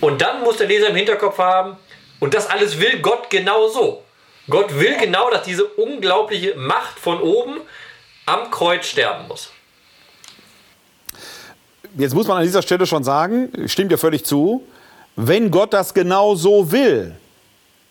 Und 0.00 0.22
dann 0.22 0.42
muss 0.42 0.56
der 0.58 0.68
Leser 0.68 0.88
im 0.88 0.96
Hinterkopf 0.96 1.38
haben, 1.38 1.76
und 2.20 2.34
das 2.34 2.48
alles 2.48 2.78
will 2.78 3.00
Gott 3.00 3.30
genau 3.30 3.66
so. 3.66 4.04
Gott 4.48 4.78
will 4.78 4.96
genau, 4.96 5.28
dass 5.30 5.42
diese 5.42 5.64
unglaubliche 5.64 6.54
Macht 6.54 6.98
von 7.00 7.20
oben 7.20 7.60
am 8.26 8.48
Kreuz 8.52 8.86
sterben 8.86 9.26
muss. 9.26 9.50
Jetzt 11.96 12.14
muss 12.14 12.28
man 12.28 12.38
an 12.38 12.44
dieser 12.44 12.62
Stelle 12.62 12.86
schon 12.86 13.02
sagen, 13.02 13.50
stimmt 13.66 13.90
ja 13.90 13.98
völlig 13.98 14.24
zu, 14.24 14.64
wenn 15.16 15.50
Gott 15.50 15.72
das 15.72 15.94
genau 15.94 16.34
so 16.34 16.72
will, 16.72 17.12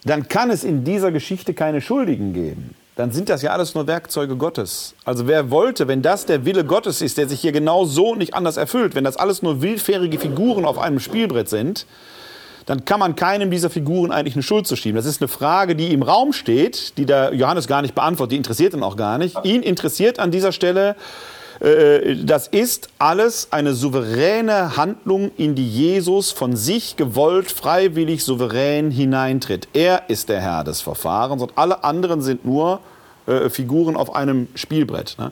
dann 0.03 0.27
kann 0.27 0.49
es 0.49 0.63
in 0.63 0.83
dieser 0.83 1.11
Geschichte 1.11 1.53
keine 1.53 1.81
Schuldigen 1.81 2.33
geben 2.33 2.75
dann 2.95 3.11
sind 3.11 3.29
das 3.29 3.41
ja 3.41 3.51
alles 3.51 3.73
nur 3.73 3.87
Werkzeuge 3.87 4.35
Gottes. 4.35 4.93
Also 5.05 5.27
wer 5.27 5.49
wollte, 5.49 5.87
wenn 5.87 6.01
das 6.01 6.25
der 6.25 6.45
Wille 6.45 6.65
Gottes 6.65 7.01
ist, 7.01 7.17
der 7.17 7.27
sich 7.27 7.41
hier 7.41 7.51
genau 7.51 7.85
so 7.85 8.15
nicht 8.15 8.33
anders 8.33 8.57
erfüllt, 8.57 8.95
wenn 8.95 9.03
das 9.03 9.17
alles 9.17 9.41
nur 9.41 9.61
willfährige 9.61 10.19
Figuren 10.19 10.65
auf 10.65 10.77
einem 10.77 10.99
Spielbrett 10.99 11.49
sind, 11.49 11.85
dann 12.65 12.85
kann 12.85 12.99
man 12.99 13.15
keinem 13.15 13.49
dieser 13.49 13.69
Figuren 13.69 14.11
eigentlich 14.11 14.35
eine 14.35 14.43
Schuld 14.43 14.67
zuschieben. 14.67 14.95
Das 14.95 15.05
ist 15.05 15.19
eine 15.19 15.29
Frage, 15.29 15.75
die 15.75 15.93
im 15.93 16.03
Raum 16.03 16.31
steht, 16.31 16.97
die 16.97 17.05
der 17.05 17.33
Johannes 17.33 17.65
gar 17.65 17.81
nicht 17.81 17.95
beantwortet, 17.95 18.33
die 18.33 18.37
interessiert 18.37 18.73
ihn 18.73 18.83
auch 18.83 18.97
gar 18.97 19.17
nicht. 19.17 19.35
Ihn 19.45 19.63
interessiert 19.63 20.19
an 20.19 20.29
dieser 20.29 20.51
Stelle, 20.51 20.95
das 21.61 22.47
ist 22.47 22.89
alles 22.97 23.49
eine 23.51 23.73
souveräne 23.73 24.77
Handlung, 24.77 25.31
in 25.37 25.53
die 25.53 25.67
Jesus 25.67 26.31
von 26.31 26.55
sich 26.55 26.95
gewollt, 26.95 27.51
freiwillig, 27.51 28.23
souverän 28.23 28.89
hineintritt. 28.89 29.67
Er 29.73 30.03
ist 30.07 30.29
der 30.29 30.41
Herr 30.41 30.63
des 30.63 30.81
Verfahrens 30.81 31.43
und 31.43 31.51
alle 31.55 31.83
anderen 31.83 32.21
sind 32.21 32.45
nur 32.45 32.79
äh, 33.27 33.49
Figuren 33.49 33.95
auf 33.95 34.15
einem 34.15 34.47
Spielbrett. 34.55 35.15
Ne? 35.19 35.31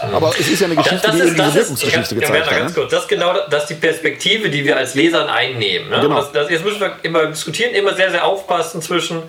Aber 0.00 0.30
es 0.38 0.48
ist 0.48 0.60
ja 0.60 0.66
eine 0.66 0.76
Geschichte, 0.76 1.06
das, 1.06 1.16
die 1.16 1.22
eben 1.22 1.34
diese 1.34 1.54
Wirkungsgeschichte 1.54 2.14
ist, 2.14 2.20
gezeigt 2.20 2.46
hat. 2.46 2.58
Ganz 2.58 2.74
ne? 2.74 2.80
kurz, 2.80 2.90
das 2.90 3.02
ist 3.02 3.08
genau 3.08 3.34
das 3.50 3.64
ist 3.64 3.68
die 3.68 3.74
Perspektive, 3.74 4.48
die 4.48 4.64
wir 4.64 4.78
als 4.78 4.94
Lesern 4.94 5.28
einnehmen. 5.28 5.90
Ne? 5.90 6.00
Genau. 6.00 6.16
Das, 6.16 6.32
das, 6.32 6.50
jetzt 6.50 6.64
müssen 6.64 6.80
wir 6.80 6.96
immer 7.02 7.26
diskutieren, 7.26 7.74
immer 7.74 7.94
sehr, 7.94 8.10
sehr 8.10 8.24
aufpassen 8.24 8.80
zwischen 8.80 9.22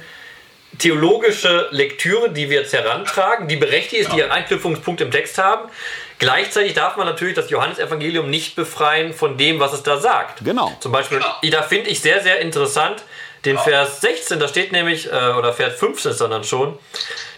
theologische 0.80 1.68
Lektüre, 1.72 2.30
die 2.30 2.50
wir 2.50 2.62
jetzt 2.62 2.72
herantragen, 2.72 3.50
die 3.50 3.58
berechtigt 3.58 4.04
ist, 4.04 4.14
die 4.14 4.24
einen 4.24 4.32
Anknüpfungspunkt 4.32 5.02
im 5.02 5.12
Text 5.12 5.38
haben. 5.38 5.70
Gleichzeitig 6.20 6.74
darf 6.74 6.98
man 6.98 7.06
natürlich 7.06 7.36
das 7.36 7.50
Johannesevangelium 7.50 8.30
nicht 8.30 8.56
befreien 8.56 9.14
von 9.14 9.38
dem, 9.38 9.60
was 9.60 9.74
es 9.74 9.84
da 9.84 9.98
sagt. 9.98 10.44
Genau. 10.44 10.76
Zum 10.80 10.92
Beispiel, 10.92 11.22
da 11.52 11.62
finde 11.62 11.90
ich 11.90 12.02
sehr, 12.02 12.24
sehr 12.24 12.40
interessant 12.40 13.04
den 13.46 13.58
Vers 13.58 14.02
16, 14.02 14.40
da 14.40 14.48
steht 14.48 14.72
nämlich, 14.72 15.12
äh, 15.12 15.30
oder 15.38 15.54
Vers 15.54 15.76
15 15.80 16.12
ist 16.12 16.22
dann 16.22 16.44
schon, 16.44 16.78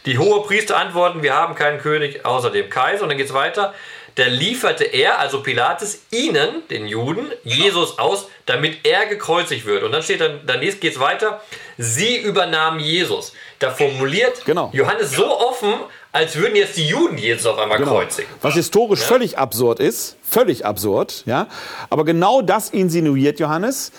die 0.06 0.18
hohe 0.18 0.43
Priester 0.43 0.77
antworten, 0.77 1.22
wir 1.22 1.35
haben 1.35 1.56
keinen 1.56 1.80
König 1.80 2.26
außer 2.26 2.49
dem 2.49 2.69
Kaiser. 2.69 3.03
Und 3.03 3.10
dann 3.10 3.18
geht 3.18 3.27
es 3.27 3.34
weiter. 3.34 3.73
Da 4.15 4.26
lieferte 4.26 4.85
er, 4.85 5.19
also 5.19 5.43
Pilatus, 5.43 5.99
ihnen, 6.10 6.68
den 6.69 6.88
Juden, 6.88 7.31
Jesus 7.43 7.99
aus, 7.99 8.27
damit 8.45 8.85
er 8.85 9.06
gekreuzigt 9.06 9.65
wird. 9.65 9.84
Und 9.84 9.91
dann 9.91 10.01
steht 10.01 10.19
dann, 10.19 10.41
danächst 10.45 10.81
geht 10.81 10.93
es 10.93 10.99
weiter, 10.99 11.41
sie 11.77 12.18
übernahmen 12.18 12.80
Jesus. 12.80 13.34
Da 13.60 13.72
formuliert 13.72 14.43
Genau. 14.45 14.72
Johannes 14.73 15.11
so 15.11 15.39
offen, 15.39 15.73
als 16.11 16.36
würden 16.36 16.56
jetzt 16.56 16.77
die 16.77 16.88
Juden 16.88 17.18
Jesus 17.18 17.45
auf 17.45 17.57
einmal 17.60 17.77
Genau. 17.77 17.91
kreuzigen. 17.91 18.30
Was 18.41 18.56
historisch 18.56 19.02
völlig 19.02 19.38
absurd 19.38 19.80
ist, 19.80 20.18
völlig 20.23 20.65
absurd, 20.65 21.23
ja. 21.26 21.48
Aber 21.90 22.06
genau 22.06 22.41
das 22.41 22.69
insinuiert 22.69 23.40
Johannes, 23.40 23.91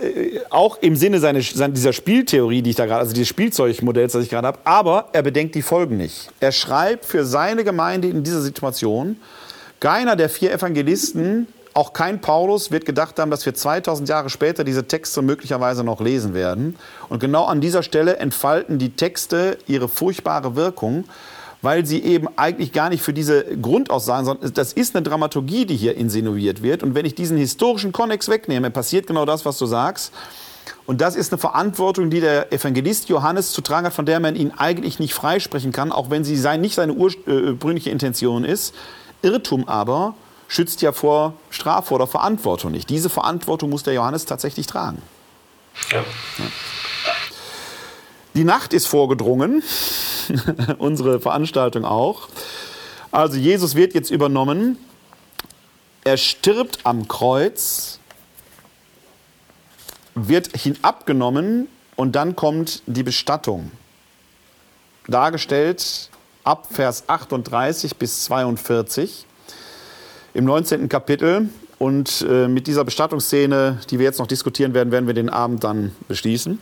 äh, 0.00 0.40
auch 0.50 0.78
im 0.80 0.96
Sinne 0.96 1.18
seine, 1.20 1.40
dieser 1.40 1.92
Spieltheorie, 1.92 2.62
die 2.62 2.70
ich 2.70 2.76
da 2.76 2.86
gerade, 2.86 3.00
also 3.00 3.12
dieses 3.12 3.28
Spielzeugmodells, 3.28 4.12
das 4.12 4.22
ich 4.24 4.30
gerade 4.30 4.46
habe. 4.46 4.58
Aber 4.64 5.08
er 5.12 5.22
bedenkt 5.22 5.54
die 5.54 5.62
Folgen 5.62 5.96
nicht. 5.96 6.30
Er 6.40 6.52
schreibt 6.52 7.04
für 7.04 7.24
seine 7.24 7.64
Gemeinde 7.64 8.08
in 8.08 8.22
dieser 8.22 8.40
Situation, 8.40 9.16
keiner 9.80 10.16
der 10.16 10.28
vier 10.28 10.52
Evangelisten, 10.52 11.46
auch 11.74 11.92
kein 11.92 12.20
Paulus, 12.20 12.72
wird 12.72 12.86
gedacht 12.86 13.18
haben, 13.20 13.30
dass 13.30 13.46
wir 13.46 13.54
2000 13.54 14.08
Jahre 14.08 14.30
später 14.30 14.64
diese 14.64 14.88
Texte 14.88 15.22
möglicherweise 15.22 15.84
noch 15.84 16.00
lesen 16.00 16.34
werden. 16.34 16.76
Und 17.08 17.20
genau 17.20 17.44
an 17.44 17.60
dieser 17.60 17.84
Stelle 17.84 18.16
entfalten 18.16 18.78
die 18.78 18.90
Texte 18.90 19.58
ihre 19.68 19.88
furchtbare 19.88 20.56
Wirkung 20.56 21.04
weil 21.62 21.84
sie 21.84 22.02
eben 22.02 22.28
eigentlich 22.36 22.72
gar 22.72 22.88
nicht 22.88 23.02
für 23.02 23.12
diese 23.12 23.44
Grundaussagen, 23.60 24.24
sondern 24.26 24.52
das 24.54 24.72
ist 24.72 24.94
eine 24.94 25.02
Dramaturgie, 25.02 25.66
die 25.66 25.76
hier 25.76 25.96
insinuiert 25.96 26.62
wird. 26.62 26.82
Und 26.82 26.94
wenn 26.94 27.04
ich 27.04 27.14
diesen 27.14 27.36
historischen 27.36 27.92
Konnex 27.92 28.28
wegnehme, 28.28 28.70
passiert 28.70 29.06
genau 29.06 29.24
das, 29.24 29.44
was 29.44 29.58
du 29.58 29.66
sagst. 29.66 30.12
Und 30.86 31.00
das 31.00 31.16
ist 31.16 31.32
eine 31.32 31.38
Verantwortung, 31.38 32.10
die 32.10 32.20
der 32.20 32.52
Evangelist 32.52 33.08
Johannes 33.08 33.52
zu 33.52 33.60
tragen 33.60 33.86
hat, 33.86 33.92
von 33.92 34.06
der 34.06 34.20
man 34.20 34.36
ihn 34.36 34.52
eigentlich 34.56 34.98
nicht 34.98 35.14
freisprechen 35.14 35.72
kann, 35.72 35.92
auch 35.92 36.10
wenn 36.10 36.24
sie 36.24 36.36
sein, 36.36 36.60
nicht 36.60 36.76
seine 36.76 36.92
ursprüngliche 36.92 37.90
Intention 37.90 38.44
ist. 38.44 38.74
Irrtum 39.22 39.68
aber 39.68 40.14
schützt 40.46 40.80
ja 40.80 40.92
vor 40.92 41.34
Strafe 41.50 41.92
oder 41.92 42.06
Verantwortung 42.06 42.70
nicht. 42.70 42.88
Diese 42.88 43.10
Verantwortung 43.10 43.70
muss 43.70 43.82
der 43.82 43.94
Johannes 43.94 44.24
tatsächlich 44.24 44.66
tragen. 44.66 45.02
Ja. 45.92 46.04
Die 48.38 48.44
Nacht 48.44 48.72
ist 48.72 48.86
vorgedrungen, 48.86 49.64
unsere 50.78 51.18
Veranstaltung 51.18 51.84
auch. 51.84 52.28
Also 53.10 53.36
Jesus 53.36 53.74
wird 53.74 53.94
jetzt 53.94 54.12
übernommen. 54.12 54.78
Er 56.04 56.18
stirbt 56.18 56.78
am 56.84 57.08
Kreuz, 57.08 57.98
wird 60.14 60.56
hinabgenommen 60.56 61.66
und 61.96 62.14
dann 62.14 62.36
kommt 62.36 62.82
die 62.86 63.02
Bestattung. 63.02 63.72
Dargestellt 65.08 66.08
ab 66.44 66.68
Vers 66.70 67.08
38 67.08 67.96
bis 67.96 68.22
42 68.26 69.26
im 70.34 70.44
19. 70.44 70.88
Kapitel. 70.88 71.48
Und 71.80 72.24
äh, 72.28 72.46
mit 72.46 72.68
dieser 72.68 72.84
Bestattungsszene, 72.84 73.80
die 73.90 73.98
wir 73.98 74.04
jetzt 74.04 74.20
noch 74.20 74.28
diskutieren 74.28 74.74
werden, 74.74 74.92
werden 74.92 75.08
wir 75.08 75.14
den 75.14 75.28
Abend 75.28 75.64
dann 75.64 75.90
beschließen. 76.06 76.60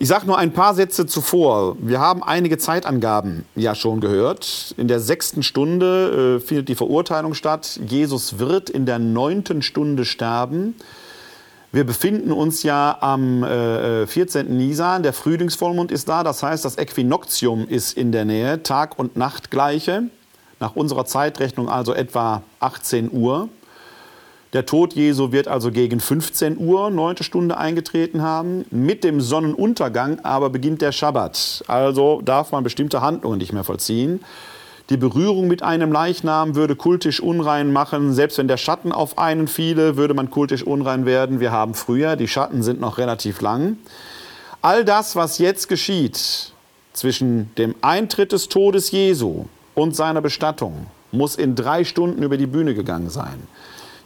Ich 0.00 0.06
sage 0.06 0.26
nur 0.26 0.38
ein 0.38 0.52
paar 0.52 0.74
Sätze 0.74 1.06
zuvor. 1.06 1.76
Wir 1.80 1.98
haben 1.98 2.22
einige 2.22 2.56
Zeitangaben 2.56 3.44
ja 3.56 3.74
schon 3.74 4.00
gehört. 4.00 4.72
In 4.76 4.86
der 4.86 5.00
sechsten 5.00 5.42
Stunde 5.42 6.36
äh, 6.36 6.40
findet 6.40 6.68
die 6.68 6.76
Verurteilung 6.76 7.34
statt. 7.34 7.80
Jesus 7.84 8.38
wird 8.38 8.70
in 8.70 8.86
der 8.86 9.00
neunten 9.00 9.60
Stunde 9.60 10.04
sterben. 10.04 10.76
Wir 11.72 11.82
befinden 11.82 12.30
uns 12.30 12.62
ja 12.62 12.96
am 13.00 13.42
äh, 13.42 14.06
14. 14.06 14.56
Nisan. 14.56 15.02
Der 15.02 15.12
Frühlingsvollmond 15.12 15.90
ist 15.90 16.08
da. 16.08 16.22
Das 16.22 16.44
heißt, 16.44 16.64
das 16.64 16.78
Äquinoktium 16.78 17.66
ist 17.66 17.96
in 17.96 18.12
der 18.12 18.24
Nähe. 18.24 18.62
Tag 18.62 19.00
und 19.00 19.16
Nacht 19.16 19.50
gleiche. 19.50 20.04
Nach 20.60 20.76
unserer 20.76 21.06
Zeitrechnung 21.06 21.68
also 21.68 21.92
etwa 21.92 22.42
18 22.60 23.10
Uhr. 23.10 23.48
Der 24.54 24.64
Tod 24.64 24.94
Jesu 24.94 25.30
wird 25.30 25.46
also 25.46 25.70
gegen 25.70 26.00
15 26.00 26.56
Uhr, 26.56 26.88
neunte 26.88 27.22
Stunde, 27.22 27.58
eingetreten 27.58 28.22
haben. 28.22 28.64
Mit 28.70 29.04
dem 29.04 29.20
Sonnenuntergang 29.20 30.20
aber 30.20 30.48
beginnt 30.48 30.80
der 30.80 30.92
Schabbat. 30.92 31.64
Also 31.66 32.22
darf 32.24 32.50
man 32.50 32.64
bestimmte 32.64 33.02
Handlungen 33.02 33.38
nicht 33.38 33.52
mehr 33.52 33.64
vollziehen. 33.64 34.20
Die 34.88 34.96
Berührung 34.96 35.48
mit 35.48 35.62
einem 35.62 35.92
Leichnam 35.92 36.54
würde 36.54 36.76
kultisch 36.76 37.20
unrein 37.20 37.74
machen. 37.74 38.14
Selbst 38.14 38.38
wenn 38.38 38.48
der 38.48 38.56
Schatten 38.56 38.90
auf 38.90 39.18
einen 39.18 39.48
fiele, 39.48 39.98
würde 39.98 40.14
man 40.14 40.30
kultisch 40.30 40.62
unrein 40.62 41.04
werden. 41.04 41.40
Wir 41.40 41.52
haben 41.52 41.74
früher, 41.74 42.16
die 42.16 42.26
Schatten 42.26 42.62
sind 42.62 42.80
noch 42.80 42.96
relativ 42.96 43.42
lang. 43.42 43.76
All 44.62 44.82
das, 44.82 45.14
was 45.14 45.36
jetzt 45.36 45.68
geschieht 45.68 46.52
zwischen 46.94 47.54
dem 47.56 47.74
Eintritt 47.82 48.32
des 48.32 48.48
Todes 48.48 48.90
Jesu 48.92 49.44
und 49.74 49.94
seiner 49.94 50.22
Bestattung, 50.22 50.86
muss 51.12 51.36
in 51.36 51.54
drei 51.54 51.84
Stunden 51.84 52.22
über 52.22 52.38
die 52.38 52.46
Bühne 52.46 52.74
gegangen 52.74 53.10
sein. 53.10 53.42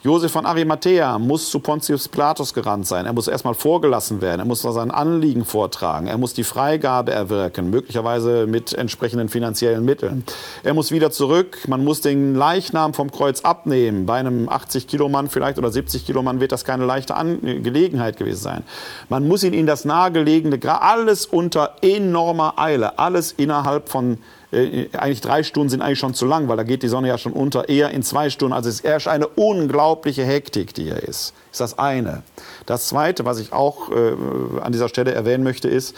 Josef 0.05 0.33
von 0.33 0.47
Arimathea 0.47 1.16
muss 1.20 1.49
zu 1.49 1.61
Pontius 1.61 2.09
Pilatus 2.09 2.53
gerannt 2.53 2.89
sein. 2.89 3.07
Er 3.07 3.12
muss 3.12 3.29
erstmal 3.29 3.55
vorgelassen 3.55 4.20
werden. 4.20 4.41
Er 4.41 4.45
muss 4.45 4.62
sein 4.62 4.91
Anliegen 4.91 5.45
vortragen. 5.45 6.09
Er 6.09 6.19
muss 6.19 6.35
die 6.35 6.43
Freigabe 6.43 7.12
erwirken, 7.12 7.70
möglicherweise 7.70 8.49
mit 8.49 8.73
entsprechenden 8.73 9.29
finanziellen 9.29 9.85
Mitteln. 9.85 10.24
Er 10.65 10.74
muss 10.74 10.91
wieder 10.91 11.12
zurück. 11.12 11.69
Man 11.69 11.85
muss 11.85 12.01
den 12.01 12.35
Leichnam 12.35 12.95
vom 12.95 13.12
Kreuz 13.12 13.43
abnehmen. 13.43 14.05
Bei 14.05 14.19
einem 14.19 14.49
80 14.49 14.89
Kilo 14.89 15.09
Mann 15.09 15.29
vielleicht 15.29 15.59
oder 15.59 15.70
70 15.70 16.05
Kilo 16.05 16.20
Mann 16.20 16.41
wird 16.41 16.51
das 16.51 16.65
keine 16.65 16.85
leichte 16.85 17.15
Angelegenheit 17.15 18.16
gewesen 18.16 18.43
sein. 18.43 18.65
Man 19.09 19.29
muss 19.29 19.45
ihn 19.45 19.55
in 19.55 19.66
das 19.66 19.85
nahegelegene, 19.85 20.59
alles 20.83 21.27
unter 21.27 21.77
enormer 21.81 22.55
Eile, 22.57 22.99
alles 22.99 23.31
innerhalb 23.31 23.89
von 23.89 24.19
äh, 24.53 24.89
eigentlich 24.93 25.20
drei 25.20 25.43
Stunden 25.43 25.70
sind 25.70 25.83
eigentlich 25.83 25.99
schon 25.99 26.15
zu 26.15 26.27
lang, 26.27 26.49
weil 26.49 26.57
da 26.57 26.62
geht 26.62 26.83
die 26.83 26.89
Sonne 26.89 27.09
ja 27.09 27.19
schon 27.19 27.33
unter, 27.33 27.69
eher 27.69 27.91
in 27.91 28.03
zwei 28.03 28.31
Stunden. 28.31 28.53
Also 28.53 28.69
es 28.69 28.77
ist 28.77 28.85
erst 28.85 29.09
eine 29.09 29.27
unglaubliche 29.27 30.24
Hektik, 30.24 30.74
die 30.74 30.85
hier 30.85 31.03
ist. 31.03 31.33
Ist 31.51 31.61
das 31.61 31.79
eine. 31.79 32.23
Das 32.66 32.89
zweite, 32.89 33.24
was 33.24 33.39
ich 33.39 33.53
auch 33.53 33.91
äh, 33.91 34.12
an 34.61 34.73
dieser 34.73 34.89
Stelle 34.89 35.12
erwähnen 35.12 35.43
möchte, 35.43 35.69
ist, 35.69 35.95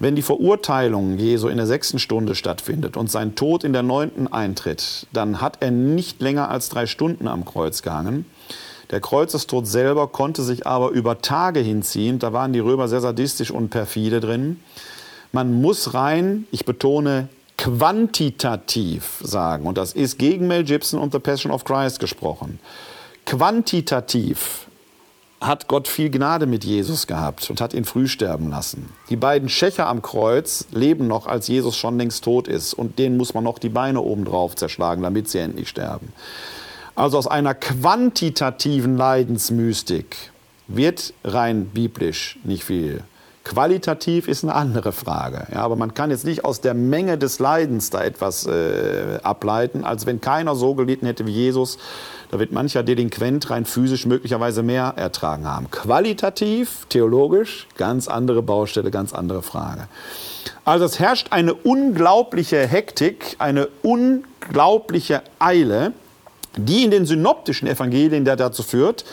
Wenn 0.00 0.14
die 0.14 0.22
Verurteilung 0.22 1.18
Jesu 1.18 1.48
in 1.48 1.56
der 1.56 1.66
sechsten 1.66 1.98
Stunde 1.98 2.36
stattfindet 2.36 2.96
und 2.96 3.10
sein 3.10 3.34
Tod 3.34 3.64
in 3.64 3.72
der 3.72 3.82
neunten 3.82 4.32
eintritt, 4.32 5.08
dann 5.12 5.40
hat 5.40 5.58
er 5.60 5.72
nicht 5.72 6.20
länger 6.22 6.50
als 6.50 6.68
drei 6.68 6.86
Stunden 6.86 7.26
am 7.26 7.44
Kreuz 7.44 7.82
gehangen. 7.82 8.24
Der 8.92 9.00
Kreuzestod 9.00 9.66
selber 9.66 10.06
konnte 10.06 10.42
sich 10.42 10.68
aber 10.68 10.90
über 10.90 11.20
Tage 11.20 11.60
hinziehen. 11.60 12.20
Da 12.20 12.32
waren 12.32 12.52
die 12.52 12.60
Römer 12.60 12.86
sehr 12.86 13.00
sadistisch 13.00 13.50
und 13.50 13.70
perfide 13.70 14.20
drin. 14.20 14.60
Man 15.32 15.60
muss 15.60 15.94
rein, 15.94 16.46
ich 16.52 16.64
betone, 16.64 17.28
quantitativ 17.58 19.20
sagen. 19.20 19.66
Und 19.66 19.76
das 19.76 19.92
ist 19.92 20.18
gegen 20.18 20.46
Mel 20.46 20.64
Gibson 20.64 21.00
und 21.00 21.12
The 21.12 21.18
Passion 21.18 21.52
of 21.52 21.64
Christ 21.64 22.00
gesprochen. 22.00 22.58
Quantitativ 23.26 24.68
hat 25.40 25.68
Gott 25.68 25.86
viel 25.86 26.10
Gnade 26.10 26.46
mit 26.46 26.64
Jesus 26.64 27.06
gehabt 27.06 27.48
und 27.50 27.60
hat 27.60 27.74
ihn 27.74 27.84
früh 27.84 28.08
sterben 28.08 28.50
lassen. 28.50 28.88
Die 29.10 29.16
beiden 29.16 29.48
Schächer 29.48 29.86
am 29.86 30.02
Kreuz 30.02 30.66
leben 30.72 31.06
noch, 31.06 31.26
als 31.26 31.46
Jesus 31.46 31.76
schon 31.76 31.98
längst 31.98 32.24
tot 32.24 32.48
ist. 32.48 32.74
Und 32.74 32.98
denen 32.98 33.16
muss 33.16 33.34
man 33.34 33.44
noch 33.44 33.58
die 33.58 33.68
Beine 33.68 34.00
obendrauf 34.00 34.56
zerschlagen, 34.56 35.02
damit 35.02 35.28
sie 35.28 35.38
endlich 35.38 35.68
sterben. 35.68 36.12
Also 36.94 37.18
aus 37.18 37.28
einer 37.28 37.54
quantitativen 37.54 38.96
Leidensmystik 38.96 40.16
wird 40.66 41.12
rein 41.22 41.66
biblisch 41.66 42.38
nicht 42.42 42.64
viel. 42.64 43.04
Qualitativ 43.48 44.28
ist 44.28 44.44
eine 44.44 44.54
andere 44.54 44.92
Frage. 44.92 45.46
Ja, 45.52 45.60
aber 45.60 45.76
man 45.76 45.94
kann 45.94 46.10
jetzt 46.10 46.24
nicht 46.24 46.44
aus 46.44 46.60
der 46.60 46.74
Menge 46.74 47.16
des 47.18 47.38
Leidens 47.38 47.90
da 47.90 48.02
etwas 48.02 48.46
äh, 48.46 49.18
ableiten, 49.22 49.84
als 49.84 50.06
wenn 50.06 50.20
keiner 50.20 50.54
so 50.54 50.74
gelitten 50.74 51.06
hätte 51.06 51.26
wie 51.26 51.32
Jesus 51.32 51.78
da 52.30 52.38
wird 52.38 52.52
mancher 52.52 52.82
Delinquent 52.82 53.48
rein 53.48 53.64
physisch 53.64 54.04
möglicherweise 54.04 54.62
mehr 54.62 54.94
ertragen 54.96 55.46
haben. 55.46 55.70
Qualitativ, 55.70 56.86
theologisch, 56.88 57.66
ganz 57.76 58.06
andere 58.06 58.42
Baustelle, 58.42 58.90
ganz 58.90 59.14
andere 59.14 59.42
Frage. 59.42 59.88
Also 60.64 60.84
es 60.84 60.98
herrscht 60.98 61.28
eine 61.30 61.54
unglaubliche 61.54 62.66
Hektik, 62.66 63.36
eine 63.38 63.68
unglaubliche 63.82 65.22
Eile, 65.38 65.92
die 66.56 66.84
in 66.84 66.90
den 66.90 67.06
synoptischen 67.06 67.66
Evangelien 67.66 68.24
dazu 68.24 68.62
führt, 68.62 69.04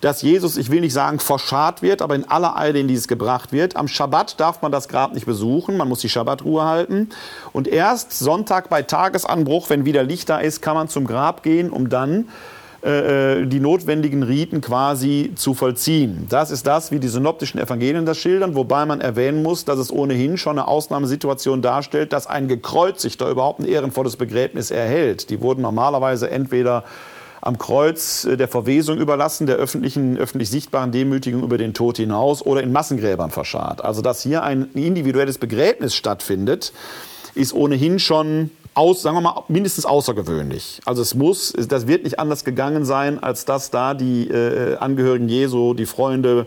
dass 0.00 0.22
Jesus, 0.22 0.56
ich 0.56 0.70
will 0.70 0.80
nicht 0.80 0.92
sagen 0.92 1.18
verscharrt 1.18 1.82
wird, 1.82 2.02
aber 2.02 2.14
in 2.14 2.28
aller 2.28 2.56
Eile 2.56 2.78
in 2.78 2.88
dieses 2.88 3.08
gebracht 3.08 3.52
wird. 3.52 3.76
Am 3.76 3.88
Schabbat 3.88 4.38
darf 4.38 4.62
man 4.62 4.72
das 4.72 4.88
Grab 4.88 5.12
nicht 5.12 5.26
besuchen, 5.26 5.76
man 5.76 5.88
muss 5.88 6.00
die 6.00 6.08
Schabbatruhe 6.08 6.64
halten. 6.64 7.08
Und 7.52 7.68
erst 7.68 8.12
Sonntag 8.12 8.68
bei 8.68 8.82
Tagesanbruch, 8.82 9.70
wenn 9.70 9.84
wieder 9.84 10.04
Licht 10.04 10.28
da 10.28 10.38
ist, 10.38 10.62
kann 10.62 10.74
man 10.74 10.88
zum 10.88 11.06
Grab 11.06 11.42
gehen, 11.42 11.70
um 11.70 11.88
dann 11.88 12.28
äh, 12.80 13.40
äh, 13.40 13.46
die 13.46 13.58
notwendigen 13.58 14.22
Riten 14.22 14.60
quasi 14.60 15.32
zu 15.34 15.54
vollziehen. 15.54 16.26
Das 16.28 16.52
ist 16.52 16.64
das, 16.64 16.92
wie 16.92 17.00
die 17.00 17.08
synoptischen 17.08 17.58
Evangelien 17.58 18.06
das 18.06 18.18
schildern, 18.18 18.54
wobei 18.54 18.86
man 18.86 19.00
erwähnen 19.00 19.42
muss, 19.42 19.64
dass 19.64 19.80
es 19.80 19.90
ohnehin 19.90 20.36
schon 20.36 20.60
eine 20.60 20.68
Ausnahmesituation 20.68 21.60
darstellt, 21.60 22.12
dass 22.12 22.28
ein 22.28 22.46
Gekreuzigter 22.46 23.28
überhaupt 23.30 23.58
ein 23.58 23.66
ehrenvolles 23.66 24.14
Begräbnis 24.14 24.70
erhält. 24.70 25.28
Die 25.30 25.40
wurden 25.40 25.62
normalerweise 25.62 26.30
entweder 26.30 26.84
am 27.40 27.58
Kreuz 27.58 28.24
äh, 28.24 28.36
der 28.36 28.48
Verwesung 28.48 28.98
überlassen, 28.98 29.46
der 29.46 29.56
öffentlichen, 29.56 30.18
öffentlich 30.18 30.50
sichtbaren 30.50 30.92
Demütigung 30.92 31.42
über 31.42 31.58
den 31.58 31.74
Tod 31.74 31.96
hinaus 31.96 32.44
oder 32.44 32.62
in 32.62 32.72
Massengräbern 32.72 33.30
verscharrt. 33.30 33.84
Also 33.84 34.02
dass 34.02 34.22
hier 34.22 34.42
ein 34.42 34.70
individuelles 34.74 35.38
Begräbnis 35.38 35.94
stattfindet, 35.94 36.72
ist 37.34 37.52
ohnehin 37.52 37.98
schon 37.98 38.50
aus, 38.74 39.02
sagen 39.02 39.16
wir 39.16 39.20
mal, 39.20 39.42
mindestens 39.48 39.86
außergewöhnlich. 39.86 40.80
Also 40.84 41.02
es 41.02 41.14
muss, 41.14 41.52
das 41.52 41.86
wird 41.86 42.04
nicht 42.04 42.18
anders 42.20 42.44
gegangen 42.44 42.84
sein, 42.84 43.22
als 43.22 43.44
dass 43.44 43.70
da 43.70 43.94
die 43.94 44.28
äh, 44.28 44.76
Angehörigen 44.76 45.28
Jesu, 45.28 45.74
die 45.74 45.86
Freunde, 45.86 46.46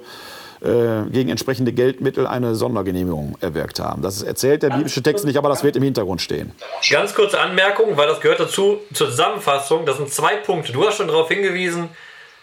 äh, 0.62 1.10
gegen 1.10 1.30
entsprechende 1.30 1.74
Geldmittel 1.74 2.28
eine 2.28 2.54
Sondergenehmigung 2.54 3.36
erwirkt 3.42 3.80
haben. 3.80 4.02
Das 4.02 4.22
erzählt 4.22 4.62
der 4.62 4.70
biblische 4.70 5.02
Text 5.02 5.26
nicht, 5.26 5.38
aber 5.38 5.50
das 5.50 5.64
wird 5.64 5.76
im 5.76 5.84
Hintergrund 5.84 6.22
stehen. 6.22 6.52
Ganz 6.90 7.16
kurze 7.16 7.40
Anmerkung, 7.40 7.98
weil 7.98 8.08
das 8.08 8.22
gehört 8.22 8.40
dazu 8.40 8.80
zur 8.94 9.10
Zusammenfassung. 9.10 9.86
Das 9.86 9.98
sind 9.98 10.12
zwei 10.12 10.36
Punkte. 10.36 10.72
Du 10.72 10.86
hast 10.86 10.98
schon 10.98 11.08
darauf 11.08 11.30
hingewiesen, 11.30 11.90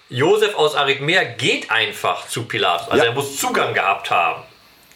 Josef 0.08 0.56
aus 0.56 0.74
Arithmea 0.74 1.22
geht 1.22 1.70
einfach 1.70 2.26
zu 2.26 2.44
Pilatus. 2.44 2.88
Also 2.88 3.04
ja. 3.04 3.10
er 3.10 3.14
muss 3.14 3.36
Zugang 3.36 3.74
gehabt 3.74 4.10
haben. 4.10 4.42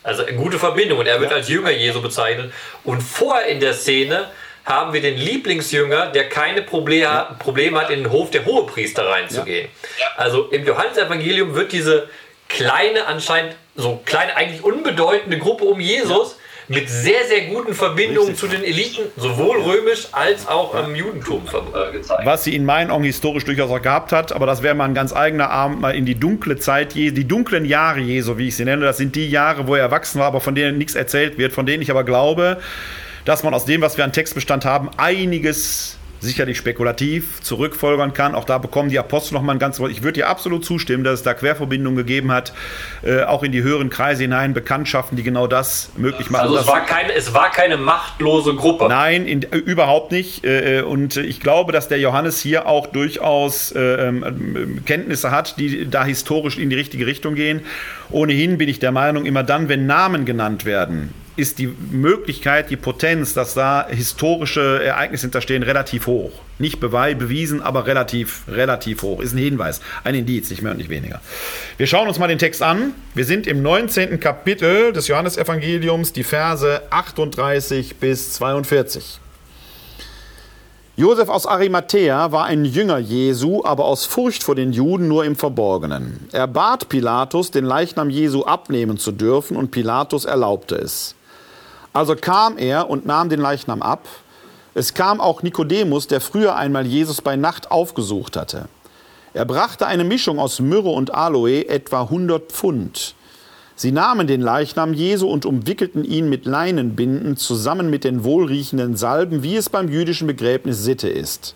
Also 0.02 0.24
gute 0.36 0.58
Verbindung. 0.58 0.98
Und 0.98 1.06
er 1.06 1.20
wird 1.20 1.30
ja. 1.30 1.36
als 1.36 1.48
Jünger 1.48 1.70
Jesu 1.70 2.02
bezeichnet. 2.02 2.52
Und 2.82 3.02
vorher 3.02 3.46
in 3.46 3.60
der 3.60 3.74
Szene 3.74 4.30
haben 4.64 4.92
wir 4.92 5.00
den 5.00 5.16
Lieblingsjünger, 5.16 6.06
der 6.06 6.28
keine 6.28 6.62
Probleme, 6.62 7.02
ja. 7.02 7.36
Probleme 7.38 7.80
hat, 7.80 7.90
in 7.90 8.04
den 8.04 8.12
Hof 8.12 8.30
der 8.30 8.44
Hohepriester 8.44 9.06
reinzugehen. 9.06 9.68
Ja. 9.98 10.06
Also 10.16 10.44
im 10.46 10.64
Johannesevangelium 10.64 11.54
wird 11.54 11.72
diese 11.72 12.08
kleine, 12.52 13.06
anscheinend 13.06 13.56
so 13.74 14.00
kleine, 14.04 14.36
eigentlich 14.36 14.62
unbedeutende 14.62 15.38
Gruppe 15.38 15.64
um 15.64 15.80
Jesus 15.80 16.36
ja. 16.68 16.76
mit 16.76 16.88
sehr, 16.88 17.24
sehr 17.26 17.46
guten 17.46 17.74
Verbindungen 17.74 18.30
Richtig. 18.30 18.50
zu 18.50 18.54
den 18.54 18.64
Eliten, 18.64 19.02
sowohl 19.16 19.62
römisch 19.62 20.08
als 20.12 20.46
auch 20.46 20.74
im 20.86 20.94
Judentum 20.94 21.42
äh, 21.46 21.92
gezeigt. 21.92 22.26
Was 22.26 22.44
sie 22.44 22.54
in 22.54 22.64
meinen 22.64 22.90
Augen 22.90 23.04
historisch 23.04 23.44
durchaus 23.44 23.70
auch 23.70 23.80
gehabt 23.80 24.12
hat, 24.12 24.32
aber 24.32 24.46
das 24.46 24.62
wäre 24.62 24.74
mal 24.74 24.84
ein 24.84 24.94
ganz 24.94 25.14
eigener 25.14 25.50
Abend, 25.50 25.80
mal 25.80 25.94
in 25.94 26.04
die 26.04 26.14
dunkle 26.14 26.58
Zeit, 26.58 26.94
die 26.94 27.26
dunklen 27.26 27.64
Jahre 27.64 28.00
Jesu, 28.00 28.36
wie 28.38 28.48
ich 28.48 28.56
sie 28.56 28.64
nenne. 28.64 28.84
Das 28.84 28.98
sind 28.98 29.16
die 29.16 29.28
Jahre, 29.28 29.66
wo 29.66 29.74
er 29.74 29.82
erwachsen 29.82 30.20
war, 30.20 30.26
aber 30.26 30.40
von 30.40 30.54
denen 30.54 30.78
nichts 30.78 30.94
erzählt 30.94 31.38
wird, 31.38 31.52
von 31.52 31.66
denen 31.66 31.82
ich 31.82 31.90
aber 31.90 32.04
glaube, 32.04 32.58
dass 33.24 33.42
man 33.42 33.54
aus 33.54 33.64
dem, 33.64 33.80
was 33.80 33.96
wir 33.96 34.04
an 34.04 34.12
Textbestand 34.12 34.64
haben, 34.64 34.90
einiges 34.96 35.98
sicherlich 36.22 36.56
spekulativ 36.56 37.40
zurückfolgern 37.42 38.14
kann. 38.14 38.34
Auch 38.34 38.44
da 38.44 38.58
bekommen 38.58 38.88
die 38.88 38.98
Apostel 38.98 39.34
noch 39.34 39.42
mal 39.42 39.52
ein 39.52 39.58
ganz 39.58 39.80
Wort. 39.80 39.90
Ich 39.90 40.02
würde 40.02 40.20
dir 40.20 40.28
absolut 40.28 40.64
zustimmen, 40.64 41.04
dass 41.04 41.14
es 41.14 41.22
da 41.22 41.34
Querverbindungen 41.34 41.96
gegeben 41.96 42.30
hat, 42.30 42.52
äh, 43.02 43.22
auch 43.22 43.42
in 43.42 43.52
die 43.52 43.62
höheren 43.62 43.90
Kreise 43.90 44.22
hinein, 44.22 44.54
Bekanntschaften, 44.54 45.16
die 45.16 45.24
genau 45.24 45.46
das 45.46 45.90
möglich 45.96 46.30
machen. 46.30 46.42
Also 46.42 46.58
es 46.58 46.66
war 46.66 46.86
keine, 46.86 47.12
es 47.12 47.34
war 47.34 47.50
keine 47.50 47.76
machtlose 47.76 48.54
Gruppe. 48.54 48.86
Nein, 48.88 49.26
in, 49.26 49.42
äh, 49.42 49.56
überhaupt 49.56 50.12
nicht. 50.12 50.44
Äh, 50.44 50.82
und 50.82 51.16
ich 51.16 51.40
glaube, 51.40 51.72
dass 51.72 51.88
der 51.88 51.98
Johannes 51.98 52.40
hier 52.40 52.66
auch 52.66 52.86
durchaus 52.86 53.72
äh, 53.72 53.80
ähm, 53.80 54.82
Kenntnisse 54.86 55.30
hat, 55.32 55.58
die 55.58 55.90
da 55.90 56.04
historisch 56.04 56.56
in 56.56 56.70
die 56.70 56.76
richtige 56.76 57.06
Richtung 57.06 57.34
gehen. 57.34 57.62
Ohnehin 58.10 58.58
bin 58.58 58.68
ich 58.68 58.78
der 58.78 58.92
Meinung, 58.92 59.24
immer 59.24 59.42
dann, 59.42 59.68
wenn 59.68 59.86
Namen 59.86 60.24
genannt 60.24 60.64
werden, 60.64 61.12
ist 61.36 61.58
die 61.58 61.66
Möglichkeit, 61.66 62.70
die 62.70 62.76
Potenz, 62.76 63.34
dass 63.34 63.54
da 63.54 63.86
historische 63.88 64.82
Ereignisse 64.82 65.22
hinterstehen, 65.22 65.62
relativ 65.62 66.06
hoch. 66.06 66.32
Nicht 66.58 66.80
bewiesen, 66.80 67.62
aber 67.62 67.86
relativ, 67.86 68.42
relativ 68.48 69.02
hoch. 69.02 69.20
Ist 69.20 69.34
ein 69.34 69.38
Hinweis, 69.38 69.80
ein 70.04 70.14
Indiz, 70.14 70.50
nicht 70.50 70.62
mehr 70.62 70.72
und 70.72 70.78
nicht 70.78 70.90
weniger. 70.90 71.20
Wir 71.76 71.86
schauen 71.86 72.08
uns 72.08 72.18
mal 72.18 72.28
den 72.28 72.38
Text 72.38 72.62
an. 72.62 72.92
Wir 73.14 73.24
sind 73.24 73.46
im 73.46 73.62
19. 73.62 74.20
Kapitel 74.20 74.92
des 74.92 75.08
Johannesevangeliums, 75.08 76.12
die 76.12 76.24
Verse 76.24 76.82
38 76.90 77.96
bis 77.96 78.34
42. 78.34 79.20
Josef 80.94 81.30
aus 81.30 81.46
Arimathea 81.46 82.32
war 82.32 82.44
ein 82.44 82.66
Jünger 82.66 82.98
Jesu, 82.98 83.62
aber 83.64 83.86
aus 83.86 84.04
Furcht 84.04 84.42
vor 84.42 84.54
den 84.54 84.74
Juden 84.74 85.08
nur 85.08 85.24
im 85.24 85.36
Verborgenen. 85.36 86.28
Er 86.32 86.46
bat 86.46 86.90
Pilatus, 86.90 87.50
den 87.50 87.64
Leichnam 87.64 88.10
Jesu 88.10 88.44
abnehmen 88.44 88.98
zu 88.98 89.10
dürfen, 89.10 89.56
und 89.56 89.70
Pilatus 89.70 90.26
erlaubte 90.26 90.74
es. 90.74 91.14
Also 91.92 92.16
kam 92.16 92.56
er 92.58 92.88
und 92.88 93.06
nahm 93.06 93.28
den 93.28 93.40
Leichnam 93.40 93.82
ab. 93.82 94.06
Es 94.74 94.94
kam 94.94 95.20
auch 95.20 95.42
Nikodemus, 95.42 96.06
der 96.06 96.20
früher 96.20 96.56
einmal 96.56 96.86
Jesus 96.86 97.20
bei 97.20 97.36
Nacht 97.36 97.70
aufgesucht 97.70 98.36
hatte. 98.36 98.68
Er 99.34 99.44
brachte 99.44 99.86
eine 99.86 100.04
Mischung 100.04 100.38
aus 100.38 100.60
Myrrhe 100.60 100.90
und 100.90 101.14
Aloe, 101.14 101.68
etwa 101.68 102.02
100 102.02 102.50
Pfund. 102.50 103.14
Sie 103.74 103.92
nahmen 103.92 104.26
den 104.26 104.40
Leichnam 104.40 104.92
Jesu 104.94 105.26
und 105.26 105.46
umwickelten 105.46 106.04
ihn 106.04 106.28
mit 106.28 106.46
Leinenbinden 106.46 107.36
zusammen 107.36 107.90
mit 107.90 108.04
den 108.04 108.24
wohlriechenden 108.24 108.96
Salben, 108.96 109.42
wie 109.42 109.56
es 109.56 109.70
beim 109.70 109.88
jüdischen 109.88 110.26
Begräbnis 110.26 110.82
Sitte 110.84 111.08
ist. 111.08 111.54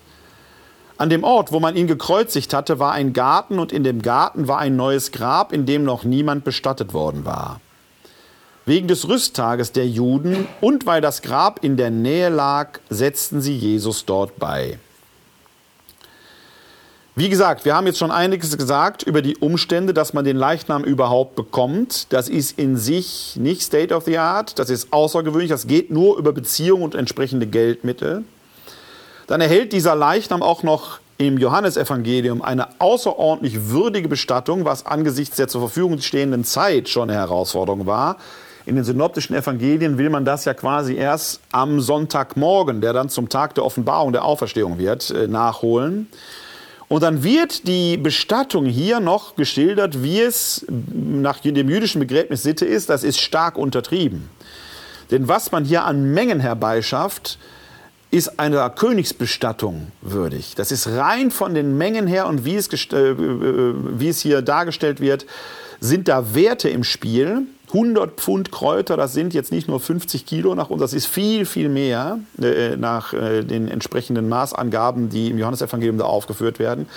An 0.97 1.11
dem 1.11 1.23
Ort, 1.23 1.51
wo 1.51 1.59
man 1.59 1.75
ihn 1.75 1.85
gekreuzigt 1.85 2.53
hatte, 2.55 2.79
war 2.79 2.91
ein 2.91 3.13
Garten 3.13 3.59
und 3.59 3.71
in 3.71 3.83
dem 3.83 4.01
Garten 4.01 4.47
war 4.47 4.57
ein 4.57 4.75
neues 4.75 5.11
Grab, 5.11 5.53
in 5.53 5.67
dem 5.67 5.83
noch 5.83 6.03
niemand 6.03 6.43
bestattet 6.43 6.93
worden 6.93 7.23
war. 7.23 7.61
Wegen 8.67 8.89
des 8.89 9.07
Rüsttages 9.07 9.71
der 9.71 9.87
Juden 9.87 10.45
und 10.59 10.85
weil 10.85 10.99
das 10.99 11.21
Grab 11.21 11.63
in 11.63 11.77
der 11.77 11.89
Nähe 11.89 12.27
lag, 12.27 12.81
setzten 12.89 13.39
sie 13.39 13.55
Jesus 13.55 14.03
dort 14.03 14.37
bei. 14.39 14.77
Wie 17.15 17.29
gesagt, 17.29 17.63
wir 17.63 17.77
haben 17.77 17.87
jetzt 17.87 17.97
schon 17.97 18.11
einiges 18.11 18.57
gesagt 18.57 19.03
über 19.03 19.21
die 19.21 19.37
Umstände, 19.37 19.93
dass 19.93 20.13
man 20.13 20.25
den 20.25 20.35
Leichnam 20.35 20.83
überhaupt 20.83 21.37
bekommt. 21.37 22.11
Das 22.11 22.27
ist 22.27 22.59
in 22.59 22.75
sich 22.75 23.37
nicht 23.37 23.61
State 23.61 23.95
of 23.95 24.03
the 24.03 24.17
Art, 24.17 24.59
das 24.59 24.69
ist 24.69 24.91
außergewöhnlich, 24.91 25.49
das 25.49 25.67
geht 25.67 25.89
nur 25.89 26.17
über 26.17 26.33
Beziehungen 26.33 26.83
und 26.83 26.93
entsprechende 26.93 27.47
Geldmittel. 27.47 28.25
Dann 29.27 29.39
erhält 29.39 29.71
dieser 29.71 29.95
Leichnam 29.95 30.43
auch 30.43 30.63
noch 30.63 30.99
im 31.17 31.37
Johannesevangelium 31.37 32.41
eine 32.41 32.67
außerordentlich 32.81 33.69
würdige 33.69 34.09
Bestattung, 34.09 34.65
was 34.65 34.85
angesichts 34.85 35.37
der 35.37 35.47
zur 35.47 35.61
Verfügung 35.61 36.01
stehenden 36.01 36.43
Zeit 36.43 36.89
schon 36.89 37.09
eine 37.09 37.17
Herausforderung 37.17 37.85
war. 37.85 38.17
In 38.67 38.75
den 38.75 38.83
synoptischen 38.83 39.33
Evangelien 39.33 39.97
will 39.97 40.09
man 40.09 40.25
das 40.25 40.43
ja 40.43 40.53
quasi 40.53 40.95
erst 40.95 41.39
am 41.53 41.79
Sonntagmorgen, 41.79 42.81
der 42.81 42.91
dann 42.91 43.07
zum 43.07 43.29
Tag 43.29 43.55
der 43.55 43.63
Offenbarung, 43.63 44.11
der 44.11 44.25
Auferstehung 44.25 44.77
wird, 44.77 45.09
äh, 45.09 45.25
nachholen. 45.25 46.09
Und 46.89 47.01
dann 47.01 47.23
wird 47.23 47.65
die 47.65 47.95
Bestattung 47.95 48.65
hier 48.65 48.99
noch 48.99 49.37
geschildert, 49.37 50.03
wie 50.03 50.19
es 50.19 50.65
nach 50.67 51.39
dem 51.39 51.69
jüdischen 51.69 51.99
Begräbnis 51.99 52.43
Sitte 52.43 52.65
ist. 52.65 52.89
Das 52.89 53.05
ist 53.05 53.21
stark 53.21 53.57
untertrieben. 53.57 54.29
Denn 55.11 55.29
was 55.29 55.53
man 55.53 55.63
hier 55.63 55.85
an 55.85 56.13
Mengen 56.13 56.41
herbeischafft, 56.41 57.39
ist 58.11 58.37
einer 58.37 58.69
Königsbestattung 58.69 59.93
würdig. 60.01 60.55
Das 60.55 60.73
ist 60.73 60.87
rein 60.87 61.31
von 61.31 61.53
den 61.53 61.77
Mengen 61.77 62.05
her 62.05 62.27
und 62.27 62.43
wie 62.43 62.55
es, 62.55 62.67
äh, 62.91 63.11
äh, 63.11 63.15
wie 63.15 64.09
es 64.09 64.19
hier 64.19 64.41
dargestellt 64.41 64.99
wird, 64.99 65.25
sind 65.79 66.09
da 66.09 66.35
Werte 66.35 66.67
im 66.67 66.83
Spiel. 66.83 67.47
100 67.67 68.19
Pfund 68.19 68.51
Kräuter, 68.51 68.95
das 68.95 69.13
sind 69.13 69.33
jetzt 69.33 69.51
nicht 69.51 69.67
nur 69.67 69.79
50 69.79 70.25
Kilo 70.25 70.55
nach 70.55 70.69
uns, 70.69 70.79
das 70.79 70.93
ist 70.93 71.05
viel, 71.05 71.45
viel 71.45 71.67
mehr 71.67 72.19
äh, 72.41 72.77
nach 72.77 73.13
äh, 73.13 73.43
den 73.43 73.67
entsprechenden 73.67 74.29
Maßangaben, 74.29 75.09
die 75.09 75.29
im 75.29 75.37
Johannesevangelium 75.37 75.97
da 75.97 76.05
aufgeführt 76.05 76.59
werden. 76.59 76.87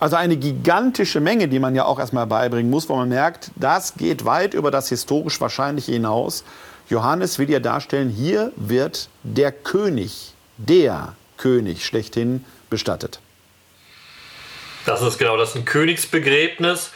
Also 0.00 0.16
eine 0.16 0.36
gigantische 0.36 1.20
Menge, 1.20 1.48
die 1.48 1.58
man 1.58 1.74
ja 1.74 1.86
auch 1.86 1.98
erstmal 1.98 2.26
beibringen 2.26 2.70
muss, 2.70 2.88
wo 2.90 2.96
man 2.96 3.08
merkt, 3.08 3.50
das 3.56 3.94
geht 3.94 4.26
weit 4.26 4.52
über 4.52 4.70
das 4.70 4.90
historisch 4.90 5.40
Wahrscheinliche 5.40 5.92
hinaus. 5.92 6.44
Johannes 6.90 7.38
will 7.38 7.50
ja 7.50 7.60
darstellen, 7.60 8.10
hier 8.10 8.52
wird 8.56 9.08
der 9.22 9.50
König 9.50 10.34
der 10.58 11.14
König 11.38 11.86
schlechthin 11.86 12.44
bestattet. 12.68 13.20
Das 14.84 15.02
ist 15.02 15.18
genau 15.18 15.36
das, 15.36 15.50
ist 15.50 15.56
ein 15.56 15.64
Königsbegräbnis, 15.64 16.90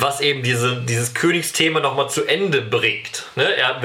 was 0.00 0.20
eben 0.20 0.42
diese, 0.42 0.76
dieses 0.82 1.14
Königsthema 1.14 1.80
nochmal 1.80 2.08
zu 2.08 2.24
Ende 2.24 2.62
bringt. 2.62 3.24
Ne? 3.36 3.44
Er, 3.56 3.82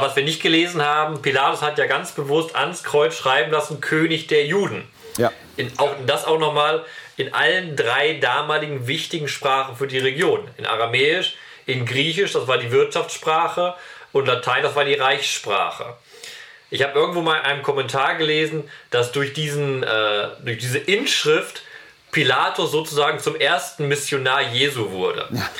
was 0.00 0.16
wir 0.16 0.24
nicht 0.24 0.42
gelesen 0.42 0.82
haben, 0.82 1.22
Pilatus 1.22 1.62
hat 1.62 1.78
ja 1.78 1.86
ganz 1.86 2.12
bewusst 2.12 2.56
ans 2.56 2.82
Kreuz 2.82 3.16
schreiben 3.16 3.52
lassen, 3.52 3.80
König 3.80 4.26
der 4.26 4.46
Juden. 4.46 4.88
Ja. 5.18 5.30
In, 5.56 5.70
auch, 5.78 5.92
das 6.06 6.24
auch 6.24 6.38
nochmal 6.38 6.84
in 7.16 7.32
allen 7.32 7.76
drei 7.76 8.14
damaligen 8.14 8.86
wichtigen 8.86 9.28
Sprachen 9.28 9.76
für 9.76 9.86
die 9.86 9.98
Region. 9.98 10.48
In 10.56 10.66
Aramäisch, 10.66 11.36
in 11.66 11.86
Griechisch, 11.86 12.32
das 12.32 12.48
war 12.48 12.58
die 12.58 12.72
Wirtschaftssprache, 12.72 13.74
und 14.12 14.26
Latein, 14.26 14.62
das 14.62 14.76
war 14.76 14.84
die 14.84 14.94
Reichssprache. 14.94 15.96
Ich 16.70 16.82
habe 16.82 16.98
irgendwo 16.98 17.20
mal 17.20 17.38
in 17.38 17.44
einem 17.44 17.62
Kommentar 17.62 18.14
gelesen, 18.14 18.70
dass 18.90 19.12
durch, 19.12 19.32
diesen, 19.32 19.82
äh, 19.82 20.28
durch 20.44 20.58
diese 20.58 20.78
Inschrift 20.78 21.62
Pilatus 22.14 22.70
sozusagen 22.70 23.18
zum 23.18 23.36
ersten 23.36 23.88
Missionar 23.88 24.40
Jesu 24.40 24.90
wurde. 24.90 25.28
Ja. 25.30 25.50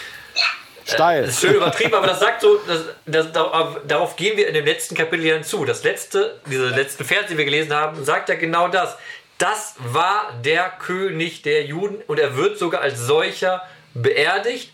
Steil. 0.86 1.22
Das 1.22 1.31
ist 1.31 1.40
schön 1.40 1.55
übertrieben, 1.55 1.94
aber 1.94 2.06
das 2.06 2.20
sagt 2.20 2.43
so, 2.43 2.59
das, 2.66 2.85
das, 3.06 3.32
darauf 3.32 4.16
gehen 4.16 4.36
wir 4.36 4.47
in 4.47 4.55
dem 4.55 4.66
letzten 4.66 4.94
Kapitel 4.94 5.24
hinzu. 5.24 5.64
Das 5.64 5.82
letzte, 5.82 6.39
diese 6.47 6.68
letzten 6.68 7.05
Vers, 7.05 7.26
die 7.31 7.39
wir 7.39 7.47
gelesen 7.47 7.72
haben, 7.72 8.05
sagt 8.05 8.28
ja 8.28 8.35
genau 8.35 8.68
das. 8.68 8.97
Das 9.39 9.74
war 9.78 10.35
der 10.44 10.70
König 10.78 11.43
der 11.43 11.64
Juden 11.64 12.02
und 12.06 12.18
er 12.18 12.36
wird 12.36 12.59
sogar 12.59 12.82
als 12.82 13.01
solcher 13.01 13.62
beerdigt. 13.94 14.72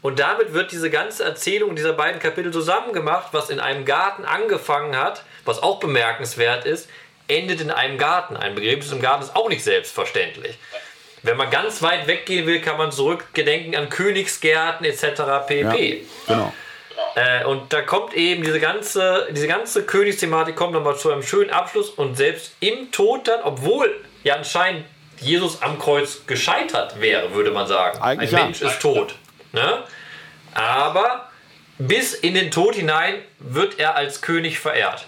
Und 0.00 0.18
damit 0.18 0.54
wird 0.54 0.72
diese 0.72 0.88
ganze 0.88 1.24
Erzählung 1.24 1.76
dieser 1.76 1.92
beiden 1.92 2.20
Kapitel 2.20 2.52
zusammengemacht, 2.52 3.28
was 3.32 3.50
in 3.50 3.60
einem 3.60 3.84
Garten 3.84 4.24
angefangen 4.24 4.96
hat 4.96 5.24
was 5.44 5.62
auch 5.62 5.80
bemerkenswert 5.80 6.64
ist, 6.64 6.88
endet 7.28 7.60
in 7.60 7.70
einem 7.70 7.98
Garten. 7.98 8.36
Ein 8.36 8.54
Begräbnis 8.54 8.92
im 8.92 9.00
Garten 9.00 9.22
ist 9.22 9.36
auch 9.36 9.48
nicht 9.48 9.64
selbstverständlich. 9.64 10.58
Wenn 11.22 11.36
man 11.36 11.50
ganz 11.50 11.82
weit 11.82 12.06
weggehen 12.06 12.46
will, 12.46 12.60
kann 12.60 12.78
man 12.78 12.92
zurückgedenken 12.92 13.76
an 13.76 13.88
Königsgärten 13.88 14.86
etc. 14.86 15.02
pp. 15.46 16.04
Ja, 16.26 16.34
genau. 16.34 16.52
Äh, 17.14 17.44
und 17.44 17.72
da 17.72 17.82
kommt 17.82 18.14
eben 18.14 18.42
diese 18.42 18.60
ganze, 18.60 19.28
diese 19.30 19.48
ganze 19.48 19.84
Königsthematik 19.84 20.56
kommt 20.56 20.72
nochmal 20.72 20.96
zu 20.96 21.10
einem 21.10 21.22
schönen 21.22 21.50
Abschluss 21.50 21.90
und 21.90 22.16
selbst 22.16 22.54
im 22.60 22.90
Tod 22.92 23.28
dann, 23.28 23.42
obwohl 23.42 24.04
ja 24.22 24.36
anscheinend 24.36 24.84
Jesus 25.18 25.60
am 25.62 25.78
Kreuz 25.78 26.26
gescheitert 26.26 27.00
wäre, 27.00 27.34
würde 27.34 27.50
man 27.50 27.66
sagen. 27.66 28.00
Eigentlich 28.00 28.34
Ein 28.34 28.44
Mensch 28.44 28.62
ist 28.62 28.80
tot. 28.80 29.14
Ne? 29.52 29.82
Aber 30.54 31.28
bis 31.78 32.14
in 32.14 32.34
den 32.34 32.50
Tod 32.50 32.74
hinein 32.74 33.16
wird 33.38 33.78
er 33.78 33.96
als 33.96 34.22
König 34.22 34.58
verehrt. 34.58 35.06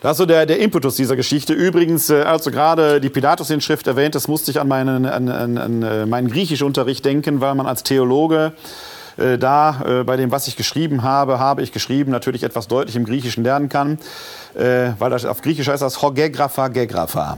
Das 0.00 0.12
ist 0.12 0.18
so 0.18 0.24
der, 0.26 0.46
der 0.46 0.60
Impetus 0.60 0.96
dieser 0.96 1.14
Geschichte. 1.14 1.52
Übrigens, 1.52 2.08
äh, 2.08 2.22
als 2.22 2.44
du 2.44 2.50
gerade 2.50 3.02
die 3.02 3.10
Pilatus-Inschrift 3.10 3.86
erwähnt 3.86 4.14
das 4.14 4.28
musste 4.28 4.50
ich 4.50 4.58
an 4.58 4.66
meinen, 4.66 5.04
an, 5.04 5.28
an, 5.28 5.58
an 5.58 5.82
äh, 5.82 6.06
meinen 6.06 6.30
Griechischunterricht 6.30 7.04
denken, 7.04 7.42
weil 7.42 7.54
man 7.54 7.66
als 7.66 7.82
Theologe 7.82 8.54
äh, 9.18 9.36
da 9.36 10.00
äh, 10.00 10.04
bei 10.04 10.16
dem, 10.16 10.30
was 10.30 10.48
ich 10.48 10.56
geschrieben 10.56 11.02
habe, 11.02 11.38
habe 11.38 11.60
ich 11.60 11.70
geschrieben, 11.70 12.12
natürlich 12.12 12.44
etwas 12.44 12.66
deutlich 12.66 12.96
im 12.96 13.04
Griechischen 13.04 13.44
lernen 13.44 13.68
kann, 13.68 13.98
äh, 14.54 14.92
weil 14.98 15.10
das 15.10 15.26
auf 15.26 15.42
Griechisch 15.42 15.68
heißt 15.68 15.82
das 15.82 16.00
Hogegrapha, 16.00 16.68
Gegrapha. 16.68 17.36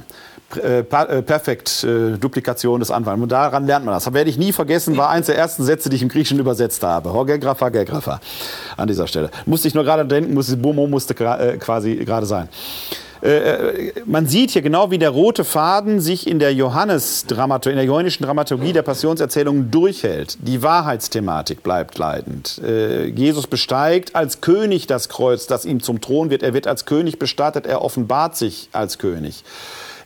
Äh, 0.57 0.81
äh, 0.81 1.23
perfekt 1.23 1.85
äh, 1.85 2.19
Duplikation 2.19 2.81
des 2.81 2.91
Anwalts. 2.91 3.23
Und 3.23 3.33
daran 3.33 3.67
lernt 3.67 3.85
man 3.85 3.95
das. 3.95 4.05
Das 4.05 4.15
werde 4.15 4.29
ich 4.29 4.39
nie 4.39 4.53
vergessen, 4.53 4.97
war 4.97 5.09
eins 5.09 5.27
der 5.27 5.37
ersten 5.37 5.65
Sätze, 5.65 5.89
die 5.89 5.97
ich 5.97 6.03
im 6.03 6.09
Griechischen 6.09 6.39
übersetzt 6.39 6.83
habe. 6.83 7.13
Horgegrapha, 7.13 7.69
Gegrapha. 7.69 8.21
An 8.77 8.89
dieser 8.89 9.07
Stelle. 9.07 9.31
Musste 9.47 9.69
ich 9.69 9.75
nur 9.75 9.85
gerade 9.85 10.05
denken, 10.05 10.35
musste, 10.35 10.57
Bomo 10.57 10.87
musste 10.87 11.15
quasi 11.15 11.97
gerade 11.97 12.27
sein. 12.27 12.49
Man 14.05 14.27
sieht 14.27 14.51
hier 14.51 14.63
genau, 14.63 14.91
wie 14.91 14.99
der 14.99 15.11
rote 15.11 15.45
Faden 15.45 16.01
sich 16.01 16.27
in 16.27 16.41
der 16.41 16.53
Johannes-Dramaturgie, 16.53 17.71
in 17.71 17.77
der 17.77 17.87
johannischen 17.87 18.27
Dramaturgie 18.27 18.73
der 18.73 18.83
Passionserzählung 18.83 19.71
durchhält. 19.71 20.39
Die 20.41 20.63
Wahrheitsthematik 20.63 21.63
bleibt 21.63 21.97
leitend. 21.99 22.61
Jesus 23.15 23.47
besteigt 23.47 24.17
als 24.17 24.41
König 24.41 24.89
das 24.89 25.09
Kreuz, 25.09 25.47
das 25.47 25.65
ihm 25.65 25.83
zum 25.83 26.01
Thron 26.01 26.31
wird. 26.31 26.43
Er 26.43 26.53
wird 26.53 26.67
als 26.67 26.85
König 26.85 27.21
bestattet, 27.21 27.65
er 27.65 27.83
offenbart 27.83 28.37
sich 28.37 28.69
als 28.73 28.99
König. 28.99 29.45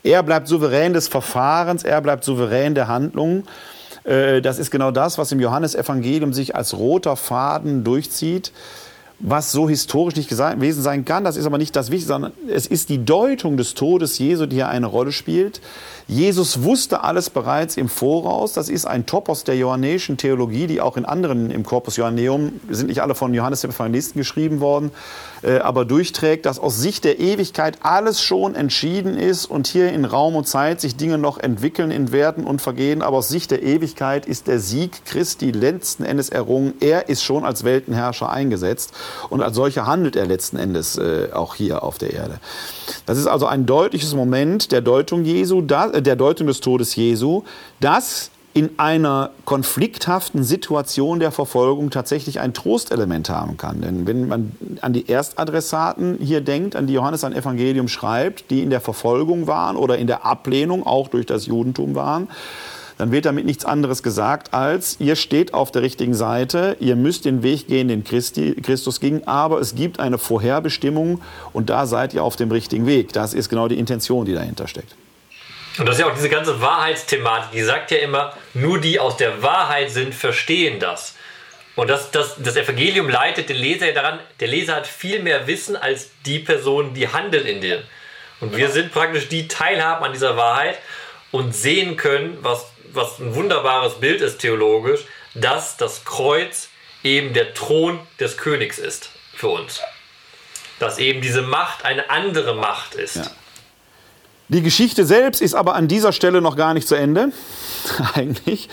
Er 0.06 0.22
bleibt 0.22 0.46
souverän 0.46 0.92
des 0.92 1.08
Verfahrens, 1.08 1.82
er 1.82 2.00
bleibt 2.00 2.22
souverän 2.22 2.76
der 2.76 2.86
Handlung. 2.86 3.42
Äh, 4.04 4.40
das 4.40 4.60
ist 4.60 4.70
genau 4.70 4.92
das, 4.92 5.18
was 5.18 5.32
im 5.32 5.40
Johannesevangelium 5.40 6.32
sich 6.32 6.54
als 6.54 6.78
roter 6.78 7.16
Faden 7.16 7.82
durchzieht 7.82 8.52
was 9.18 9.50
so 9.50 9.68
historisch 9.68 10.16
nicht 10.16 10.28
gewesen 10.28 10.82
sein 10.82 11.04
kann. 11.04 11.24
Das 11.24 11.36
ist 11.36 11.46
aber 11.46 11.56
nicht 11.58 11.74
das 11.74 11.90
Wichtigste, 11.90 12.12
sondern 12.12 12.32
es 12.48 12.66
ist 12.66 12.90
die 12.90 13.04
Deutung 13.04 13.56
des 13.56 13.74
Todes 13.74 14.18
Jesu, 14.18 14.46
die 14.46 14.56
hier 14.56 14.68
eine 14.68 14.86
Rolle 14.86 15.10
spielt. 15.12 15.60
Jesus 16.06 16.62
wusste 16.62 17.02
alles 17.02 17.30
bereits 17.30 17.76
im 17.78 17.88
Voraus. 17.88 18.52
Das 18.52 18.68
ist 18.68 18.84
ein 18.84 19.06
Topos 19.06 19.44
der 19.44 19.56
johannäischen 19.56 20.18
Theologie, 20.18 20.66
die 20.66 20.80
auch 20.80 20.98
in 20.98 21.06
anderen 21.06 21.50
im 21.50 21.64
Corpus 21.64 21.96
Johanneum, 21.96 22.60
sind 22.68 22.88
nicht 22.88 23.00
alle 23.00 23.14
von 23.14 23.32
Johannes 23.32 23.62
dem 23.62 23.70
Evangelisten 23.70 24.18
geschrieben 24.18 24.60
worden, 24.60 24.90
äh, 25.42 25.58
aber 25.58 25.84
durchträgt, 25.84 26.46
dass 26.46 26.58
aus 26.58 26.78
Sicht 26.78 27.04
der 27.04 27.18
Ewigkeit 27.18 27.78
alles 27.82 28.20
schon 28.20 28.54
entschieden 28.54 29.16
ist 29.16 29.46
und 29.46 29.66
hier 29.66 29.92
in 29.92 30.04
Raum 30.04 30.36
und 30.36 30.46
Zeit 30.46 30.80
sich 30.80 30.96
Dinge 30.96 31.18
noch 31.18 31.38
entwickeln 31.38 31.90
in 31.90 32.12
Werten 32.12 32.44
und 32.44 32.62
Vergehen. 32.62 33.02
Aber 33.02 33.18
aus 33.18 33.28
Sicht 33.28 33.50
der 33.50 33.62
Ewigkeit 33.62 34.26
ist 34.26 34.46
der 34.46 34.58
Sieg 34.58 35.04
Christi 35.04 35.50
letzten 35.50 36.04
Endes 36.04 36.28
errungen. 36.28 36.74
Er 36.80 37.08
ist 37.08 37.22
schon 37.22 37.44
als 37.44 37.64
Weltenherrscher 37.64 38.30
eingesetzt 38.30 38.92
und 39.30 39.42
als 39.42 39.56
solcher 39.56 39.86
handelt 39.86 40.16
er 40.16 40.26
letzten 40.26 40.56
Endes 40.56 40.98
äh, 40.98 41.28
auch 41.32 41.54
hier 41.54 41.82
auf 41.82 41.98
der 41.98 42.12
Erde. 42.12 42.40
Das 43.06 43.18
ist 43.18 43.26
also 43.26 43.46
ein 43.46 43.66
deutliches 43.66 44.14
Moment 44.14 44.72
der 44.72 44.80
Deutung 44.80 45.24
Jesu, 45.24 45.60
äh, 45.60 46.02
der 46.02 46.16
Deutung 46.16 46.46
des 46.46 46.60
Todes 46.60 46.96
Jesu, 46.96 47.42
dass 47.80 48.30
in 48.56 48.70
einer 48.78 49.32
konflikthaften 49.44 50.42
Situation 50.42 51.20
der 51.20 51.30
Verfolgung 51.30 51.90
tatsächlich 51.90 52.40
ein 52.40 52.54
Trostelement 52.54 53.28
haben 53.28 53.58
kann. 53.58 53.82
Denn 53.82 54.06
wenn 54.06 54.28
man 54.28 54.52
an 54.80 54.94
die 54.94 55.10
Erstadressaten 55.10 56.16
hier 56.22 56.40
denkt, 56.40 56.74
an 56.74 56.86
die 56.86 56.94
Johannes 56.94 57.22
ein 57.24 57.34
Evangelium 57.34 57.86
schreibt, 57.86 58.50
die 58.50 58.62
in 58.62 58.70
der 58.70 58.80
Verfolgung 58.80 59.46
waren 59.46 59.76
oder 59.76 59.98
in 59.98 60.06
der 60.06 60.24
Ablehnung 60.24 60.86
auch 60.86 61.08
durch 61.08 61.26
das 61.26 61.44
Judentum 61.44 61.94
waren, 61.94 62.28
dann 62.96 63.12
wird 63.12 63.26
damit 63.26 63.44
nichts 63.44 63.66
anderes 63.66 64.02
gesagt 64.02 64.54
als, 64.54 64.96
ihr 65.00 65.16
steht 65.16 65.52
auf 65.52 65.70
der 65.70 65.82
richtigen 65.82 66.14
Seite, 66.14 66.78
ihr 66.80 66.96
müsst 66.96 67.26
den 67.26 67.42
Weg 67.42 67.68
gehen, 67.68 67.88
den 67.88 68.04
Christi, 68.04 68.54
Christus 68.54 69.00
ging, 69.00 69.24
aber 69.24 69.60
es 69.60 69.74
gibt 69.74 70.00
eine 70.00 70.16
Vorherbestimmung 70.16 71.20
und 71.52 71.68
da 71.68 71.84
seid 71.84 72.14
ihr 72.14 72.24
auf 72.24 72.36
dem 72.36 72.50
richtigen 72.50 72.86
Weg. 72.86 73.12
Das 73.12 73.34
ist 73.34 73.50
genau 73.50 73.68
die 73.68 73.78
Intention, 73.78 74.24
die 74.24 74.32
dahinter 74.32 74.66
steckt. 74.66 74.96
Und 75.78 75.86
das 75.86 75.96
ist 75.96 76.00
ja 76.00 76.06
auch 76.06 76.14
diese 76.14 76.28
ganze 76.28 76.60
Wahrheitsthematik, 76.60 77.50
die 77.52 77.62
sagt 77.62 77.90
ja 77.90 77.98
immer, 77.98 78.34
nur 78.54 78.80
die 78.80 78.98
aus 78.98 79.16
der 79.16 79.42
Wahrheit 79.42 79.90
sind, 79.90 80.14
verstehen 80.14 80.80
das. 80.80 81.14
Und 81.74 81.88
das, 81.88 82.10
das, 82.10 82.36
das 82.38 82.56
Evangelium 82.56 83.10
leitet 83.10 83.50
den 83.50 83.58
Leser 83.58 83.88
ja 83.88 83.92
daran, 83.92 84.20
der 84.40 84.48
Leser 84.48 84.76
hat 84.76 84.86
viel 84.86 85.22
mehr 85.22 85.46
Wissen 85.46 85.76
als 85.76 86.10
die 86.24 86.38
Personen, 86.38 86.94
die 86.94 87.08
handeln 87.08 87.46
in 87.46 87.60
dir. 87.60 87.82
Und 88.40 88.56
wir 88.56 88.70
sind 88.70 88.92
praktisch 88.92 89.28
die 89.28 89.48
Teilhaben 89.48 90.04
an 90.04 90.12
dieser 90.12 90.36
Wahrheit 90.36 90.78
und 91.32 91.54
sehen 91.54 91.96
können, 91.96 92.38
was 92.40 92.66
was 92.96 93.18
ein 93.18 93.34
wunderbares 93.34 94.00
Bild 94.00 94.20
ist 94.20 94.38
theologisch, 94.38 95.04
dass 95.34 95.76
das 95.76 96.04
Kreuz 96.04 96.68
eben 97.04 97.34
der 97.34 97.54
Thron 97.54 98.00
des 98.18 98.36
Königs 98.36 98.78
ist 98.78 99.10
für 99.34 99.48
uns. 99.48 99.80
Dass 100.78 100.98
eben 100.98 101.20
diese 101.20 101.42
Macht 101.42 101.84
eine 101.84 102.10
andere 102.10 102.54
Macht 102.54 102.94
ist. 102.94 103.16
Ja. 103.16 103.30
Die 104.48 104.62
Geschichte 104.62 105.04
selbst 105.04 105.42
ist 105.42 105.54
aber 105.54 105.74
an 105.74 105.88
dieser 105.88 106.12
Stelle 106.12 106.40
noch 106.40 106.56
gar 106.56 106.72
nicht 106.72 106.86
zu 106.86 106.94
Ende, 106.94 107.32
eigentlich, 108.14 108.68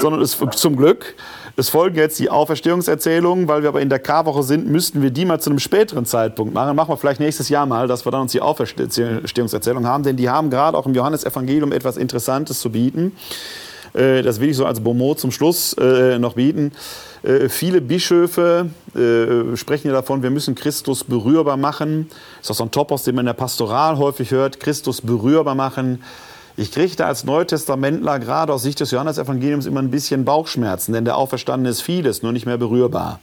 sondern 0.00 0.22
ist 0.22 0.38
zum 0.56 0.76
Glück. 0.76 1.14
Es 1.54 1.68
folgen 1.68 1.96
jetzt 1.96 2.18
die 2.18 2.30
Auferstehungserzählungen, 2.30 3.46
weil 3.46 3.60
wir 3.60 3.68
aber 3.68 3.82
in 3.82 3.90
der 3.90 3.98
Karwoche 3.98 4.42
sind, 4.42 4.66
müssten 4.66 5.02
wir 5.02 5.10
die 5.10 5.26
mal 5.26 5.38
zu 5.38 5.50
einem 5.50 5.58
späteren 5.58 6.06
Zeitpunkt 6.06 6.54
machen. 6.54 6.74
Machen 6.74 6.88
wir 6.88 6.96
vielleicht 6.96 7.20
nächstes 7.20 7.50
Jahr 7.50 7.66
mal, 7.66 7.88
dass 7.88 8.06
wir 8.06 8.10
dann 8.10 8.22
uns 8.22 8.32
die 8.32 8.40
Auferstehungserzählung 8.40 9.86
haben, 9.86 10.02
denn 10.02 10.16
die 10.16 10.30
haben 10.30 10.48
gerade 10.48 10.78
auch 10.78 10.86
im 10.86 10.94
Johannesevangelium 10.94 11.72
etwas 11.72 11.98
Interessantes 11.98 12.60
zu 12.60 12.70
bieten. 12.70 13.12
Äh, 13.92 14.22
das 14.22 14.40
will 14.40 14.48
ich 14.48 14.56
so 14.56 14.64
als 14.64 14.80
Bonmot 14.80 15.20
zum 15.20 15.30
Schluss 15.30 15.74
äh, 15.74 16.18
noch 16.18 16.34
bieten. 16.34 16.72
Äh, 17.22 17.48
viele 17.48 17.80
Bischöfe 17.80 18.70
äh, 18.94 19.56
sprechen 19.56 19.88
ja 19.88 19.92
davon, 19.92 20.22
wir 20.22 20.30
müssen 20.30 20.54
Christus 20.54 21.04
berührbar 21.04 21.56
machen. 21.56 22.08
Das 22.38 22.46
ist 22.46 22.50
auch 22.52 22.56
so 22.56 22.64
ein 22.64 22.70
Topos, 22.70 23.04
den 23.04 23.14
man 23.14 23.22
in 23.22 23.26
der 23.26 23.34
Pastoral 23.34 23.98
häufig 23.98 24.30
hört. 24.30 24.60
Christus 24.60 25.00
berührbar 25.00 25.54
machen. 25.54 26.02
Ich 26.56 26.70
kriege 26.70 26.94
da 26.96 27.06
als 27.06 27.24
Neutestamentler 27.24 28.18
gerade 28.18 28.52
aus 28.52 28.62
Sicht 28.62 28.80
des 28.80 28.90
Johannesevangeliums 28.90 29.64
immer 29.66 29.80
ein 29.80 29.90
bisschen 29.90 30.24
Bauchschmerzen, 30.24 30.92
denn 30.92 31.04
der 31.04 31.16
Auferstandene 31.16 31.70
ist 31.70 31.80
vieles, 31.80 32.22
nur 32.22 32.32
nicht 32.32 32.44
mehr 32.44 32.58
berührbar. 32.58 33.20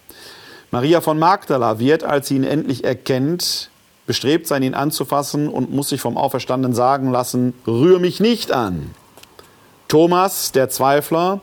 Maria 0.72 1.02
von 1.02 1.20
Magdala 1.20 1.80
wird, 1.80 2.04
als 2.04 2.28
sie 2.28 2.38
ihn 2.38 2.44
endlich 2.44 2.84
erkennt, 2.84 3.70
bestrebt 4.08 4.48
sein, 4.48 4.64
ihn 4.64 4.74
anzufassen 4.74 5.48
und 5.48 5.72
muss 5.72 5.90
sich 5.90 6.02
vom 6.02 6.18
Auferstandenen 6.18 6.74
sagen 6.74 7.12
lassen, 7.12 7.54
rühr 7.68 8.00
mich 8.00 8.20
nicht 8.20 8.52
an. 8.52 8.92
Thomas, 9.88 10.52
der 10.52 10.70
Zweifler, 10.70 11.42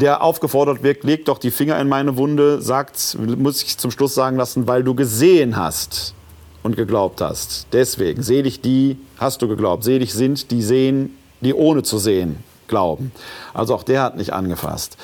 der 0.00 0.22
aufgefordert 0.22 0.82
wird, 0.82 1.04
leg 1.04 1.24
doch 1.24 1.38
die 1.38 1.50
Finger 1.50 1.78
in 1.80 1.88
meine 1.88 2.16
Wunde, 2.16 2.62
sagt, 2.62 3.16
muss 3.18 3.62
ich 3.62 3.78
zum 3.78 3.90
Schluss 3.90 4.14
sagen 4.14 4.36
lassen, 4.36 4.66
weil 4.66 4.84
du 4.84 4.94
gesehen 4.94 5.56
hast 5.56 6.14
und 6.62 6.76
geglaubt 6.76 7.20
hast. 7.20 7.66
Deswegen, 7.72 8.22
selig 8.22 8.60
die, 8.60 8.96
hast 9.18 9.42
du 9.42 9.48
geglaubt, 9.48 9.84
selig 9.84 10.14
sind 10.14 10.50
die 10.50 10.62
sehen, 10.62 11.16
die 11.40 11.52
ohne 11.52 11.82
zu 11.82 11.98
sehen 11.98 12.36
glauben. 12.68 13.12
Also 13.54 13.74
auch 13.74 13.82
der 13.82 14.02
hat 14.02 14.16
nicht 14.16 14.32
angefasst. 14.32 14.96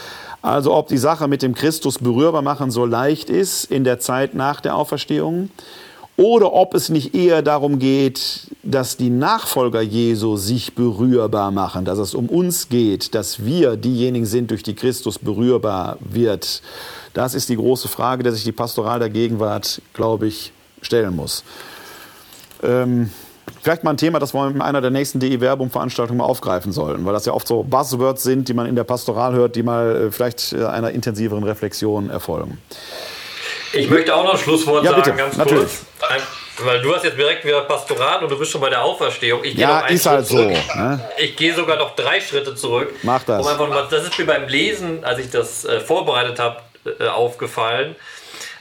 Also 0.42 0.74
ob 0.74 0.88
die 0.88 0.98
Sache 0.98 1.26
mit 1.26 1.42
dem 1.42 1.54
Christus 1.54 1.98
berührbar 1.98 2.42
machen 2.42 2.70
so 2.70 2.84
leicht 2.84 3.30
ist 3.30 3.64
in 3.64 3.82
der 3.82 3.98
Zeit 3.98 4.34
nach 4.34 4.60
der 4.60 4.76
Auferstehung 4.76 5.48
oder 6.16 6.52
ob 6.52 6.74
es 6.74 6.90
nicht 6.90 7.14
eher 7.14 7.42
darum 7.42 7.78
geht, 7.78 8.48
dass 8.62 8.96
die 8.96 9.10
Nachfolger 9.10 9.80
Jesu 9.80 10.36
sich 10.36 10.74
berührbar 10.74 11.50
machen, 11.50 11.84
dass 11.84 11.98
es 11.98 12.14
um 12.14 12.28
uns 12.28 12.68
geht, 12.68 13.14
dass 13.14 13.44
wir 13.44 13.76
diejenigen 13.76 14.26
sind, 14.26 14.50
durch 14.50 14.62
die 14.62 14.74
Christus 14.74 15.18
berührbar 15.18 15.98
wird. 16.00 16.62
Das 17.14 17.34
ist 17.34 17.48
die 17.48 17.56
große 17.56 17.88
Frage, 17.88 18.22
der 18.22 18.32
sich 18.32 18.44
die 18.44 18.52
Pastoral 18.52 19.00
der 19.00 19.10
Gegenwart, 19.10 19.82
glaube 19.92 20.28
ich, 20.28 20.52
stellen 20.82 21.16
muss. 21.16 21.42
Ähm, 22.62 23.10
vielleicht 23.60 23.82
mal 23.82 23.90
ein 23.90 23.96
Thema, 23.96 24.20
das 24.20 24.34
wir 24.34 24.48
in 24.48 24.60
einer 24.60 24.80
der 24.80 24.90
nächsten 24.90 25.18
DI-Werbung-Veranstaltungen 25.18 26.18
mal 26.18 26.24
aufgreifen 26.24 26.70
sollten, 26.70 27.04
weil 27.04 27.12
das 27.12 27.26
ja 27.26 27.32
oft 27.32 27.48
so 27.48 27.64
Buzzwords 27.64 28.22
sind, 28.22 28.48
die 28.48 28.54
man 28.54 28.66
in 28.66 28.76
der 28.76 28.84
Pastoral 28.84 29.34
hört, 29.34 29.56
die 29.56 29.64
mal 29.64 29.96
äh, 29.96 30.10
vielleicht 30.12 30.52
äh, 30.52 30.64
einer 30.64 30.90
intensiveren 30.90 31.42
Reflexion 31.42 32.08
erfolgen. 32.08 32.58
Ich 33.74 33.88
möchte 33.90 34.14
auch 34.14 34.24
noch 34.24 34.32
ein 34.34 34.38
Schlusswort 34.38 34.84
Ja, 34.84 34.90
sagen, 34.90 35.02
bitte, 35.02 35.16
ganz 35.16 35.36
natürlich. 35.36 35.60
kurz. 35.62 35.84
Weil 36.58 36.80
du 36.82 36.94
hast 36.94 37.04
jetzt 37.04 37.18
direkt 37.18 37.44
wieder 37.44 37.62
Pastorat 37.62 38.22
und 38.22 38.30
du 38.30 38.38
bist 38.38 38.52
schon 38.52 38.60
bei 38.60 38.70
der 38.70 38.82
Auferstehung. 38.82 39.42
Ich 39.42 39.54
gehe 39.56 39.62
Ja, 39.62 39.80
ist 39.86 40.06
halt 40.06 40.26
Schritt 40.28 40.38
zurück. 40.38 40.56
so, 40.72 40.78
ne? 40.78 41.10
Ich 41.18 41.34
gehe 41.36 41.52
sogar 41.54 41.76
noch 41.76 41.96
drei 41.96 42.20
Schritte 42.20 42.54
zurück. 42.54 42.94
Mach 43.02 43.22
das. 43.24 43.42
Um 43.42 43.48
einfach 43.48 43.68
mal, 43.68 43.86
das 43.90 44.04
ist 44.04 44.16
mir 44.18 44.26
beim 44.26 44.46
Lesen, 44.46 45.04
als 45.04 45.18
ich 45.18 45.30
das 45.30 45.64
äh, 45.64 45.80
vorbereitet 45.80 46.38
habe, 46.38 46.60
äh, 47.00 47.08
aufgefallen. 47.08 47.96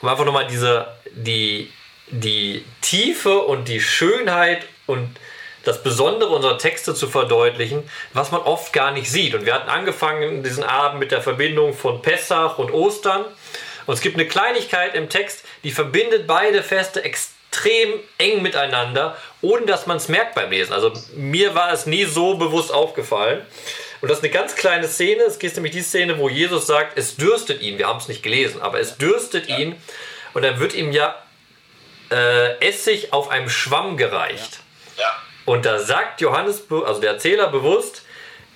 Um 0.02 0.10
einfach 0.10 0.26
nochmal 0.26 0.48
diese, 0.48 0.88
die, 1.12 1.72
die 2.08 2.66
Tiefe 2.82 3.38
und 3.40 3.68
die 3.68 3.80
Schönheit 3.80 4.64
und 4.88 5.16
das 5.64 5.84
Besondere 5.84 6.32
unserer 6.32 6.58
Texte 6.58 6.96
zu 6.96 7.08
verdeutlichen, 7.08 7.84
was 8.14 8.32
man 8.32 8.42
oft 8.42 8.74
gar 8.74 8.92
nicht 8.92 9.10
sieht. 9.10 9.36
Und 9.36 9.46
wir 9.46 9.54
hatten 9.54 9.70
angefangen 9.70 10.42
diesen 10.44 10.64
Abend 10.64 11.00
mit 11.00 11.12
der 11.12 11.22
Verbindung 11.22 11.74
von 11.76 12.02
Pessach 12.02 12.58
und 12.58 12.72
Ostern. 12.74 13.24
Und 13.86 13.94
es 13.94 14.02
gibt 14.02 14.16
eine 14.16 14.28
Kleinigkeit 14.28 14.96
im 14.96 15.10
Text, 15.10 15.44
die 15.64 15.72
verbindet 15.72 16.28
beide 16.28 16.64
Feste 16.64 17.04
extrem 17.04 18.00
eng 18.18 18.42
miteinander, 18.42 19.18
ohne 19.42 19.66
dass 19.66 19.86
man 19.86 19.98
es 19.98 20.08
merkt 20.08 20.36
beim 20.36 20.50
Lesen. 20.52 20.74
Also 20.74 20.94
mir 21.16 21.56
war 21.56 21.72
es 21.72 21.86
nie 21.86 22.06
so 22.06 22.36
bewusst 22.36 22.74
aufgefallen. 22.74 23.46
Und 24.02 24.10
das 24.10 24.18
ist 24.18 24.24
eine 24.24 24.34
ganz 24.34 24.56
kleine 24.56 24.88
Szene. 24.88 25.24
Es 25.24 25.40
geht 25.40 25.56
nämlich 25.56 25.72
die 25.72 25.82
Szene, 25.82 26.18
wo 26.18 26.28
Jesus 26.28 26.68
sagt, 26.68 26.98
es 26.98 27.16
dürstet 27.16 27.62
ihn. 27.62 27.78
Wir 27.78 27.88
haben 27.88 28.00
es 28.00 28.08
nicht 28.08 28.22
gelesen, 28.22 28.62
aber 28.62 28.80
es 28.80 28.98
dürstet 28.98 29.48
ihn. 29.48 29.76
Und 30.34 30.42
dann 30.44 30.60
wird 30.60 30.74
ihm 30.74 30.92
ja 30.92 31.16
äh, 32.12 32.58
Essig 32.60 33.14
auf 33.14 33.30
einem 33.30 33.50
Schwamm 33.50 33.98
gereicht. 33.98 34.60
Ja. 34.98 35.06
Und 35.46 35.66
da 35.66 35.80
sagt 35.80 36.22
Johannes, 36.22 36.64
also 36.70 37.00
der 37.00 37.12
Erzähler 37.12 37.48
bewusst, 37.48 38.04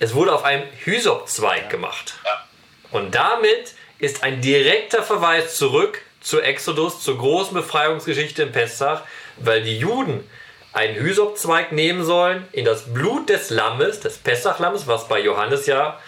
es 0.00 0.14
wurde 0.14 0.34
auf 0.34 0.44
einem 0.44 0.64
Hysopzweig 0.84 1.70
gemacht. 1.70 2.14
Ja. 2.24 2.44
Und 2.90 3.14
damit 3.14 3.74
ist 3.98 4.22
ein 4.22 4.40
direkter 4.40 5.02
Verweis 5.02 5.56
zurück 5.56 6.00
zu 6.20 6.40
Exodus, 6.40 7.02
zur 7.02 7.18
großen 7.18 7.54
Befreiungsgeschichte 7.54 8.44
in 8.44 8.52
Pessach, 8.52 9.02
weil 9.38 9.62
die 9.62 9.78
Juden 9.78 10.28
einen 10.72 10.96
Hysopzweig 10.96 11.72
nehmen 11.72 12.04
sollen, 12.04 12.46
in 12.52 12.64
das 12.64 12.92
Blut 12.92 13.28
des 13.28 13.50
Lammes, 13.50 14.00
des 14.00 14.18
Pessachlammes, 14.18 14.86
was 14.86 15.08
bei 15.08 15.20
Johannes 15.20 15.66
ja 15.66 15.98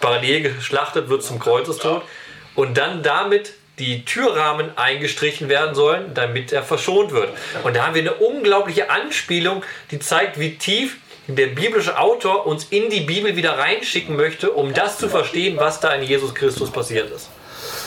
parallel 0.00 0.42
geschlachtet 0.42 1.08
wird 1.08 1.22
zum 1.22 1.38
Kreuzestod, 1.38 2.02
und 2.54 2.78
dann 2.78 3.02
damit 3.02 3.54
die 3.78 4.04
Türrahmen 4.04 4.76
eingestrichen 4.78 5.48
werden 5.48 5.74
sollen, 5.74 6.14
damit 6.14 6.52
er 6.52 6.62
verschont 6.62 7.10
wird. 7.10 7.30
Und 7.64 7.74
da 7.74 7.86
haben 7.86 7.94
wir 7.94 8.02
eine 8.02 8.14
unglaubliche 8.14 8.88
Anspielung, 8.88 9.64
die 9.90 9.98
zeigt, 9.98 10.38
wie 10.38 10.56
tief 10.56 10.96
der 11.26 11.48
biblische 11.48 11.98
Autor 11.98 12.46
uns 12.46 12.64
in 12.70 12.90
die 12.90 13.00
Bibel 13.00 13.36
wieder 13.36 13.58
reinschicken 13.58 14.16
möchte, 14.16 14.50
um 14.50 14.74
das 14.74 14.98
zu 14.98 15.08
verstehen, 15.08 15.56
was 15.58 15.80
da 15.80 15.94
in 15.94 16.02
Jesus 16.02 16.34
Christus 16.34 16.70
passiert 16.70 17.10
ist. 17.10 17.28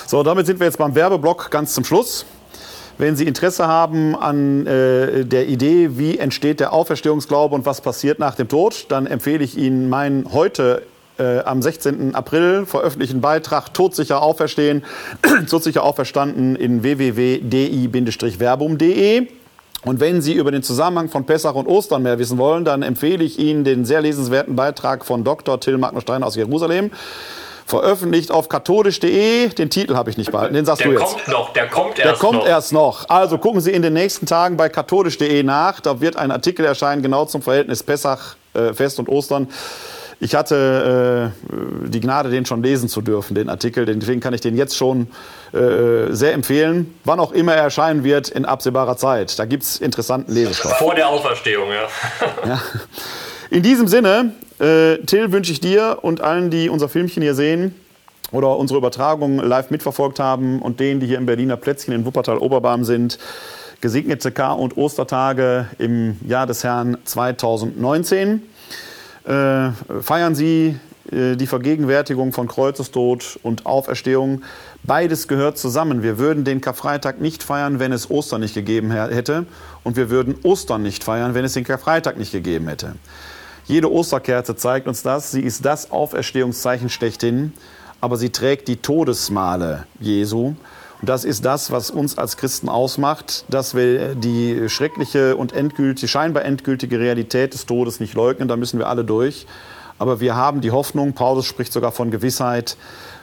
So, 0.08 0.24
damit 0.24 0.48
sind 0.48 0.60
wir 0.60 0.66
jetzt 0.66 0.78
beim 0.78 0.96
Werbeblock 0.96 1.52
ganz 1.52 1.74
zum 1.74 1.84
Schluss. 1.84 2.26
Wenn 2.98 3.16
Sie 3.16 3.26
Interesse 3.26 3.68
haben 3.68 4.16
an 4.16 4.66
äh, 4.66 5.24
der 5.24 5.48
Idee, 5.48 6.00
wie 6.00 6.18
entsteht 6.18 6.60
der 6.60 6.74
Auferstehungsglaube 6.74 7.54
und 7.54 7.66
was 7.66 7.82
passiert 7.82 8.18
nach 8.18 8.34
dem 8.34 8.50
Tod, 8.50 8.88
dann 8.90 9.06
empfehle 9.06 9.44
ich 9.44 9.56
Ihnen 9.56 9.88
meinen 9.88 10.34
heute 10.34 10.82
äh, 11.20 11.42
am 11.42 11.62
16. 11.62 12.16
April 12.16 12.66
veröffentlichten 12.66 13.22
Beitrag 13.22 13.72
Todsicher 13.74 14.24
Auferstehen, 14.24 14.84
Todsicher 15.50 15.84
Auferstanden 15.84 16.56
in 16.56 16.82
www.di-werbum.de. 16.82 19.28
Und 19.86 20.00
wenn 20.00 20.22
Sie 20.22 20.34
über 20.34 20.52
den 20.52 20.64
Zusammenhang 20.64 21.08
von 21.10 21.26
Pessach 21.26 21.54
und 21.56 21.68
Ostern 21.68 22.04
mehr 22.04 22.20
wissen 22.20 22.38
wollen, 22.38 22.66
dann 22.66 22.82
empfehle 22.82 23.24
ich 23.24 23.40
Ihnen 23.40 23.64
den 23.64 23.86
sehr 23.86 24.02
lesenswerten 24.02 24.56
Beitrag 24.56 25.06
von 25.06 25.24
Dr. 25.24 25.60
Till 25.60 25.78
Magnus 25.78 26.04
Stein 26.04 26.24
aus 26.24 26.36
Jerusalem, 26.36 26.92
veröffentlicht 27.66 28.32
auf 28.32 28.50
katholisch.de. 28.50 29.50
Den 29.50 29.70
Titel 29.70 29.96
habe 29.96 30.10
ich 30.10 30.18
nicht 30.18 30.32
behalten, 30.32 30.56
den 30.56 30.66
sagst 30.66 30.82
Der 30.84 30.92
du 30.92 31.00
jetzt. 31.00 31.14
kommt 31.14 31.28
noch, 31.28 31.54
der 31.54 31.68
kommt 31.68 31.98
Der 31.98 32.06
erst 32.06 32.20
kommt 32.22 32.40
noch. 32.40 32.48
erst 32.48 32.74
noch. 32.74 33.10
Also 33.10 33.38
gucken 33.38 33.62
Sie 33.62 33.72
in 33.72 33.82
den 33.82 33.94
nächsten 33.94 34.26
Tagen 34.26 34.58
bei 34.58 34.68
katholisch.de 34.70 35.44
nach. 35.44 35.80
Da 35.80 36.02
wird 36.02 36.16
ein 36.18 36.32
Artikel 36.32 36.66
erscheinen, 36.66 37.02
genau 37.02 37.26
zum 37.26 37.42
Verhältnis 37.42 37.84
Pessach, 37.84 38.36
äh, 38.54 38.74
Fest 38.74 39.00
und 39.00 39.10
Ostern. 39.10 39.48
Ich 40.20 40.34
hatte 40.34 41.32
äh, 41.54 41.90
die 41.90 42.00
Gnade, 42.00 42.30
den 42.30 42.46
schon 42.46 42.64
lesen 42.64 42.90
zu 42.90 43.02
dürfen, 43.02 43.36
den 43.36 43.50
Artikel. 43.50 43.86
Deswegen 43.86 44.20
kann 44.20 44.34
ich 44.34 44.42
den 44.42 44.58
jetzt 44.58 44.76
schon 44.76 45.08
äh, 45.54 46.12
sehr 46.12 46.34
empfehlen. 46.34 46.96
Wann 47.04 47.20
auch 47.20 47.32
immer 47.32 47.54
er 47.54 47.64
erscheinen 47.64 48.04
wird, 48.04 48.30
in 48.30 48.46
absehbarer 48.46 48.98
Zeit. 48.98 49.38
Da 49.38 49.46
gibt 49.46 49.64
es 49.64 49.78
interessanten 49.78 50.34
Lesestoff. 50.34 50.78
Vor 50.78 50.96
der 50.96 51.08
Auferstehung, 51.10 51.70
ja. 51.70 52.48
Ja. 52.48 52.62
In 53.50 53.62
diesem 53.62 53.88
Sinne, 53.88 54.34
äh, 54.60 54.98
Till, 55.06 55.32
wünsche 55.32 55.52
ich 55.52 55.60
dir 55.60 56.00
und 56.02 56.22
allen, 56.22 56.50
die 56.50 56.70
unser 56.70 56.90
Filmchen 56.90 57.22
hier 57.22 57.36
sehen 57.36 57.76
oder 58.32 58.58
unsere 58.58 58.80
Übertragung 58.80 59.38
live 59.38 59.70
mitverfolgt 59.70 60.20
haben 60.20 60.62
und 60.62 60.80
denen, 60.80 61.00
die 61.00 61.08
hier 61.08 61.18
im 61.18 61.26
Berliner 61.26 61.58
Plätzchen 61.58 61.94
in 61.94 62.06
Wuppertal-Oberbarm 62.06 62.84
sind, 62.84 63.20
gesegnete 63.82 64.32
Kar- 64.32 64.58
und 64.58 64.76
Ostertage 64.78 65.68
im 65.78 66.18
Jahr 66.28 66.48
des 66.48 66.64
Herrn 66.64 66.98
2019. 67.06 68.42
Äh, 69.28 69.72
feiern 70.02 70.36
Sie 70.36 70.80
äh, 71.12 71.36
die 71.36 71.48
Vergegenwärtigung 71.48 72.32
von 72.32 72.48
Kreuzestod 72.48 73.40
und 73.44 73.66
Auferstehung. 73.66 74.42
Beides 74.84 75.28
gehört 75.28 75.58
zusammen. 75.58 76.02
Wir 76.02 76.18
würden 76.18 76.46
den 76.46 76.62
Karfreitag 76.62 77.20
nicht 77.20 77.44
feiern, 77.44 77.80
wenn 77.80 77.92
es 77.92 78.10
Ostern 78.10 78.40
nicht 78.42 78.54
gegeben 78.54 78.90
hä- 78.92 79.14
hätte. 79.14 79.46
Und 79.84 79.98
wir 79.98 80.10
würden 80.10 80.36
Ostern 80.44 80.82
nicht 80.82 81.04
feiern, 81.04 81.34
wenn 81.34 81.44
es 81.44 81.54
den 81.54 81.66
Karfreitag 81.66 82.18
nicht 82.18 82.32
gegeben 82.32 82.68
hätte. 82.70 82.96
Jede 83.66 83.92
Osterkerze 83.92 84.56
zeigt 84.56 84.88
uns 84.88 85.04
das. 85.04 85.32
Sie 85.32 85.42
ist 85.42 85.66
das 85.66 85.92
Auferstehungszeichen 85.92 86.90
schlechthin, 86.90 87.52
aber 88.00 88.16
sie 88.16 88.30
trägt 88.30 88.70
die 88.70 88.78
Todesmale 88.78 89.86
Jesu. 90.00 90.54
Das 91.02 91.26
ist 91.26 91.46
das, 91.46 91.72
was 91.72 91.92
uns 91.92 92.18
als 92.18 92.38
Christen 92.38 92.70
ausmacht, 92.70 93.46
dass 93.50 93.76
wir 93.76 94.16
die 94.16 94.68
schreckliche 94.68 95.36
und 95.36 95.54
endgültige, 95.54 96.08
scheinbar 96.08 96.44
endgültige 96.44 97.00
Realität 97.00 97.54
des 97.54 97.68
Todes 97.68 98.00
nicht 98.00 98.16
leugnen. 98.16 98.48
Da 98.48 98.56
müssen 98.58 98.80
wir 98.80 98.88
alle 98.88 99.06
durch. 99.06 99.46
Aber 100.00 100.20
wir 100.20 100.36
haben 100.36 100.62
die 100.62 100.72
Hoffnung, 100.72 101.14
Paulus 101.14 101.46
spricht 101.46 101.72
sogar 101.72 101.92
von 101.92 102.12
Gewissheit, 102.12 102.78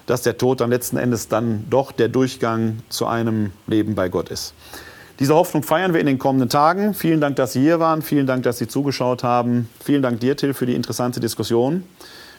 dass 0.07 0.23
der 0.23 0.37
Tod 0.39 0.61
dann 0.61 0.71
letzten 0.71 0.97
Endes 0.97 1.29
dann 1.29 1.65
doch 1.71 1.93
der 1.93 2.09
Durchgang 2.09 2.79
zu 2.89 3.07
einem 3.07 3.53
Leben 3.67 3.95
bei 3.95 4.09
Gott 4.09 4.29
ist. 4.29 4.55
Diese 5.21 5.35
Hoffnung 5.35 5.63
feiern 5.63 5.93
wir 5.93 6.01
in 6.01 6.07
den 6.07 6.19
kommenden 6.19 6.49
Tagen. 6.49 6.93
Vielen 6.95 7.21
Dank, 7.21 7.37
dass 7.37 7.53
Sie 7.53 7.61
hier 7.61 7.79
waren. 7.79 8.03
Vielen 8.03 8.27
Dank, 8.27 8.43
dass 8.43 8.59
Sie 8.59 8.67
zugeschaut 8.67 9.23
haben. 9.23 9.69
Vielen 9.83 10.03
Dank 10.03 10.21
dir, 10.21 10.37
Till, 10.37 10.55
für 10.55 10.67
die 10.67 10.75
interessante 10.75 11.21
Diskussion. 11.21 11.85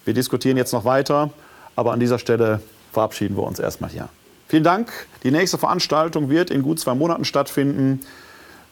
Wir 0.04 0.14
diskutieren 0.14 0.58
jetzt 0.58 0.74
noch 0.74 0.84
weiter, 0.84 1.30
aber 1.76 1.94
an 1.94 2.00
dieser 2.00 2.20
Stelle 2.20 2.60
verabschieden 2.92 3.38
wir 3.38 3.44
uns 3.44 3.60
erstmal 3.60 3.90
hier. 3.90 4.10
Vielen 4.48 4.64
Dank. 4.64 4.92
Die 5.24 5.32
nächste 5.32 5.58
Veranstaltung 5.58 6.30
wird 6.30 6.52
in 6.52 6.62
gut 6.62 6.80
zwei 6.80 6.94
Monaten 6.94 7.26
stattfinden. 7.26 8.02